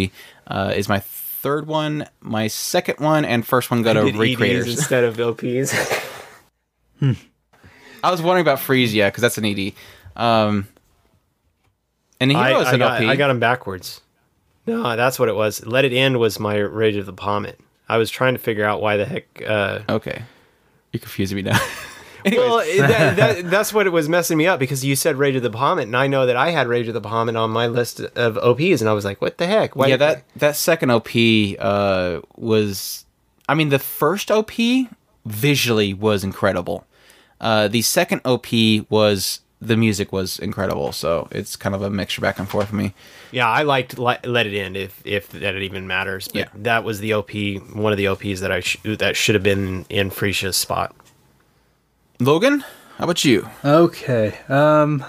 [0.48, 2.08] Uh, is my third one.
[2.22, 4.68] My second one and first one go to EDs Recreators.
[4.72, 5.74] instead of ops
[8.03, 9.74] I was wondering about Freesia because that's an ED.
[10.16, 10.68] Um,
[12.19, 13.10] and the I, hero is I an got, OP.
[13.10, 14.02] I got him backwards.
[14.66, 15.66] No, that's what it was.
[15.66, 17.56] Let it end was my Rage of the Bahamut.
[17.90, 19.43] I was trying to figure out why the heck.
[19.45, 20.24] Uh, Okay,
[20.92, 21.59] you're confusing me now.
[22.25, 25.43] Well, that, that, that's what it was messing me up because you said Rage of
[25.43, 28.00] the Bahamut, and I know that I had Rage of the Bahamut on my list
[28.00, 31.09] of OPs, and I was like, "What the heck?" Why yeah, that that second OP
[31.59, 33.06] uh, was,
[33.50, 34.51] I mean, the first OP
[35.25, 36.85] visually was incredible.
[37.42, 38.48] Uh, the second OP
[38.90, 42.75] was the music was incredible, so it's kind of a mixture back and forth for
[42.75, 42.93] me.
[43.32, 46.27] Yeah, I liked Let, Let It End if if that it even matters.
[46.27, 46.45] But Yeah.
[46.56, 47.32] that was the OP,
[47.74, 50.95] one of the OPs that I sh- that should have been in Freesia's spot.
[52.19, 52.61] Logan,
[52.98, 53.50] how about you?
[53.66, 54.38] Okay.
[54.50, 55.03] Um,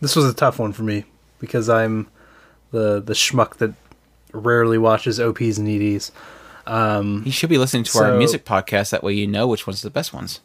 [0.00, 1.04] this was a tough one for me
[1.40, 2.06] because I'm
[2.70, 3.72] the the schmuck that
[4.32, 6.12] rarely watches OPs and EDs.
[6.66, 8.90] Um, You should be listening to our music podcast.
[8.90, 10.40] That way, you know which one's are the best ones.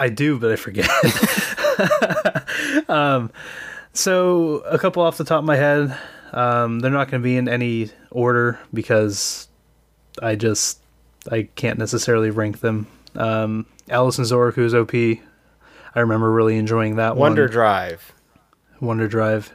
[0.00, 0.88] I do, but I forget.
[2.88, 3.30] um,
[3.92, 5.96] so a couple off the top of my head.
[6.32, 9.48] Um, they're not going to be in any order because
[10.22, 10.80] I just
[11.30, 12.86] I can't necessarily rank them.
[13.14, 14.94] Um, Alice and Zoroku's OP.
[15.94, 17.30] I remember really enjoying that one.
[17.30, 17.50] Wonder one.
[17.50, 18.12] Drive.
[18.80, 19.54] Wonder Drive.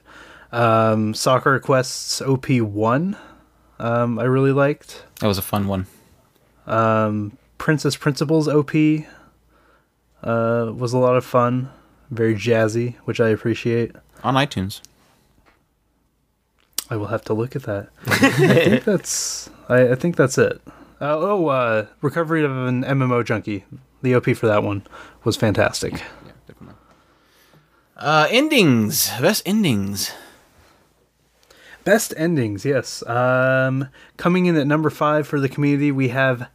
[0.52, 3.18] Um, Sakura Quest's OP one.
[3.80, 5.04] Um, I really liked.
[5.20, 5.88] That was a fun one.
[6.68, 8.74] Um, Princess Principal's OP
[10.24, 11.70] uh, was a lot of fun,
[12.16, 13.92] very jazzy, which I appreciate.
[14.24, 14.82] on iTunes.
[16.90, 17.90] I will have to look at that.
[18.08, 20.62] I think that's I, I think that's it.
[21.02, 23.66] Uh, oh, uh, Recovery of an MMO Junkie.
[24.02, 24.86] The OP for that one
[25.24, 25.94] was fantastic.
[25.94, 26.68] Yeah,
[27.98, 30.12] Uh, endings, best endings.
[31.84, 33.06] Best endings, yes.
[33.08, 36.50] Um, coming in at number five for the community, we have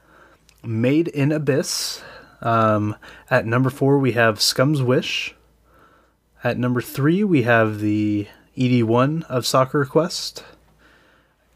[0.64, 2.02] Made in Abyss.
[2.40, 2.96] Um,
[3.30, 5.34] at number four, we have Scum's Wish.
[6.48, 10.42] At number three, we have the ED1 of Sakura Quest.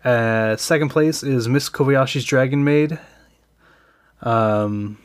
[0.04, 2.98] Uh, second place is Miss Kobayashi's Dragon Maid.
[4.20, 4.98] Um,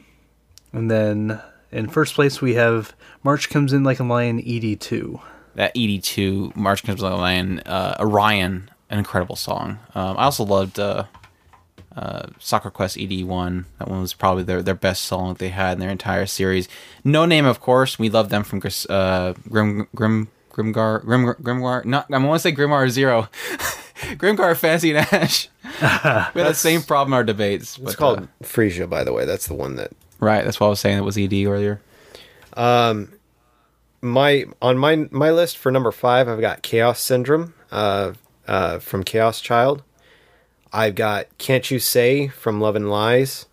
[0.74, 1.41] and then
[1.72, 2.93] in first place, we have
[3.24, 5.22] March Comes In Like a Lion ED2.
[5.56, 9.80] That ED2, March Comes In Like a Lion, uh, Orion, an incredible song.
[9.95, 11.06] Um, I also loved uh,
[11.98, 13.66] uh, Sakura Quest ED1.
[13.80, 16.69] That one was probably their, their best song that they had in their entire series.
[17.03, 17.98] No Name, of course.
[17.98, 21.84] We love them from Gris- uh, Grim Grim Grimgar Grim Grimoire.
[21.85, 23.30] Not I want to say Grimoire Zero.
[23.98, 25.50] Grimgar Fancy and Ash.
[25.64, 27.77] we had the same problem in our debates.
[27.77, 29.26] It's but, called uh, Freesia, by the way.
[29.26, 30.45] That's the one that right.
[30.45, 31.00] That's what I was saying.
[31.00, 31.82] It was ED earlier.
[32.53, 33.11] Um,
[34.01, 36.27] my on my my list for number five.
[36.27, 38.14] I've got Chaos Syndrome uh,
[38.48, 39.82] uh, from Chaos Child.
[40.73, 43.45] I've got Can't You Say from Love and Lies.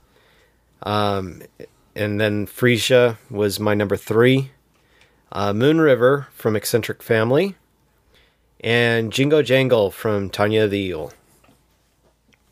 [0.82, 1.42] Um,
[1.94, 4.50] and then Freesia was my number three.
[5.32, 7.54] Uh, Moon River from Eccentric Family.
[8.60, 11.12] And Jingo Jungle from Tanya the Evil.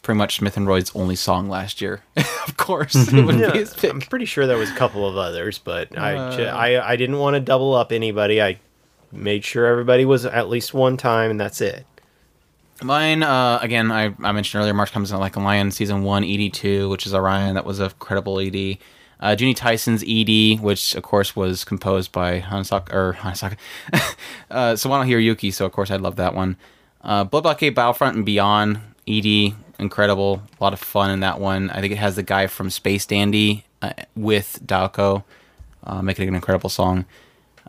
[0.03, 2.03] Pretty much MYTH & ROID's only song last year.
[2.17, 3.93] of course, it would be his pick.
[3.93, 6.53] I'm pretty sure there was a couple of others, but Uh.
[6.53, 8.43] I didn't want to double up anybody.
[8.43, 8.59] I
[9.13, 11.87] made sure everybody was at least one time, and that's it.
[12.83, 16.23] Mine, uh, again, I, I mentioned earlier, March Comes in Like a Lion, Season 1,
[16.23, 17.55] ED2, which is Orion.
[17.55, 18.79] That was a credible ED.
[19.21, 23.57] Uh, Juni Taisen's ED, which, of course, was composed by Hansaka, or Hansaka,
[24.51, 26.57] uh, Sawano Hiroyuki, so, of course, I'd love that one.
[27.03, 30.43] Uh, Blood Blockade Battlefront and Beyond, ED, incredible.
[30.61, 31.71] A lot of fun in that one.
[31.71, 35.25] I think it has the guy from Space Dandy uh, with Dalco,
[35.85, 37.05] uh, making an incredible song.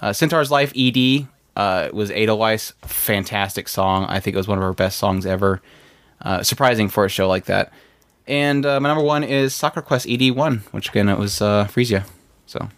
[0.02, 2.74] Uh, Centaur's Life ED uh, was Edelweiss.
[2.82, 4.06] Fantastic song.
[4.06, 5.62] I think it was one of our best songs ever.
[6.22, 7.72] Uh, surprising for a show like that.
[8.26, 12.08] And uh, my number one is Sakura Quest ED1, which again, it was uh, Freesia.
[12.46, 12.70] So,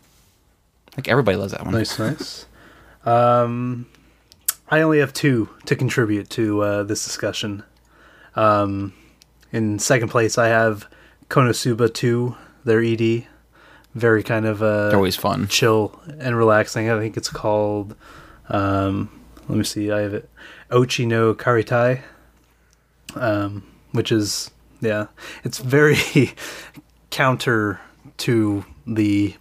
[0.95, 1.73] think everybody loves that one.
[1.73, 2.45] Nice, nice.
[3.05, 3.85] Um,
[4.69, 7.63] I only have two to contribute to uh, this discussion.
[8.35, 8.93] Um,
[9.51, 10.87] in second place, I have
[11.29, 13.27] Konosuba 2, their ED.
[13.93, 15.47] Very kind of uh, They're always fun.
[15.47, 16.89] chill and relaxing.
[16.89, 17.95] I think it's called.
[18.49, 19.09] Um,
[19.47, 19.91] let me see.
[19.91, 20.29] I have it.
[20.71, 22.01] Ochi no Karitai.
[23.15, 24.51] Um, which is
[24.81, 25.07] yeah,
[25.43, 25.95] it's very
[27.11, 27.79] counter
[28.17, 29.35] to the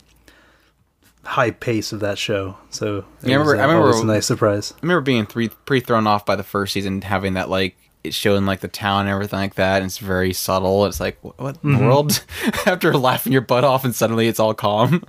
[1.25, 2.57] high pace of that show.
[2.71, 4.73] So it Yeah, I remember- was, uh, I remember- a nice surprise.
[4.77, 8.13] I remember being three, pretty thrown off by the first season, having that like it
[8.15, 10.85] showing like the town and everything like that, and it's very subtle.
[10.87, 12.23] It's like what, what in the world?
[12.67, 15.03] After laughing your butt off, and suddenly it's all calm.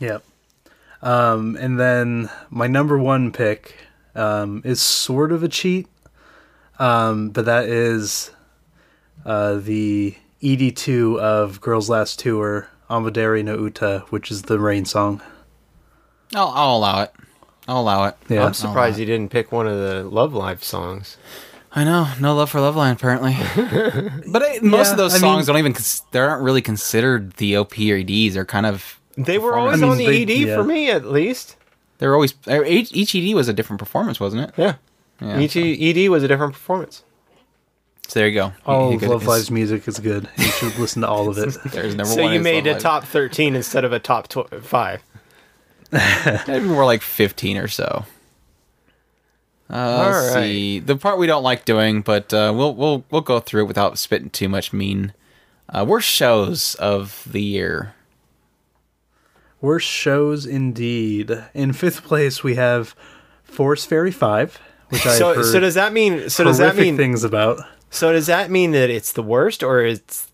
[0.00, 0.24] Yep.
[1.02, 3.74] Um, and then my number one pick
[4.14, 5.86] um, is sort of a cheat,
[6.78, 8.30] um, but that is
[9.24, 15.22] uh, the ED2 of Girls Last Tour, Amaderi no Uta, which is the rain song.
[16.34, 17.12] I'll, I'll allow it.
[17.66, 18.16] I'll allow it.
[18.28, 18.40] Yeah.
[18.40, 21.16] I'll I'm surprised you didn't pick one of the Love Live songs.
[21.72, 23.36] I know, no love for Love Live apparently.
[24.30, 26.62] but I, most Yeah, of those I songs mean- don't even cons- they aren't really
[26.62, 28.34] considered the OP or EDs.
[28.34, 30.56] They're kind of They were always I mean, on the they- ED yeah.
[30.56, 31.56] for me, at least.
[31.98, 34.54] They were always uh, each, each ED was a different performance, wasn't it?
[34.56, 34.74] Yeah.
[35.20, 35.38] Yeah.
[35.38, 37.02] Each ED was a different performance.
[38.08, 38.52] So there you go.
[38.66, 40.28] All You of Love it's- Live's music is good.
[40.38, 41.56] You should listen to all of it.
[41.66, 42.32] There's number So one.
[42.32, 42.82] you made Love a Live.
[42.82, 45.02] top 13 instead of a top tw- five.
[46.48, 48.04] Maybe more like 15 or so.
[49.68, 50.80] Uh, let's All see.
[50.80, 53.98] The part we don't like doing, but uh, we'll we'll we'll go through it without
[53.98, 55.12] spitting too much mean.
[55.68, 57.94] Uh, worst shows of the year.
[59.60, 61.30] Worst shows indeed.
[61.54, 62.94] In fifth place, we have
[63.44, 64.58] Force Fairy 5,
[64.88, 66.30] which I So, heard so does that mean?
[66.30, 66.96] So does that mean?
[66.96, 67.60] things about.
[67.90, 70.28] So does that mean that it's the worst, or it's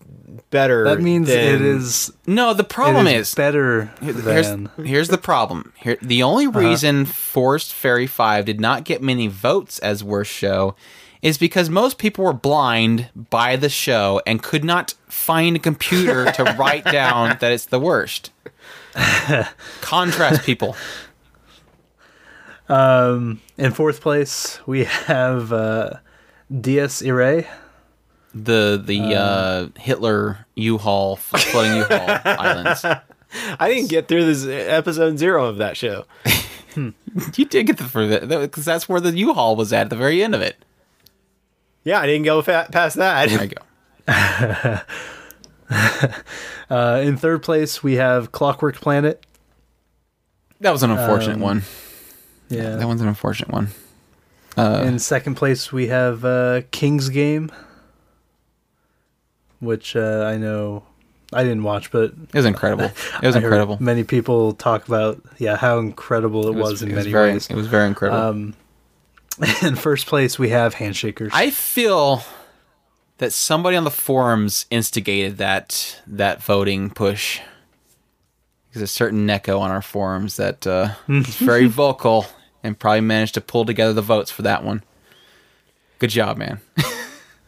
[0.51, 0.83] better?
[0.83, 5.17] That means than- it is No, the problem is is better here's, than here's the
[5.17, 5.73] problem.
[5.77, 6.59] Here, the only Uh-huh.
[6.59, 10.75] reason Forced Fairy Five did not get many votes as worst show
[11.23, 16.31] is because most people were blind by the show and could not find a computer
[16.33, 18.29] to write down that it's the worst.
[19.81, 20.75] Contrast people.
[22.69, 25.91] Um, in fourth place, we have uh,
[26.61, 27.47] Dies Irae.
[28.33, 32.85] The the uh, Hitler U-Haul floating U-Haul islands.
[33.59, 36.05] I didn't get through this episode zero of that show.
[37.35, 39.95] You did get the for that because that's where the U-Haul was at, at the
[39.95, 40.63] very end of it.
[41.83, 43.29] Yeah, I didn't go fa- past that.
[43.29, 44.79] There you go.
[46.69, 49.25] Uh, in third place, we have Clockwork Planet.
[50.59, 51.63] That was an unfortunate Um, one.
[52.49, 52.75] Yeah.
[52.75, 53.69] That one's an unfortunate one.
[54.57, 57.51] Uh, in second place, we have uh, King's Game,
[59.59, 60.83] which uh, I know
[61.31, 62.85] I didn't watch, but It was incredible.
[63.21, 63.77] It was incredible.
[63.79, 67.47] Many people talk about yeah how incredible it, was, in it many very, ways.
[67.49, 68.21] It was very incredible.
[68.21, 68.53] Um,
[69.61, 71.29] in first place, we have Handshakers.
[71.33, 72.23] I feel
[73.17, 77.39] that somebody on the forums instigated that that voting push.
[78.73, 82.27] There's a certain Neko on our forums that uh, is very vocal
[82.63, 84.83] and probably managed to pull together the votes for that one.
[85.99, 86.59] Good job, man.
[86.77, 86.85] I,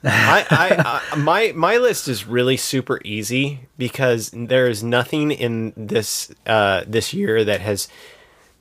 [0.49, 6.31] I, I my my list is really super easy because there is nothing in this
[6.47, 7.87] uh, this year that has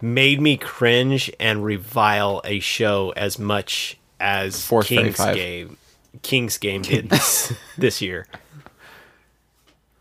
[0.02, 5.34] made me cringe and revile a show as much as Force King's 35.
[5.34, 5.76] Game.
[6.22, 8.26] King's Game did this this year.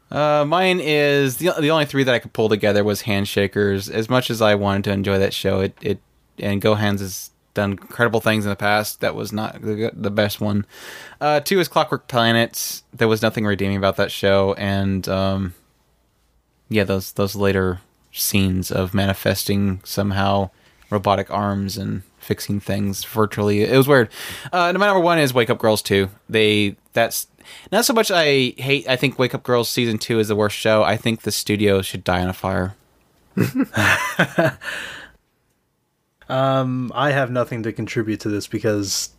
[0.10, 3.92] Uh, mine is the the only three that I could pull together was Handshakers.
[3.92, 6.00] As much as I wanted to enjoy that show, it it
[6.40, 9.02] and GoHands has done incredible things in the past.
[9.02, 10.66] That was not the, the best one.
[11.20, 12.84] Uh, two is Clockwork Planets.
[12.94, 15.54] There was nothing redeeming about that show, and um,
[16.70, 17.82] yeah, those those later
[18.14, 20.50] scenes of manifesting somehow
[20.90, 23.64] robotic arms and fixing things virtually.
[23.64, 24.10] It was weird.
[24.54, 26.10] Uh, and my number one is Wake Up Girls 2.
[26.30, 27.28] They that's
[27.72, 28.88] not so much I hate.
[28.90, 30.84] I think Wake Up Girls season two is the worst show.
[30.84, 32.76] I think the studio should die on a fire.
[36.30, 39.12] um, I have nothing to contribute to this because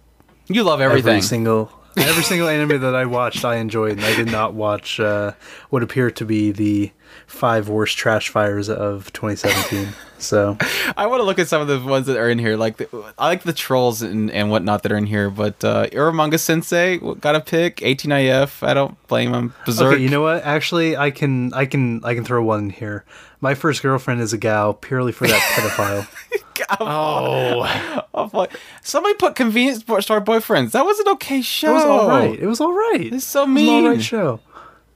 [0.48, 1.08] You love everything.
[1.16, 5.00] every single every single anime that I watched, I enjoyed, and I did not watch
[5.00, 5.32] uh,
[5.70, 6.92] what appear to be the
[7.26, 9.94] five worst trash fires of 2017.
[10.18, 10.56] So
[10.96, 12.56] I want to look at some of the ones that are in here.
[12.56, 15.30] Like the, I like the trolls and, and whatnot that are in here.
[15.30, 17.76] But uh, Eromanga Sensei got a pick.
[17.76, 18.66] 18IF.
[18.66, 19.54] I don't blame him.
[19.64, 19.94] Berserk.
[19.94, 20.42] okay, you know what?
[20.44, 23.04] Actually, I can I can I can throw one in here.
[23.40, 26.06] My first girlfriend is a gal purely for that pedophile.
[26.80, 28.46] Oh, Oh, boy.
[28.82, 30.72] Somebody put convenience store boyfriends.
[30.72, 31.70] That was an okay show.
[31.70, 32.38] It was all right.
[32.38, 33.12] It was all right.
[33.12, 34.00] It's so It was an all mean.
[34.00, 34.40] show.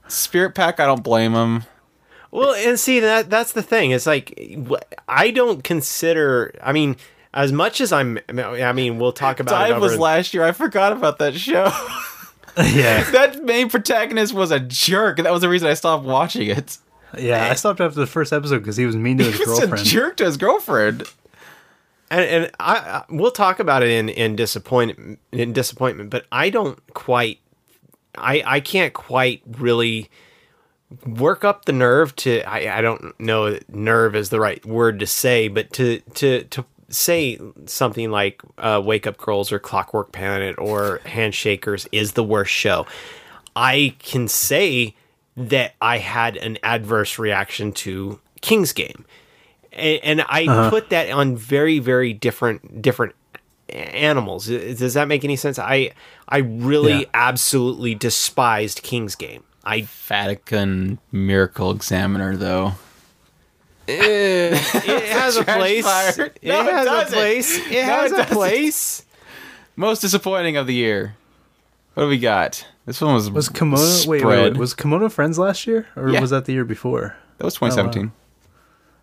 [0.07, 0.79] Spiritpact.
[0.79, 1.63] I don't blame him.
[2.33, 3.91] Well, and see that that's the thing.
[3.91, 4.33] It's like
[5.07, 6.53] I don't consider.
[6.63, 6.97] I mean,
[7.33, 8.17] as much as I'm.
[8.29, 10.43] I mean, we'll talk about it Dive was over- last year.
[10.43, 11.65] I forgot about that show.
[12.57, 15.17] yeah, that main protagonist was a jerk.
[15.17, 16.77] That was the reason I stopped watching it.
[17.17, 17.49] yeah.
[17.51, 19.61] I stopped after the first episode because he was mean to his He was a
[19.61, 19.85] girlfriend.
[19.85, 21.03] jerk to his girlfriend.
[22.09, 26.49] and, and I, I we'll talk about it in in disappointment in disappointment but i
[26.49, 27.39] don't quite
[28.15, 30.09] i i can't quite really
[31.05, 35.07] work up the nerve to i i don't know nerve is the right word to
[35.07, 40.55] say but to to to say something like uh, wake up girls or clockwork planet
[40.59, 42.85] or handshakers is the worst show
[43.55, 44.95] i can say
[45.35, 49.05] that i had an adverse reaction to king's game
[49.71, 53.15] and, and I put that on very very different different
[53.69, 54.45] animals.
[54.45, 55.57] Does that make any sense?
[55.57, 55.93] I
[56.29, 57.05] I really Yeah.
[57.15, 59.43] absolutely despised King's Game.
[59.63, 62.73] I Vatican Miracle Examiner, though.
[63.87, 65.85] it has a trash place.
[65.85, 66.25] fire.
[66.41, 67.13] It No, it has a doesn't.
[67.17, 67.57] place.
[67.67, 68.35] It No, has it a doesn't.
[68.35, 69.05] place.
[69.75, 71.15] Most disappointing of the year.
[71.93, 72.65] What do we got?
[72.85, 76.19] This one was Was Kemono wait, wait, wait was Kemono Friends last year or Yeah.
[76.21, 77.15] was that the year before?
[77.37, 78.11] that was 2017.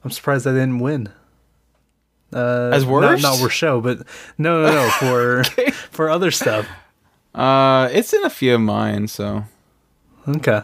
[0.05, 1.09] I'm surprised I didn't win.
[2.33, 3.23] Uh, As not- worst?
[3.23, 3.99] Not, worst show, but
[4.39, 5.45] no, no, no for
[5.91, 6.67] for other stuff.
[7.35, 9.45] Uh, it's in a few of mine, so
[10.29, 10.63] Okay.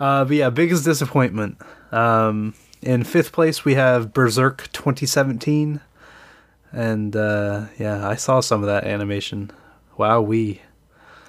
[0.00, 1.58] Uh, but yeah, biggest disappointment.
[1.92, 5.80] Um, in fifth place we have Berserk 2017,
[6.72, 9.50] and uh, yeah, I saw some of that animation.
[9.96, 10.62] Wow, we.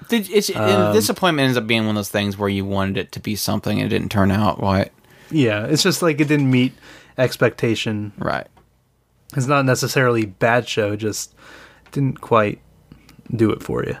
[0.08, 3.12] Did, it's, Um, disappointment ends up being one of those things where you wanted it
[3.12, 4.90] to be something and it didn't turn out right.
[5.30, 6.72] Yeah, it's just like it didn't meet
[7.18, 8.12] expectation.
[8.18, 8.46] Right.
[9.36, 11.34] It's not necessarily bad show, just
[11.92, 12.60] didn't quite
[13.34, 13.96] do it for you.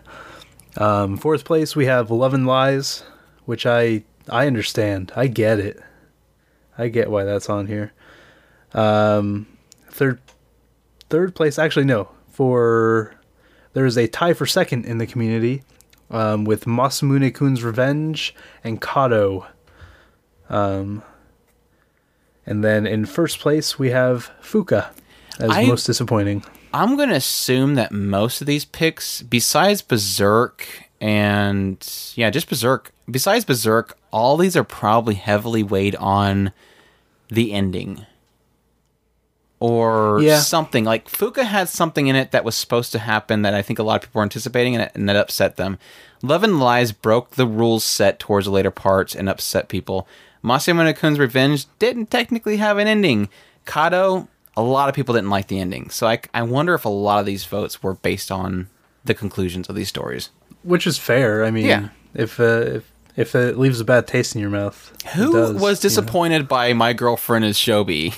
[0.76, 3.04] Um, fourth place we have Love and Lies,
[3.50, 5.10] which I I understand.
[5.16, 5.82] I get it.
[6.78, 7.92] I get why that's on here.
[8.72, 9.48] Um,
[9.88, 10.20] third
[11.08, 13.12] third place actually no for
[13.72, 15.64] there is a tie for second in the community
[16.12, 19.48] um, with Masamune Kun's Revenge and Kado.
[20.48, 21.02] Um,
[22.46, 24.92] and then in first place we have Fuka
[25.40, 26.44] as I- most disappointing.
[26.72, 32.92] I'm going to assume that most of these picks, besides Berserk and yeah, just Berserk,
[33.10, 36.52] besides Berserk, all these are probably heavily weighed on
[37.28, 38.04] the ending
[39.58, 40.40] or Yeah.
[40.40, 40.84] something.
[40.84, 43.82] Like Fuka had something in it that was supposed to happen that I think a
[43.82, 45.78] lot of people were anticipating and, it, and that upset them.
[46.22, 50.06] Love and Lies broke the rules set towards the later parts and upset people.
[50.42, 53.28] Masamune Kun's Revenge didn't technically have an ending.
[53.66, 55.90] Kado, a lot of people didn't like the ending.
[55.90, 58.68] So I, I wonder if a lot of these votes were based on
[59.04, 60.30] the conclusions of these stories.
[60.62, 61.44] Which is fair.
[61.44, 61.88] I mean, Yeah.
[62.14, 65.52] if uh, if if it leaves a bad taste in your mouth, it Who does,
[65.54, 65.74] was you know.
[65.80, 68.14] disappointed by My Girlfriend is Shobi?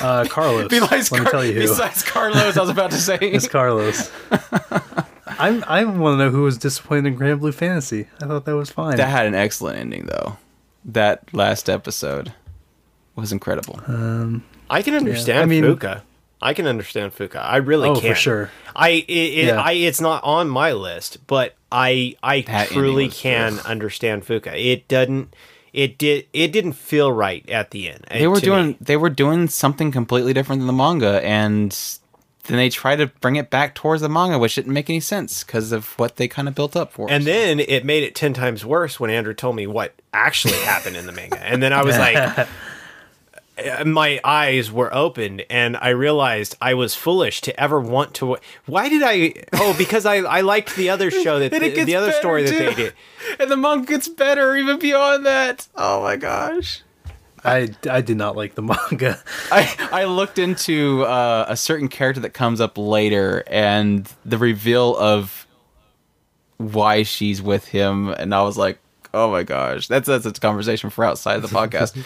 [0.00, 0.68] Uh, Carlos.
[0.70, 1.60] Besides, Let me tell you who.
[1.60, 3.18] besides Carlos, I was about to say.
[3.20, 4.10] It's Carlos.
[5.40, 8.08] I'm, I want to know who was disappointed in Granblue Fantasy.
[8.22, 8.96] I thought that was fine.
[8.96, 10.38] That had an excellent ending, though.
[10.86, 12.32] That last episode
[13.14, 13.78] was incredible.
[14.70, 16.02] I can understand I mean- Fuka.
[16.40, 17.36] I can understand Fuka.
[17.36, 18.12] I really oh, can.
[18.12, 18.50] for sure.
[18.74, 19.60] I it, it, Yeah.
[19.60, 24.52] I it's not on my list, but I I That truly can understand Fuka.
[24.54, 25.34] It doesn't
[25.72, 28.04] it did it didn't feel right at the end.
[28.10, 28.76] Eh, they were doing me.
[28.80, 31.76] they were doing something completely different than the manga, and
[32.48, 35.44] then they tried to bring it back towards the manga, which didn't make any sense
[35.44, 37.10] because of what they kind of built up for.
[37.10, 37.26] And us.
[37.26, 41.06] then it made it 10 times worse when Andrew told me what actually happened in
[41.06, 41.38] the manga.
[41.44, 42.48] And then I was like,
[43.84, 48.36] my eyes were opened and I realized I was foolish to ever want to.
[48.66, 49.34] Why did I?
[49.54, 52.08] Oh, because I, I liked the other show that And it the, gets the other
[52.08, 52.74] better, story that they too.
[52.74, 52.94] did.
[53.40, 55.68] and the monk gets better even beyond that.
[55.74, 56.82] Oh my gosh.
[57.44, 59.22] I, I did not like the manga.
[59.52, 64.96] I, I looked into uh, a certain character that comes up later and the reveal
[64.96, 65.46] of
[66.56, 68.80] why she's with him and I was like,
[69.14, 71.96] oh my gosh, that's that's a conversation for outside of the podcast.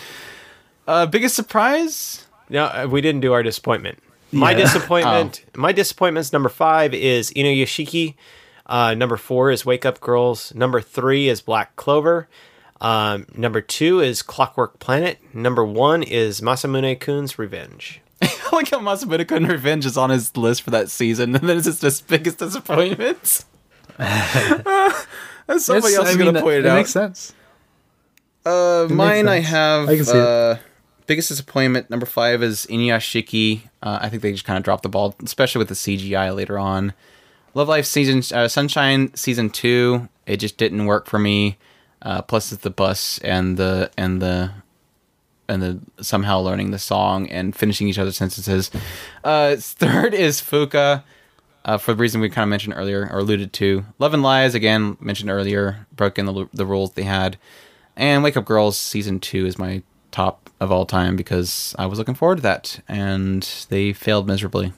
[0.86, 2.27] Uh, biggest surprise?
[2.49, 3.99] No, uh, we didn't do our disappointment.
[4.33, 4.57] My Yeah.
[4.65, 5.44] disappointment.
[5.57, 8.15] My disappointment's number five is Inuyashiki.
[8.67, 10.55] Uh, number four is Wake Up Girls.
[10.55, 12.28] Number three is Black Clover.
[12.81, 15.19] Um, number two is Clockwork Planet.
[15.35, 18.01] Number one is Masamune Kun's Revenge.
[18.23, 21.57] I like how Masamune Kun Revenge is on his list for that season, and then
[21.59, 23.44] it's just his biggest disappointment.
[23.99, 26.77] As somebody It's- else I is going to point it, it out.
[26.77, 27.33] makes sense.
[28.44, 29.49] Uh, mine, I sense.
[29.49, 30.61] have I can see it.
[31.12, 31.91] Biggest disappointment.
[31.91, 33.65] Number five is Inuyashiki.
[33.82, 36.58] Uh, I think they just kind of dropped the ball, especially with the CGI later
[36.58, 36.94] on.
[37.52, 40.08] Love Live season uh, Sunshine season two.
[40.24, 41.58] It just didn't work for me.
[42.00, 44.52] Uh, plus, it's the bus and the and the
[45.50, 48.70] and the somehow learning the song and finishing each other's sentences.
[49.23, 51.05] Uh, third is Fuka.
[51.66, 53.84] Uh, for the reason we kind of mentioned earlier or alluded to.
[53.99, 57.36] Love and Lies, again, mentioned earlier, broken the, the rules they had.
[57.97, 61.99] And Wake Up Girls season two is my top of all time because I was
[61.99, 64.73] looking forward to that and they failed miserably.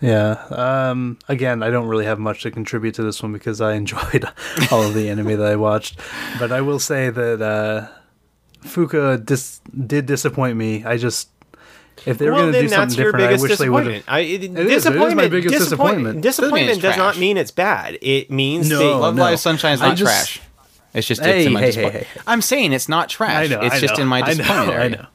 [0.00, 0.32] Yeah.
[0.50, 4.24] Um, again, I don't really have much to contribute to this one because I enjoyed
[4.70, 5.98] all of the anime that I watched.
[6.38, 7.88] But I will say that uh,
[8.66, 10.84] Fuka dis- did disappoint me.
[10.84, 11.28] I just,
[12.04, 14.04] if they were well, going to do something different, I wish they would disappointment.
[14.06, 14.14] have.
[14.14, 15.30] I, it, is, it is my disappointment.
[15.30, 16.20] biggest disappointment.
[16.20, 17.98] Disappointment it's does not mean it's bad.
[18.02, 19.22] It means No, they, Love no.
[19.22, 20.45] Live Sunshine is not just- trash.
[20.96, 22.06] It's just Hey, it's in my hey, hey, hey, hey.
[22.26, 23.50] I'm saying it's not trash.
[23.50, 23.60] I know.
[23.60, 25.06] it's I just know, in my I know, disappointment I know.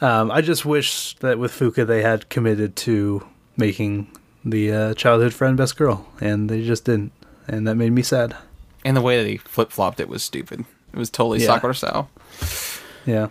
[0.00, 3.24] Um, I just wish that with Fuka they had committed to
[3.56, 4.10] making
[4.44, 7.12] the uh, childhood friend best girl, and they just didn't,
[7.46, 8.36] and that made me sad.
[8.84, 10.64] And the way that he flip flopped it was stupid.
[10.92, 11.46] It was totally Yeah.
[11.46, 12.10] Sakura style.
[13.06, 13.28] Yeah.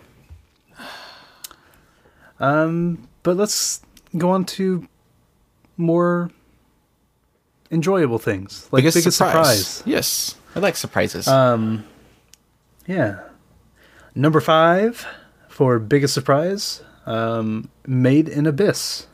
[2.40, 3.80] Um, but let's
[4.16, 4.88] go on to
[5.76, 6.30] more
[7.70, 9.82] enjoyable things, like biggest, surprise.
[9.86, 11.26] Yes, I like surprises.
[11.26, 11.84] Um,
[12.86, 13.20] yeah.
[14.14, 15.06] Number five
[15.48, 19.06] for biggest surprise, um, Made in Abyss,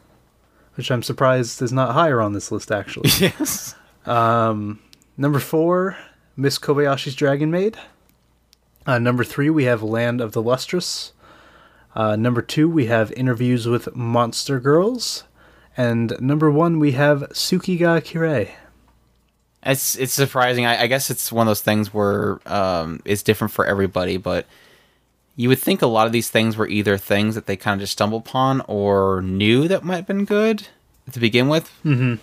[0.75, 3.11] which I'm surprised is not higher on this list actually.
[3.19, 3.75] yes.
[4.07, 4.81] Um,
[5.17, 5.97] number four,
[6.37, 7.77] Miss Kobayashi's Dragon Maid.
[8.87, 11.13] Uh, number three, we have Land of the Lustrous.
[11.95, 15.25] Uh, number two, we have Interviews with Monster Girls.
[15.77, 18.51] And number one, we have Tsuki ga Kirei.
[19.63, 20.65] It's it's surprising.
[20.65, 24.47] I, I guess it's one of those things where um, it's different for everybody, but
[25.37, 27.81] you would think a lot of these things were either things that they kind of
[27.81, 30.69] just stumbled upon or knew that might have been good
[31.13, 31.71] to begin with.
[31.85, 32.15] Mm-hmm.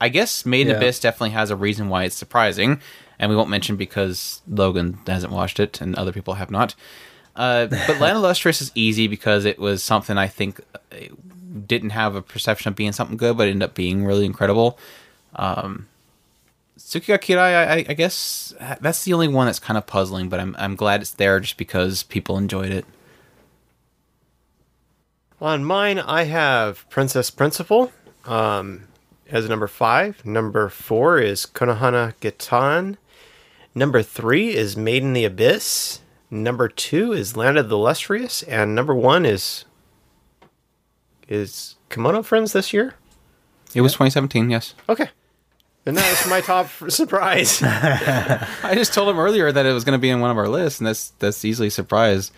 [0.00, 0.76] I guess Made in Yeah.
[0.78, 2.80] Abyss definitely has a reason why it's surprising,
[3.18, 6.74] and we won't mention because Logan hasn't watched it and other people have not.
[7.36, 10.96] Uh, but Land of Lustrous is easy because it was something I think uh,
[11.66, 14.78] didn't have a perception of being something good, but ended up being really incredible.
[15.36, 15.86] Um,
[16.86, 20.40] Tsuki ga Kirei, I, I- guess that's the only one that's kind of puzzling, but
[20.40, 22.84] I'm I'm glad it's there just because people enjoyed it.
[25.40, 27.92] On mine, I have Princess Principal
[28.24, 28.84] um,
[29.30, 30.24] as number five.
[30.24, 32.96] Number four is Konohana Kitan.
[33.74, 36.00] Number three is Made in the Abyss.
[36.30, 39.64] Number two is Land of the Lustrous, and number one is
[41.28, 42.94] is Kemono Friends this year.
[43.74, 44.74] It was 2017, yes.
[44.88, 45.08] Okay,
[45.86, 47.62] and that was my top surprise.
[47.62, 50.48] I just told him earlier that it was going to be in one of our
[50.48, 52.32] lists, and that's that's easily surprised.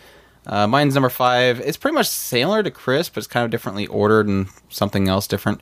[0.46, 1.60] Uh, mine's number five.
[1.60, 5.26] It's pretty much similar to Chris, but it's kind of differently ordered and something else
[5.26, 5.60] different.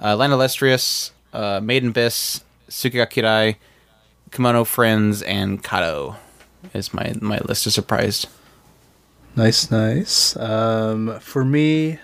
[0.00, 3.56] Uh, Land of Lustrous, uh, Made in Abyss, Tsukiga Kirai,
[4.30, 6.16] Kemono Friends, and Kado
[6.74, 8.28] is my my list of surprised.
[9.36, 10.36] Nice, nice.
[10.36, 11.98] Um, for me,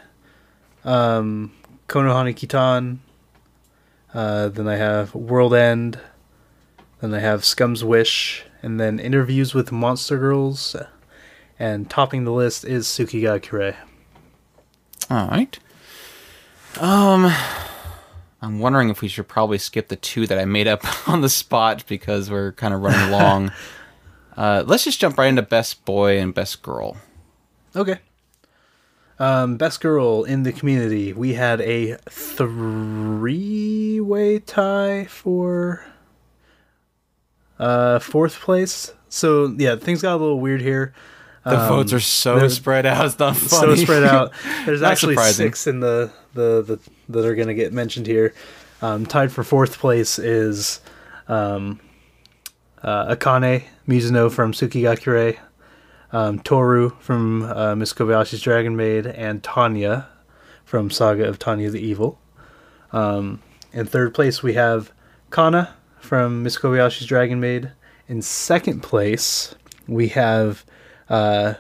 [0.85, 1.53] um,
[1.89, 2.99] Konohana Kitan.
[4.17, 6.01] Uh, then I have World End.
[7.03, 10.75] Then I have Scum's Wish, and then Interviews with Monster Girls.
[11.59, 13.77] And topping the list is Tsuki ga Kirei.
[15.11, 15.59] All right.
[16.81, 17.31] Um,
[18.41, 21.29] I'm wondering if we should probably skip the two that I made up on the
[21.29, 23.53] spot because we're kind of running long.
[24.35, 26.97] uh, let's just jump right into best boy and best girl.
[27.75, 27.99] Okay.
[29.19, 31.13] Um, best girl in the community.
[31.15, 31.97] We had a
[33.17, 35.85] three-way tie for
[37.59, 38.93] uh fourth place.
[39.09, 40.93] So yeah, things got a little weird here.
[41.45, 43.07] The Um, votes are so spread out.
[43.07, 44.33] It's not so spread out.
[44.67, 45.47] There's actually surprising.
[45.47, 46.79] six in the, the the
[47.09, 48.35] that are gonna get mentioned here.
[48.83, 50.81] Um, tied for fourth place is
[51.29, 51.81] um,
[52.83, 55.39] uh, Akane Mizuno from Tsuki ga Kirei,
[56.13, 60.09] um, Toru from uh, Miss Kobayashi's Dragon Maid, and Tanya
[60.65, 62.19] from Saga of Tanya the Evil.
[62.93, 64.93] Um, in third place, we have
[65.31, 67.73] Kanna from Miss Kobayashi's Dragon Maid.
[68.09, 69.55] In second place,
[69.89, 70.65] we have
[71.09, 71.55] uh,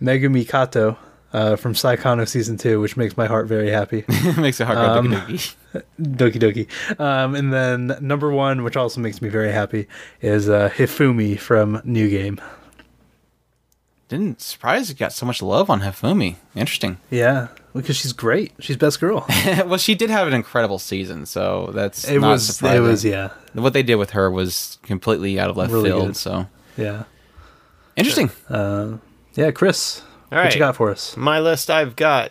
[0.00, 0.96] Megumi Kato
[1.32, 4.04] uh, from Saekano season two, which makes my heart very happy.
[4.38, 5.54] Makes it hard Um, doki
[6.00, 7.00] Doki Doki.
[7.00, 9.88] Um, and then number one, which also makes me very happy,
[10.22, 12.40] is uh, Hifumi from New Game.
[14.08, 16.36] Didn't surprise it got so much love on Hifumi.
[16.54, 16.98] Interesting.
[17.10, 18.52] Yeah, because she's great.
[18.60, 19.24] She's best girl.
[19.66, 22.46] well, she did have an incredible season, so that's It not was.
[22.54, 22.84] surprising.
[22.84, 23.04] It was.
[23.04, 23.30] Yeah.
[23.54, 26.06] What they did with her was completely out of left Really field.
[26.08, 26.16] good.
[26.16, 27.04] So Yeah.
[27.96, 28.30] interesting.
[28.48, 28.98] Uh,
[29.34, 30.02] yeah, Chris.
[30.30, 30.52] All What right.
[30.54, 31.16] you got for us?
[31.16, 32.30] My list I've got.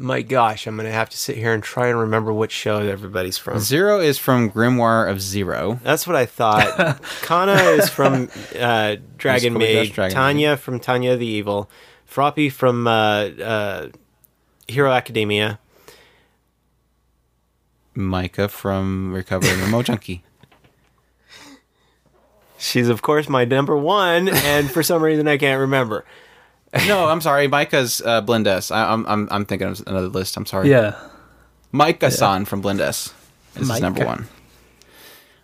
[0.00, 3.36] My gosh, I'm gonna have to sit here and try and remember which show everybody's
[3.36, 3.58] from.
[3.58, 5.78] Zero is from Grimoire of Zero.
[5.82, 7.02] That's what I thought.
[7.22, 9.92] Kanna is from uh, Dragon Maid.
[9.92, 11.70] Dragon Tanya from Tanya the Evil.
[12.06, 13.88] Froppy from uh, uh,
[14.66, 15.60] Hero Academia.
[17.94, 20.24] Micah from Recovering Remote Junkie.
[22.56, 26.04] She's of course my number one, and for some reason I can't remember.
[26.86, 27.48] No, I'm sorry.
[27.48, 28.70] Micah's uh, Blend S.
[28.70, 30.36] I, I'm I'm I'm thinking of another list.
[30.36, 30.70] I'm sorry.
[30.70, 30.96] Yeah.
[31.72, 33.12] Micah San from Blend S.
[33.54, 34.28] This is number one.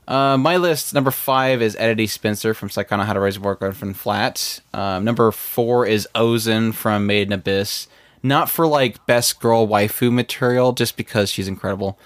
[0.07, 3.59] Uh, my list number five is Eriri Spencer from Saekano How to Raise a Boring
[3.59, 4.61] Girlfriend Flat.
[4.73, 7.89] Um, number four is Ozen from Made in Abyss.
[8.23, 11.99] Not for like best girl waifu material, just because she's incredible.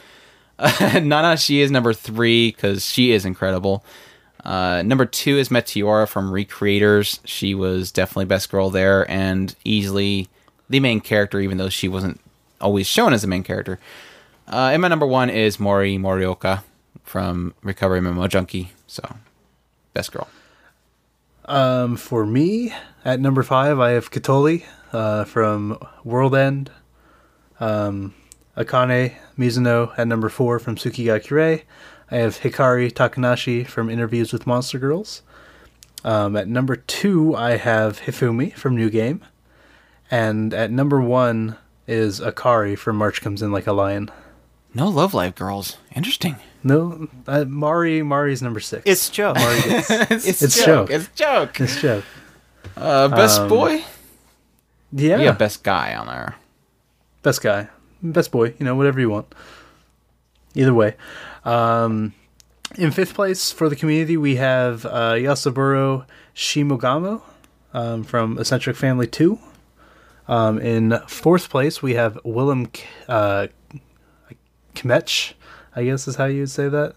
[0.81, 3.84] Nana, she is number three because she is incredible.
[4.44, 7.20] Uh, number two is Meteora from Recreators.
[7.25, 10.28] She was definitely best girl there and easily
[10.69, 12.20] the main character, even though she wasn't
[12.60, 13.78] always shown as the main character.
[14.49, 16.62] Uh, and my number one is Mori Morioka
[17.05, 18.73] from Recovery Memo Junkie.
[18.86, 19.02] So,
[19.94, 20.28] best girl.
[21.44, 22.73] Um, for me,
[23.05, 26.70] at number five, I have Chtholly uh, from World End.
[27.59, 28.15] Um,
[28.57, 31.62] Akane Mizuno at number four from Tsuki ga Kirei.
[32.10, 35.22] I have Hikari Takanashi from Interviews with Monster Girls.
[36.05, 39.20] Um, at number two, I have Hifumi from New Game.
[40.10, 41.56] And at number one
[41.86, 44.10] is Akari from March Comes In Like a Lion.
[44.74, 45.76] No Love Live girls.
[45.94, 46.36] Interesting.
[46.62, 48.82] No, uh, Mari, Mari's number six.
[48.86, 49.32] It's Joe.
[49.34, 49.90] Mari gets,
[50.26, 50.89] It's, It's joke.
[50.89, 50.90] joke.
[50.90, 51.60] It's joke.
[51.60, 52.05] it's joke.
[52.76, 53.84] Uh, best Um, boy.
[54.92, 56.34] Yeah, You got best guy on there.
[57.22, 57.68] best guy,
[58.02, 59.32] best boy, you know, whatever you want.
[60.55, 60.94] Either way.
[61.44, 62.15] Um,
[62.77, 67.23] in fifth place for the community, we have uh, Yasaburo Shimogamo
[67.75, 69.39] um, from Eccentric Family 2.
[70.28, 73.49] Um, in fourth place, we have Willem K- uh,
[74.75, 75.33] Kmetsch,
[75.75, 76.94] I guess is how you would say that,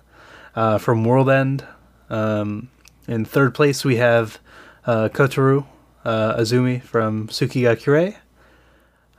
[0.55, 1.65] uh, from World End.
[2.09, 2.69] Um,
[3.07, 4.39] in third place, we have
[4.85, 5.65] uh, Kotaro
[6.05, 8.15] uh, Azumi from Tsuki ga Kirei.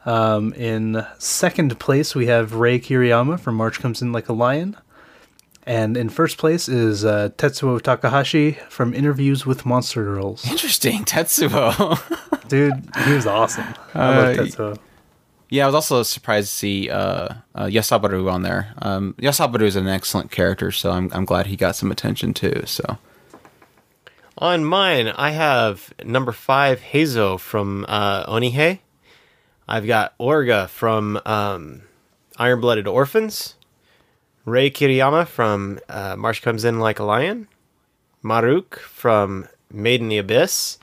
[0.07, 4.77] Um, in second place, we have Rei Kiriyama from March Comes In Like a Lion.
[5.67, 10.47] And in first place is uh, Tetsuo Takahashi from Interviews with Monster Girls.
[10.51, 11.05] Interesting.
[11.07, 12.49] Tetsuo.
[12.49, 12.75] Dude,
[13.07, 13.65] he was awesome.
[13.95, 14.79] I Uh, love Tetsuo.
[15.49, 18.75] Yeah, I was also surprised to see uh, uh, Yasaburo on there.
[18.83, 22.63] Um, Yasaburo is an excellent character, so I'm, I'm glad he got some attention too.
[22.67, 22.99] So
[24.39, 28.81] On mine, I have number five Heizo from uh, Onihei.
[29.69, 31.83] I've got Orga from um,
[32.37, 33.55] Iron Blooded Orphans.
[34.45, 37.49] Rei Kiriyama from uh, March Comes In Like a Lion.
[38.23, 40.79] Maruk from Made in the Abyss.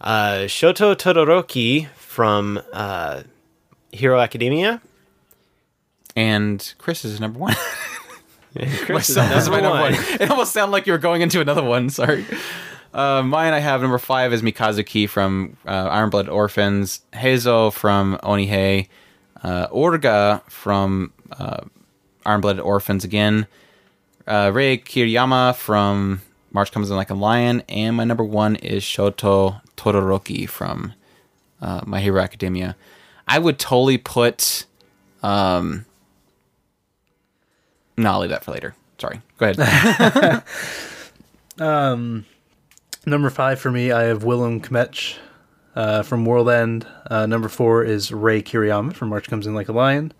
[0.00, 3.22] Uh, Shoto Todoroki from uh,
[3.92, 4.80] Hero Academia.
[6.16, 7.54] and Chris is number one.
[8.84, 9.92] Chris is number number one.
[9.92, 9.94] one.
[10.20, 11.90] It almost sounded like you were going into another one.
[11.90, 12.24] Sorry.
[12.94, 18.18] Uh, mine, I have number five is Mikazuki from uh, Iron Blood Orphans, Heizo from
[18.24, 18.88] Onihei,
[19.44, 21.60] uh, Orga from uh,
[22.30, 23.46] Iron Blooded Orphans again,
[24.26, 28.82] uh, Rei Kiriyama from March Comes in Like a Lion, and my number one is
[28.82, 30.94] Shoto Todoroki from
[31.60, 32.76] uh, My Hero Academia.
[33.26, 34.66] I would totally put.
[35.22, 35.86] Um,
[37.96, 38.74] no, I'll leave that for later.
[38.98, 39.20] Sorry.
[39.38, 40.42] Go ahead.
[43.06, 45.16] Number five for me, I have Willem Kmetsch
[45.74, 46.86] uh, from World End.
[47.10, 50.12] Uh, number four is Rei Kiriyama from March Comes In Like a Lion.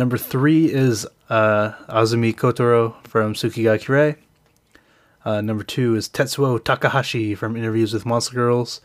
[0.00, 4.16] Number three is uh, Azumi Kotaro from Tsuki ga Kirei.
[5.26, 8.80] Uh, number two is Tetsuo Takahashi from Interviews with Monster Girls.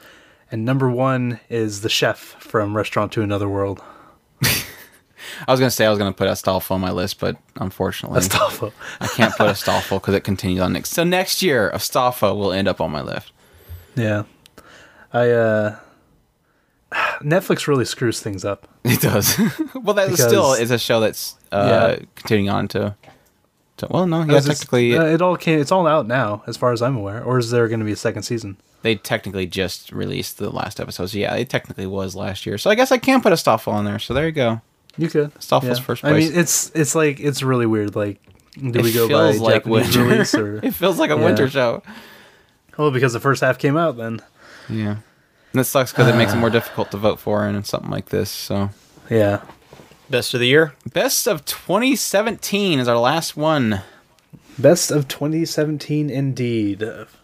[0.51, 3.81] And number one is the chef from Restaurant to Another World.
[4.43, 4.57] I
[5.47, 8.73] was gonna say I was gonna put Astolfo on my list, but unfortunately, Astolfo.
[8.99, 10.89] I can't put Astolfo because it continues on next.
[10.89, 13.31] So next year, Astolfo will end up on my list.
[13.95, 14.23] Yeah.
[15.13, 15.79] I, uh,
[17.21, 18.67] Netflix really screws things up.
[18.85, 19.37] It does.
[19.75, 22.05] well, that Because- still is a show that's uh, Yeah.
[22.15, 22.95] continuing on to.
[23.77, 25.59] So, well, no, yeah, technically uh, it all came.
[25.59, 27.21] It's all out now, as far as I'm aware.
[27.21, 28.57] Or is there going to be a second season?
[28.83, 31.07] they technically just released the last episode.
[31.07, 32.59] So yeah, it technically was last year.
[32.59, 33.97] So I guess I can put Astolfo on there.
[33.97, 34.61] So there you go.
[34.95, 35.33] You could.
[35.39, 37.95] Stoffel's first I mean, it's it's like it's really weird.
[37.95, 38.21] Like,
[38.53, 40.03] do it we go by like Japanese winter.
[40.03, 40.57] release or?
[40.63, 41.25] it feels like a Yeah.
[41.25, 41.81] winter show.
[42.77, 44.21] well, because the first half came out then.
[44.69, 44.97] Yeah.
[45.55, 48.09] And that sucks because it makes it more difficult to vote for in something like
[48.09, 48.29] this.
[48.29, 48.71] So,
[49.09, 49.41] Yeah.
[50.09, 50.73] Best of the year.
[50.93, 53.81] best of 2017 is our last one.
[54.59, 56.83] Best of 2017, indeed.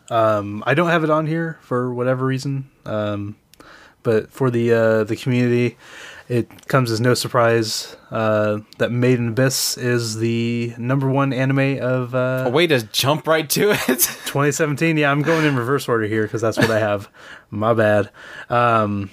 [0.09, 3.35] Um, I don't have it on here for whatever reason, um,
[4.03, 5.77] but for the uh, the community,
[6.31, 11.77] it comes as no surprise uh, that Made in Abyss is the number one anime
[11.81, 13.77] of uh, A way to jump right to it.
[13.87, 14.95] 2017.
[14.95, 17.09] Yeah, I'm going in reverse order here because that's what I have.
[17.49, 18.11] My bad.
[18.49, 19.11] Um,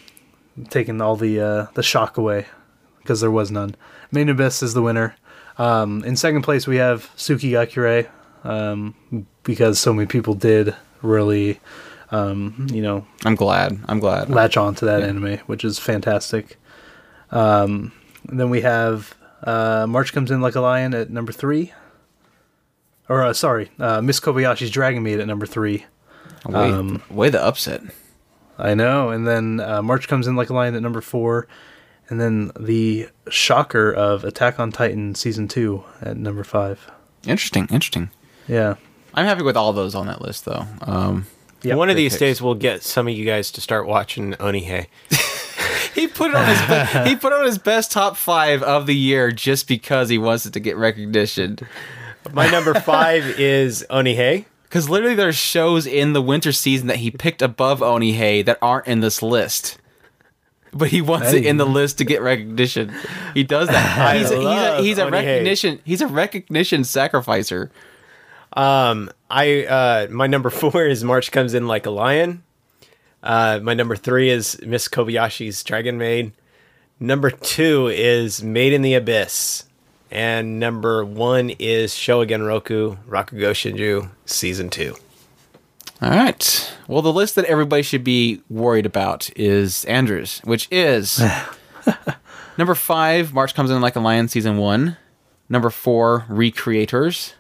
[0.71, 2.47] taking all the uh, the shock away
[3.01, 3.75] because there was none.
[4.13, 5.17] Made in Abyss is the winner.
[5.59, 8.09] Um, in second place, we have Tsuki ga Kirei
[8.45, 8.95] um,
[9.43, 10.73] because so many people did
[11.03, 11.59] really,
[12.13, 13.77] um, you know, I'm glad.
[13.89, 14.31] I'm glad.
[14.31, 16.58] latch on to that anime, which is fantastic.
[17.31, 17.93] Um,
[18.25, 21.73] then we have uh, March comes in like a lion at number three.
[23.09, 25.87] Or uh, sorry, uh, Miss Kobayashi's Dragon Maid at number three.
[26.47, 27.83] Way, Um, way the upset.
[28.59, 29.11] I know.
[29.11, 31.47] And then uh, March comes in like a lion at number four.
[32.11, 36.91] And then the shocker of Attack on Titan season two at number five.
[37.27, 37.67] Interesting.
[37.71, 38.11] Interesting.
[38.47, 38.77] Yeah.
[39.15, 40.67] I'm happy with all those on that list, though.
[40.83, 41.27] Um,
[41.63, 41.77] Yep.
[41.77, 42.21] One of these picks.
[42.21, 44.87] days, we'll get some of you guys to start watching Onihei.
[45.95, 46.61] he put it on his
[47.05, 50.47] be- he put on his best top five of the year just because he wants
[50.47, 51.59] it to get recognition.
[52.33, 54.45] My number five is Onihei.
[54.65, 58.87] Because literally, there's shows in the winter season that he picked above Onihei that aren't
[58.87, 59.79] in this list.
[60.75, 62.93] But he wants it in the list to get recognition.
[63.33, 63.99] He does that.
[64.15, 65.81] I he's, a, he's, a, he's a recognition.
[65.85, 67.71] He's a recognition sacrificer.
[68.53, 72.43] Um, I uh, my number four is March comes in like a lion.
[73.23, 76.33] Uh, my number three is Miss Kobayashi's Dragon Maid.
[77.01, 79.65] Number two is Made in the Abyss,
[80.11, 84.95] and number one is Showa Genroku Rakugo Shinju season two.
[86.01, 86.75] All right.
[86.87, 91.21] Well, the list that everybody should be worried about is Andrew's, which is
[92.59, 94.97] number five, March Comes In Like a Lion, season one.
[95.49, 97.33] Number four, Recreators.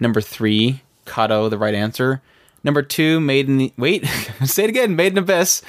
[0.00, 2.20] Number three, Kado, the right answer.
[2.62, 3.72] Number two, Made in the.
[3.76, 4.04] Wait,
[4.44, 5.62] say it again, Made in Abyss.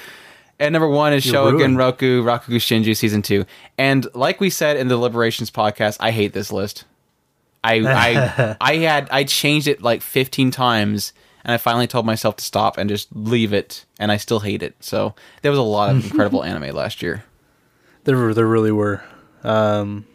[0.60, 1.78] And number one is You're Shogun ruined.
[1.78, 3.46] Roku Rakugo Shinju season two.
[3.80, 6.84] And like we said in the Deliberations podcast, I hate this list.
[7.64, 11.14] I I I had I changed it like 15 times
[11.44, 14.62] and I finally told myself to stop and just leave it and I still hate
[14.62, 14.76] it.
[14.82, 17.24] So there was a lot of incredible anime last year.
[18.04, 19.04] There, were- there really were.
[19.44, 20.06] Um,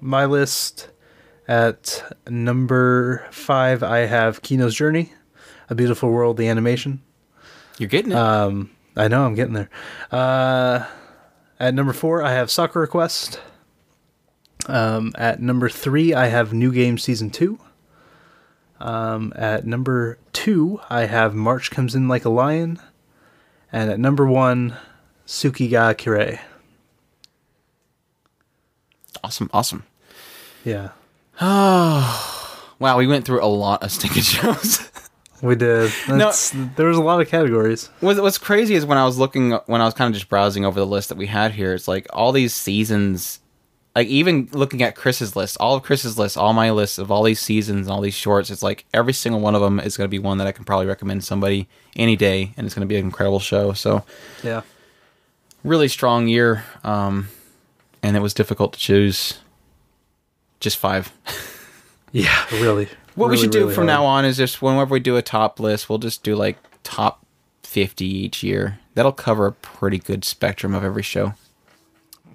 [0.00, 0.88] my list
[1.46, 5.12] at number five, I have Kino's Journey,
[5.70, 7.02] A Beautiful World, the animation.
[7.78, 8.18] You're getting it.
[8.18, 9.70] Um, I know I'm getting there.
[10.10, 10.86] Uh,
[11.58, 13.40] at number four, I have Sakura Quest.
[14.66, 17.58] Um, at number three, I have New Game Season Two.
[18.80, 22.80] Um, at number two, I have March Comes In Like a Lion.
[23.72, 24.76] And at number one,
[25.26, 26.40] Tsuki ga Kirei.
[29.24, 29.84] awesome, awesome.
[30.64, 30.90] Yeah,
[31.40, 34.90] Oh, Wow, we went through a lot of stinking shows.
[35.42, 35.92] We did.
[36.08, 37.90] That's, There was a lot of categories.
[38.00, 40.78] What's crazy is when I was looking, when I was kind of just browsing over
[40.80, 43.40] the list that we had here, it's like all these seasons,
[43.96, 47.22] like even looking at Chris's list, all of Chris's list, all my lists of all
[47.24, 50.10] these seasons, all these shorts, it's like every single one of them is going to
[50.10, 52.96] be one that I can probably recommend somebody any day, and it's going to be
[52.96, 53.72] an incredible show.
[53.72, 54.04] So
[54.42, 54.62] Yeah.
[55.64, 57.28] really strong year, um,
[58.02, 59.40] and it was difficult to choose
[60.60, 61.12] just five.
[62.14, 62.88] Yeah, really.
[63.14, 64.00] What we should do really from hard.
[64.00, 67.24] now on is just whenever we do a top list, we'll just do like top
[67.62, 68.78] 50 each year.
[68.94, 71.34] That'll cover a pretty good spectrum of every show.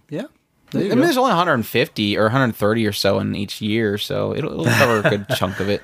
[0.09, 0.25] Yeah.
[0.73, 0.95] I mean, go.
[1.01, 5.09] there's only 150 or 130 or so in each year, so it'll, it'll cover a
[5.09, 5.81] good chunk of it.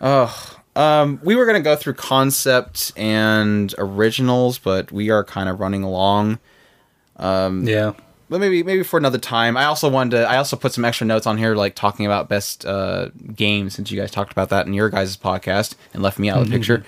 [0.00, 5.60] Oh, um, we were gonna go through concept and originals, but we are kind of
[5.60, 6.38] running along.
[7.16, 7.92] Um, Yeah.
[8.30, 9.56] But maybe maybe for another time.
[9.56, 10.30] I also wanted to.
[10.30, 13.90] I also put some extra notes on here, like talking about best uh, games, since
[13.90, 16.52] you guys talked about that in your guys' podcast and left me out of the
[16.56, 16.84] picture.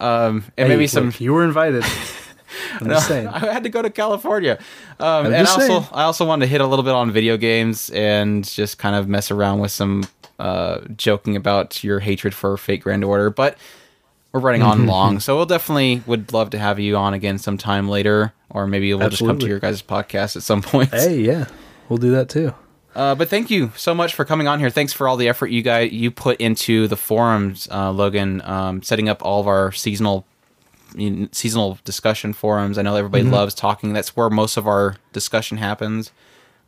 [0.00, 1.06] Um, and Hey, maybe some.
[1.06, 1.84] look, you were invited.
[2.80, 3.28] I'm just saying.
[3.32, 4.58] I had to go to California.
[4.98, 5.88] Um, and just also, saying.
[5.92, 9.08] I also wanted to hit a little bit on video games and just kind of
[9.08, 10.04] mess around with some
[10.40, 13.30] uh, joking about your hatred for Fate Grand Order.
[13.30, 13.56] But
[14.32, 17.88] we're running on long, so we'll definitely would love to have you on again sometime
[17.88, 20.90] later, or maybe we'll just come to your guys' podcast at some point.
[20.90, 21.46] Hey, yeah,
[21.88, 22.54] we'll do that too.
[22.94, 24.68] Uh, but thank you so much for coming on here.
[24.68, 28.42] Thanks for all the effort you guys you put into the forums, uh, Logan.
[28.42, 30.26] Um, setting up all of our seasonal
[31.32, 32.76] seasonal discussion forums.
[32.78, 33.32] I know everybody Mm-hmm.
[33.32, 33.92] loves talking.
[33.94, 36.12] That's where most of our discussion happens.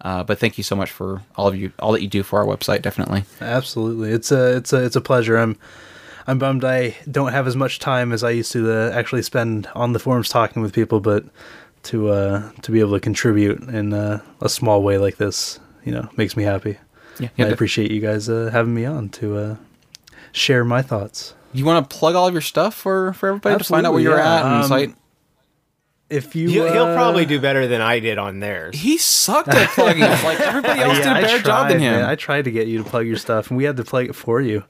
[0.00, 2.38] Uh, but thank you so much for all of you, all that you do for
[2.38, 2.82] our website.
[2.82, 3.24] Definitely.
[3.40, 5.36] Absolutely, it's a it's a it's a pleasure.
[5.36, 5.56] I'm
[6.26, 9.68] I'm bummed I don't have as much time as I used to uh, actually spend
[9.74, 11.24] on the forums talking with people, but
[11.84, 15.92] to uh, to be able to contribute in uh, a small way like this, you
[15.92, 16.78] know, makes me happy.
[17.18, 17.28] Yeah.
[17.38, 19.56] I appreciate you guys uh, having me on to uh,
[20.32, 21.34] share my thoughts.
[21.52, 24.00] You want to plug all of your stuff for for everybody to find out where
[24.00, 24.36] Absolutely, you're yeah.
[24.38, 24.94] at and Um, site.
[26.10, 28.78] If you, He'll, he'll probably do better than I did on theirs.
[28.78, 30.02] He sucked at plugging.
[30.02, 31.92] like everybody else did a I better job than him.
[31.94, 32.04] man.
[32.04, 34.12] I tried to get you to plug your stuff, and we had to plug it
[34.14, 34.64] for you.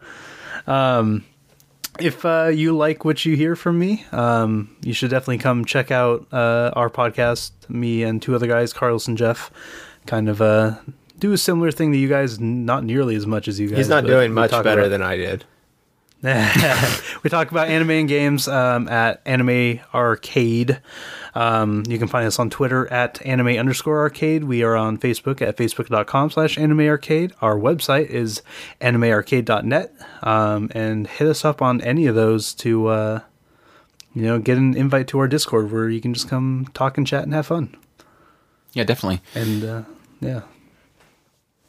[0.67, 1.25] Um,
[2.01, 5.91] if uh, you like what you hear from me, um, you should definitely come check
[5.91, 7.53] out uh, our podcast.
[7.69, 9.51] Me and two other guys, Carlos and Jeff,
[10.07, 10.77] kind of uh,
[11.19, 13.79] do a similar thing to you guys, not nearly as much as you guys.
[13.79, 15.45] He's not doing much better about- than I did.
[17.23, 20.81] we talk about anime and games um, at Anime Arcade.
[21.35, 24.45] Um, you can find us on Twitter at anime underscore arcade.
[24.45, 27.33] We are on Facebook at facebook.com slash anime arcade.
[27.43, 28.43] Our website is
[28.81, 29.93] animearcade.net.
[30.23, 33.21] Um, and hit us up on any of those to, uh,
[34.15, 37.07] you know, get an invite to our Discord where you can just come talk and
[37.07, 37.77] chat and have fun.
[38.73, 39.21] yeah, definitely.
[39.35, 39.83] And uh,
[40.21, 40.43] yeah,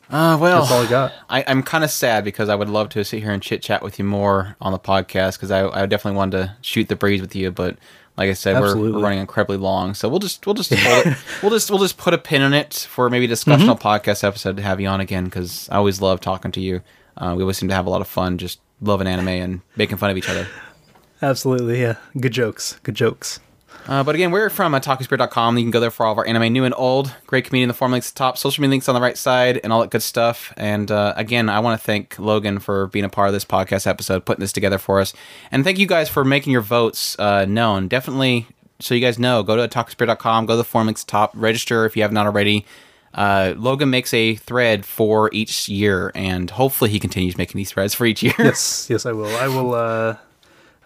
[0.10, 1.14] Uh, well, that's all I got.
[1.30, 3.82] I, I'm kind of sad because I would love to sit here and chit chat
[3.82, 7.22] with you more on the podcast because I, I definitely wanted to shoot the breeze
[7.22, 7.78] with you, but
[8.18, 10.72] like I said, we're, we're running incredibly long, so we'll just we'll just
[11.42, 14.58] we'll just we'll just put a pin in it for maybe a discussional podcast episode
[14.58, 16.82] to have you on again because I always love talking to you.
[17.18, 19.98] Uh, we always seem to have a lot of fun just loving anime and making
[19.98, 20.48] fun of each other.
[21.22, 21.82] Absolutely.
[21.82, 21.96] Yeah.
[22.20, 22.80] Good jokes.
[22.84, 23.40] Good jokes.
[23.88, 26.52] Uh, but again, we're from uh, You can go there for all of our anime,
[26.52, 27.14] new and old.
[27.28, 29.18] Great community in the forum links at the top, social media links on the right
[29.18, 30.52] side, and all that good stuff.
[30.58, 33.86] And uh, again, I want to thank Logan for being a part of this podcast
[33.86, 35.14] episode, putting this together for us.
[35.52, 37.88] And thank you guys for making your votes uh, known.
[37.88, 38.48] Definitely,
[38.80, 41.96] so you guys know, go to otakuspirit.com, go to the forum links top, register if
[41.96, 42.66] you have not already.
[43.14, 47.94] Uh, Logan makes a thread for each year, and hopefully he continues making these threads
[47.94, 48.34] for each year.
[48.40, 49.34] yes, yes, I will.
[49.38, 50.18] I will.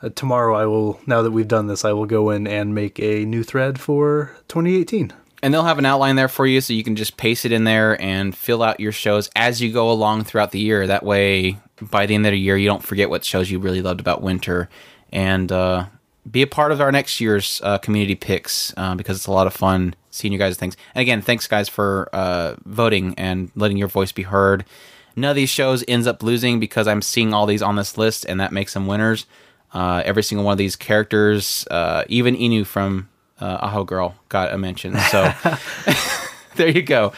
[0.01, 0.99] Uh, tomorrow, I will.
[1.05, 4.31] Now that we've done this, I will go in and make a new thread for
[4.47, 5.11] 2018.
[5.41, 7.63] and they'll have an outline there for you so you can just paste it in
[7.63, 11.57] there and fill out your shows as you go along throughout the year that way
[11.81, 14.21] by the end of the year you don't forget what shows you really loved about
[14.21, 14.67] winter
[15.13, 15.85] and uh,
[16.29, 19.47] be a part of our next year's uh, community picks uh, because it's a lot
[19.47, 23.77] of fun seeing you guys things and again thanks guys for uh, voting and letting
[23.77, 24.65] your voice be heard
[25.15, 28.25] none of these shows ends up losing because i'm seeing all these on this list
[28.25, 29.25] and that makes them winners
[29.73, 34.53] uh, every single one of these characters uh, even inu from uh, Aho Girl got
[34.53, 34.97] a mention.
[34.97, 35.31] So
[36.55, 37.13] there you go.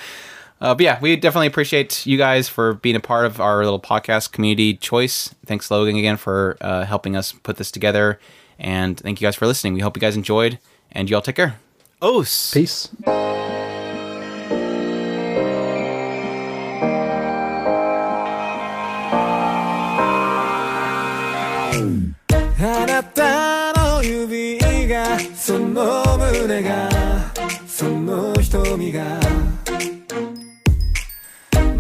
[0.59, 3.79] Uh, but yeah, we definitely appreciate you guys for being a part of our little
[3.79, 5.33] podcast community choice.
[5.45, 8.19] Thanks, Logan, again for uh, helping us put this together.
[8.59, 9.73] And thank you guys for listening.
[9.73, 10.59] We hope you guys enjoyed,
[10.91, 11.59] and you all take care.
[11.99, 12.53] Os.
[12.53, 12.89] Peace.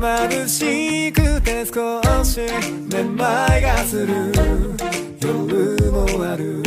[0.01, 2.39] 眩しくて少し
[2.91, 4.33] めまいがする。
[5.21, 6.63] 夜もある。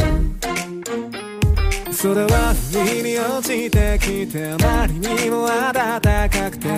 [1.91, 6.69] それは不意に落ちてきてあまりにも暖かくて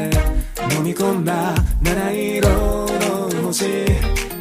[0.74, 3.84] 飲み込んだ七色の星。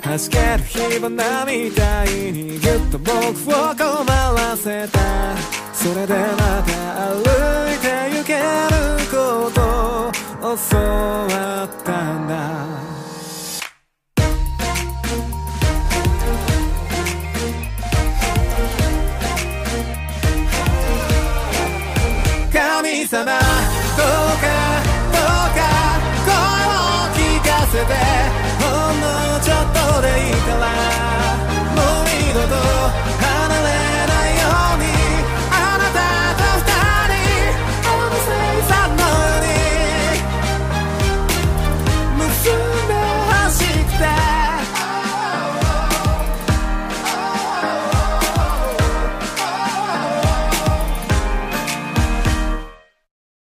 [0.01, 5.35] 弾ける火花みたいにぎゅっと僕を困らせた。
[5.73, 7.19] それでまた歩
[7.73, 8.39] いて行ける
[9.11, 10.24] こと。
[10.45, 12.35] 教わったんだ。
[22.53, 23.74] 神様。